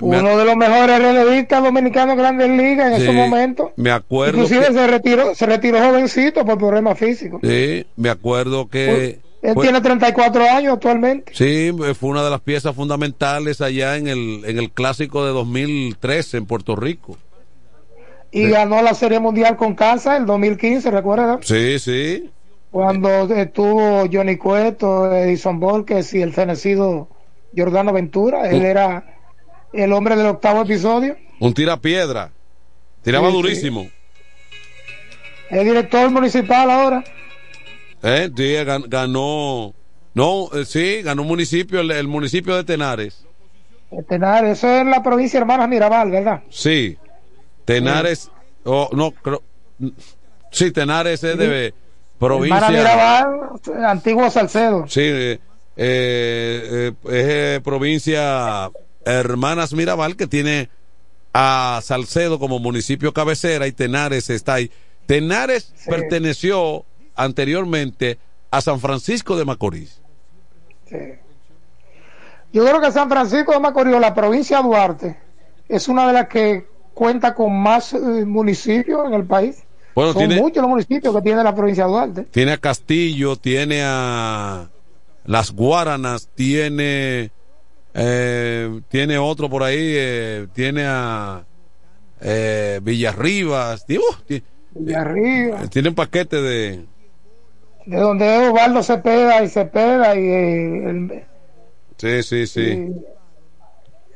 Uno 0.01 0.37
de 0.37 0.45
los 0.45 0.57
mejores 0.57 0.99
relevistas 0.99 1.63
dominicanos 1.63 2.17
grandes 2.17 2.49
ligas 2.51 2.89
en 2.89 3.03
ese 3.03 3.13
momento. 3.13 3.73
Me 3.77 3.91
acuerdo. 3.91 4.43
Inclusive 4.43 4.73
se 4.73 4.87
retiró, 4.87 5.35
se 5.35 5.47
retiró 5.47 5.79
jovencito 5.79 6.45
por 6.45 6.59
problemas 6.59 6.99
físicos. 6.99 7.41
Sí, 7.43 7.87
me 7.97 8.11
acuerdo 8.11 8.69
que. 8.69 9.21
él 9.43 9.55
tiene 9.61 9.81
34 9.81 10.43
años 10.51 10.75
actualmente. 10.75 11.33
Sí, 11.35 11.73
fue 11.99 12.11
una 12.11 12.25
de 12.25 12.31
las 12.31 12.41
piezas 12.41 12.75
fundamentales 12.75 13.61
allá 13.61 13.97
en 13.97 14.09
el, 14.09 14.43
en 14.45 14.59
el 14.59 14.71
clásico 14.71 15.25
de 15.25 15.33
2013 15.33 16.39
en 16.39 16.47
Puerto 16.47 16.77
Rico. 16.77 17.17
Y 18.31 18.49
ganó 18.49 18.83
la 18.83 18.95
Serie 18.95 19.21
Mundial 19.21 19.57
con 19.57 19.77
Casa 19.77 20.17
el 20.17 20.27
2015, 20.27 20.91
¿recuerda? 20.91 21.39
Sí, 21.43 21.79
sí. 21.79 22.31
Cuando 22.73 23.33
estuvo 23.33 24.09
Johnny 24.13 24.37
Cueto, 24.37 25.15
Edison 25.15 25.61
Volques 25.61 26.13
y 26.15 26.21
el 26.21 26.33
fenecido 26.33 27.09
Jordano 27.57 27.93
Ventura. 27.93 28.49
Él 28.49 28.65
era 28.65 29.05
el 29.73 29.93
hombre 29.93 30.17
del 30.17 30.27
octavo 30.27 30.63
episodio. 30.63 31.17
Un 31.41 31.53
tirapiedra. 31.55 32.31
Tiraba 33.03 33.31
durísimo. 33.31 33.89
El 35.51 35.65
director 35.65 36.11
municipal 36.11 36.71
ahora. 36.71 37.05
Eh, 38.03 38.31
sí, 38.35 38.55
ganó. 38.89 39.75
No, 40.15 40.49
eh, 40.53 40.65
sí, 40.65 41.03
ganó 41.03 41.23
un 41.23 41.29
municipio, 41.29 41.81
el, 41.81 42.09
municipio 42.09 42.57
de 42.57 42.65
Tenares. 42.65 43.27
Tenares, 44.09 44.59
eso 44.59 44.69
es 44.69 44.87
la 44.87 45.03
provincia 45.03 45.39
Hermanas 45.39 45.69
Mirabal, 45.69 46.11
¿verdad? 46.11 46.43
Sí. 46.51 46.97
Tenares, 47.65 48.31
oh, 48.65 48.89
no, 48.93 49.11
creo. 49.11 49.43
Sí, 50.51 50.71
Tenares 50.71 51.23
es 51.25 51.39
de 51.39 51.75
provincia. 52.19 52.57
Hermanas 52.57 52.71
Mirabal, 52.71 53.87
antiguo 53.87 54.31
Salcedo. 54.31 54.87
Sí, 54.89 55.03
eh, 55.03 55.41
eh, 55.77 56.93
eh, 57.09 57.57
es 57.57 57.63
provincia 57.63 58.71
Hermanas 59.05 59.73
Mirabal 59.73 60.17
que 60.17 60.27
tiene 60.27 60.69
a 61.33 61.81
Salcedo 61.83 62.39
como 62.39 62.61
municipio 62.61 63.13
cabecera 63.13 63.67
y 63.67 63.73
Tenares 63.73 64.31
está 64.31 64.55
ahí. 64.55 64.71
Tenares 65.07 65.73
perteneció 65.87 66.85
anteriormente 67.17 68.19
a 68.51 68.61
San 68.61 68.81
Francisco 68.81 69.37
de 69.37 69.45
Macorís. 69.45 70.01
Yo 72.53 72.65
creo 72.65 72.81
que 72.81 72.93
San 72.93 73.09
Francisco 73.09 73.53
de 73.53 73.59
Macorís, 73.59 73.99
la 74.01 74.15
provincia 74.15 74.59
de 74.59 74.63
Duarte, 74.63 75.19
es 75.69 75.89
una 75.89 76.07
de 76.07 76.13
las 76.13 76.29
que 76.29 76.67
cuenta 76.95 77.35
con 77.35 77.53
más 77.53 77.93
eh, 77.93 77.99
municipios 77.99 79.07
en 79.07 79.15
el 79.15 79.25
país. 79.25 79.65
Bueno, 79.95 80.13
Son 80.13 80.29
muchos 80.37 80.63
los 80.63 80.71
municipios 80.71 81.15
que 81.15 81.23
tiene 81.23 81.43
la 81.43 81.55
provincia 81.55 81.85
de 81.85 81.91
Duarte. 81.91 82.23
Tiene 82.31 82.53
a 82.53 82.59
Castillo, 82.59 83.37
tiene 83.37 83.83
a 83.83 84.69
las 85.25 85.53
Guaranas, 85.53 86.29
tiene, 86.35 87.31
eh, 87.95 88.81
tiene 88.89 89.19
otro 89.19 89.49
por 89.49 89.63
ahí, 89.63 89.79
eh, 89.79 90.47
tiene 90.53 90.85
a 90.87 91.45
eh, 92.21 92.81
Villarribas, 92.83 93.87
uh, 93.89 94.35
Villarribas. 94.75 95.71
tiene 95.71 95.89
un 95.89 95.95
paquete 95.95 96.41
de... 96.41 96.85
De 97.87 97.99
donde 97.99 98.35
es 98.35 98.49
Osvaldo 98.49 98.83
Cepeda 98.83 99.43
y 99.43 99.49
Cepeda 99.49 100.17
y 100.17 100.27
el, 100.27 101.25
Sí, 101.97 102.23
sí, 102.23 102.47
sí. 102.47 102.93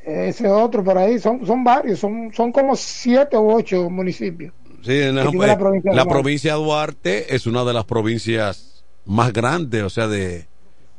ese 0.05 0.49
otro 0.49 0.83
por 0.83 0.99
ahí, 0.99 1.19
son, 1.19 1.47
son 1.47 1.63
varios, 1.63 1.99
son, 1.99 2.33
son 2.35 2.51
como 2.51 2.75
siete 2.77 3.37
u 3.37 3.53
ocho 3.53 3.89
municipios. 3.89 4.53
Sí, 4.83 5.01
la, 5.13 5.59
provincia, 5.59 5.93
la 5.93 6.05
provincia 6.07 6.55
de 6.55 6.63
Duarte 6.63 7.35
es 7.35 7.47
una 7.47 7.65
de 7.65 7.73
las 7.73 7.85
provincias 7.85 8.85
más 9.05 9.33
grandes, 9.33 9.83
o 9.83 9.91
sea, 9.91 10.07
de, 10.07 10.47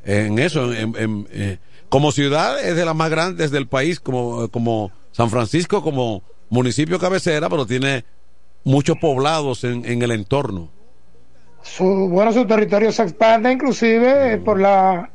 en 0.04 0.38
eso, 0.38 0.72
en, 0.72 1.26
eh, 1.32 1.58
como 1.88 2.12
ciudad 2.12 2.62
es 2.62 2.76
de 2.76 2.84
las 2.84 2.94
más 2.94 3.10
grandes 3.10 3.50
del 3.50 3.66
país, 3.66 4.00
como, 4.00 4.48
como 4.48 4.90
San 5.12 5.30
Francisco, 5.30 5.82
como 5.82 6.22
municipio 6.48 6.98
cabecera, 6.98 7.48
pero 7.48 7.66
tiene 7.66 8.04
muchos 8.64 8.96
poblados 8.98 9.64
en, 9.64 9.84
en 9.84 10.02
el 10.02 10.12
entorno. 10.12 10.70
Su, 11.62 11.84
bueno, 11.84 12.32
su 12.32 12.46
territorio 12.46 12.90
se 12.92 13.02
expande 13.02 13.52
inclusive 13.52 14.38
por 14.38 14.58
la 14.60 15.10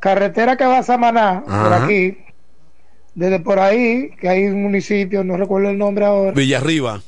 carretera 0.00 0.56
que 0.56 0.64
va 0.64 0.78
a 0.78 0.82
Samaná, 0.82 1.44
por 1.44 1.72
aquí, 1.72 2.16
desde 3.14 3.40
por 3.40 3.58
ahí, 3.58 4.10
que 4.20 4.28
hay 4.28 4.46
un 4.46 4.62
municipio, 4.62 5.22
no 5.22 5.36
recuerdo 5.36 5.70
el 5.70 5.78
nombre 5.78 6.04
ahora. 6.04 6.32
Villarriba. 6.32 7.02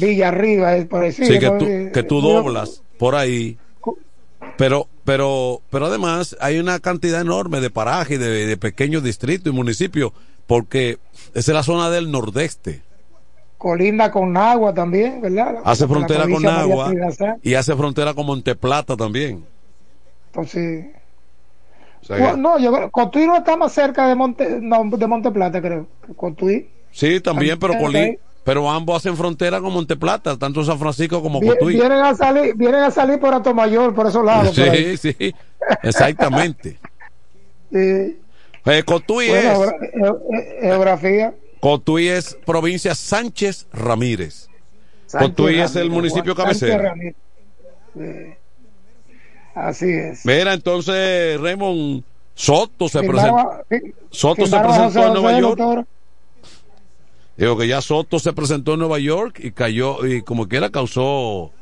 Villarriba, 0.00 0.76
es 0.76 0.86
parecido. 0.86 1.28
Sí, 1.28 1.38
que, 1.38 1.50
tú, 1.50 1.92
que 1.92 2.02
tú 2.02 2.20
doblas 2.20 2.82
por 2.98 3.14
ahí 3.14 3.58
pero, 4.58 4.88
pero, 5.04 5.62
pero 5.70 5.86
además 5.86 6.36
hay 6.40 6.58
una 6.58 6.80
cantidad 6.80 7.20
enorme 7.20 7.60
de 7.60 7.70
parajes, 7.70 8.18
de, 8.18 8.56
pequeños 8.56 9.04
distritos 9.04 9.52
y 9.52 9.56
municipios, 9.56 10.12
porque 10.48 10.98
esa 11.34 11.52
es 11.52 11.54
la 11.54 11.62
zona 11.62 11.90
del 11.90 12.10
nordeste. 12.10 12.82
Colinda 13.56 14.10
con 14.10 14.36
agua 14.36 14.74
también, 14.74 15.20
¿verdad? 15.20 15.62
Hace 15.64 15.86
frontera 15.86 16.28
con 16.28 16.44
agua 16.46 16.92
y 17.42 17.54
hace 17.54 17.74
frontera 17.76 18.14
con 18.14 18.26
Monteplata 18.26 18.96
también. 18.96 19.44
Entonces, 20.26 20.86
no, 22.36 22.58
yo 22.58 22.90
Cotuí 22.90 23.26
no 23.26 23.36
está 23.36 23.56
más 23.56 23.72
cerca 23.72 24.08
de 24.08 24.16
Monte, 24.16 24.58
no, 24.60 24.84
de 24.84 25.06
Monteplata, 25.06 25.60
creo. 25.60 25.86
Cotuí. 26.16 26.68
Sí, 26.90 27.20
también, 27.20 27.58
pero, 27.60 27.74
pero 28.48 28.70
ambos 28.70 28.96
hacen 28.96 29.14
frontera 29.14 29.60
con 29.60 29.74
Monteplata, 29.74 30.38
tanto 30.38 30.64
San 30.64 30.78
Francisco 30.78 31.20
como 31.20 31.38
Cotuí. 31.38 31.74
Vienen 31.74 31.98
a 31.98 32.14
salir, 32.14 32.54
vienen 32.54 32.80
a 32.80 32.90
salir 32.90 33.20
por 33.20 33.34
Atomayor, 33.34 33.94
por 33.94 34.06
esos 34.06 34.24
lados. 34.24 34.56
Sí, 34.56 34.96
sí, 34.96 35.34
exactamente. 35.82 36.78
sí. 37.70 38.18
Eh, 38.64 38.82
Cotuí 38.86 39.26
es. 39.28 39.58
Geografía. 40.62 41.34
Cotuí 41.60 42.08
es 42.08 42.38
provincia 42.46 42.94
Sánchez 42.94 43.66
Ramírez. 43.70 44.48
Cotuí 45.12 45.60
es 45.60 45.76
el 45.76 45.90
municipio 45.90 46.34
cabecera. 46.34 46.94
Así 49.54 49.90
es. 49.90 50.24
Mira, 50.24 50.54
entonces 50.54 51.38
Raymond 51.38 52.02
Soto 52.34 52.88
se 52.88 53.00
presentó. 53.00 53.62
Soto 54.08 54.46
se 54.46 54.58
presentó 54.58 55.06
en 55.06 55.12
Nueva 55.12 55.38
York. 55.38 55.86
Digo 57.38 57.56
que 57.56 57.68
ya 57.68 57.80
Soto 57.80 58.18
se 58.18 58.32
presentó 58.32 58.74
en 58.74 58.80
Nueva 58.80 58.98
York 58.98 59.38
y 59.40 59.52
cayó, 59.52 60.04
y 60.04 60.22
como 60.22 60.48
quiera 60.48 60.70
causó 60.70 61.52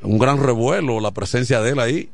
un 0.00 0.18
gran 0.18 0.40
revuelo 0.40 1.00
la 1.00 1.10
presencia 1.10 1.60
de 1.60 1.70
él 1.70 1.80
ahí. 1.80 2.08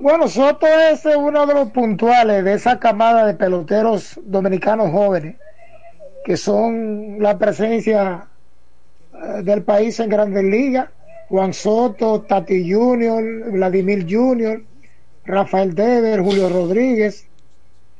Bueno, 0.00 0.26
Soto 0.26 0.66
es 0.66 1.04
uno 1.04 1.46
de 1.46 1.52
los 1.52 1.70
puntuales 1.70 2.42
de 2.44 2.54
esa 2.54 2.78
camada 2.78 3.26
de 3.26 3.34
peloteros 3.34 4.18
dominicanos 4.24 4.90
jóvenes, 4.90 5.36
que 6.24 6.38
son 6.38 7.18
la 7.20 7.36
presencia 7.36 8.28
eh, 9.12 9.42
del 9.42 9.64
país 9.64 10.00
en 10.00 10.08
grandes 10.08 10.44
ligas. 10.44 10.88
Juan 11.28 11.52
Soto, 11.52 12.22
Tati 12.22 12.72
Junior, 12.72 13.22
Vladimir 13.50 14.06
Junior, 14.08 14.62
Rafael 15.26 15.74
Dever, 15.74 16.22
Julio 16.22 16.48
Rodríguez, 16.48 17.26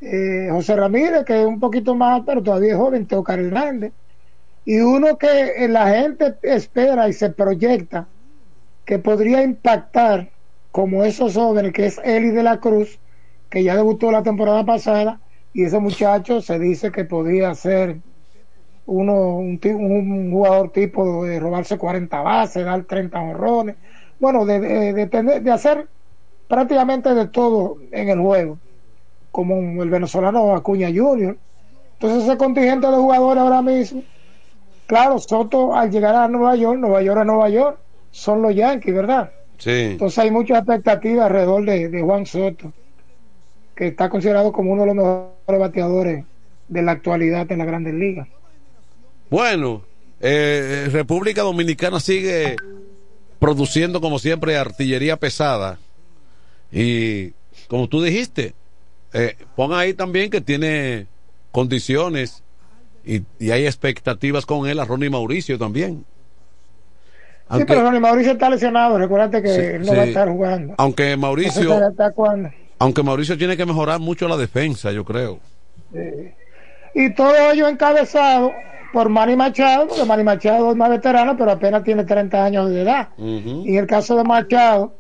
eh, 0.05 0.49
José 0.51 0.77
Ramírez, 0.77 1.25
que 1.25 1.41
es 1.41 1.47
un 1.47 1.61
poquito 1.61 1.95
más, 1.95 2.23
pero 2.27 2.43
todavía 2.43 2.73
es 2.73 2.77
joven, 2.77 3.07
Teocar 3.07 3.39
Hernández, 3.39 3.93
y 4.65 4.81
uno 4.81 5.19
que 5.19 5.67
la 5.69 5.89
gente 5.89 6.37
espera 6.43 7.09
y 7.09 7.13
se 7.13 7.31
proyecta 7.31 8.09
que 8.85 8.99
podría 8.99 9.43
impactar 9.43 10.31
como 10.71 11.05
esos 11.05 11.35
jóvenes, 11.35 11.73
que 11.73 11.87
es 11.87 12.01
Eli 12.05 12.31
de 12.31 12.43
la 12.43 12.61
Cruz, 12.61 12.99
que 13.51 13.63
ya 13.63 13.77
debutó 13.77 14.11
la 14.11 14.23
temporada 14.23 14.65
pasada, 14.65 15.21
y 15.53 15.65
ese 15.65 15.79
muchacho 15.79 16.41
se 16.41 16.59
dice 16.59 16.91
que 16.91 17.05
podría 17.05 17.55
ser 17.55 18.01
uno, 18.87 19.37
un, 19.37 19.61
un 19.65 20.31
jugador 20.33 20.73
tipo 20.73 21.25
de 21.25 21.41
robarse 21.41 21.79
40 21.79 22.21
bases, 22.21 22.65
dar 22.65 22.85
30 22.85 23.21
honrones, 23.21 23.77
bueno, 24.19 24.45
de, 24.47 24.61
de, 24.61 25.41
de, 25.41 25.51
hacer 25.53 25.89
prácticamente 26.49 27.15
de 27.15 27.29
todo 27.29 27.79
en 27.93 28.09
el 28.09 28.21
juego, 28.21 28.59
como 29.35 29.83
el 29.83 29.91
venezolano 29.91 30.55
Acuña 30.55 30.87
Junior. 30.95 31.37
Entonces 31.95 32.23
ese 32.23 32.37
contingente 32.37 32.87
de 32.87 32.95
jugadores 32.95 33.43
ahora 33.43 33.63
mismo, 33.63 34.05
claro, 34.87 35.19
Soto 35.19 35.75
al 35.75 35.91
llegar 35.91 36.15
a 36.15 36.29
Nueva 36.29 36.55
York, 36.55 36.79
Nueva 36.79 37.03
York 37.03 37.19
a 37.19 37.25
Nueva 37.25 37.49
York, 37.49 37.79
son 38.13 38.43
los 38.43 38.55
Yankees, 38.55 38.95
¿verdad? 38.95 39.33
Sí. 39.59 39.71
Entonces 39.73 40.21
hay 40.21 40.31
mucha 40.31 40.59
expectativa 40.59 41.27
alrededor 41.27 41.65
de, 41.65 41.89
de 41.89 42.01
Juan 42.01 42.27
Soto, 42.27 42.73
que 43.75 43.89
está 43.89 44.09
considerado 44.09 44.53
como 44.53 44.71
uno 44.71 44.83
de 44.83 44.95
los 44.95 44.95
mejores 44.95 45.61
bateadores 45.61 46.25
de 46.69 46.83
la 46.83 46.93
actualidad 46.93 47.51
en 47.51 47.59
la 47.59 47.65
grandes 47.65 47.95
ligas. 47.95 48.29
Bueno, 49.31 49.83
eh, 50.21 50.89
República 50.93 51.43
Dominicana 51.43 51.99
sigue 51.99 52.55
produciendo 53.41 54.01
como 54.01 54.21
siempre 54.21 54.57
artillería 54.57 55.17
pesada 55.17 55.81
y 56.71 57.33
como 57.67 57.89
tú 57.89 58.01
dijiste, 58.01 58.55
eh, 59.15 59.37
pon 59.55 59.73
ahí 59.73 59.95
también 59.95 60.29
que 60.29 60.41
tiene 60.41 61.07
condiciones 61.53 62.43
y, 63.05 63.23
y, 63.39 63.51
hay 63.53 63.65
expectativas 63.67 64.45
con 64.45 64.69
él 64.69 64.81
a 64.81 64.85
Ronnie 64.85 65.09
Mauricio 65.09 65.59
también. 65.59 66.05
Aunque, 67.49 67.65
sí, 67.65 67.69
pero 67.69 67.83
Ronnie 67.83 68.01
Mauricio 68.01 68.33
está 68.33 68.51
lesionado, 68.51 68.99
recuérdate 68.99 69.41
que 69.43 69.49
sí, 69.49 69.79
no 69.79 69.93
sí. 69.93 69.97
va 69.97 70.03
a 70.03 70.07
estar 70.07 70.29
jugando. 70.29 70.75
Aunque 70.79 71.17
Mauricio, 71.17 71.79
aunque 72.79 73.03
Mauricio 73.03 73.39
tiene 73.39 73.57
que 73.57 73.67
mejorar 73.67 74.01
mucho 74.01 74.27
la 74.27 74.37
defensa, 74.37 74.91
yo 74.91 75.05
creo. 75.05 75.39
Y 76.95 77.15
todo 77.15 77.35
ello 77.53 77.69
encabezado 77.69 78.53
por 78.93 79.09
Manny 79.09 79.37
Machado, 79.37 79.89
porque 79.89 80.05
Manny 80.05 80.25
Machado 80.25 80.71
es 80.71 80.77
más 80.77 80.91
veterano, 80.91 81.37
pero 81.37 81.53
apenas 81.53 81.85
tiene 81.85 82.05
30 82.05 82.45
años 82.45 82.71
de 82.71 82.83
edad. 82.83 83.09
Uh 83.19 83.25
-huh. 83.25 83.67
Y 83.67 83.71
en 83.71 83.79
el 83.79 83.87
caso 83.87 84.17
de 84.17 84.25
Machado, 84.25 84.95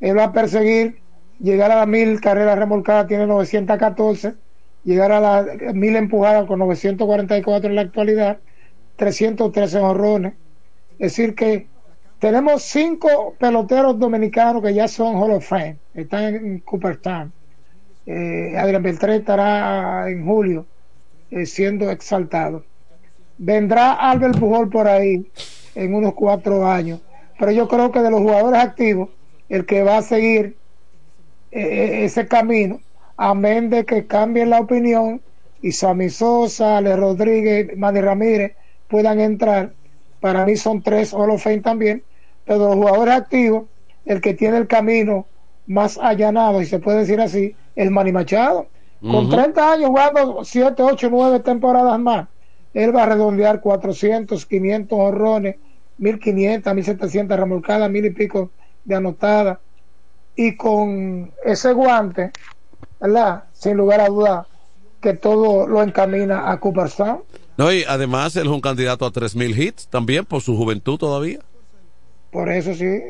él 0.00 0.18
va 0.18 0.24
a 0.24 0.32
perseguir 0.32 1.03
llegar 1.40 1.70
a 1.70 1.76
las 1.76 1.88
mil 1.88 2.20
carreras 2.20 2.58
remolcadas, 2.58 3.06
tiene 3.06 3.26
914, 3.26 4.34
llegar 4.84 5.12
a 5.12 5.20
las 5.20 5.74
mil 5.74 5.96
empujadas 5.96 6.46
con 6.46 6.58
944 6.58 7.70
en 7.70 7.76
la 7.76 7.82
actualidad, 7.82 8.38
313 8.96 9.78
honrones. 9.78 10.34
Es 10.92 11.16
decir, 11.16 11.34
que 11.34 11.66
tenemos 12.18 12.62
cinco 12.62 13.34
peloteros 13.38 13.98
dominicanos 13.98 14.62
que 14.62 14.74
ya 14.74 14.88
son 14.88 15.16
Hall 15.16 15.32
of 15.32 15.46
Fame, 15.46 15.76
están 15.94 16.34
en 16.34 16.58
Cooperstown. 16.60 17.32
Eh, 18.06 18.54
Adrián 18.56 18.82
Beltré 18.82 19.16
estará 19.16 20.10
en 20.10 20.24
julio 20.26 20.66
eh, 21.30 21.46
siendo 21.46 21.90
exaltado. 21.90 22.64
Vendrá 23.38 23.92
Albert 23.94 24.38
Pujol 24.38 24.70
por 24.70 24.86
ahí 24.86 25.26
en 25.74 25.94
unos 25.94 26.14
cuatro 26.14 26.66
años, 26.66 27.00
pero 27.38 27.50
yo 27.50 27.66
creo 27.66 27.90
que 27.90 28.00
de 28.00 28.10
los 28.10 28.20
jugadores 28.20 28.60
activos, 28.60 29.08
el 29.48 29.66
que 29.66 29.82
va 29.82 29.98
a 29.98 30.02
seguir 30.02 30.56
eh, 31.54 32.04
ese 32.04 32.26
camino, 32.26 32.80
amén 33.16 33.70
de 33.70 33.84
que 33.84 34.06
cambie 34.06 34.44
la 34.44 34.60
opinión 34.60 35.22
y 35.62 35.72
Sammy 35.72 36.10
Sosa, 36.10 36.76
Ale 36.76 36.96
Rodríguez, 36.96 37.76
Manny 37.76 38.00
Ramírez 38.00 38.56
puedan 38.88 39.20
entrar. 39.20 39.72
Para 40.20 40.44
mí 40.44 40.56
son 40.56 40.82
tres 40.82 41.14
Hall 41.14 41.30
of 41.30 41.42
Fame 41.42 41.60
también, 41.60 42.02
pero 42.44 42.58
los 42.58 42.74
jugadores 42.74 43.14
activos, 43.14 43.64
el 44.04 44.20
que 44.20 44.34
tiene 44.34 44.58
el 44.58 44.66
camino 44.66 45.26
más 45.66 45.96
allanado, 45.96 46.60
y 46.60 46.66
se 46.66 46.80
puede 46.80 46.98
decir 46.98 47.20
así, 47.20 47.54
es 47.76 47.90
Manny 47.90 48.12
Machado. 48.12 48.66
Uh 49.00 49.08
-huh. 49.08 49.12
Con 49.12 49.30
30 49.30 49.72
años 49.72 49.88
jugando 49.90 50.44
7, 50.44 50.82
8, 50.82 51.08
9 51.10 51.40
temporadas 51.40 51.98
más, 52.00 52.28
él 52.74 52.94
va 52.94 53.04
a 53.04 53.06
redondear 53.06 53.60
400, 53.60 54.44
500 54.44 54.98
horrones, 54.98 55.56
1500, 55.98 56.74
1700 56.74 57.38
remolcadas, 57.38 57.88
mil 57.90 58.04
y 58.04 58.10
pico 58.10 58.50
de 58.84 58.96
anotadas. 58.96 59.58
Y 60.36 60.56
con 60.56 61.32
ese 61.44 61.72
guante, 61.72 62.32
¿verdad? 63.00 63.44
Sin 63.52 63.76
lugar 63.76 64.00
a 64.00 64.08
duda, 64.08 64.46
que 65.00 65.14
todo 65.14 65.66
lo 65.66 65.82
encamina 65.82 66.50
a 66.50 66.58
Cooperstown. 66.58 67.22
No, 67.56 67.72
y 67.72 67.84
además 67.86 68.34
él 68.36 68.46
es 68.46 68.52
un 68.52 68.60
candidato 68.60 69.06
a 69.06 69.12
3000 69.12 69.62
hits 69.62 69.88
también 69.88 70.24
por 70.24 70.42
su 70.42 70.56
juventud 70.56 70.98
todavía. 70.98 71.38
Por 72.32 72.50
eso 72.50 72.74
sí. 72.74 73.00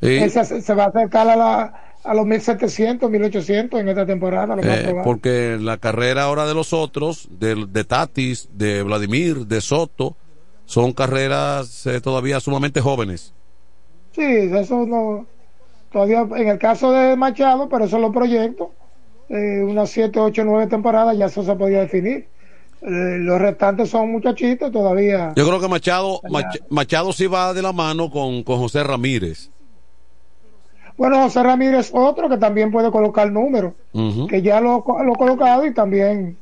sí. 0.00 0.16
Él 0.16 0.30
se, 0.30 0.62
se, 0.62 0.74
va 0.74 0.84
a 0.84 0.88
acercar 0.88 1.28
a, 1.28 1.36
la, 1.36 1.88
a 2.02 2.14
los 2.14 2.26
1700, 2.26 3.10
1800 3.10 3.80
en 3.80 3.88
esta 3.88 4.06
temporada. 4.06 4.56
Eh, 4.62 4.94
porque 5.04 5.58
la 5.60 5.76
carrera 5.76 6.24
ahora 6.24 6.46
de 6.46 6.54
los 6.54 6.72
otros, 6.72 7.28
de, 7.30 7.66
de 7.68 7.84
Tatis, 7.84 8.48
de 8.52 8.82
Vladimir, 8.82 9.46
de 9.46 9.60
Soto, 9.60 10.16
son 10.64 10.92
carreras 10.92 11.86
eh, 11.86 12.00
todavía 12.00 12.40
sumamente 12.40 12.80
jóvenes. 12.80 13.32
Sí, 14.12 14.22
eso 14.22 14.84
no. 14.86 15.26
Todavía 15.92 16.26
en 16.36 16.48
el 16.48 16.58
caso 16.58 16.92
de 16.92 17.16
Machado, 17.16 17.68
pero 17.68 17.84
eso 17.84 17.98
lo 17.98 18.12
proyecto. 18.12 18.72
Eh, 19.28 19.62
unas 19.62 19.90
7, 19.90 20.18
8, 20.18 20.42
9 20.44 20.66
temporadas 20.66 21.16
ya 21.16 21.26
eso 21.26 21.42
se 21.42 21.54
podía 21.54 21.80
definir. 21.80 22.26
Eh, 22.80 23.18
los 23.18 23.40
restantes 23.40 23.90
son 23.90 24.10
muchachitos 24.10 24.70
todavía. 24.70 25.32
Yo 25.36 25.46
creo 25.46 25.60
que 25.60 25.68
Machado, 25.68 26.20
Mach, 26.30 26.56
Machado 26.70 27.12
sí 27.12 27.26
va 27.26 27.52
de 27.52 27.62
la 27.62 27.72
mano 27.72 28.10
con, 28.10 28.42
con 28.42 28.58
José 28.58 28.84
Ramírez. 28.84 29.50
Bueno, 30.96 31.22
José 31.22 31.42
Ramírez 31.42 31.90
otro 31.92 32.28
que 32.28 32.38
también 32.38 32.70
puede 32.70 32.90
colocar 32.90 33.30
números, 33.30 33.74
uh 33.92 34.00
-huh. 34.00 34.28
que 34.28 34.42
ya 34.42 34.60
lo, 34.60 34.84
lo 35.04 35.14
ha 35.14 35.16
colocado 35.16 35.64
y 35.64 35.72
también 35.72 36.36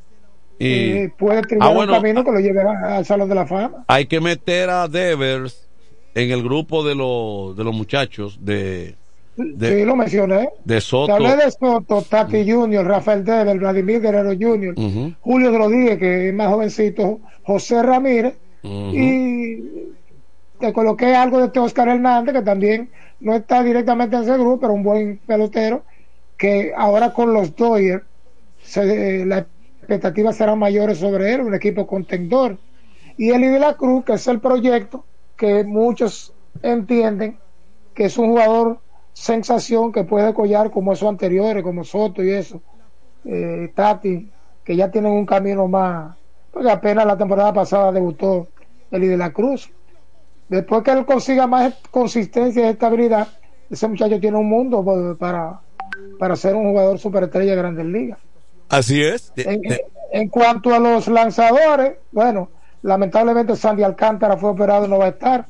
y... 0.59 0.67
Eh, 0.67 1.13
puede 1.17 1.43
ah, 1.61 1.69
bueno, 1.69 1.93
un 1.93 1.99
camino 1.99 2.25
que 2.25 2.33
lo 2.33 2.41
lleve 2.41 2.63
al 2.63 3.05
Salón 3.05 3.29
de 3.29 3.35
la 3.35 3.47
Fama. 3.47 3.85
Hay 3.89 4.07
que 4.07 4.21
meter 4.21 4.71
a 4.71 4.89
Devers 4.89 5.69
en 6.15 6.31
el 6.31 6.43
grupo 6.43 6.83
de, 6.85 6.95
lo, 6.95 7.55
de 7.55 7.65
los 7.65 7.75
muchachos 7.75 8.39
de, 8.41 8.97
de, 9.37 9.79
sí, 9.79 9.85
lo 9.85 9.97
mencioné. 9.97 10.51
De 10.65 10.81
Soto. 10.81 11.15
Hablé 11.15 11.37
de 11.37 11.51
Soto, 11.51 12.03
Tati 12.03 12.39
-huh. 12.39 12.55
Junior, 12.55 12.87
Rafael 12.87 13.25
Dever, 13.25 13.59
Vladimir 13.59 14.01
Guerrero 14.01 14.31
Junior, 14.31 14.75
uh 14.77 14.83
-huh. 14.83 15.17
Julio 15.21 15.57
Rodríguez, 15.57 15.99
que 15.99 16.29
es 16.29 16.35
más 16.35 16.49
jovencito, 16.49 17.21
José 17.43 17.83
Ramírez, 17.83 18.35
uh 18.63 18.69
-huh. 18.69 18.93
y 18.95 19.95
te 20.59 20.73
coloqué 20.73 21.15
algo 21.15 21.47
de 21.47 21.61
Oscar 21.61 21.89
Hernández, 21.89 22.35
que 22.35 22.43
también 22.43 22.89
no 23.21 23.35
está 23.35 23.63
directamente 23.63 24.17
en 24.17 24.23
ese 24.23 24.33
grupo, 24.33 24.61
pero 24.61 24.73
un 24.73 24.83
buen 24.83 25.19
pelotero, 25.27 25.83
que 26.37 26.73
ahora 26.77 27.13
con 27.13 27.33
los 27.33 27.55
Dodgers 27.57 28.03
se, 28.63 29.21
eh, 29.21 29.27
las 29.27 29.45
expectativas 29.79 30.37
serán 30.37 30.59
mayores 30.59 30.99
sobre 30.99 31.35
él, 31.35 31.43
un 31.43 31.55
equipo 31.55 31.87
contendor. 31.87 32.59
Y 33.17 33.31
Eli 33.31 33.47
de 33.47 33.59
la 33.59 33.75
Cruz, 33.75 34.05
que 34.05 34.15
es 34.15 34.27
el 34.27 34.41
proyecto 34.41 35.05
que 35.37 35.65
muchos 35.65 36.33
entienden 36.63 37.39
que 37.95 38.05
es 38.07 38.19
un 38.19 38.29
jugador 38.29 38.79
sensación 39.17 39.93
que 39.93 40.05
puede 40.05 40.35
collar 40.35 40.71
como 40.71 40.93
esos 40.93 41.09
anteriores, 41.09 41.63
como 41.63 41.85
Soto 41.85 42.23
y 42.23 42.31
eso, 42.31 42.61
eh, 43.25 43.73
Tati, 43.75 44.31
que 44.63 44.77
ya 44.77 44.91
tienen 44.91 45.11
un 45.13 45.25
camino 45.25 45.67
más. 45.67 46.15
porque 46.51 46.71
apenas 46.71 47.07
la 47.07 47.17
temporada 47.17 47.53
pasada 47.53 47.93
debutó 47.93 48.49
Eli 48.91 49.07
de 49.07 49.17
la 49.17 49.33
Cruz. 49.33 49.71
Después 50.51 50.83
que 50.83 50.91
él 50.91 51.07
consiga 51.07 51.47
más 51.47 51.75
consistencia 51.91 52.67
y 52.67 52.69
estabilidad, 52.69 53.29
ese 53.71 53.89
muchacho 53.89 54.21
tiene 54.21 54.37
un 54.37 54.51
mundo 54.51 54.85
para, 55.19 55.61
para 56.19 56.37
ser 56.37 56.55
un 56.55 56.71
jugador 56.71 56.99
superestrella 56.99 57.53
de 57.53 57.57
Grandes 57.57 57.87
Ligas. 57.87 58.19
Así 58.69 59.03
es. 59.03 59.33
En, 59.37 60.29
cuanto 60.29 60.75
a 60.75 60.79
los 60.79 61.09
lanzadores, 61.09 61.95
bueno, 62.13 62.51
lamentablemente 62.83 63.57
Sandy 63.57 63.83
Alcántara 63.83 64.37
fue 64.37 64.51
operado 64.51 64.85
y 64.85 64.91
no 64.91 64.99
va 64.99 65.07
a 65.07 65.09
estar, 65.09 65.47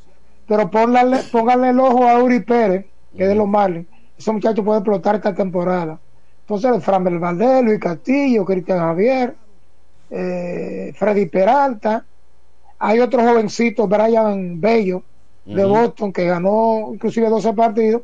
pero 0.46 0.70
pónganle 0.70 1.70
el 1.70 1.80
ojo 1.80 2.08
a 2.08 2.22
Uri 2.22 2.40
Pérez, 2.40 2.86
que 3.16 3.22
es 3.24 3.28
de 3.28 3.34
los 3.34 3.48
Marlins. 3.48 3.86
Ese 4.18 4.32
muchacho 4.32 4.64
puede 4.64 4.78
explotar 4.78 5.16
esta 5.16 5.34
temporada. 5.34 5.98
Entonces, 6.40 6.84
Framel 6.84 7.18
Valdés, 7.18 7.64
Luis 7.64 7.80
Castillo, 7.80 8.44
Cristian 8.44 8.78
Javier, 8.78 9.34
eh, 10.10 10.92
Freddy 10.96 11.26
Peralta. 11.26 12.04
Hay 12.78 13.00
otro 13.00 13.22
jovencito, 13.22 13.88
Brian 13.88 14.60
Bello, 14.60 15.02
de 15.44 15.64
Boston, 15.64 16.12
que 16.12 16.24
ganó 16.24 16.90
inclusive 16.92 17.28
12 17.28 17.52
partidos 17.52 18.02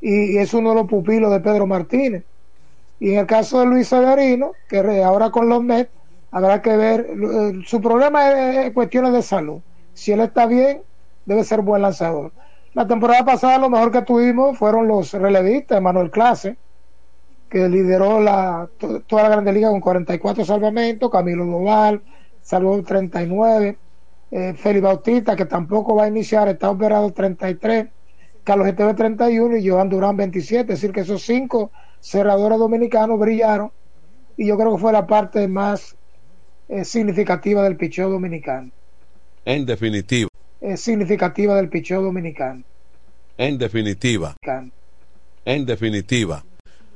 y, 0.00 0.36
es 0.36 0.52
uno 0.54 0.70
de 0.70 0.76
los 0.76 0.86
pupilos 0.86 1.32
de 1.32 1.40
Pedro 1.40 1.66
Martínez. 1.66 2.24
Y 3.00 3.12
en 3.12 3.20
el 3.20 3.26
caso 3.26 3.60
de 3.60 3.66
Luis 3.66 3.88
Severino, 3.88 4.52
que 4.68 5.02
ahora 5.02 5.30
con 5.30 5.48
los 5.48 5.62
Mets, 5.62 5.90
habrá 6.30 6.62
que 6.62 6.76
ver, 6.76 7.10
eh, 7.10 7.60
su 7.66 7.80
problema 7.80 8.64
es, 8.64 8.72
cuestiones 8.72 9.12
de 9.12 9.22
salud. 9.22 9.60
Si 9.94 10.12
él 10.12 10.20
está 10.20 10.46
bien, 10.46 10.82
debe 11.24 11.44
ser 11.44 11.60
buen 11.60 11.82
lanzador. 11.82 12.32
La 12.76 12.86
temporada 12.86 13.24
pasada 13.24 13.56
lo 13.56 13.70
mejor 13.70 13.90
que 13.90 14.02
tuvimos 14.02 14.58
fueron 14.58 14.86
los 14.86 15.14
relevistas, 15.14 15.80
Manuel 15.80 16.10
Clase, 16.10 16.58
que 17.48 17.70
lideró 17.70 18.20
la, 18.20 18.68
toda 19.06 19.22
la 19.22 19.30
Grande 19.30 19.50
Liga 19.54 19.70
con 19.70 19.80
44 19.80 20.44
salvamentos, 20.44 21.10
Camilo 21.10 21.46
Doval 21.46 22.02
salvó 22.42 22.82
39, 22.82 23.78
eh, 24.30 24.52
Félix 24.58 24.82
Bautista, 24.82 25.34
que 25.34 25.46
tampoco 25.46 25.94
va 25.94 26.04
a 26.04 26.08
iniciar, 26.08 26.48
está 26.48 26.68
operado 26.68 27.10
33, 27.14 27.86
Carlos 28.44 28.66
GTV 28.66 28.94
31 28.94 29.56
y 29.56 29.66
Joan 29.66 29.88
Durán 29.88 30.18
27, 30.18 30.60
es 30.60 30.78
decir, 30.78 30.92
que 30.92 31.00
esos 31.00 31.22
cinco 31.22 31.70
cerradores 32.00 32.58
dominicanos 32.58 33.18
brillaron 33.18 33.72
y 34.36 34.48
yo 34.48 34.58
creo 34.58 34.74
que 34.74 34.82
fue 34.82 34.92
la 34.92 35.06
parte 35.06 35.48
más 35.48 35.96
eh, 36.68 36.84
significativa 36.84 37.62
del 37.62 37.78
picheo 37.78 38.10
dominicano. 38.10 38.70
En 39.46 39.64
definitiva. 39.64 40.28
Es 40.60 40.80
significativa 40.80 41.54
del 41.56 41.68
picheo 41.68 42.02
dominicano. 42.02 42.62
En 43.38 43.58
definitiva. 43.58 44.34
En 45.44 45.66
definitiva. 45.66 46.44